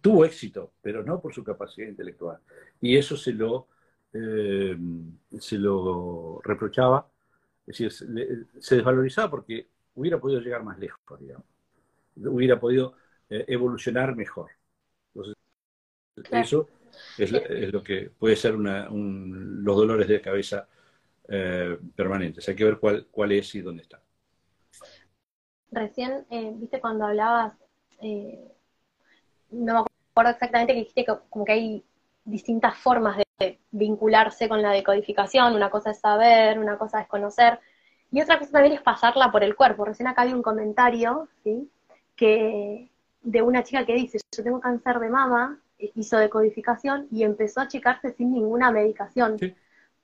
tuvo, 0.03 0.25
éxito, 0.25 0.73
pero 0.83 1.03
no 1.03 1.21
por 1.21 1.33
su 1.33 1.43
capacidad 1.43 1.89
intelectual. 1.89 2.39
Y 2.81 2.97
eso 2.97 3.17
se 3.17 3.33
lo, 3.33 3.69
eh, 4.13 4.77
se 5.39 5.59
lo 5.59 6.41
reprochaba, 6.43 7.09
es 7.67 7.79
decir, 7.79 7.93
se, 8.61 8.77
desvalorizaba 8.77 9.31
porque 9.31 9.69
hubiera 9.95 10.21
podido 10.21 10.41
llegar 10.41 10.63
más 10.63 10.79
lejos, 10.79 11.21
digamos. 11.21 11.47
Hubiera 12.17 12.61
podido 12.61 12.95
eh, 13.29 13.45
evolucionar 13.49 14.15
mejor. 14.15 14.51
Entonces, 15.15 15.35
eso 16.33 16.69
es, 17.19 17.73
lo 17.73 17.83
que 17.83 18.11
puede 18.19 18.37
ser 18.37 18.55
los 18.55 19.77
dolores 19.77 20.09
de 20.09 20.21
cabeza 20.21 20.69
eh, 21.29 21.79
permanentes. 21.95 22.49
Hay 22.49 22.57
que 22.57 22.65
ver 22.65 22.79
cuál, 22.79 23.07
cuál 23.11 23.33
es 23.33 23.55
y 23.55 23.61
dónde 23.61 23.83
está. 23.83 24.01
Recién, 25.71 26.27
viste, 26.61 26.81
cuando 26.81 27.07
hablabas 27.07 27.55
no 29.55 29.75
me 29.75 29.81
acuerdo 30.11 30.33
exactamente 30.33 30.73
que 30.73 30.81
dijiste 30.81 31.05
que 31.05 31.13
como 31.31 31.45
que 31.45 31.53
hay 31.53 31.85
distintas 32.25 32.77
formas 32.77 33.19
de 33.39 33.59
vincularse 33.71 34.49
con 34.49 34.63
la 34.63 34.73
decodificación, 34.73 35.55
una 35.55 35.71
cosa 35.71 35.91
es 35.91 36.01
saber, 36.01 36.59
una 36.59 36.79
cosa 36.79 37.01
es 37.01 37.09
conocer, 37.09 37.61
y 38.11 38.21
otra 38.21 38.39
cosa 38.39 38.53
también 38.53 38.75
es 38.75 38.83
pasarla 38.83 39.31
por 39.33 39.43
el 39.43 39.57
cuerpo. 39.57 39.85
Recién 39.85 40.07
acá 40.07 40.23
hay 40.23 40.33
un 40.33 40.43
comentario, 40.43 41.29
¿sí? 41.43 41.69
Que 42.17 42.91
de 43.23 43.43
una 43.43 43.63
chica 43.65 43.85
que 43.85 43.95
dice, 43.95 44.19
yo 44.37 44.45
tengo 44.45 44.61
cáncer 44.61 44.99
de 45.01 45.09
mama, 45.09 45.59
eh, 45.59 45.64
hizo 45.79 46.17
decodificación 46.19 47.09
y 47.11 47.25
empezó 47.25 47.61
a 47.61 47.65
achicarse 47.65 48.13
sin 48.13 48.33
ninguna 48.33 48.71
medicación. 48.71 49.37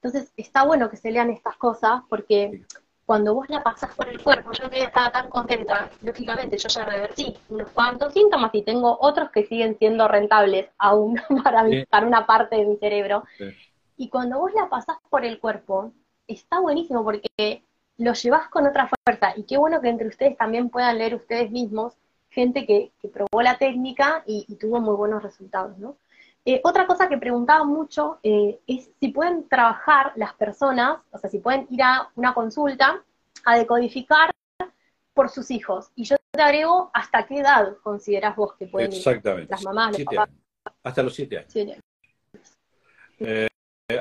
Entonces, 0.02 0.32
está 0.36 0.64
bueno 0.64 0.90
que 0.90 0.96
se 0.96 1.10
lean 1.10 1.30
estas 1.30 1.56
cosas 1.56 2.02
porque 2.08 2.64
cuando 3.04 3.34
vos 3.34 3.48
la 3.48 3.62
pasás 3.62 3.94
por 3.94 4.08
el 4.08 4.22
cuerpo, 4.22 4.52
yo 4.52 4.70
que 4.70 4.84
estaba 4.84 5.10
tan 5.10 5.28
contenta, 5.30 5.90
lógicamente 6.02 6.56
yo 6.56 6.68
ya 6.68 6.84
revertí 6.84 7.36
unos 7.48 7.68
cuantos 7.70 8.12
síntomas 8.12 8.50
y 8.54 8.62
tengo 8.62 8.96
otros 9.00 9.30
que 9.30 9.44
siguen 9.46 9.76
siendo 9.78 10.06
rentables 10.06 10.68
aún 10.78 11.20
para, 11.44 11.64
para 11.88 12.06
una 12.06 12.24
parte 12.24 12.56
de 12.56 12.66
mi 12.66 12.76
cerebro. 12.76 13.24
Y 13.96 14.08
cuando 14.08 14.38
vos 14.38 14.52
la 14.54 14.68
pasás 14.68 14.96
por 15.10 15.24
el 15.24 15.40
cuerpo, 15.40 15.92
está 16.26 16.60
buenísimo 16.60 17.04
porque 17.04 17.64
lo 17.98 18.12
llevas 18.14 18.48
con 18.48 18.66
otra 18.66 18.88
fuerza. 18.88 19.34
Y 19.36 19.42
qué 19.42 19.58
bueno 19.58 19.80
que 19.80 19.88
entre 19.88 20.06
ustedes 20.08 20.36
también 20.38 20.70
puedan 20.70 20.96
leer 20.96 21.14
ustedes 21.16 21.50
mismos 21.50 21.94
gente 22.30 22.66
que, 22.66 22.92
probó 23.12 23.42
la 23.42 23.58
técnica 23.58 24.22
y, 24.26 24.54
tuvo 24.56 24.80
muy 24.80 24.94
buenos 24.94 25.22
resultados, 25.22 25.76
¿no? 25.78 25.96
Eh, 26.44 26.60
otra 26.64 26.86
cosa 26.86 27.08
que 27.08 27.18
preguntaba 27.18 27.64
mucho 27.64 28.18
eh, 28.22 28.58
es 28.66 28.90
si 28.98 29.08
pueden 29.08 29.46
trabajar 29.46 30.12
las 30.16 30.32
personas, 30.34 31.00
o 31.10 31.18
sea, 31.18 31.28
si 31.28 31.38
pueden 31.38 31.66
ir 31.70 31.82
a 31.82 32.10
una 32.14 32.32
consulta 32.32 33.04
a 33.44 33.58
decodificar 33.58 34.30
por 35.12 35.28
sus 35.28 35.50
hijos. 35.50 35.90
Y 35.96 36.04
yo 36.04 36.16
te 36.30 36.42
agrego, 36.42 36.90
¿hasta 36.94 37.26
qué 37.26 37.40
edad 37.40 37.76
consideras 37.82 38.36
vos 38.36 38.54
que 38.54 38.66
pueden 38.66 38.92
Exactamente. 38.92 39.50
las 39.50 39.62
mamás, 39.64 39.98
los 39.98 40.04
papás? 40.04 40.30
Hasta 40.82 41.02
los 41.02 41.14
siete 41.14 41.38
años. 41.38 41.78
Eh, 43.18 43.48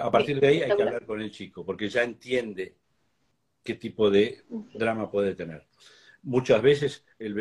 a 0.01 0.09
partir 0.09 0.39
de 0.39 0.47
ahí 0.47 0.61
hay 0.61 0.75
que 0.75 0.83
hablar 0.83 1.05
con 1.05 1.19
el 1.21 1.31
chico, 1.31 1.65
porque 1.65 1.89
ya 1.89 2.03
entiende 2.03 2.75
qué 3.63 3.73
tipo 3.73 4.09
de 4.09 4.43
drama 4.73 5.11
puede 5.11 5.35
tener. 5.35 5.67
Muchas 6.23 6.61
veces 6.61 7.05
el, 7.17 7.35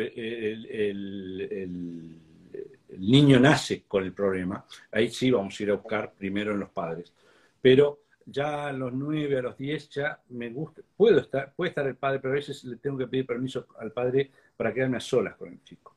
niño 2.97 3.39
nace 3.39 3.83
con 3.87 4.03
el 4.03 4.13
problema, 4.13 4.65
ahí 4.91 5.09
sí 5.09 5.31
vamos 5.31 5.59
a 5.59 5.63
ir 5.63 5.71
a 5.71 5.75
buscar 5.75 6.13
primero 6.13 6.51
en 6.53 6.59
los 6.59 6.69
padres, 6.69 7.13
pero 7.61 7.99
ya 8.25 8.67
a 8.67 8.73
los 8.73 8.93
9, 8.93 9.37
a 9.37 9.41
los 9.41 9.57
10 9.57 9.89
ya 9.89 10.19
me 10.29 10.49
gusta, 10.49 10.81
puedo 10.95 11.19
estar, 11.19 11.53
puede 11.55 11.69
estar 11.69 11.87
el 11.87 11.95
padre, 11.95 12.19
pero 12.19 12.33
a 12.33 12.35
veces 12.35 12.63
le 12.63 12.77
tengo 12.77 12.97
que 12.97 13.07
pedir 13.07 13.25
permiso 13.25 13.67
al 13.79 13.91
padre 13.91 14.31
para 14.55 14.73
quedarme 14.73 14.97
a 14.97 15.01
solas 15.01 15.35
con 15.35 15.49
el 15.49 15.63
chico. 15.63 15.95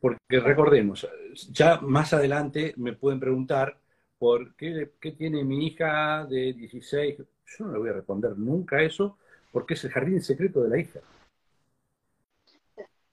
Porque 0.00 0.40
recordemos, 0.40 1.08
ya 1.50 1.80
más 1.80 2.12
adelante 2.12 2.74
me 2.76 2.92
pueden 2.92 3.18
preguntar 3.18 3.78
por 4.18 4.54
qué, 4.54 4.92
qué 5.00 5.12
tiene 5.12 5.42
mi 5.44 5.66
hija 5.66 6.26
de 6.26 6.52
16, 6.52 7.16
yo 7.18 7.64
no 7.64 7.72
le 7.72 7.78
voy 7.78 7.88
a 7.90 7.94
responder 7.94 8.36
nunca 8.36 8.82
eso 8.82 9.18
porque 9.52 9.74
es 9.74 9.84
el 9.84 9.90
jardín 9.90 10.22
secreto 10.22 10.62
de 10.62 10.68
la 10.68 10.78
hija. 10.78 11.00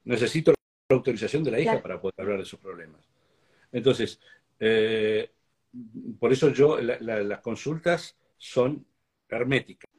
Necesito 0.06 0.51
la 0.51 0.95
autorización 0.95 1.43
de 1.43 1.51
la 1.51 1.60
hija 1.60 1.82
para 1.82 1.99
poder 1.99 2.16
hablar 2.18 2.39
de 2.39 2.45
sus 2.45 2.60
problemas. 2.60 3.01
Entonces, 3.72 4.20
eh, 4.60 5.32
por 6.20 6.32
eso 6.32 6.49
yo, 6.49 6.80
las 6.80 7.39
consultas 7.41 8.16
son 8.38 8.86
herméticas, 9.28 9.89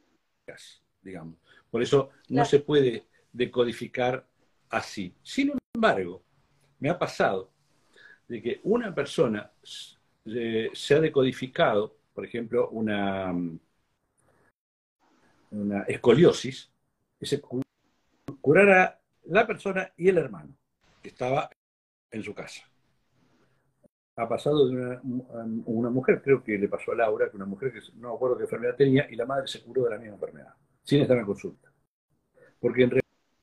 digamos. 1.01 1.37
Por 1.69 1.81
eso 1.81 2.09
no 2.29 2.45
se 2.45 2.59
puede 2.59 3.05
decodificar 3.33 4.25
así. 4.69 5.13
Sin 5.21 5.51
embargo, 5.73 6.23
me 6.79 6.89
ha 6.89 6.97
pasado 6.97 7.51
de 8.27 8.41
que 8.41 8.61
una 8.63 8.93
persona 8.95 9.51
eh, 10.25 10.69
se 10.73 10.95
ha 10.95 10.99
decodificado, 10.99 11.97
por 12.13 12.25
ejemplo, 12.25 12.69
una, 12.69 13.33
una 15.51 15.83
escoliosis, 15.83 16.71
que 17.19 17.25
se 17.25 17.41
curara 18.41 18.99
la 19.27 19.45
persona 19.45 19.91
y 19.95 20.09
el 20.09 20.17
hermano, 20.17 20.55
que 21.01 21.09
estaba 21.09 21.49
en 22.11 22.23
su 22.23 22.33
casa. 22.33 22.63
Ha 24.17 24.29
pasado 24.29 24.67
de 24.67 24.75
una, 24.75 25.01
una, 25.65 25.89
mujer, 25.89 26.21
creo 26.21 26.41
que 26.41 26.57
le 26.57 26.69
pasó 26.69 26.93
a 26.93 26.95
Laura, 26.95 27.29
que 27.29 27.35
una 27.35 27.45
mujer 27.45 27.73
que 27.73 27.79
no 27.95 28.09
me 28.09 28.15
acuerdo 28.15 28.37
qué 28.37 28.43
enfermedad 28.43 28.75
tenía, 28.75 29.07
y 29.09 29.15
la 29.15 29.25
madre 29.25 29.47
se 29.47 29.61
curó 29.61 29.83
de 29.83 29.89
la 29.89 29.97
misma 29.97 30.15
enfermedad, 30.15 30.53
sin 30.83 31.01
estar 31.01 31.17
en 31.17 31.25
consulta. 31.25 31.71
Porque 32.59 32.83
en 32.83 33.01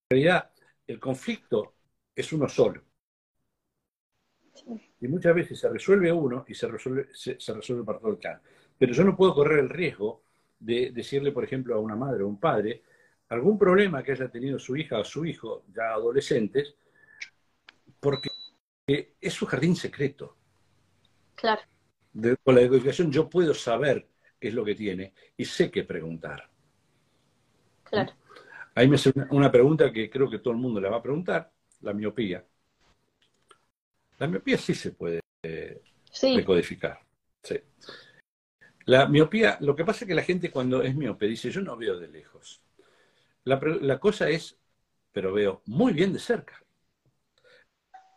realidad 0.09 0.51
el 0.87 0.99
conflicto 0.99 1.75
es 2.15 2.33
uno 2.33 2.49
solo. 2.49 2.83
Y 5.01 5.09
muchas 5.09 5.35
veces 5.35 5.59
se 5.59 5.69
resuelve 5.69 6.13
uno 6.13 6.45
y 6.47 6.55
se 6.55 6.69
resuelve, 6.69 7.09
se, 7.13 7.37
resuelve 7.53 7.85
para 7.85 7.99
todo 7.99 8.13
el 8.13 8.19
clan. 8.19 8.41
Pero 8.79 8.93
yo 8.93 9.05
no 9.05 9.17
puedo 9.17 9.35
correr 9.35 9.59
el 9.59 9.69
riesgo 9.69 10.23
de 10.59 10.93
decirle, 10.93 11.33
por 11.33 11.45
ejemplo, 11.45 11.75
a 11.75 11.81
una 11.81 11.97
madre 11.97 12.23
o 12.23 12.29
un 12.29 12.39
padre, 12.39 12.83
algún 13.33 13.59
problema 13.59 14.03
que 14.03 14.13
haya 14.13 14.29
tenido 14.29 14.59
su 14.59 14.77
hija 14.77 14.99
o 14.99 15.05
su 15.05 15.25
hijo, 15.25 15.65
ya 15.75 15.93
adolescentes, 15.93 16.75
porque 17.99 18.29
es 18.87 19.33
su 19.33 19.47
jardín 19.47 19.75
secreto. 19.75 20.37
Claro. 21.35 21.63
con 22.45 22.55
la 22.55 22.61
educación 22.61 23.11
yo 23.11 23.29
puedo 23.29 23.53
saber 23.55 24.07
qué 24.39 24.49
es 24.49 24.55
lo 24.55 24.65
que 24.65 24.75
tiene 24.75 25.15
y 25.37 25.45
sé 25.45 25.71
qué 25.71 25.83
preguntar. 25.83 26.49
Claro. 27.85 28.13
Ahí 28.75 28.87
me 28.87 28.97
hace 28.97 29.13
una 29.31 29.51
pregunta 29.51 29.91
que 29.91 30.09
creo 30.09 30.31
que 30.31 30.39
todo 30.39 30.53
el 30.53 30.61
mundo 30.61 30.81
le 30.81 30.89
va 30.89 30.99
a 30.99 31.03
preguntar, 31.03 31.51
la 31.81 31.93
miopía. 31.93 32.45
La 34.19 34.27
miopía 34.29 34.59
sí 34.59 34.75
se 34.75 34.93
puede 34.93 35.21
decodificar. 35.43 37.01
Sí. 37.43 37.59
La 38.85 39.07
miopía, 39.07 39.57
lo 39.61 39.75
que 39.75 39.85
pasa 39.85 40.05
es 40.05 40.09
que 40.09 40.15
la 40.15 40.23
gente 40.23 40.51
cuando 40.51 40.83
es 40.83 40.95
miope 40.95 41.27
dice, 41.27 41.51
yo 41.51 41.61
no 41.61 41.77
veo 41.77 41.99
de 41.99 42.09
lejos. 42.09 42.63
La, 43.45 43.99
cosa 43.99 44.29
es, 44.29 44.59
pero 45.13 45.33
veo 45.33 45.63
muy 45.67 45.93
bien 45.93 46.13
de 46.13 46.19
cerca. 46.19 46.63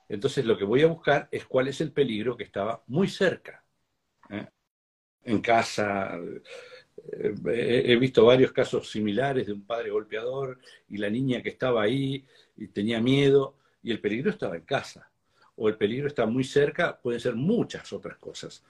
Entonces 0.08 0.46
lo 0.46 0.58
que 0.58 0.66
voy 0.66 0.84
a 0.84 0.88
buscar 0.88 1.28
es 1.32 1.46
cuál 1.46 1.68
es 1.68 1.82
el 1.82 1.92
peligro 1.92 2.38
que 2.38 2.44
estaba 2.44 2.84
muy 2.88 3.08
cerca. 3.08 3.64
¿eh? 4.30 4.48
En 5.24 5.42
casa, 5.42 6.20
eh, 7.12 7.84
he 7.86 7.96
visto 7.96 8.26
varios 8.26 8.52
casos 8.52 8.90
similares 8.90 9.48
de 9.48 9.54
un 9.54 9.66
padre 9.66 9.90
golpeador 9.90 10.60
y 10.90 10.98
la 10.98 11.10
niña 11.10 11.42
que 11.42 11.50
estaba 11.50 11.82
ahí 11.82 12.24
y 12.56 12.68
tenía 12.68 13.02
miedo 13.02 13.58
y 13.82 13.92
el 13.92 14.00
peligro 14.00 14.30
estaba 14.30 14.56
en 14.56 14.64
casa 14.64 15.10
o 15.56 15.70
el 15.70 15.78
peligro 15.78 16.08
está 16.08 16.26
muy 16.26 16.44
cerca, 16.44 17.00
pueden 17.00 17.20
ser 17.20 17.36
muchas 17.36 17.92
otras 17.94 18.18
cosas. 18.18 18.64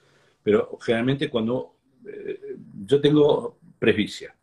Pero 0.44 0.78
generalmente 0.80 1.30
cuando 1.30 1.76
eh, 2.08 2.56
yo 2.86 3.02
tengo 3.02 3.58
presbicia, 3.80 4.36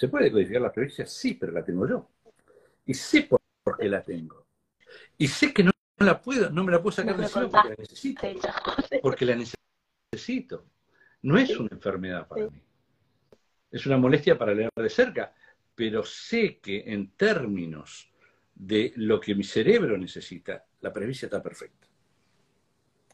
¿se 0.00 0.08
puede 0.08 0.32
codificar 0.32 0.62
la 0.62 0.72
presbicia? 0.72 1.04
Sí, 1.04 1.34
pero 1.34 1.52
la 1.52 1.62
tengo 1.62 1.86
yo. 1.86 2.08
Y 2.86 2.94
sé 2.94 3.24
por, 3.24 3.42
qué 3.78 3.86
la 3.86 4.02
tengo. 4.02 4.46
Y 5.18 5.28
sé 5.28 5.52
que 5.52 5.62
no, 5.62 5.72
la 5.98 6.22
puedo, 6.22 6.48
no 6.48 6.64
me 6.64 6.72
la 6.72 6.80
puedo 6.80 6.96
sacar 6.96 7.18
de 7.18 7.24
encima 7.24 7.50
porque 7.50 7.68
la 7.68 7.76
necesito. 7.76 8.22
Porque 9.02 9.24
la 9.26 9.36
necesito. 9.36 10.64
No 11.20 11.36
es 11.36 11.50
una 11.50 11.68
enfermedad 11.70 12.26
para 12.26 12.48
mí. 12.48 12.62
Es 13.70 13.84
una 13.84 13.98
molestia 13.98 14.38
para 14.38 14.54
leer 14.54 14.70
de 14.74 14.88
cerca, 14.88 15.34
pero 15.74 16.02
sé 16.02 16.60
que 16.60 16.82
en 16.86 17.10
términos 17.10 18.10
de 18.54 18.94
lo 18.96 19.20
que 19.20 19.34
mi 19.34 19.44
cerebro 19.44 19.98
necesita, 19.98 20.64
la 20.80 20.94
presbicia 20.94 21.26
está 21.26 21.42
perfecta. 21.42 21.86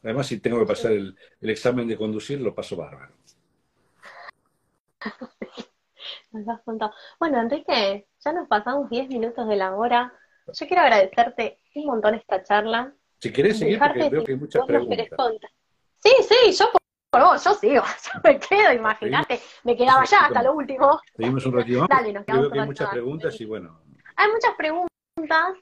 Además, 0.03 0.25
si 0.25 0.39
tengo 0.39 0.57
que 0.59 0.65
pasar 0.65 0.93
el, 0.93 1.17
examen 1.41 1.85
de 1.85 1.97
conducir, 1.97 2.39
lo 2.39 2.55
paso 2.55 2.77
bárbaro. 2.77 3.13
Nos 6.37 6.47
has 6.49 6.63
contado. 6.63 6.93
Bueno, 7.19 7.39
Enrique, 7.39 8.07
ya 8.19 8.33
nos 8.33 8.47
pasamos 8.47 8.89
10 8.89 9.09
minutos 9.09 9.47
de 9.47 9.55
la 9.55 9.75
hora. 9.75 10.13
Yo 10.47 10.67
quiero 10.67 10.83
agradecerte 10.83 11.59
un 11.75 11.85
montón 11.85 12.15
esta 12.15 12.43
charla. 12.43 12.93
Si 13.19 13.31
querés 13.31 13.59
seguir, 13.59 13.79
porque 13.79 14.09
veo 14.09 14.23
que 14.23 14.31
hay 14.33 14.37
muchas 14.37 14.65
preguntas. 14.65 15.07
Sí, 15.99 16.11
sí, 16.21 16.51
yo 16.53 16.65
por, 17.09 17.21
vos, 17.21 17.43
yo 17.43 17.53
sigo, 17.55 17.83
yo 18.13 18.19
me 18.23 18.39
quedo, 18.39 18.73
imagínate, 18.73 19.39
me 19.63 19.75
quedaba 19.75 20.05
ya 20.05 20.25
hasta 20.25 20.43
lo 20.43 20.53
último. 20.53 20.99
Seguimos 21.15 21.45
un 21.45 21.53
ratito 21.53 21.79
más. 21.79 21.89
Dale, 21.89 22.13
nos 22.13 22.25
quedamos 22.25 22.43
veo 22.43 22.51
que 22.51 22.59
hay 22.59 22.65
muchas 22.67 22.89
preguntas 22.89 23.41
y 23.41 23.45
bueno. 23.45 23.81
Hay 24.15 24.31
muchas 24.31 24.55
preguntas 24.55 24.87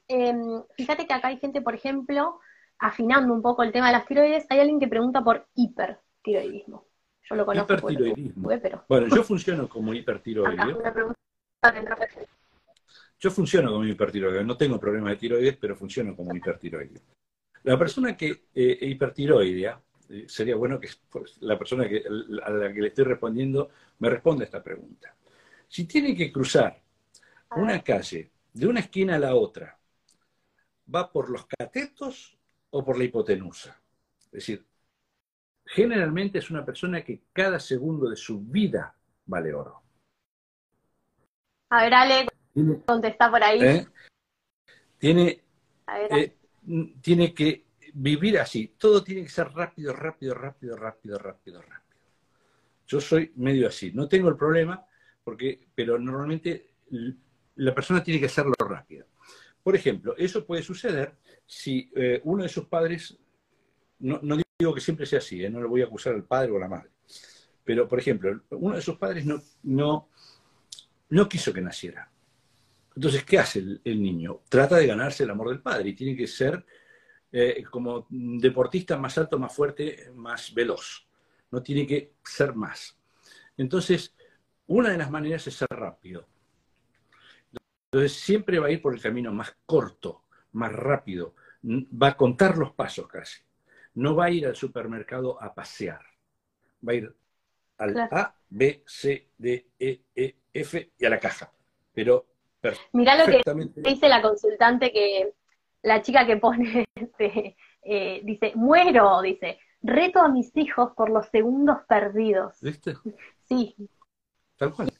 Em, 0.08 0.62
fíjate 0.76 1.06
que 1.06 1.14
acá 1.14 1.28
hay 1.28 1.38
gente, 1.38 1.62
por 1.62 1.74
ejemplo, 1.74 2.40
afinando 2.78 3.32
un 3.32 3.42
poco 3.42 3.62
el 3.62 3.72
tema 3.72 3.86
de 3.86 3.92
las 3.92 4.06
tiroides, 4.06 4.46
hay 4.50 4.60
alguien 4.60 4.78
que 4.78 4.88
pregunta 4.88 5.22
por 5.22 5.48
hipertiroidismo. 5.54 6.86
Yo 7.28 7.36
lo 7.36 7.46
conozco. 7.46 7.74
Hipertiroidismo. 7.74 8.50
Bueno, 8.88 9.14
yo 9.14 9.22
funciono 9.22 9.68
como 9.68 9.92
hipertiroideo. 9.92 11.12
Yo 13.18 13.30
funciono 13.30 13.72
como 13.72 13.84
hipertiroideo. 13.84 14.44
No 14.44 14.56
tengo 14.56 14.78
problemas 14.78 15.10
de 15.10 15.16
tiroides, 15.16 15.56
pero 15.56 15.74
funciono 15.74 16.14
como 16.14 16.34
hipertiroideo. 16.34 17.02
La 17.64 17.78
persona 17.78 18.16
que 18.16 18.44
eh, 18.54 18.78
hipertiroidea, 18.82 19.80
eh, 20.08 20.26
sería 20.28 20.54
bueno 20.54 20.78
que 20.78 20.88
pues, 21.10 21.38
la 21.40 21.58
persona 21.58 21.88
que, 21.88 22.04
a 22.44 22.50
la 22.50 22.72
que 22.72 22.80
le 22.80 22.88
estoy 22.88 23.04
respondiendo 23.04 23.70
me 23.98 24.08
responda 24.08 24.44
esta 24.44 24.62
pregunta. 24.62 25.14
Si 25.68 25.84
tiene 25.84 26.14
que 26.14 26.30
cruzar 26.30 26.80
una 27.56 27.82
calle 27.82 28.30
de 28.52 28.66
una 28.68 28.80
esquina 28.80 29.16
a 29.16 29.18
la 29.18 29.34
otra, 29.34 29.76
¿va 30.94 31.10
por 31.10 31.28
los 31.28 31.46
catetos 31.46 32.38
o 32.70 32.84
por 32.84 32.96
la 32.96 33.04
hipotenusa? 33.04 33.80
Es 34.26 34.30
decir, 34.30 34.64
generalmente 35.66 36.38
es 36.38 36.50
una 36.50 36.64
persona 36.64 37.02
que 37.02 37.22
cada 37.32 37.58
segundo 37.58 38.08
de 38.08 38.16
su 38.16 38.40
vida 38.40 38.94
vale 39.26 39.52
oro. 39.52 39.82
A 41.70 41.82
ver, 41.82 41.94
Ale, 41.94 42.26
contesta 42.86 43.30
por 43.30 43.42
ahí. 43.42 43.60
¿Eh? 43.62 43.86
Tiene, 44.98 45.42
eh, 46.10 46.36
tiene 47.00 47.34
que 47.34 47.66
vivir 47.94 48.38
así. 48.38 48.74
Todo 48.78 49.02
tiene 49.02 49.22
que 49.22 49.28
ser 49.28 49.48
rápido, 49.48 49.92
rápido, 49.92 50.34
rápido, 50.34 50.76
rápido, 50.76 51.18
rápido, 51.18 51.60
rápido. 51.60 52.00
Yo 52.86 53.00
soy 53.00 53.32
medio 53.36 53.68
así. 53.68 53.90
No 53.92 54.08
tengo 54.08 54.28
el 54.28 54.36
problema, 54.36 54.86
porque, 55.24 55.68
pero 55.74 55.98
normalmente 55.98 56.74
la 57.56 57.74
persona 57.74 58.02
tiene 58.02 58.20
que 58.20 58.26
hacerlo 58.26 58.54
rápido. 58.58 59.06
Por 59.62 59.74
ejemplo, 59.74 60.14
eso 60.16 60.46
puede 60.46 60.62
suceder 60.62 61.16
si 61.44 61.90
eh, 61.96 62.20
uno 62.24 62.44
de 62.44 62.48
sus 62.48 62.66
padres, 62.66 63.18
no, 63.98 64.20
digo 64.58 64.74
que 64.74 64.80
siempre 64.80 65.06
sea 65.06 65.18
así, 65.18 65.48
no 65.48 65.60
le 65.60 65.66
voy 65.66 65.82
a 65.82 65.84
acusar 65.84 66.14
al 66.14 66.24
padre 66.24 66.52
o 66.52 66.56
a 66.56 66.60
la 66.60 66.68
madre, 66.68 66.90
pero 67.64 67.86
por 67.86 67.98
ejemplo, 67.98 68.42
uno 68.50 68.76
de 68.76 68.82
sus 68.82 68.96
padres 68.96 69.26
no, 69.26 69.42
no, 69.64 70.08
no 71.10 71.28
quiso 71.28 71.52
que 71.52 71.60
naciera. 71.60 72.10
Entonces, 72.94 73.24
¿qué 73.24 73.38
hace 73.38 73.58
el, 73.84 74.02
niño? 74.02 74.40
Trata 74.48 74.76
de 74.76 74.86
ganarse 74.86 75.24
el 75.24 75.30
amor 75.30 75.50
del 75.50 75.60
padre 75.60 75.90
y 75.90 75.94
tiene 75.94 76.16
que 76.16 76.26
ser 76.26 76.64
eh, 77.30 77.62
como 77.70 78.06
deportista 78.08 78.96
más 78.96 79.18
alto, 79.18 79.38
más 79.38 79.54
fuerte, 79.54 80.10
más 80.14 80.54
veloz. 80.54 81.06
No 81.50 81.62
tiene 81.62 81.86
que 81.86 82.14
ser 82.24 82.54
más. 82.54 82.98
Entonces, 83.58 84.14
una 84.66 84.90
de 84.90 84.96
las 84.96 85.10
maneras 85.10 85.46
es 85.46 85.54
ser 85.56 85.68
rápido. 85.68 86.26
Entonces, 87.92 88.18
siempre 88.18 88.58
va 88.58 88.68
a 88.68 88.70
ir 88.70 88.80
por 88.80 88.94
el 88.94 89.02
camino 89.02 89.30
más 89.30 89.54
corto, 89.66 90.24
más 90.52 90.72
rápido. 90.72 91.34
Va 91.62 92.08
a 92.08 92.16
contar 92.16 92.56
los 92.56 92.72
pasos 92.72 93.06
casi. 93.08 93.45
No 93.96 94.14
va 94.14 94.26
a 94.26 94.30
ir 94.30 94.46
al 94.46 94.56
supermercado 94.56 95.42
a 95.42 95.52
pasear. 95.54 96.00
Va 96.86 96.92
a 96.92 96.94
ir 96.94 97.14
al 97.78 97.98
A, 98.10 98.34
B, 98.48 98.82
C, 98.86 99.30
D, 99.36 99.72
E, 99.78 100.02
E, 100.14 100.36
F 100.52 100.92
y 100.98 101.04
a 101.04 101.10
la 101.10 101.18
caja. 101.18 101.52
Pero 101.92 102.26
Mirá 102.92 103.16
lo 103.16 103.26
que 103.26 103.42
dice 103.76 104.08
la 104.08 104.22
consultante 104.22 104.92
que 104.92 105.34
la 105.82 106.02
chica 106.02 106.26
que 106.26 106.36
pone, 106.36 106.84
este, 106.94 107.56
eh, 107.82 108.20
dice, 108.24 108.52
muero, 108.54 109.20
dice, 109.22 109.58
reto 109.82 110.20
a 110.20 110.28
mis 110.28 110.56
hijos 110.56 110.92
por 110.96 111.10
los 111.10 111.26
segundos 111.28 111.78
perdidos. 111.88 112.60
¿Viste? 112.60 112.94
Sí. 113.48 113.74
Tal 114.56 114.72
cual. 114.72 114.92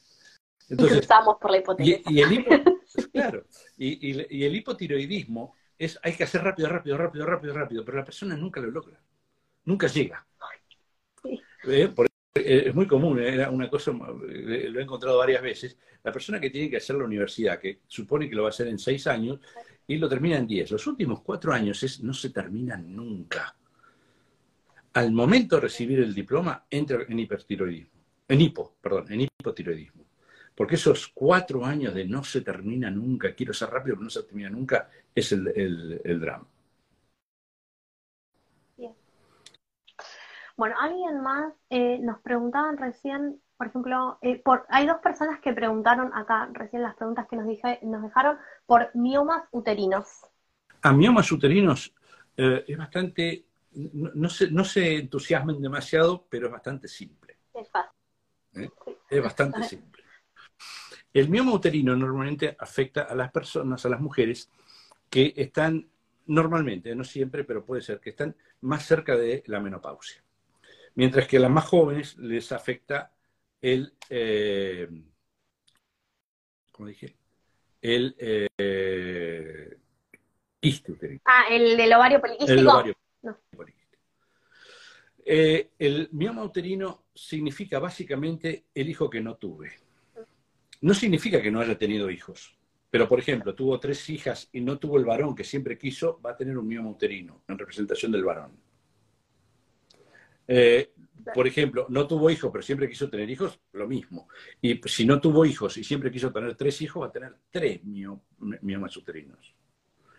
Entonces, 0.69 1.07
por 1.41 1.51
la 1.51 1.59
hipoteca. 1.59 2.11
Y, 2.11 2.21
el 2.21 2.45
claro, 3.13 3.45
y, 3.77 4.45
el 4.45 4.57
hipotiroidismo 4.57 5.55
es, 5.79 5.99
hay 6.03 6.15
que 6.15 6.25
hacer 6.25 6.43
rápido, 6.43 6.69
rápido, 6.69 6.97
rápido, 6.97 7.27
rápido, 7.27 7.55
rápido, 7.55 7.85
pero 7.85 7.99
la 7.99 8.05
persona 8.05 8.37
nunca 8.37 8.61
lo 8.61 8.71
logra, 8.71 9.01
nunca 9.65 9.87
llega. 9.87 10.27
¿Eh? 11.65 11.93
es 12.35 12.75
muy 12.75 12.87
común, 12.87 13.19
¿eh? 13.19 13.35
era 13.35 13.51
una 13.51 13.69
cosa, 13.69 13.93
lo 13.93 14.79
he 14.79 14.83
encontrado 14.83 15.19
varias 15.19 15.43
veces, 15.43 15.77
la 16.05 16.13
persona 16.13 16.39
que 16.39 16.51
tiene 16.51 16.71
que 16.71 16.77
hacer 16.77 16.97
la 16.97 17.05
universidad, 17.05 17.59
que 17.59 17.81
supone 17.87 18.29
que 18.29 18.37
lo 18.37 18.43
va 18.43 18.49
a 18.49 18.51
hacer 18.51 18.69
en 18.69 18.79
seis 18.79 19.07
años, 19.07 19.41
y 19.87 19.97
lo 19.97 20.09
termina 20.09 20.37
en 20.37 20.47
diez. 20.47 20.71
Los 20.71 20.87
últimos 20.87 21.21
cuatro 21.21 21.53
años 21.53 21.83
es, 21.83 22.03
no 22.03 22.13
se 22.13 22.31
terminan 22.31 22.95
nunca. 22.95 23.57
Al 24.95 25.13
momento 25.13 25.57
de 25.57 25.63
recibir 25.63 26.01
el 26.01 26.15
diploma, 26.15 26.67
entra 26.71 27.05
en 27.09 27.19
hipertiroidismo. 27.19 27.91
En 28.29 28.41
hipo, 28.41 28.77
perdón, 28.81 29.13
en 29.13 29.21
hipotiroidismo. 29.23 30.06
Porque 30.57 30.77
esos 30.77 31.09
cuatro 31.09 31.65
años 31.65 31.95
de 31.95 32.07
no 32.07 32.25
se 32.25 32.41
termina 32.41 32.91
nunca, 32.91 33.35
quiero 33.35 33.53
ser 33.53 33.71
rápido, 33.71 33.97
pero 33.97 34.05
no 34.05 34.11
se 34.11 34.23
termina 34.23 34.49
nunca, 34.49 34.89
es 35.15 35.33
el, 35.33 36.01
el 36.03 36.21
drama. 36.21 36.47
Bueno, 40.57 40.75
alguien 40.81 41.21
más 41.21 41.53
eh, 41.69 41.99
nos 41.99 42.19
preguntaban 42.21 42.79
recién, 42.79 43.41
por 43.59 43.67
ejemplo, 43.67 44.19
eh, 44.23 44.41
por, 44.43 44.65
hay 44.71 44.87
dos 44.87 44.99
personas 44.99 45.39
que 45.41 45.53
preguntaron 45.53 46.13
acá 46.15 46.49
recién 46.53 46.83
las 46.83 46.97
preguntas 46.97 47.27
que 47.29 47.37
nos, 47.37 47.47
dije, 47.47 47.79
nos 47.83 48.03
dejaron 48.03 48.39
por 48.65 48.91
miomas 48.95 49.45
uterinos. 49.51 50.09
A 50.81 50.93
miomas 50.93 51.31
uterinos 51.31 51.95
eh, 52.39 52.65
es 52.67 52.79
bastante, 52.79 53.45
no, 53.73 54.31
se, 54.31 54.51
no 54.51 54.65
se 54.65 54.97
entusiasmen 54.97 55.61
demasiado, 55.61 56.27
pero 56.31 56.47
es 56.47 56.53
bastante 56.53 56.89
simple. 56.89 57.37
Es 57.53 57.69
fácil. 57.71 58.71
Es 59.11 59.23
bastante 59.23 59.63
simple. 59.69 59.96
El 61.19 61.29
mioma 61.29 61.53
uterino 61.53 61.97
normalmente 61.97 62.57
afecta 62.59 63.03
a 63.03 63.15
las 63.15 63.31
personas, 63.31 63.85
a 63.87 63.89
las 63.89 64.01
mujeres 64.01 64.51
que 65.09 65.33
están 65.37 65.89
normalmente, 66.27 66.95
no 66.95 67.05
siempre, 67.05 67.45
pero 67.45 67.65
puede 67.65 67.83
ser, 67.83 68.01
que 68.01 68.11
están 68.11 68.35
más 68.61 68.85
cerca 68.85 69.17
de 69.17 69.43
la 69.47 69.61
menopausia 69.61 70.27
mientras 70.97 71.29
que 71.29 71.37
a 71.37 71.41
las 71.41 71.51
más 71.51 71.65
jóvenes 71.67 72.19
les 72.19 72.51
afecta 72.51 73.13
el, 73.61 73.95
eh, 74.11 74.89
¿cómo 76.73 76.89
dije? 76.89 77.15
El 77.81 78.17
eh, 78.19 79.79
uterino. 80.89 81.21
Ah, 81.25 81.45
el 81.51 81.77
del 81.77 81.93
ovario 81.93 82.21
poliquístico. 82.21 82.61
El 82.61 82.67
ovario 82.67 82.97
poliquístico. 83.57 84.03
Eh, 85.25 85.71
el 85.79 86.09
mioma 86.13 86.43
uterino 86.43 87.07
significa 87.15 87.79
básicamente 87.79 88.67
el 88.75 88.89
hijo 88.89 89.09
que 89.09 89.21
no 89.21 89.37
tuve. 89.37 89.86
No 90.81 90.95
significa 90.95 91.41
que 91.43 91.51
no 91.51 91.61
haya 91.61 91.79
tenido 91.79 92.11
hijos. 92.11 92.57
Pero, 92.91 93.09
por 93.09 93.19
ejemplo, 93.19 93.55
tuvo 93.55 93.79
tres 93.81 94.09
hijas 94.09 94.49
y 94.53 94.61
no 94.61 94.79
tuvo 94.79 94.97
el 94.99 95.05
varón 95.05 95.35
que 95.35 95.45
siempre 95.45 95.77
quiso, 95.77 96.21
va 96.25 96.31
a 96.31 96.37
tener 96.37 96.57
un 96.57 96.67
mioma 96.67 96.91
uterino 96.91 97.43
en 97.49 97.59
representación 97.59 98.13
del 98.13 98.25
varón. 98.25 98.53
Eh, 100.49 100.93
por 101.35 101.47
ejemplo, 101.47 101.87
no 101.89 102.07
tuvo 102.07 102.31
hijos, 102.31 102.51
pero 102.53 102.63
siempre 102.63 102.89
quiso 102.89 103.11
tener 103.11 103.29
hijos, 103.29 103.59
lo 103.73 103.89
mismo. 103.89 104.29
Y 104.63 104.81
si 104.85 105.05
no 105.05 105.21
tuvo 105.21 105.45
hijos 105.45 105.77
y 105.77 105.85
siempre 105.85 106.11
quiso 106.11 106.33
tener 106.33 106.55
tres 106.55 106.81
hijos, 106.83 107.03
va 107.03 107.09
a 107.09 107.13
tener 107.13 107.35
tres 107.51 107.81
miomas 107.85 108.97
uterinos. 108.97 109.55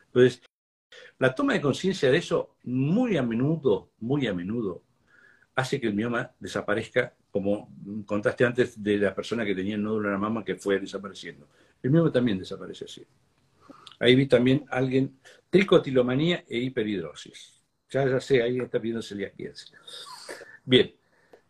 Entonces, 0.07 0.41
la 1.19 1.33
toma 1.33 1.53
de 1.53 1.61
conciencia 1.61 2.11
de 2.11 2.17
eso 2.17 2.57
muy 2.63 3.17
a 3.17 3.23
menudo, 3.23 3.91
muy 3.99 4.27
a 4.27 4.33
menudo, 4.33 4.83
hace 5.55 5.79
que 5.79 5.87
el 5.87 5.93
mioma 5.93 6.31
desaparezca, 6.39 7.15
como 7.37 7.69
contaste 8.05 8.45
antes 8.45 8.81
de 8.81 8.97
la 8.97 9.13
persona 9.13 9.45
que 9.45 9.53
tenía 9.53 9.75
el 9.75 9.83
nódulo 9.83 10.07
en 10.07 10.13
la 10.13 10.19
mama 10.19 10.43
que 10.43 10.55
fue 10.55 10.79
desapareciendo. 10.79 11.47
El 11.83 11.91
mioma 11.91 12.11
también 12.11 12.39
desaparece 12.39 12.85
así. 12.85 13.05
Ahí 13.99 14.15
vi 14.15 14.25
también 14.25 14.65
alguien, 14.69 15.19
tricotilomanía 15.51 16.43
e 16.47 16.57
hiperhidrosis. 16.57 17.61
Ya, 17.89 18.07
ya 18.07 18.19
sé, 18.19 18.41
ahí 18.41 18.59
está 18.59 18.79
pidiendo 18.79 19.03
celiaquía. 19.03 19.51
Bien, 20.65 20.91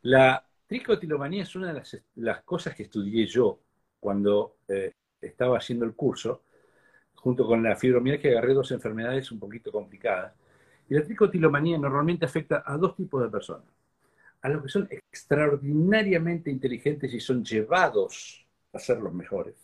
la 0.02 0.46
tricotilomanía 0.68 1.44
es 1.44 1.56
una 1.56 1.74
de 1.74 2.02
las, 2.16 2.44
cosas 2.44 2.76
que 2.76 2.84
estudié 2.84 3.26
yo 3.26 3.60
cuando 4.00 4.58
eh, 4.68 4.94
estaba 5.22 5.58
haciendo 5.58 5.86
el 5.86 5.94
curso. 5.94 6.44
Junto 7.16 7.48
con 7.48 7.64
la 7.64 7.78
fibromialgia 7.78 8.32
agarré 8.32 8.54
dos 8.54 8.72
enfermedades 8.72 9.32
un 9.32 9.40
poquito 9.40 9.72
complicadas. 9.72 10.34
Y 10.90 10.96
la 10.96 11.04
tricotilomanía 11.04 11.78
normalmente 11.78 12.26
afecta 12.26 12.64
a 12.66 12.78
dos 12.78 12.94
tipos 12.94 13.24
de 13.24 13.30
personas. 13.30 13.77
A 14.42 14.50
los 14.50 14.64
que 14.64 14.70
son 14.70 14.88
extraordinariamente 14.90 16.52
inteligentes 16.52 17.14
y 17.14 17.20
son 17.20 17.44
llevados 17.44 18.46
a 18.74 18.80
ser 18.80 19.00
los 19.00 19.14
mejores. 19.14 19.56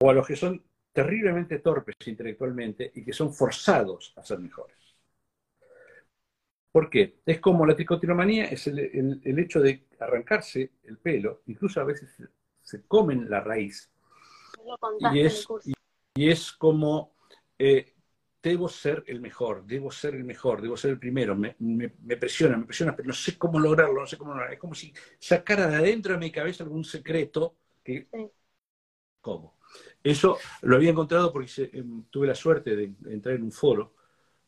O 0.00 0.10
a 0.10 0.14
los 0.14 0.26
que 0.26 0.36
son 0.36 0.62
terriblemente 0.92 1.58
torpes 1.58 1.96
intelectualmente 2.06 2.90
y 2.94 3.04
que 3.04 3.12
son 3.12 3.32
forzados 3.32 4.12
a 4.16 4.24
ser 4.24 4.38
mejores. 4.38 4.76
¿Por 6.72 6.90
qué? 6.90 7.20
Es 7.24 7.40
como 7.40 7.66
la 7.66 7.74
tricotilomanía, 7.74 8.44
es 8.44 8.66
el, 8.66 9.20
hecho 9.24 9.60
de 9.60 9.86
arrancarse 9.98 10.72
el 10.84 10.98
pelo, 10.98 11.42
incluso 11.46 11.80
a 11.80 11.84
veces 11.84 12.14
se, 12.62 12.82
comen 12.82 13.28
la 13.28 13.40
raíz. 13.40 13.90
Y 15.12 15.20
es, 15.20 15.46
y, 16.14 16.28
es 16.28 16.52
como, 16.52 17.14
eh, 17.58 17.94
debo 18.42 18.68
ser 18.68 19.04
el 19.06 19.20
mejor, 19.20 19.64
debo 19.64 19.90
ser 19.90 20.14
el 20.14 20.24
mejor, 20.24 20.62
debo 20.62 20.76
ser 20.76 20.92
el 20.92 20.98
primero, 20.98 21.36
me, 21.36 21.56
presiona, 22.16 22.56
me 22.56 22.64
presiona, 22.66 22.94
pero 22.94 23.08
no 23.08 23.14
sé 23.14 23.36
cómo 23.36 23.58
lograrlo, 23.58 24.00
no 24.00 24.06
sé 24.06 24.16
cómo 24.16 24.30
lograrlo. 24.30 24.54
Es 24.54 24.60
como 24.60 24.74
si 24.74 24.92
sacara 25.18 25.66
de 25.66 25.76
adentro 25.76 26.12
de 26.12 26.18
mi 26.18 26.30
cabeza 26.30 26.64
algún 26.64 26.84
secreto 26.84 27.56
que... 27.82 28.08
¿Cómo? 29.20 29.58
Eso 30.02 30.38
lo 30.62 30.76
había 30.76 30.90
encontrado 30.90 31.32
porque 31.32 31.70
em, 31.72 32.04
tuve 32.04 32.28
la 32.28 32.34
suerte 32.34 32.76
de 32.76 32.92
entrar 33.06 33.34
en 33.34 33.42
un 33.42 33.52
foro 33.52 33.94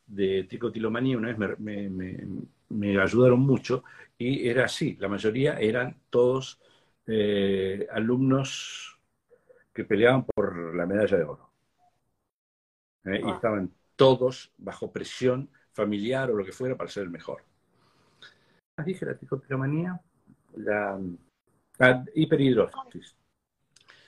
de 0.07 0.45
tricotilomanía, 0.45 1.17
una 1.17 1.33
vez 1.33 1.59
me, 1.59 3.01
ayudaron 3.01 3.41
mucho, 3.41 3.83
y 4.17 4.47
era 4.47 4.65
así, 4.65 4.97
la 4.99 5.07
mayoría 5.07 5.59
eran 5.59 5.97
todos 6.09 6.59
eh, 7.05 7.87
alumnos 7.91 8.99
que 9.73 9.85
peleaban 9.85 10.25
por 10.25 10.75
la 10.75 10.85
medalla 10.85 11.17
de 11.17 11.23
oro. 11.23 11.49
¿eh? 13.05 13.21
Y 13.23 13.29
estaban 13.29 13.71
todos 14.01 14.51
bajo 14.57 14.91
presión 14.91 15.51
familiar 15.73 16.31
o 16.31 16.35
lo 16.35 16.43
que 16.43 16.51
fuera 16.51 16.75
para 16.75 16.89
ser 16.89 17.03
el 17.03 17.11
mejor. 17.11 17.43
Dije 18.83 19.05
la 19.05 19.15
tricotilomanía, 19.15 20.01
la, 20.55 20.99
la 21.77 22.03
hiperhidrosis. 22.15 23.15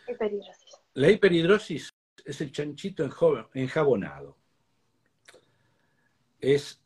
Hiperhidrosis. 0.07 0.81
La 0.95 1.11
hiperhidrosis 1.11 1.93
es 2.25 2.41
el 2.41 2.51
chanchito 2.51 3.07
enjabonado. 3.53 4.35
Es 6.41 6.83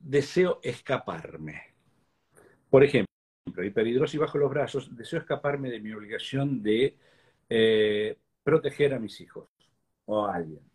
deseo 0.00 0.58
escaparme. 0.60 1.62
Por 2.68 2.82
ejemplo, 2.82 3.06
hiperhidrosis 3.62 4.18
bajo 4.18 4.36
los 4.36 4.50
brazos, 4.50 4.96
deseo 4.96 5.20
escaparme 5.20 5.70
de 5.70 5.78
mi 5.78 5.92
obligación 5.92 6.60
de 6.60 6.96
eh, 7.48 8.18
proteger 8.42 8.94
a 8.94 8.98
mis 8.98 9.20
hijos 9.20 9.48
o 10.06 10.26
a 10.26 10.34
alguien. 10.34 10.67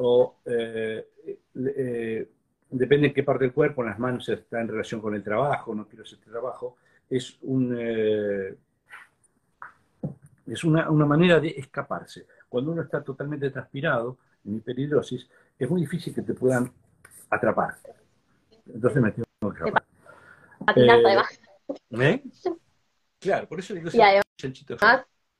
O 0.00 0.36
eh, 0.44 1.08
eh, 1.54 2.28
depende 2.70 3.08
en 3.08 3.14
qué 3.14 3.22
parte 3.24 3.44
del 3.44 3.52
cuerpo, 3.52 3.82
en 3.82 3.88
las 3.90 3.98
manos 3.98 4.28
está 4.28 4.60
en 4.60 4.68
relación 4.68 5.00
con 5.00 5.14
el 5.14 5.22
trabajo, 5.24 5.74
no 5.74 5.86
quiero 5.88 6.04
hacer 6.04 6.18
este 6.18 6.30
trabajo, 6.30 6.76
es 7.10 7.36
un... 7.42 7.74
eh, 7.78 8.54
es 10.46 10.64
una, 10.64 10.88
una 10.90 11.04
manera 11.04 11.40
de 11.40 11.48
escaparse. 11.48 12.26
Cuando 12.48 12.72
uno 12.72 12.82
está 12.82 13.02
totalmente 13.02 13.50
transpirado, 13.50 14.16
en 14.44 14.56
hiperhidrosis, 14.56 15.28
es 15.58 15.68
muy 15.68 15.82
difícil 15.82 16.14
que 16.14 16.22
te 16.22 16.32
puedan 16.32 16.72
atrapar. 17.28 17.74
Entonces 18.72 19.02
me 19.02 19.12
tengo 19.12 19.26
que 19.52 19.58
escapar. 19.58 19.84
Eh. 20.76 21.22
¿Eh? 21.90 22.22
Claro, 23.20 23.48
por 23.48 23.58
eso 23.58 23.74
digo 23.74 23.90
Y 23.92 24.00
además- 24.00 24.24
chanchito. 24.36 24.76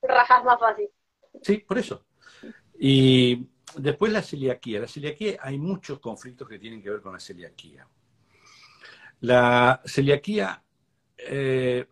Rajas 0.01 0.43
más 0.43 0.59
fácil. 0.59 0.89
Sí, 1.41 1.57
por 1.59 1.77
eso. 1.77 2.05
Y 2.77 3.47
después 3.77 4.11
la 4.11 4.21
celiaquía. 4.21 4.79
La 4.81 4.87
celiaquía, 4.87 5.37
hay 5.41 5.57
muchos 5.57 5.99
conflictos 5.99 6.47
que 6.47 6.59
tienen 6.59 6.81
que 6.81 6.89
ver 6.89 7.01
con 7.01 7.13
la 7.13 7.19
celiaquía. 7.19 7.87
La 9.21 9.81
celiaquía, 9.85 10.63
eh, 11.17 11.85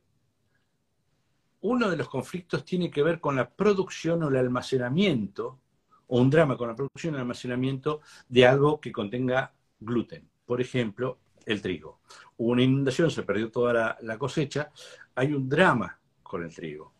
uno 1.61 1.89
de 1.89 1.97
los 1.97 2.07
conflictos 2.07 2.63
tiene 2.63 2.89
que 2.89 3.03
ver 3.03 3.19
con 3.19 3.35
la 3.35 3.49
producción 3.49 4.23
o 4.23 4.29
el 4.29 4.37
almacenamiento, 4.37 5.59
o 6.07 6.21
un 6.21 6.29
drama 6.29 6.55
con 6.55 6.69
la 6.69 6.75
producción 6.75 7.13
y 7.13 7.17
el 7.17 7.21
almacenamiento 7.21 8.01
de 8.29 8.45
algo 8.45 8.79
que 8.79 8.91
contenga 8.91 9.53
gluten. 9.79 10.29
Por 10.45 10.61
ejemplo, 10.61 11.19
el 11.45 11.61
trigo. 11.61 11.99
Hubo 12.37 12.51
una 12.51 12.63
inundación, 12.63 13.11
se 13.11 13.23
perdió 13.23 13.51
toda 13.51 13.73
la, 13.73 13.97
la 14.01 14.17
cosecha, 14.17 14.71
hay 15.15 15.33
un 15.33 15.49
drama 15.49 15.99
con 16.23 16.43
el 16.43 16.53
trigo 16.53 16.93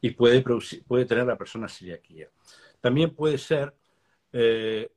y 0.00 0.10
puede, 0.10 0.42
producir, 0.42 0.84
puede 0.84 1.06
tener 1.06 1.26
la 1.26 1.38
persona 1.38 1.66
celiaquía. 1.66 2.28
También 2.80 3.14
puede 3.14 3.38
ser, 3.38 3.74
eh, 4.34 4.90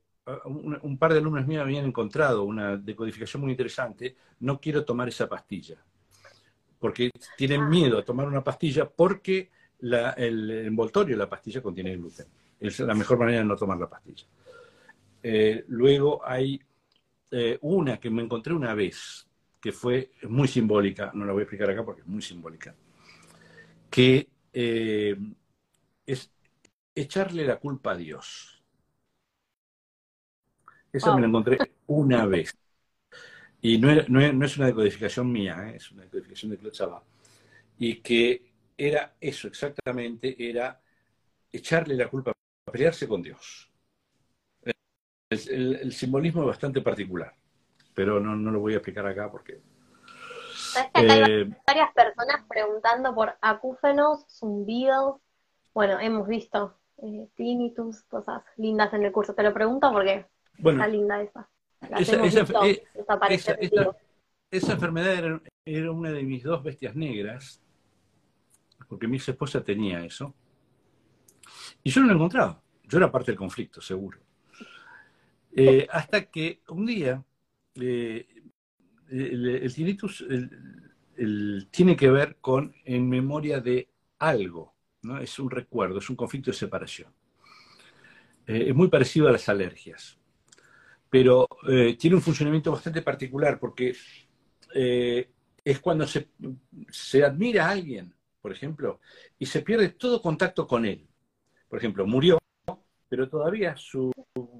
un, 0.46 0.78
un 0.82 0.98
par 0.98 1.14
de 1.14 1.20
alumnos 1.20 1.46
míos 1.48 1.62
habían 1.64 1.86
encontrado 1.86 2.44
una 2.44 2.76
decodificación 2.76 3.42
muy 3.42 3.52
interesante, 3.52 4.16
no 4.40 4.60
quiero 4.60 4.84
tomar 4.84 5.08
esa 5.08 5.28
pastilla, 5.28 5.76
porque 6.78 7.10
tienen 7.36 7.62
Ah. 7.62 7.68
miedo 7.68 7.98
a 7.98 8.04
tomar 8.04 8.26
una 8.28 8.44
pastilla 8.44 8.88
porque 8.88 9.50
la- 9.80 10.12
el 10.12 10.50
envoltorio 10.66 11.16
de 11.16 11.18
la 11.24 11.28
pastilla 11.30 11.62
contiene 11.62 11.96
gluten. 11.96 12.26
Es 12.60 12.80
la 12.80 12.94
mejor 12.94 13.18
manera 13.18 13.38
de 13.40 13.44
no 13.44 13.56
tomar 13.56 13.78
la 13.78 13.88
pastilla. 13.88 14.26
Eh, 15.22 15.64
luego 15.68 16.20
hay 16.26 16.60
eh, 17.32 17.58
una 17.62 17.98
que 18.00 18.10
me 18.10 18.22
encontré 18.22 18.54
una 18.54 18.74
vez, 18.74 19.28
que 19.60 19.72
fue 19.72 20.12
muy 20.28 20.48
simbólica, 20.48 21.12
no 21.14 21.26
la 21.26 21.32
voy 21.34 21.42
a 21.42 21.44
explicar 21.44 21.70
acá 21.70 21.84
porque 21.84 22.02
es 22.02 22.08
muy 22.08 22.22
simbólica, 22.22 22.74
que 23.90 24.28
eh, 24.52 25.16
es 26.06 26.30
echarle 26.94 27.46
la 27.46 27.58
culpa 27.58 27.92
a 27.92 27.96
Dios. 27.96 28.57
Esa 30.92 31.10
Wow. 31.10 31.16
me 31.16 31.22
la 31.22 31.28
encontré 31.28 31.58
una 31.86 32.26
vez. 32.26 32.54
Y 33.60 33.78
no, 33.78 33.90
era- 33.90 34.04
no 34.08 34.20
es- 34.20 34.34
no 34.34 34.44
es 34.46 34.56
una 34.56 34.66
decodificación 34.66 35.30
mía, 35.32 35.68
¿eh? 35.70 35.76
es 35.76 35.90
una 35.90 36.02
decodificación 36.04 36.52
de 36.52 36.58
Claude. 36.58 37.00
Y 37.78 37.96
que 38.02 38.52
era 38.76 39.14
eso 39.20 39.48
exactamente, 39.48 40.36
era 40.38 40.80
echarle 41.52 41.96
la 41.96 42.08
culpa, 42.08 42.32
pelearse 42.72 43.08
con 43.08 43.22
Dios. 43.22 43.70
El, 45.30 45.40
el- 45.50 45.76
el 45.76 45.92
simbolismo 45.92 46.42
es 46.42 46.48
bastante 46.48 46.82
particular, 46.82 47.32
pero 47.94 48.20
no, 48.20 48.36
no 48.36 48.50
lo 48.50 48.60
voy 48.60 48.74
a 48.74 48.76
explicar 48.76 49.06
acá 49.06 49.30
porque... 49.30 49.60
¿Sabes 50.72 50.90
que 50.92 50.98
acá 51.00 51.14
hay 51.14 51.30
eh, 51.30 51.50
varias 51.66 51.92
personas 51.94 52.44
preguntando 52.48 53.14
por 53.14 53.36
acúfenos, 53.40 54.24
zumbidos? 54.28 55.20
Bueno, 55.74 55.98
hemos 56.00 56.26
visto 56.28 56.78
eh, 56.98 57.28
tinnitus, 57.36 58.02
cosas 58.04 58.42
lindas 58.56 58.92
en 58.94 59.04
el 59.04 59.12
curso. 59.12 59.34
Te 59.34 59.42
lo 59.42 59.54
pregunto 59.54 59.92
porque 59.92 60.26
bueno, 60.58 60.80
está 60.82 60.92
linda 60.92 61.22
esa. 61.22 61.48
Las 61.90 62.00
Esa- 62.02 62.14
hemos 62.16 62.28
esa- 62.28 62.40
visto 62.42 62.64
eh, 62.66 62.84
esa- 64.50 64.72
enfermedad 64.72 65.14
era, 65.14 65.42
era 65.64 65.92
una 65.92 66.10
de 66.10 66.22
mis 66.22 66.42
dos 66.42 66.62
bestias 66.62 66.94
negras, 66.96 67.62
porque 68.88 69.06
mi 69.06 69.16
ex 69.16 69.28
esposa 69.28 69.62
tenía 69.62 70.04
eso. 70.04 70.34
Y 71.82 71.90
yo 71.90 72.00
no 72.00 72.08
lo 72.08 72.14
encontraba. 72.14 72.62
Yo 72.84 72.98
era 72.98 73.10
parte 73.12 73.30
del 73.32 73.38
conflicto, 73.38 73.80
seguro. 73.80 74.18
Eh, 75.54 75.86
hasta 75.90 76.24
que 76.26 76.62
un 76.68 76.86
día 76.86 77.24
eh, 77.74 78.26
el, 79.10 79.46
el 79.48 79.74
tinnitus 79.74 80.20
el- 80.22 80.50
el- 81.16 81.68
tiene 81.70 81.96
que 81.96 82.10
ver 82.10 82.36
con 82.40 82.74
en 82.84 83.08
memoria 83.08 83.60
de 83.60 83.88
algo, 84.18 84.74
¿no? 85.02 85.18
Es 85.18 85.38
un 85.38 85.50
recuerdo, 85.50 85.98
es 85.98 86.10
un 86.10 86.16
conflicto 86.16 86.50
de 86.50 86.56
separación. 86.56 87.12
Eh, 88.46 88.66
es 88.68 88.74
muy 88.74 88.88
parecido 88.88 89.28
a 89.28 89.32
las 89.32 89.48
alergias, 89.48 90.18
pero 91.10 91.48
eh, 91.68 91.96
tiene 91.98 92.16
un 92.16 92.22
funcionamiento 92.22 92.72
bastante 92.72 93.02
particular 93.02 93.58
porque 93.58 93.94
eh, 94.74 95.30
es 95.64 95.80
cuando 95.80 96.06
se, 96.06 97.24
admira 97.24 97.66
a 97.66 97.70
alguien, 97.70 98.14
por 98.40 98.52
ejemplo, 98.52 99.00
y 99.38 99.46
se 99.46 99.62
pierde 99.62 99.90
todo 99.90 100.20
contacto 100.20 100.66
con 100.66 100.84
él. 100.84 101.06
Por 101.68 101.78
ejemplo, 101.78 102.06
murió, 102.06 102.38
pero 103.08 103.28
todavía 103.28 103.76
su 103.76 104.10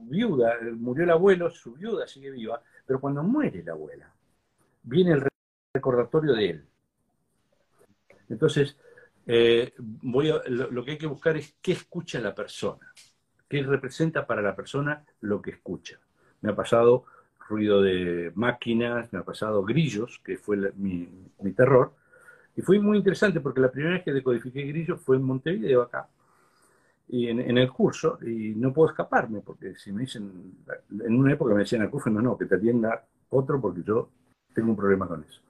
viuda, 0.08 0.56
murió 0.76 1.04
el 1.04 1.10
abuelo, 1.10 1.50
su 1.50 1.74
viuda 1.74 2.06
sigue 2.06 2.30
viva, 2.30 2.62
pero 2.86 3.00
cuando 3.00 3.22
muere 3.22 3.62
la 3.62 3.72
abuela, 3.72 4.12
viene 4.82 5.12
el 5.12 5.26
recordatorio 5.74 6.34
de 6.34 6.50
él. 6.50 6.66
Entonces, 8.28 8.76
eh, 9.26 9.72
voy 9.78 10.30
a- 10.30 10.42
lo 10.46 10.84
que 10.84 10.92
hay 10.92 10.98
que 10.98 11.06
buscar 11.06 11.36
es 11.36 11.56
qué 11.62 11.72
escucha 11.72 12.20
la 12.20 12.34
persona, 12.34 12.92
qué 13.48 13.62
representa 13.62 14.26
para 14.26 14.42
la 14.42 14.54
persona 14.54 15.04
lo 15.20 15.40
que 15.40 15.52
escucha. 15.52 15.98
Me 16.42 16.50
ha 16.50 16.56
pasado 16.56 17.04
ruido 17.48 17.82
de 17.82 18.32
máquinas, 18.34 19.12
me 19.12 19.20
ha 19.20 19.22
pasado 19.24 19.62
grillos, 19.64 20.20
que 20.24 20.36
fue 20.36 20.56
mi, 20.76 21.08
terror, 21.56 21.92
y 22.56 22.62
fue 22.62 22.78
muy 22.80 22.98
interesante 22.98 23.40
porque 23.40 23.60
la 23.60 23.70
primera 23.70 23.94
vez 23.94 24.04
que 24.04 24.12
decodifiqué 24.12 24.62
grillos 24.64 25.00
fue 25.00 25.16
en 25.16 25.22
Montevideo, 25.22 25.82
acá, 25.82 26.08
y 27.10 27.28
en, 27.28 27.56
el 27.56 27.70
curso, 27.72 28.18
y 28.22 28.54
no 28.54 28.72
puedo 28.72 28.90
escaparme, 28.90 29.40
porque 29.40 29.74
si 29.76 29.92
me 29.92 30.02
dicen, 30.02 30.56
en 30.90 31.18
una 31.18 31.32
época 31.32 31.54
me 31.54 31.60
decían 31.60 31.82
acúfenos, 31.82 32.22
no, 32.22 32.36
que 32.36 32.44
te 32.44 32.56
atienda 32.56 33.02
otro 33.30 33.60
porque 33.60 33.82
yo 33.82 34.10
tengo 34.54 34.70
un 34.70 34.76
problema 34.76 35.08
con 35.08 35.24
eso. 35.24 35.40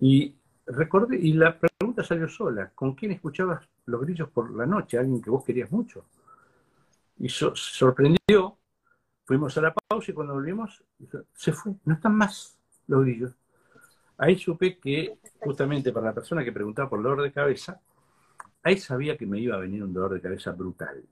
Y 0.00 0.34
recordé, 0.66 1.18
y 1.18 1.34
la 1.34 1.58
pregunta 1.58 2.02
salió 2.02 2.28
sola, 2.28 2.70
¿con 2.74 2.94
quién 2.94 3.12
escuchabas 3.12 3.68
los 3.86 4.00
grillos 4.02 4.30
por 4.30 4.50
la 4.54 4.66
noche? 4.66 4.98
¿Alguien 4.98 5.20
que 5.20 5.30
vos 5.30 5.44
querías 5.44 5.70
mucho? 5.70 6.04
Y 7.18 7.28
so- 7.28 7.54
sorprendió, 7.54 8.58
fuimos 9.26 9.56
a 9.58 9.60
la 9.60 9.74
pausa 9.74 10.10
y 10.10 10.14
cuando 10.14 10.32
volvimos, 10.34 10.82
se 11.34 11.52
fue, 11.52 11.72
no 11.84 11.94
están 11.94 12.14
más 12.16 12.56
los 12.86 13.02
grillos. 13.04 13.32
Ahí 14.16 14.38
supe 14.38 14.78
que, 14.78 15.18
justamente 15.40 15.92
para 15.92 16.06
la 16.06 16.14
persona 16.14 16.42
que 16.42 16.52
preguntaba 16.52 16.88
por 16.88 17.02
dolor 17.02 17.22
de 17.22 17.32
cabeza, 17.32 17.78
ahí 18.62 18.78
sabía 18.78 19.16
que 19.16 19.26
me 19.26 19.38
iba 19.38 19.56
a 19.56 19.58
venir 19.60 19.82
un 19.82 19.92
dolor 19.92 20.14
de 20.14 20.20
cabeza 20.22 20.52
brutal. 20.52 21.02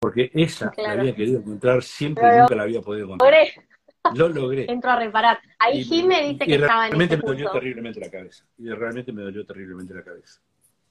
Porque 0.00 0.30
esa 0.34 0.70
Claro. 0.70 0.94
la 0.96 1.00
había 1.02 1.14
querido 1.14 1.38
encontrar 1.38 1.82
siempre 1.82 2.24
y 2.34 2.40
nunca 2.40 2.54
la 2.56 2.62
había 2.64 2.80
podido 2.80 3.04
encontrar. 3.04 3.32
Logré, 3.32 4.18
Lo 4.18 4.28
logré. 4.28 4.66
entro 4.72 4.90
a 4.90 4.98
reparar. 4.98 5.38
Ahí 5.60 5.78
Y- 5.80 5.84
Jim 5.84 6.06
me 6.08 6.22
dice 6.26 6.44
que 6.44 6.54
estaba 6.56 6.86
en 6.86 6.90
realmente 6.92 7.14
ese 7.14 7.22
me 7.22 7.28
dolió 7.32 7.50
terriblemente 7.52 8.00
la 8.00 8.10
cabeza. 8.10 8.44
Y 8.58 8.68
realmente 8.70 9.12
me 9.12 9.22
dolió 9.22 9.46
terriblemente 9.46 9.94
la 9.94 10.02
cabeza. 10.02 10.40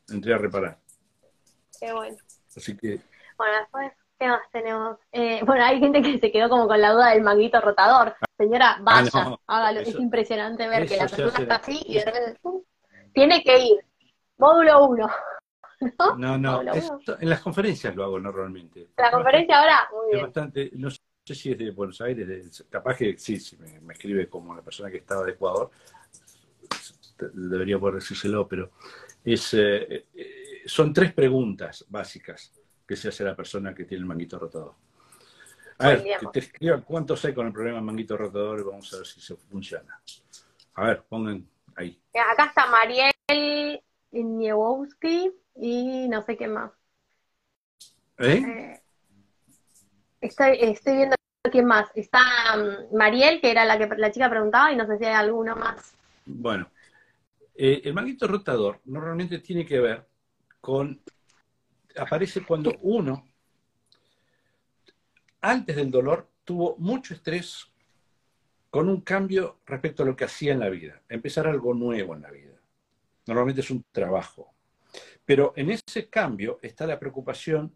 Entré 0.09 0.33
a 0.33 0.37
reparar. 0.37 0.79
Qué 1.77 1.91
bueno. 1.91 2.15
Así 2.55 2.77
que, 2.77 3.01
Bueno, 3.37 3.57
después, 3.59 3.91
¿qué 4.21 4.27
más 4.27 4.41
tenemos? 4.51 4.99
Eh, 5.11 5.41
bueno, 5.45 5.63
hay 5.65 5.79
gente 5.79 6.01
que 6.01 6.19
se 6.19 6.31
quedó 6.31 6.47
como 6.47 6.67
con 6.67 6.79
la 6.79 6.91
duda 6.91 7.09
del 7.09 7.23
manguito 7.23 7.59
rotador. 7.59 8.15
Señora, 8.37 8.77
vaya, 8.81 9.09
Ah, 9.13 9.23
no, 9.29 9.41
hágalo. 9.47 9.79
es 9.81 9.95
impresionante 9.95 10.67
ver 10.67 10.87
que 10.87 10.95
la 10.97 11.07
persona 11.07 11.39
está 11.39 11.55
así 11.55 11.81
y 11.85 11.95
de 11.95 12.05
repente 12.05 12.39
tiene 13.13 13.43
que 13.43 13.59
ir. 13.59 13.79
Módulo 14.37 14.85
1. 14.87 15.09
¿No? 15.99 16.15
no, 16.15 16.37
no. 16.37 16.57
Hola, 16.59 16.71
esto- 16.73 17.17
en 17.19 17.29
las 17.29 17.41
conferencias 17.41 17.95
lo 17.95 18.03
hago 18.03 18.19
normalmente. 18.19 18.89
La 18.97 19.09
conferencia 19.09 19.59
ahora, 19.59 19.89
muy 19.91 20.11
bien. 20.11 20.21
bastante, 20.21 20.69
no 20.75 20.89
sé 20.91 20.99
si 21.25 21.51
es 21.51 21.57
de 21.57 21.71
Buenos 21.71 21.99
Aires, 22.01 22.27
de- 22.27 22.65
capaz 22.69 22.97
que 22.97 23.17
sí, 23.17 23.39
si 23.39 23.57
me, 23.57 23.79
me 23.81 23.93
escribe 23.93 24.29
como 24.29 24.53
la 24.55 24.61
persona 24.61 24.91
que 24.91 24.97
estaba 24.97 25.23
de 25.23 25.31
Ecuador, 25.31 25.71
debería 27.33 27.79
poder 27.79 27.95
decírselo, 27.95 28.47
pero 28.47 28.71
es, 29.23 29.53
eh, 29.55 30.05
eh, 30.13 30.61
son 30.65 30.93
tres 30.93 31.13
preguntas 31.13 31.85
básicas 31.89 32.51
que 32.91 32.97
se 32.97 33.07
hace 33.07 33.23
la 33.23 33.33
persona 33.33 33.73
que 33.73 33.85
tiene 33.85 34.01
el 34.01 34.05
manguito 34.05 34.37
rotador. 34.37 34.73
A 35.77 35.87
ver, 35.87 36.03
que 36.03 36.27
te 36.33 36.39
escriban 36.39 36.81
cuántos 36.81 37.23
hay 37.23 37.33
con 37.33 37.47
el 37.47 37.53
problema 37.53 37.79
manguito 37.79 38.17
rotador 38.17 38.59
y 38.59 38.63
vamos 38.63 38.93
a 38.93 38.97
ver 38.97 39.07
si 39.07 39.21
se 39.21 39.33
funciona. 39.37 39.97
A 40.73 40.87
ver, 40.87 41.03
pongan 41.07 41.47
ahí. 41.77 41.97
Acá 42.33 42.47
está 42.47 42.65
Mariel 42.65 43.81
Niewowski 44.11 45.31
y 45.55 46.09
no 46.09 46.21
sé 46.21 46.35
qué 46.35 46.49
más. 46.49 46.73
¿Eh? 48.17 48.43
Eh, 48.45 48.81
estoy, 50.19 50.57
estoy 50.59 50.97
viendo 50.97 51.15
quién 51.49 51.65
más. 51.65 51.89
Está 51.95 52.19
mm, 52.57 52.93
Mariel, 52.93 53.39
que 53.39 53.51
era 53.51 53.63
la 53.63 53.77
que 53.77 53.87
la 53.95 54.11
chica 54.11 54.29
preguntaba, 54.29 54.73
y 54.73 54.75
no 54.75 54.85
sé 54.85 54.97
si 54.97 55.05
hay 55.05 55.13
alguno 55.13 55.55
más. 55.55 55.93
Bueno, 56.25 56.69
eh, 57.55 57.83
el 57.85 57.93
manguito 57.93 58.27
rotador 58.27 58.81
normalmente 58.83 59.39
tiene 59.39 59.65
que 59.65 59.79
ver 59.79 60.05
con, 60.59 61.01
aparece 61.97 62.43
cuando 62.43 62.73
uno, 62.81 63.27
antes 65.41 65.75
del 65.75 65.91
dolor, 65.91 66.27
tuvo 66.43 66.75
mucho 66.77 67.13
estrés 67.13 67.71
con 68.69 68.87
un 68.87 69.01
cambio 69.01 69.59
respecto 69.65 70.03
a 70.03 70.05
lo 70.05 70.15
que 70.15 70.25
hacía 70.25 70.53
en 70.53 70.59
la 70.59 70.69
vida, 70.69 71.01
empezar 71.09 71.47
algo 71.47 71.73
nuevo 71.73 72.15
en 72.15 72.21
la 72.21 72.31
vida. 72.31 72.53
Normalmente 73.27 73.61
es 73.61 73.69
un 73.69 73.83
trabajo. 73.91 74.53
Pero 75.25 75.53
en 75.55 75.71
ese 75.71 76.09
cambio 76.09 76.59
está 76.61 76.87
la 76.87 76.99
preocupación 76.99 77.75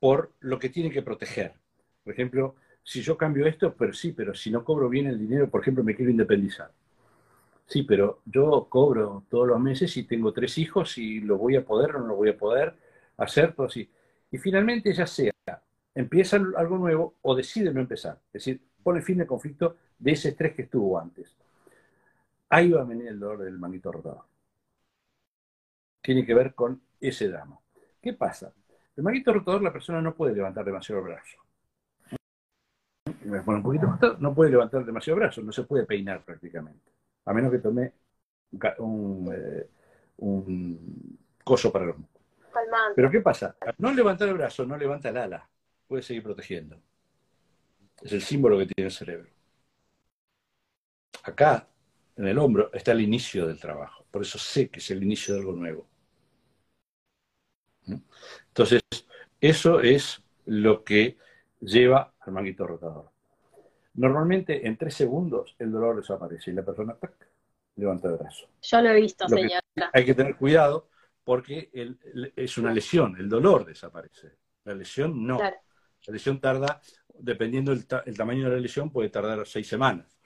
por 0.00 0.32
lo 0.40 0.58
que 0.58 0.68
tiene 0.68 0.90
que 0.90 1.02
proteger. 1.02 1.54
Por 2.02 2.12
ejemplo, 2.12 2.56
si 2.82 3.02
yo 3.02 3.16
cambio 3.16 3.46
esto, 3.46 3.74
pero 3.74 3.92
sí, 3.92 4.12
pero 4.12 4.34
si 4.34 4.50
no 4.50 4.64
cobro 4.64 4.88
bien 4.88 5.06
el 5.06 5.18
dinero, 5.18 5.48
por 5.48 5.60
ejemplo, 5.60 5.84
me 5.84 5.94
quiero 5.94 6.10
independizar. 6.10 6.72
Sí, 7.66 7.84
pero 7.84 8.20
yo 8.24 8.66
cobro 8.68 9.24
todos 9.30 9.46
los 9.46 9.60
meses 9.60 9.96
y 9.96 10.02
tengo 10.04 10.32
tres 10.32 10.58
hijos 10.58 10.98
y 10.98 11.20
lo 11.20 11.38
voy 11.38 11.56
a 11.56 11.64
poder 11.64 11.96
o 11.96 12.00
no 12.00 12.06
lo 12.08 12.16
voy 12.16 12.30
a 12.30 12.36
poder 12.36 12.74
hacer, 13.24 13.54
todo 13.54 13.66
así. 13.66 13.88
Y 14.30 14.38
finalmente, 14.38 14.92
ya 14.92 15.06
sea, 15.06 15.32
empieza 15.94 16.36
algo 16.36 16.78
nuevo 16.78 17.14
o 17.22 17.34
decide 17.34 17.72
no 17.72 17.80
empezar. 17.80 18.18
Es 18.26 18.44
decir, 18.44 18.60
pone 18.82 19.02
fin 19.02 19.20
al 19.20 19.26
conflicto 19.26 19.76
de 19.98 20.12
ese 20.12 20.30
estrés 20.30 20.54
que 20.54 20.62
estuvo 20.62 20.98
antes. 20.98 21.34
Ahí 22.48 22.70
va 22.70 22.82
a 22.82 22.84
venir 22.84 23.08
el 23.08 23.18
dolor 23.18 23.44
del 23.44 23.58
manguito 23.58 23.92
rotador. 23.92 24.24
Tiene 26.00 26.26
que 26.26 26.34
ver 26.34 26.54
con 26.54 26.80
ese 27.00 27.28
drama. 27.28 27.58
¿Qué 28.00 28.12
pasa? 28.12 28.52
El 28.96 29.04
manguito 29.04 29.32
rotador 29.32 29.62
la 29.62 29.72
persona 29.72 30.02
no 30.02 30.14
puede 30.14 30.34
levantar 30.34 30.64
demasiado 30.64 31.02
brazo. 31.02 31.38
un 33.24 33.62
poquito 33.62 34.16
no 34.18 34.34
puede 34.34 34.50
levantar 34.50 34.84
demasiado 34.84 35.18
brazo, 35.18 35.40
no 35.42 35.52
se 35.52 35.62
puede 35.62 35.86
peinar 35.86 36.24
prácticamente. 36.24 36.90
A 37.24 37.32
menos 37.32 37.50
que 37.52 37.58
tome 37.58 37.92
un, 38.78 39.32
eh, 39.32 39.68
coso 41.44 41.72
para 41.72 41.86
los 41.86 41.96
Pero 42.94 43.10
¿qué 43.10 43.20
pasa? 43.20 43.56
no 43.78 43.92
levantar 43.92 44.28
el 44.28 44.34
brazo, 44.34 44.64
no 44.66 44.76
levanta 44.76 45.08
el 45.08 45.16
ala. 45.16 45.48
Puede 45.86 46.02
seguir 46.02 46.22
protegiendo. 46.22 46.80
Es 48.02 48.12
el 48.12 48.22
símbolo 48.22 48.58
que 48.58 48.66
tiene 48.66 48.86
el 48.88 48.92
cerebro. 48.92 49.30
Acá, 51.22 51.68
en 52.16 52.26
el 52.26 52.38
hombro, 52.38 52.72
está 52.72 52.92
el 52.92 53.00
inicio 53.00 53.46
del 53.46 53.60
trabajo. 53.60 54.04
Por 54.10 54.22
eso 54.22 54.38
sé 54.38 54.68
que 54.68 54.80
es 54.80 54.90
el 54.90 55.02
inicio 55.02 55.34
de 55.34 55.40
algo 55.40 55.52
nuevo. 55.52 55.86
¿Mm? 57.86 57.96
Entonces, 58.48 58.82
eso 59.40 59.80
es 59.80 60.22
lo 60.46 60.84
que 60.84 61.18
lleva 61.60 62.14
al 62.20 62.32
manguito 62.32 62.66
rotador. 62.66 63.10
Normalmente 63.94 64.66
en 64.66 64.76
tres 64.76 64.94
segundos 64.94 65.54
el 65.58 65.70
dolor 65.70 65.96
desaparece 65.96 66.50
y 66.50 66.54
la 66.54 66.64
persona 66.64 66.96
levanta 67.76 68.08
el 68.08 68.16
brazo. 68.16 68.48
Yo 68.62 68.80
lo 68.80 68.90
he 68.90 69.00
visto, 69.00 69.28
señora. 69.28 69.62
hay 69.92 70.04
que 70.04 70.14
tener 70.14 70.36
cuidado 70.36 70.88
porque 71.24 71.70
es 72.36 72.58
una 72.58 72.72
lesión, 72.72 73.16
el 73.18 73.28
dolor 73.28 73.64
desaparece. 73.64 74.32
La 74.64 74.74
lesión 74.74 75.26
no. 75.26 75.38
La 75.38 75.54
lesión 76.12 76.40
tarda, 76.40 76.80
dependiendo 77.14 77.72
del 77.72 77.86
el 78.06 78.16
tamaño 78.16 78.44
de 78.48 78.56
la 78.56 78.60
lesión, 78.60 78.90
puede 78.90 79.08
tardar 79.08 79.46
seis 79.46 79.68
semanas. 79.68 80.18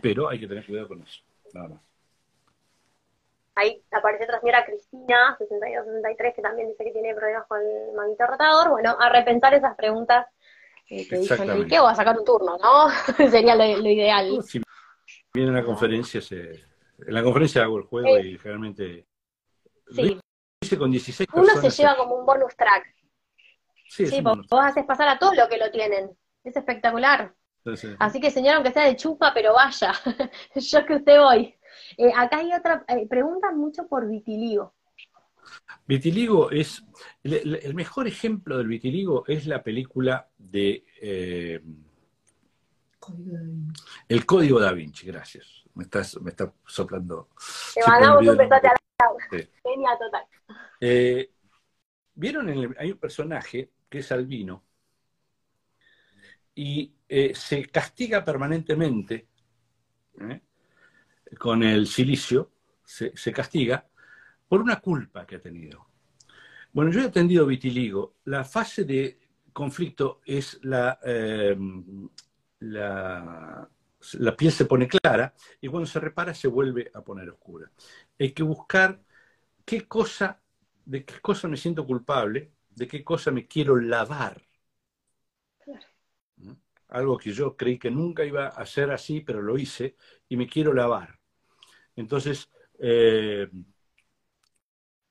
Pero 0.00 0.28
hay 0.28 0.38
que 0.38 0.46
tener 0.46 0.64
cuidado 0.64 0.88
con 0.88 1.02
eso, 1.02 1.22
nada 1.52 1.68
más. 1.68 1.80
Ahí 3.56 3.82
aparece 3.90 4.24
otra 4.24 4.38
señora 4.38 4.64
Cristina, 4.64 5.36
62-63, 5.36 6.34
que 6.34 6.42
también 6.42 6.68
dice 6.68 6.84
que 6.84 6.92
tiene 6.92 7.12
problemas 7.12 7.44
con 7.48 7.60
el 7.60 7.92
manguito 7.96 8.24
rotador. 8.24 8.70
Bueno, 8.70 8.96
a 9.00 9.08
repensar 9.08 9.52
esas 9.54 9.74
preguntas 9.74 10.26
eh, 10.88 11.08
que 11.08 11.18
dijo 11.18 11.34
Enrique 11.42 11.80
o 11.80 11.88
a 11.88 11.94
sacar 11.96 12.16
un 12.16 12.24
turno, 12.24 12.56
¿no? 12.58 12.88
Sería 13.30 13.56
lo, 13.56 13.64
ideal. 13.64 14.40
Si 14.44 14.62
viene 15.34 15.50
una 15.50 15.64
conferencia, 15.64 16.20
se... 16.20 16.50
en 16.52 17.14
la 17.14 17.24
conferencia 17.24 17.64
hago 17.64 17.78
el 17.78 17.84
juego 17.84 18.16
eh, 18.16 18.28
y 18.28 18.38
generalmente 18.38 19.08
Sí. 19.90 20.18
Con 20.76 20.90
16 20.90 21.28
Uno 21.32 21.46
se 21.60 21.70
lleva 21.70 21.96
como 21.96 22.16
un 22.16 22.26
bonus 22.26 22.56
track. 22.56 22.94
Sí, 23.88 24.20
vos, 24.20 24.38
haces 24.50 24.84
pasar 24.84 25.08
a 25.08 25.18
todos 25.18 25.36
lo 25.36 25.48
que 25.48 25.56
lo 25.56 25.70
tienen. 25.70 26.10
Es 26.44 26.56
espectacular. 26.56 27.34
Así 27.98 28.20
que, 28.20 28.30
señor, 28.30 28.56
aunque 28.56 28.72
sea 28.72 28.84
de 28.84 28.96
chupa, 28.96 29.32
pero 29.34 29.54
vaya. 29.54 29.92
Yo 30.54 30.86
que 30.86 30.96
usted 30.96 31.18
voy. 31.18 31.54
Eh, 31.96 32.12
acá 32.16 32.38
hay 32.38 32.52
otra 32.52 32.84
eh, 32.88 33.06
pregunta 33.08 33.50
mucho 33.52 33.86
por 33.86 34.08
vitiligo. 34.08 34.74
Vitiligo 35.86 36.50
es. 36.50 36.84
El, 37.22 37.74
mejor 37.74 38.06
ejemplo 38.06 38.58
del 38.58 38.68
vitiligo 38.68 39.24
es 39.26 39.46
la 39.46 39.62
película 39.62 40.28
de. 40.36 40.84
Eh, 41.00 41.62
el 44.08 44.26
Código 44.26 44.60
da 44.60 44.72
Vinci, 44.72 45.06
gracias. 45.06 45.64
Me, 45.74 45.84
estás, 45.84 46.20
me 46.20 46.30
está 46.30 46.52
soplando. 46.66 47.28
Te 47.74 47.80
mandamos 47.86 48.26
un 48.26 48.36
besote 48.36 48.68
a 48.68 48.77
Genial, 49.62 49.98
total. 49.98 50.24
Eh, 50.80 51.30
¿Vieron? 52.14 52.48
hay 52.76 52.90
un 52.90 52.98
personaje 52.98 53.70
que 53.88 53.98
es 53.98 54.10
albino 54.10 54.64
y 56.54 56.92
eh, 57.08 57.32
se 57.34 57.66
castiga 57.66 58.24
permanentemente 58.24 59.28
¿eh? 60.20 60.40
con 61.38 61.62
el 61.62 61.86
silicio, 61.86 62.50
se, 62.84 63.32
castiga 63.32 63.88
por 64.48 64.60
una 64.60 64.80
culpa 64.80 65.24
que 65.24 65.36
ha 65.36 65.40
tenido. 65.40 65.86
Bueno, 66.72 66.90
yo 66.90 67.00
he 67.00 67.04
atendido 67.04 67.46
vitiligo. 67.46 68.16
La 68.24 68.44
fase 68.44 68.82
de 68.82 69.20
conflicto 69.52 70.20
es 70.24 70.58
la, 70.64 70.98
la 72.58 73.68
la 74.14 74.36
piel 74.36 74.52
se 74.52 74.64
pone 74.64 74.88
clara 74.88 75.34
y 75.60 75.68
cuando 75.68 75.86
se 75.86 76.00
repara 76.00 76.34
se 76.34 76.48
vuelve 76.48 76.90
a 76.94 77.02
poner 77.02 77.28
oscura. 77.30 77.70
Hay 78.18 78.32
que 78.32 78.42
buscar 78.42 79.00
qué 79.64 79.86
cosa, 79.86 80.40
de 80.84 81.04
qué 81.04 81.20
cosa 81.20 81.48
me 81.48 81.56
siento 81.56 81.86
culpable, 81.86 82.52
de 82.70 82.86
qué 82.86 83.04
cosa 83.04 83.30
me 83.30 83.46
quiero 83.46 83.76
lavar. 83.76 84.40
¿Mm? 86.36 86.52
Algo 86.88 87.18
que 87.18 87.32
yo 87.32 87.56
creí 87.56 87.78
que 87.78 87.90
nunca 87.90 88.24
iba 88.24 88.48
a 88.48 88.66
ser 88.66 88.90
así, 88.90 89.20
pero 89.20 89.42
lo 89.42 89.58
hice 89.58 89.96
y 90.28 90.36
me 90.36 90.46
quiero 90.46 90.72
lavar. 90.72 91.18
Entonces, 91.96 92.48
eh, 92.78 93.48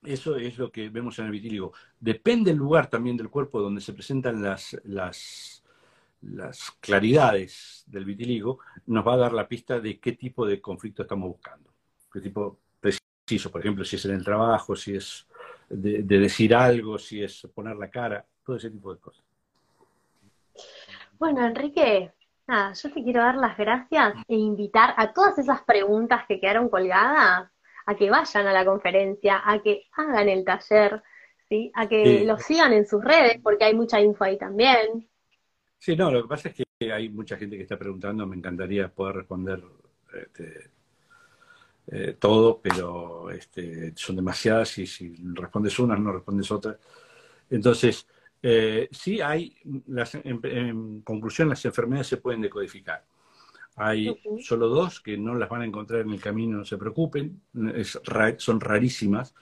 eso 0.04 0.38
es 0.38 0.58
lo 0.58 0.72
que 0.72 0.90
vemos 0.90 1.20
en 1.20 1.26
el 1.26 1.32
vitíligo. 1.32 1.74
Depende 2.00 2.52
el 2.52 2.58
lugar 2.58 2.90
también 2.90 3.18
del 3.18 3.30
cuerpo 3.30 3.62
donde 3.62 3.82
se 3.82 3.94
presentan 3.94 4.42
las, 4.42 4.78
las 4.86 5.64
las 6.22 6.72
claridades 6.80 7.84
del 7.88 8.06
vitiligo, 8.06 8.60
nos 8.88 9.06
va 9.06 9.14
a 9.14 9.18
dar 9.18 9.34
la 9.34 9.48
pista 9.48 9.80
de 9.80 10.00
qué 10.00 10.14
tipo 10.14 10.46
de 10.46 10.60
conflicto 10.60 11.04
estamos 11.04 11.30
buscando. 11.30 11.70
Qué 12.12 12.22
tipo 12.22 12.60
preciso, 12.80 13.52
por 13.52 13.62
ejemplo, 13.62 13.84
si 13.84 13.96
es 13.96 14.06
en 14.06 14.16
el 14.16 14.24
trabajo, 14.24 14.76
si 14.76 14.96
es 14.96 15.28
de, 15.70 16.04
decir 16.04 16.56
algo, 16.56 16.98
si 16.98 17.24
es 17.24 17.48
poner 17.54 17.76
la 17.76 17.90
cara, 17.90 18.26
todo 18.44 18.56
ese 18.56 18.70
tipo 18.70 18.94
de 18.94 19.00
cosas. 19.00 19.24
Bueno, 21.20 21.46
Enrique, 21.46 22.14
nada, 22.48 22.74
yo 22.74 22.92
te 22.92 23.04
quiero 23.04 23.22
dar 23.22 23.36
las 23.36 23.58
gracias 23.58 24.14
e 24.28 24.36
invitar 24.36 24.94
a 24.98 25.14
todas 25.14 25.38
esas 25.38 25.62
preguntas 25.64 26.26
que 26.28 26.40
quedaron 26.40 26.70
colgadas 26.70 27.50
a 27.86 27.96
que 27.96 28.10
vayan 28.10 28.48
a 28.48 28.54
la 28.54 28.66
conferencia, 28.66 29.42
a 29.46 29.62
que 29.62 29.88
hagan 29.94 30.28
el 30.28 30.44
taller, 30.44 31.02
¿sí? 31.48 31.72
a 31.74 31.88
que 31.88 32.26
lo 32.26 32.38
sigan 32.38 32.74
en 32.74 32.86
sus 32.86 33.04
redes, 33.04 33.40
porque 33.42 33.64
hay 33.64 33.74
mucha 33.74 34.00
info 34.02 34.26
ahí 34.26 34.38
también. 34.38 35.08
Sí, 35.80 35.96
no, 35.96 36.12
lo 36.12 36.24
que 36.24 36.28
pasa 36.28 36.50
es 36.50 36.56
que 36.56 36.92
hay 36.92 37.10
mucha 37.10 37.38
gente 37.38 37.56
que 37.56 37.64
está 37.64 37.78
preguntando, 37.78 38.26
me 38.26 38.36
encantaría 38.36 38.88
poder 38.90 39.18
responder 39.18 39.64
este, 40.14 40.72
eh, 41.88 42.18
todo, 42.20 42.60
pero 42.62 43.30
este, 43.32 43.94
son 43.96 44.18
demasiadas 44.18 44.78
y 44.80 44.88
si 44.88 45.16
respondes 45.34 45.78
una, 45.80 45.96
no 45.96 46.12
respondes 46.12 46.52
otra. 46.52 46.78
Entonces, 47.50 48.08
eh, 48.42 48.90
sí 48.92 49.22
hay, 49.22 49.56
en, 49.64 51.02
conclusión, 51.02 51.50
las 51.50 51.64
enfermedades 51.66 52.08
se 52.08 52.18
pueden 52.18 52.42
decodificar. 52.42 53.06
Hay 53.78 54.20
solo 54.42 54.68
dos 54.68 55.00
que 55.02 55.18
no 55.18 55.36
las 55.36 55.50
van 55.50 55.62
a 55.62 55.66
encontrar 55.66 56.02
en 56.02 56.10
el 56.10 56.20
camino, 56.20 56.58
no 56.58 56.66
se 56.66 56.78
preocupen, 56.78 57.42
son 58.38 58.60
rarísimas 58.60 59.36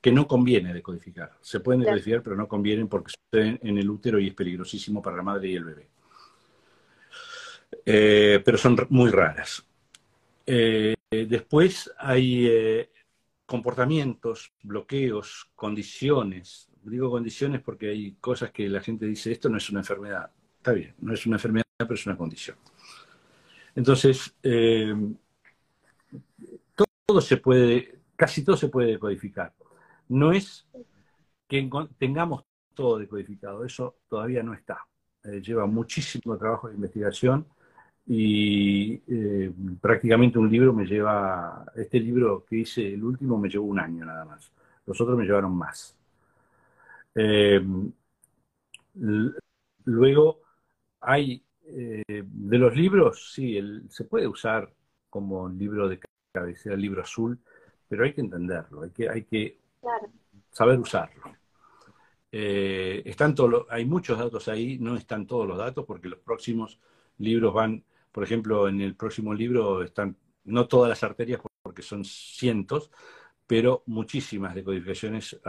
que 0.00 0.12
no 0.12 0.26
conviene 0.26 0.72
decodificar. 0.72 1.32
Se 1.40 1.60
pueden 1.60 1.82
decodificar, 1.82 2.22
pero 2.22 2.36
no 2.36 2.46
convienen 2.46 2.88
porque 2.88 3.12
suceden 3.12 3.58
en 3.62 3.78
el 3.78 3.90
útero 3.90 4.18
y 4.18 4.28
es 4.28 4.34
peligrosísimo 4.34 5.02
para 5.02 5.16
la 5.16 5.22
madre 5.22 5.48
y 5.48 5.56
el 5.56 5.64
bebé. 5.64 5.88
Eh, 7.84 8.40
pero 8.44 8.56
son 8.58 8.76
muy 8.90 9.10
raras. 9.10 9.64
Eh, 10.46 10.94
después 11.10 11.92
hay 11.98 12.46
eh, 12.46 12.90
comportamientos, 13.44 14.52
bloqueos, 14.62 15.50
condiciones. 15.54 16.70
Digo 16.82 17.10
condiciones 17.10 17.60
porque 17.60 17.90
hay 17.90 18.12
cosas 18.20 18.52
que 18.52 18.68
la 18.68 18.80
gente 18.80 19.06
dice, 19.06 19.32
esto 19.32 19.48
no 19.48 19.58
es 19.58 19.68
una 19.68 19.80
enfermedad. 19.80 20.30
Está 20.56 20.72
bien, 20.72 20.94
no 21.00 21.12
es 21.12 21.26
una 21.26 21.36
enfermedad, 21.36 21.64
pero 21.76 21.94
es 21.94 22.06
una 22.06 22.16
condición. 22.16 22.56
Entonces, 23.74 24.34
todo 27.06 27.20
se 27.20 27.36
puede, 27.36 28.00
casi 28.16 28.44
todo 28.44 28.56
se 28.56 28.68
puede 28.68 28.92
decodificar. 28.92 29.52
No 30.08 30.32
es 30.32 30.66
que 31.48 31.68
tengamos 31.98 32.44
todo 32.74 32.98
decodificado, 32.98 33.64
eso 33.64 33.96
todavía 34.08 34.42
no 34.42 34.54
está. 34.54 34.86
Eh, 35.24 35.40
lleva 35.42 35.66
muchísimo 35.66 36.36
trabajo 36.38 36.68
de 36.68 36.74
investigación 36.74 37.46
y 38.06 39.02
eh, 39.08 39.52
prácticamente 39.80 40.38
un 40.38 40.50
libro 40.50 40.72
me 40.72 40.86
lleva, 40.86 41.64
este 41.74 42.00
libro 42.00 42.44
que 42.48 42.58
hice, 42.58 42.94
el 42.94 43.02
último 43.04 43.36
me 43.38 43.48
llevó 43.48 43.66
un 43.66 43.80
año 43.80 44.04
nada 44.04 44.24
más, 44.24 44.50
los 44.86 45.00
otros 45.00 45.18
me 45.18 45.24
llevaron 45.24 45.56
más. 45.56 45.96
Eh, 47.14 47.60
luego 49.84 50.40
hay, 51.00 51.42
de 51.66 52.58
los 52.58 52.74
libros, 52.76 53.32
sí, 53.34 53.58
se 53.90 54.04
puede 54.04 54.26
usar 54.26 54.72
como 55.10 55.48
libro 55.48 55.88
de 55.88 56.00
cabecera, 56.32 56.76
libro 56.76 57.02
azul, 57.02 57.38
pero 57.88 58.04
hay 58.04 58.14
que 58.14 58.20
entenderlo, 58.22 58.82
hay 58.82 58.90
que, 58.90 59.08
hay 59.08 59.24
que 59.24 59.58
saber 60.50 60.78
usarlo. 60.78 61.36
Eh, 62.30 63.02
están 63.06 63.34
todos 63.34 63.66
hay 63.70 63.86
muchos 63.86 64.18
datos 64.18 64.48
ahí, 64.48 64.78
no 64.78 64.96
están 64.96 65.26
todos 65.26 65.46
los 65.46 65.58
datos, 65.58 65.84
porque 65.86 66.08
los 66.08 66.18
próximos 66.18 66.78
libros 67.18 67.54
van, 67.54 67.84
por 68.12 68.24
ejemplo, 68.24 68.68
en 68.68 68.80
el 68.80 68.94
próximo 68.96 69.32
libro 69.32 69.82
están 69.82 70.16
no 70.44 70.66
todas 70.66 70.88
las 70.88 71.02
arterias, 71.02 71.40
porque 71.62 71.82
son 71.82 72.04
cientos, 72.04 72.90
pero 73.46 73.82
muchísimas 73.86 74.54
decodificaciones, 74.54 75.40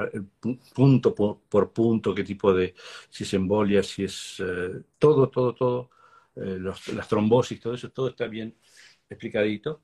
punto 0.73 1.13
por, 1.15 1.73
punto, 1.73 2.15
qué 2.15 2.23
tipo 2.23 2.53
de, 2.53 2.73
si 3.09 3.23
es 3.23 3.33
embolia, 3.33 3.83
si 3.83 4.05
es 4.05 4.39
eh, 4.39 4.83
todo, 4.97 5.29
todo, 5.29 5.53
todo, 5.53 5.89
eh, 6.35 6.59
las 6.59 7.07
trombosis, 7.07 7.59
todo 7.59 7.73
eso, 7.73 7.91
todo 7.91 8.09
está 8.09 8.27
bien 8.27 8.55
explicadito, 9.09 9.81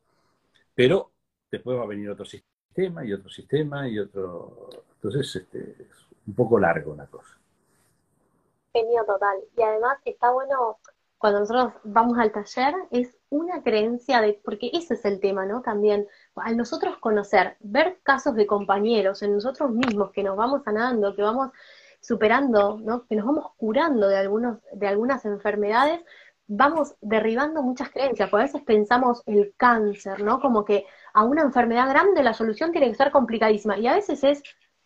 pero 0.74 1.12
después 1.52 1.78
va 1.78 1.84
a 1.84 1.88
venir 1.88 2.10
otro 2.10 2.26
sistema 2.26 2.55
y 2.78 3.14
otro 3.14 3.30
sistema 3.30 3.88
y 3.88 4.00
otro, 4.00 4.70
entonces 4.96 5.36
este, 5.36 5.84
es 5.84 6.08
un 6.28 6.34
poco 6.34 6.60
largo 6.60 6.96
la 6.96 7.08
cosa. 7.08 7.38
Genio 8.74 9.06
total. 9.06 9.38
Y 9.58 9.62
además 9.62 9.98
está 10.04 10.32
bueno, 10.32 10.80
cuando 11.18 11.40
nosotros 11.40 11.74
vamos 11.84 12.18
al 12.18 12.32
taller, 12.32 12.74
es 12.92 13.18
una 13.30 13.64
creencia 13.64 14.22
de, 14.22 14.40
porque 14.44 14.70
ese 14.74 14.96
es 14.96 15.06
el 15.06 15.20
tema, 15.22 15.46
¿no? 15.46 15.62
También, 15.62 16.08
al 16.36 16.58
nosotros 16.58 16.98
conocer, 16.98 17.56
ver 17.62 18.00
casos 18.04 18.36
de 18.36 18.46
compañeros 18.46 19.22
en 19.22 19.34
nosotros 19.34 19.72
mismos 19.72 20.12
que 20.12 20.24
nos 20.24 20.36
vamos 20.36 20.64
sanando, 20.64 21.16
que 21.16 21.22
vamos 21.22 21.52
superando, 22.02 22.78
¿no? 22.80 23.06
Que 23.08 23.16
nos 23.16 23.26
vamos 23.26 23.52
curando 23.56 24.10
de 24.10 24.18
algunos, 24.18 24.60
de 24.74 24.88
algunas 24.88 25.24
enfermedades, 25.26 26.02
vamos 26.48 26.96
derribando 27.02 27.64
muchas 27.64 27.90
creencias, 27.90 28.30
porque 28.30 28.44
a 28.44 28.48
veces 28.48 28.62
pensamos 28.64 29.24
el 29.26 29.54
cáncer, 29.58 30.22
¿no? 30.22 30.40
Como 30.40 30.66
que 30.66 30.86
a 31.16 31.24
una 31.24 31.42
enfermedad 31.44 31.90
grande 31.90 32.22
la 32.22 32.34
solución 32.34 32.72
tiene 32.72 32.90
que 32.90 32.96
ser 32.96 33.10
complicadísima, 33.10 33.78
y 33.78 33.88
a 33.88 33.96
veces 33.96 34.24
es, 34.24 34.44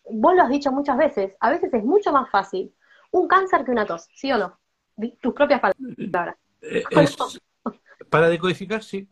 vos 0.08 0.34
lo 0.34 0.42
has 0.42 0.48
dicho 0.48 0.70
muchas 0.70 0.96
veces, 0.96 1.34
a 1.40 1.50
veces 1.50 1.74
es 1.74 1.84
mucho 1.84 2.12
más 2.12 2.30
fácil 2.30 2.72
un 3.10 3.26
cáncer 3.26 3.64
que 3.64 3.72
una 3.72 3.84
tos, 3.84 4.08
¿sí 4.14 4.30
o 4.30 4.38
no? 4.38 4.58
Tus 5.20 5.34
propias 5.34 5.60
palabras. 5.60 6.36
Eh, 6.62 6.84
para 8.08 8.28
decodificar, 8.28 8.82
sí. 8.82 9.08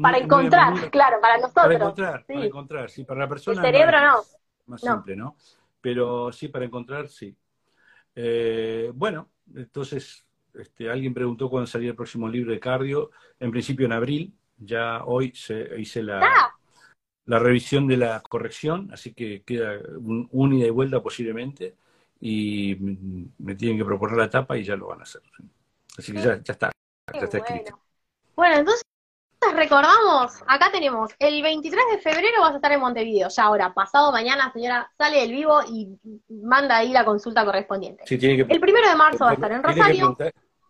Para 0.00 0.18
encontrar, 0.18 0.90
claro, 0.90 1.20
para 1.20 1.38
nosotros. 1.38 1.64
Para 1.64 1.74
encontrar, 1.74 2.26
para 2.26 2.44
encontrar, 2.44 2.90
sí, 2.90 3.04
para 3.04 3.20
la 3.20 3.28
persona. 3.28 3.60
El 3.60 3.72
cerebro 3.72 4.00
no. 4.00 4.16
Más 4.66 4.80
simple, 4.80 5.16
¿no? 5.16 5.36
Pero 5.80 6.32
sí, 6.32 6.48
para 6.48 6.66
encontrar, 6.66 7.08
sí. 7.08 7.34
Eh, 8.14 8.90
bueno, 8.94 9.28
entonces, 9.54 10.26
este, 10.54 10.90
alguien 10.90 11.14
preguntó 11.14 11.48
cuándo 11.48 11.66
salía 11.66 11.90
el 11.90 11.96
próximo 11.96 12.28
libro 12.28 12.52
de 12.52 12.60
cardio. 12.60 13.10
En 13.40 13.50
principio 13.50 13.86
en 13.86 13.92
abril, 13.92 14.34
ya 14.64 15.04
hoy 15.04 15.32
se, 15.34 15.80
hice 15.80 16.02
la, 16.02 16.20
¡Ah! 16.22 16.54
la 17.26 17.38
revisión 17.38 17.86
de 17.86 17.96
la 17.96 18.20
corrección, 18.20 18.90
así 18.92 19.12
que 19.14 19.42
queda 19.42 19.78
un, 19.98 20.52
ida 20.52 20.66
y 20.66 20.70
vuelta 20.70 21.02
posiblemente. 21.02 21.76
Y 22.20 22.76
me 23.38 23.56
tienen 23.56 23.78
que 23.78 23.84
proponer 23.84 24.16
la 24.16 24.26
etapa 24.26 24.56
y 24.56 24.62
ya 24.62 24.76
lo 24.76 24.86
van 24.86 25.00
a 25.00 25.02
hacer. 25.02 25.22
Así 25.98 26.12
que 26.12 26.20
ya, 26.20 26.40
ya 26.40 26.52
está, 26.52 26.70
ya 27.12 27.20
está 27.20 27.38
escrito. 27.38 27.80
Bueno, 28.36 28.58
entonces 28.58 28.82
recordamos, 29.54 30.42
acá 30.46 30.70
tenemos, 30.70 31.10
el 31.18 31.42
23 31.42 31.82
de 31.92 31.98
febrero 31.98 32.40
vas 32.40 32.52
a 32.52 32.56
estar 32.56 32.72
en 32.72 32.80
Montevideo, 32.80 33.28
ya 33.28 33.42
ahora, 33.42 33.74
pasado 33.74 34.12
mañana, 34.12 34.52
señora, 34.52 34.90
sale 34.96 35.20
del 35.20 35.32
vivo 35.32 35.60
y 35.68 35.98
manda 36.28 36.76
ahí 36.76 36.92
la 36.92 37.04
consulta 37.04 37.44
correspondiente. 37.44 38.04
el 38.08 38.60
primero 38.60 38.88
de 38.88 38.96
marzo 38.96 39.24
va 39.24 39.30
a 39.30 39.34
estar 39.34 39.52
en 39.52 39.62
Rosario. 39.62 40.16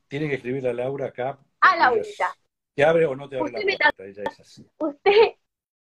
Tiene 0.08 0.28
que, 0.28 0.34
escribirle 0.34 0.70
a 0.70 0.74
Laura 0.74 1.06
acá. 1.06 1.38
A 1.60 1.76
Laurita. 1.76 2.34
¿Te 2.74 2.84
abre 2.84 3.06
o 3.06 3.14
no 3.14 3.28
te 3.28 3.38
abre 3.38 3.52
usted 3.52 3.76
la 3.78 4.04
Ella 4.04 4.22
es 4.30 4.40
así. 4.40 4.66
Usted 4.78 5.34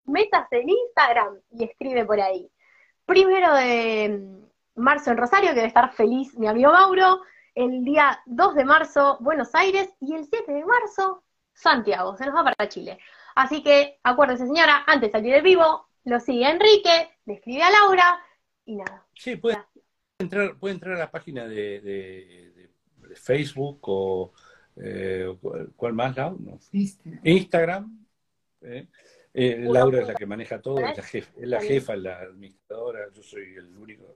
métase 0.05 0.59
en 0.59 0.69
Instagram 0.69 1.39
y 1.51 1.63
escribe 1.63 2.05
por 2.05 2.19
ahí. 2.19 2.49
Primero 3.05 3.53
de 3.53 4.41
marzo 4.75 5.11
en 5.11 5.17
Rosario, 5.17 5.49
que 5.49 5.55
debe 5.55 5.67
estar 5.67 5.93
feliz 5.93 6.37
mi 6.37 6.47
amigo 6.47 6.71
Mauro. 6.71 7.21
El 7.55 7.83
día 7.83 8.21
2 8.25 8.55
de 8.55 8.65
marzo, 8.65 9.17
Buenos 9.21 9.53
Aires. 9.55 9.89
Y 9.99 10.15
el 10.15 10.25
7 10.25 10.51
de 10.51 10.65
marzo, 10.65 11.23
Santiago, 11.53 12.17
se 12.17 12.25
nos 12.25 12.35
va 12.35 12.43
para 12.43 12.69
Chile. 12.69 12.99
Así 13.35 13.63
que 13.63 13.99
acuérdese, 14.03 14.45
señora, 14.45 14.83
antes 14.85 15.09
de 15.09 15.17
salir 15.17 15.33
del 15.33 15.43
vivo, 15.43 15.87
lo 16.05 16.19
sigue 16.19 16.49
Enrique, 16.49 17.09
le 17.25 17.35
escribe 17.35 17.63
a 17.63 17.71
Laura 17.71 18.19
y 18.65 18.75
nada. 18.75 19.05
Sí, 19.13 19.35
puede 19.35 19.57
entrar, 20.19 20.57
puede 20.57 20.75
entrar 20.75 20.95
a 20.95 20.99
la 20.99 21.11
página 21.11 21.47
de, 21.47 22.69
Facebook 23.15 23.79
o 23.83 24.33
eh, 24.77 25.35
¿cuál 25.75 25.93
más, 25.93 26.15
Laura? 26.15 26.57
Instagram. 27.23 28.05
¿eh? 28.61 28.87
Eh, 29.33 29.57
Laura 29.61 30.01
es 30.01 30.07
la 30.07 30.15
que 30.15 30.25
maneja 30.25 30.61
todo, 30.61 30.79
es 30.79 30.97
la, 30.97 31.03
jefa, 31.03 31.31
es 31.37 31.47
la 31.47 31.61
jefa, 31.61 31.95
la 31.95 32.19
administradora, 32.19 33.07
yo 33.11 33.23
soy 33.23 33.55
el 33.55 33.75
único, 33.77 34.15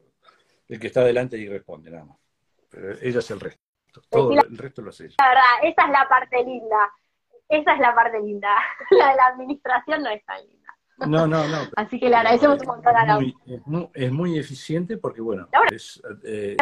el 0.68 0.80
que 0.80 0.88
está 0.88 1.02
adelante 1.02 1.38
y 1.38 1.48
responde 1.48 1.90
nada 1.90 2.06
más. 2.06 2.18
Pero 2.70 2.92
ella 3.02 3.20
es 3.20 3.32
el 3.32 3.40
resto. 3.40 3.62
Todo 4.10 4.32
el 4.32 4.58
resto 4.58 4.82
lo 4.82 4.90
hace 4.90 5.06
ella. 5.06 5.16
La 5.20 5.30
verdad, 5.30 5.44
esa 5.64 5.86
es 5.86 5.92
la 5.92 6.08
parte 6.08 6.44
linda 6.44 6.92
esa 7.50 7.74
es 7.74 7.80
la 7.80 7.96
parte 7.96 8.20
linda. 8.20 8.50
La 8.92 9.10
de 9.12 9.16
la 9.16 9.28
administración 9.28 10.04
no 10.04 10.10
es 10.10 10.24
tan 10.26 10.42
linda. 10.42 10.78
No, 11.00 11.28
no, 11.28 11.48
no. 11.48 11.58
Así 11.76 12.00
que 12.00 12.10
le 12.10 12.16
agradecemos 12.16 12.60
un 12.62 12.68
montón 12.68 12.96
a 12.96 13.06
la 13.06 13.20
es, 13.94 14.12
muy, 14.12 14.40
eficiente 14.40 14.98
porque, 14.98 15.22
bueno, 15.22 15.48
es, 15.72 16.02
eh, 16.24 16.58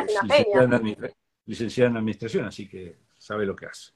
licenciada, 1.45 1.89
en 1.89 1.97
administración, 1.97 2.45
así 2.45 2.67
que 2.67 2.97
sabe 3.25 3.45
lo 3.45 3.55
que 3.55 3.65
hace. 3.65 3.91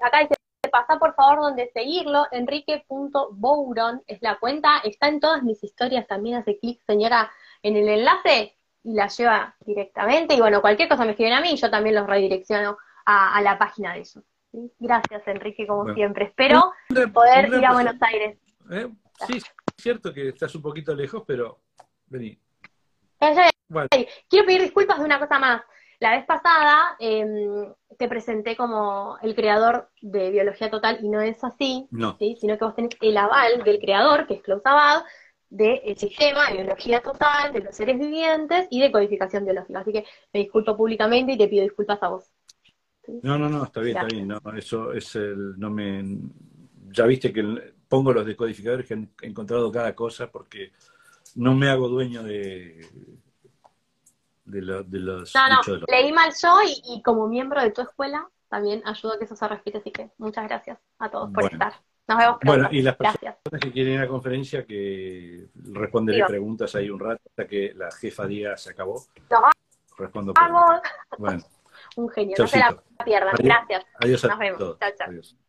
Acá 0.00 0.20
dice, 0.20 0.34
pasa 0.70 0.98
por 0.98 1.14
favor 1.14 1.40
donde 1.40 1.70
seguirlo, 1.72 2.26
enrique.bouron 2.30 4.02
es 4.06 4.22
la 4.22 4.38
cuenta, 4.38 4.78
está 4.84 5.08
en 5.08 5.20
todas 5.20 5.42
mis 5.42 5.62
historias, 5.62 6.06
también 6.06 6.36
hace 6.36 6.58
clic, 6.58 6.80
señora, 6.86 7.30
en 7.62 7.76
el 7.76 7.88
enlace 7.88 8.56
y 8.84 8.94
la 8.94 9.08
lleva 9.08 9.56
directamente. 9.66 10.34
Y 10.34 10.40
bueno, 10.40 10.60
cualquier 10.60 10.88
cosa 10.88 11.04
me 11.04 11.10
escriben 11.10 11.32
a 11.32 11.40
mí 11.40 11.56
yo 11.56 11.68
también 11.70 11.96
los 11.96 12.06
redirecciono 12.06 12.78
a, 13.04 13.36
a 13.36 13.42
la 13.42 13.58
página 13.58 13.92
de 13.94 14.00
ellos. 14.00 14.24
Gracias, 14.78 15.26
Enrique, 15.26 15.66
como 15.66 15.92
siempre. 15.94 16.26
Espero 16.26 16.72
poder 17.12 17.48
ir 17.48 17.66
a 17.66 17.72
Buenos 17.72 18.00
Aires. 18.00 18.38
¿Eh? 18.70 18.88
Sí, 19.26 19.36
es 19.36 19.44
cierto 19.76 20.14
que 20.14 20.28
estás 20.28 20.54
un 20.54 20.62
poquito 20.62 20.94
lejos, 20.94 21.24
pero 21.26 21.60
vení. 22.06 22.38
Quiero 23.18 24.46
pedir 24.46 24.62
disculpas 24.62 24.98
de 24.98 25.04
una 25.04 25.18
cosa 25.18 25.38
más. 25.38 25.62
La 26.00 26.16
vez 26.16 26.26
pasada 26.26 26.96
em, 27.00 27.72
te 27.98 28.08
presenté 28.08 28.56
como 28.56 29.18
el 29.20 29.34
creador 29.34 29.90
de 30.00 30.30
Biología 30.30 30.70
Total 30.70 30.98
y 31.02 31.08
no 31.08 31.20
es 31.20 31.42
así, 31.42 31.88
sino 32.40 32.56
que 32.56 32.64
vos 32.64 32.76
tenés 32.76 32.96
el 33.00 33.16
aval 33.16 33.64
del 33.64 33.80
creador, 33.80 34.26
que 34.26 34.34
es 34.34 34.42
Klaus 34.42 34.62
Abad, 34.64 35.02
del 35.50 35.96
sistema 35.96 36.48
de 36.48 36.58
biología 36.58 37.00
total, 37.00 37.52
de 37.52 37.60
los 37.60 37.74
seres 37.74 37.98
vivientes 37.98 38.68
y 38.70 38.80
de 38.80 38.92
codificación 38.92 39.44
biológica. 39.44 39.80
Así 39.80 39.92
que 39.92 40.04
me 40.32 40.40
disculpo 40.40 40.76
públicamente 40.76 41.32
y 41.32 41.38
te 41.38 41.48
pido 41.48 41.64
disculpas 41.64 42.02
a 42.02 42.08
vos. 42.08 42.30
No, 43.22 43.38
no, 43.38 43.48
no, 43.48 43.64
está 43.64 43.80
bien, 43.80 43.96
está 43.96 44.06
bien. 44.06 44.28
No, 44.28 44.40
eso 44.56 44.92
es 44.92 45.16
el. 45.16 45.58
No 45.58 45.70
me, 45.70 46.04
ya 46.92 47.06
viste 47.06 47.32
que 47.32 47.72
pongo 47.88 48.12
los 48.12 48.26
decodificadores 48.26 48.86
que 48.86 48.94
han 48.94 49.10
encontrado 49.22 49.72
cada 49.72 49.94
cosa 49.94 50.30
porque 50.30 50.72
no 51.36 51.54
me 51.54 51.70
hago 51.70 51.88
dueño 51.88 52.22
de. 52.22 52.86
De, 54.50 54.60
de 54.60 54.98
los. 54.98 55.34
No, 55.34 55.48
no, 55.48 55.84
leí 55.86 56.12
mal 56.12 56.32
yo 56.42 56.58
y, 56.84 57.02
como 57.02 57.28
miembro 57.28 57.62
de 57.62 57.70
tu 57.70 57.82
escuela 57.82 58.28
también 58.48 58.82
ayudo 58.86 59.12
a 59.14 59.18
que 59.18 59.24
eso 59.24 59.36
se 59.36 59.46
respete. 59.46 59.78
Así 59.78 59.90
que 59.90 60.10
muchas 60.18 60.48
gracias 60.48 60.78
a 60.98 61.10
todos 61.10 61.30
por 61.30 61.44
estar. 61.44 61.74
Nos 62.06 62.18
vemos 62.18 62.38
pronto. 62.38 62.62
Bueno, 62.62 62.68
y 62.72 62.82
las 62.82 62.96
personas 62.96 63.36
que 63.60 63.70
quieren 63.70 63.92
ir 63.94 63.98
a 63.98 64.02
la 64.04 64.08
conferencia, 64.08 64.64
que 64.64 65.48
responderé 65.54 66.24
preguntas 66.24 66.74
ahí 66.74 66.88
un 66.88 66.98
rato 66.98 67.20
hasta 67.28 67.46
que 67.46 67.74
la 67.74 67.90
jefa 67.90 68.26
diga 68.26 68.56
se 68.56 68.70
acabó. 68.70 69.04
No. 69.30 69.42
Respondo. 69.98 70.32
Vamos. 70.34 70.80
Bueno 71.18 71.44
un 71.96 72.08
genio. 72.08 72.36
No 72.38 72.46
se 72.46 72.58
la 72.58 72.82
pierdan. 73.04 73.34
Gracias. 73.38 73.84
Adiós 74.00 74.24
Nos 74.24 74.38
vemos. 74.38 74.78
Chao, 74.78 74.90
chao. 74.96 75.47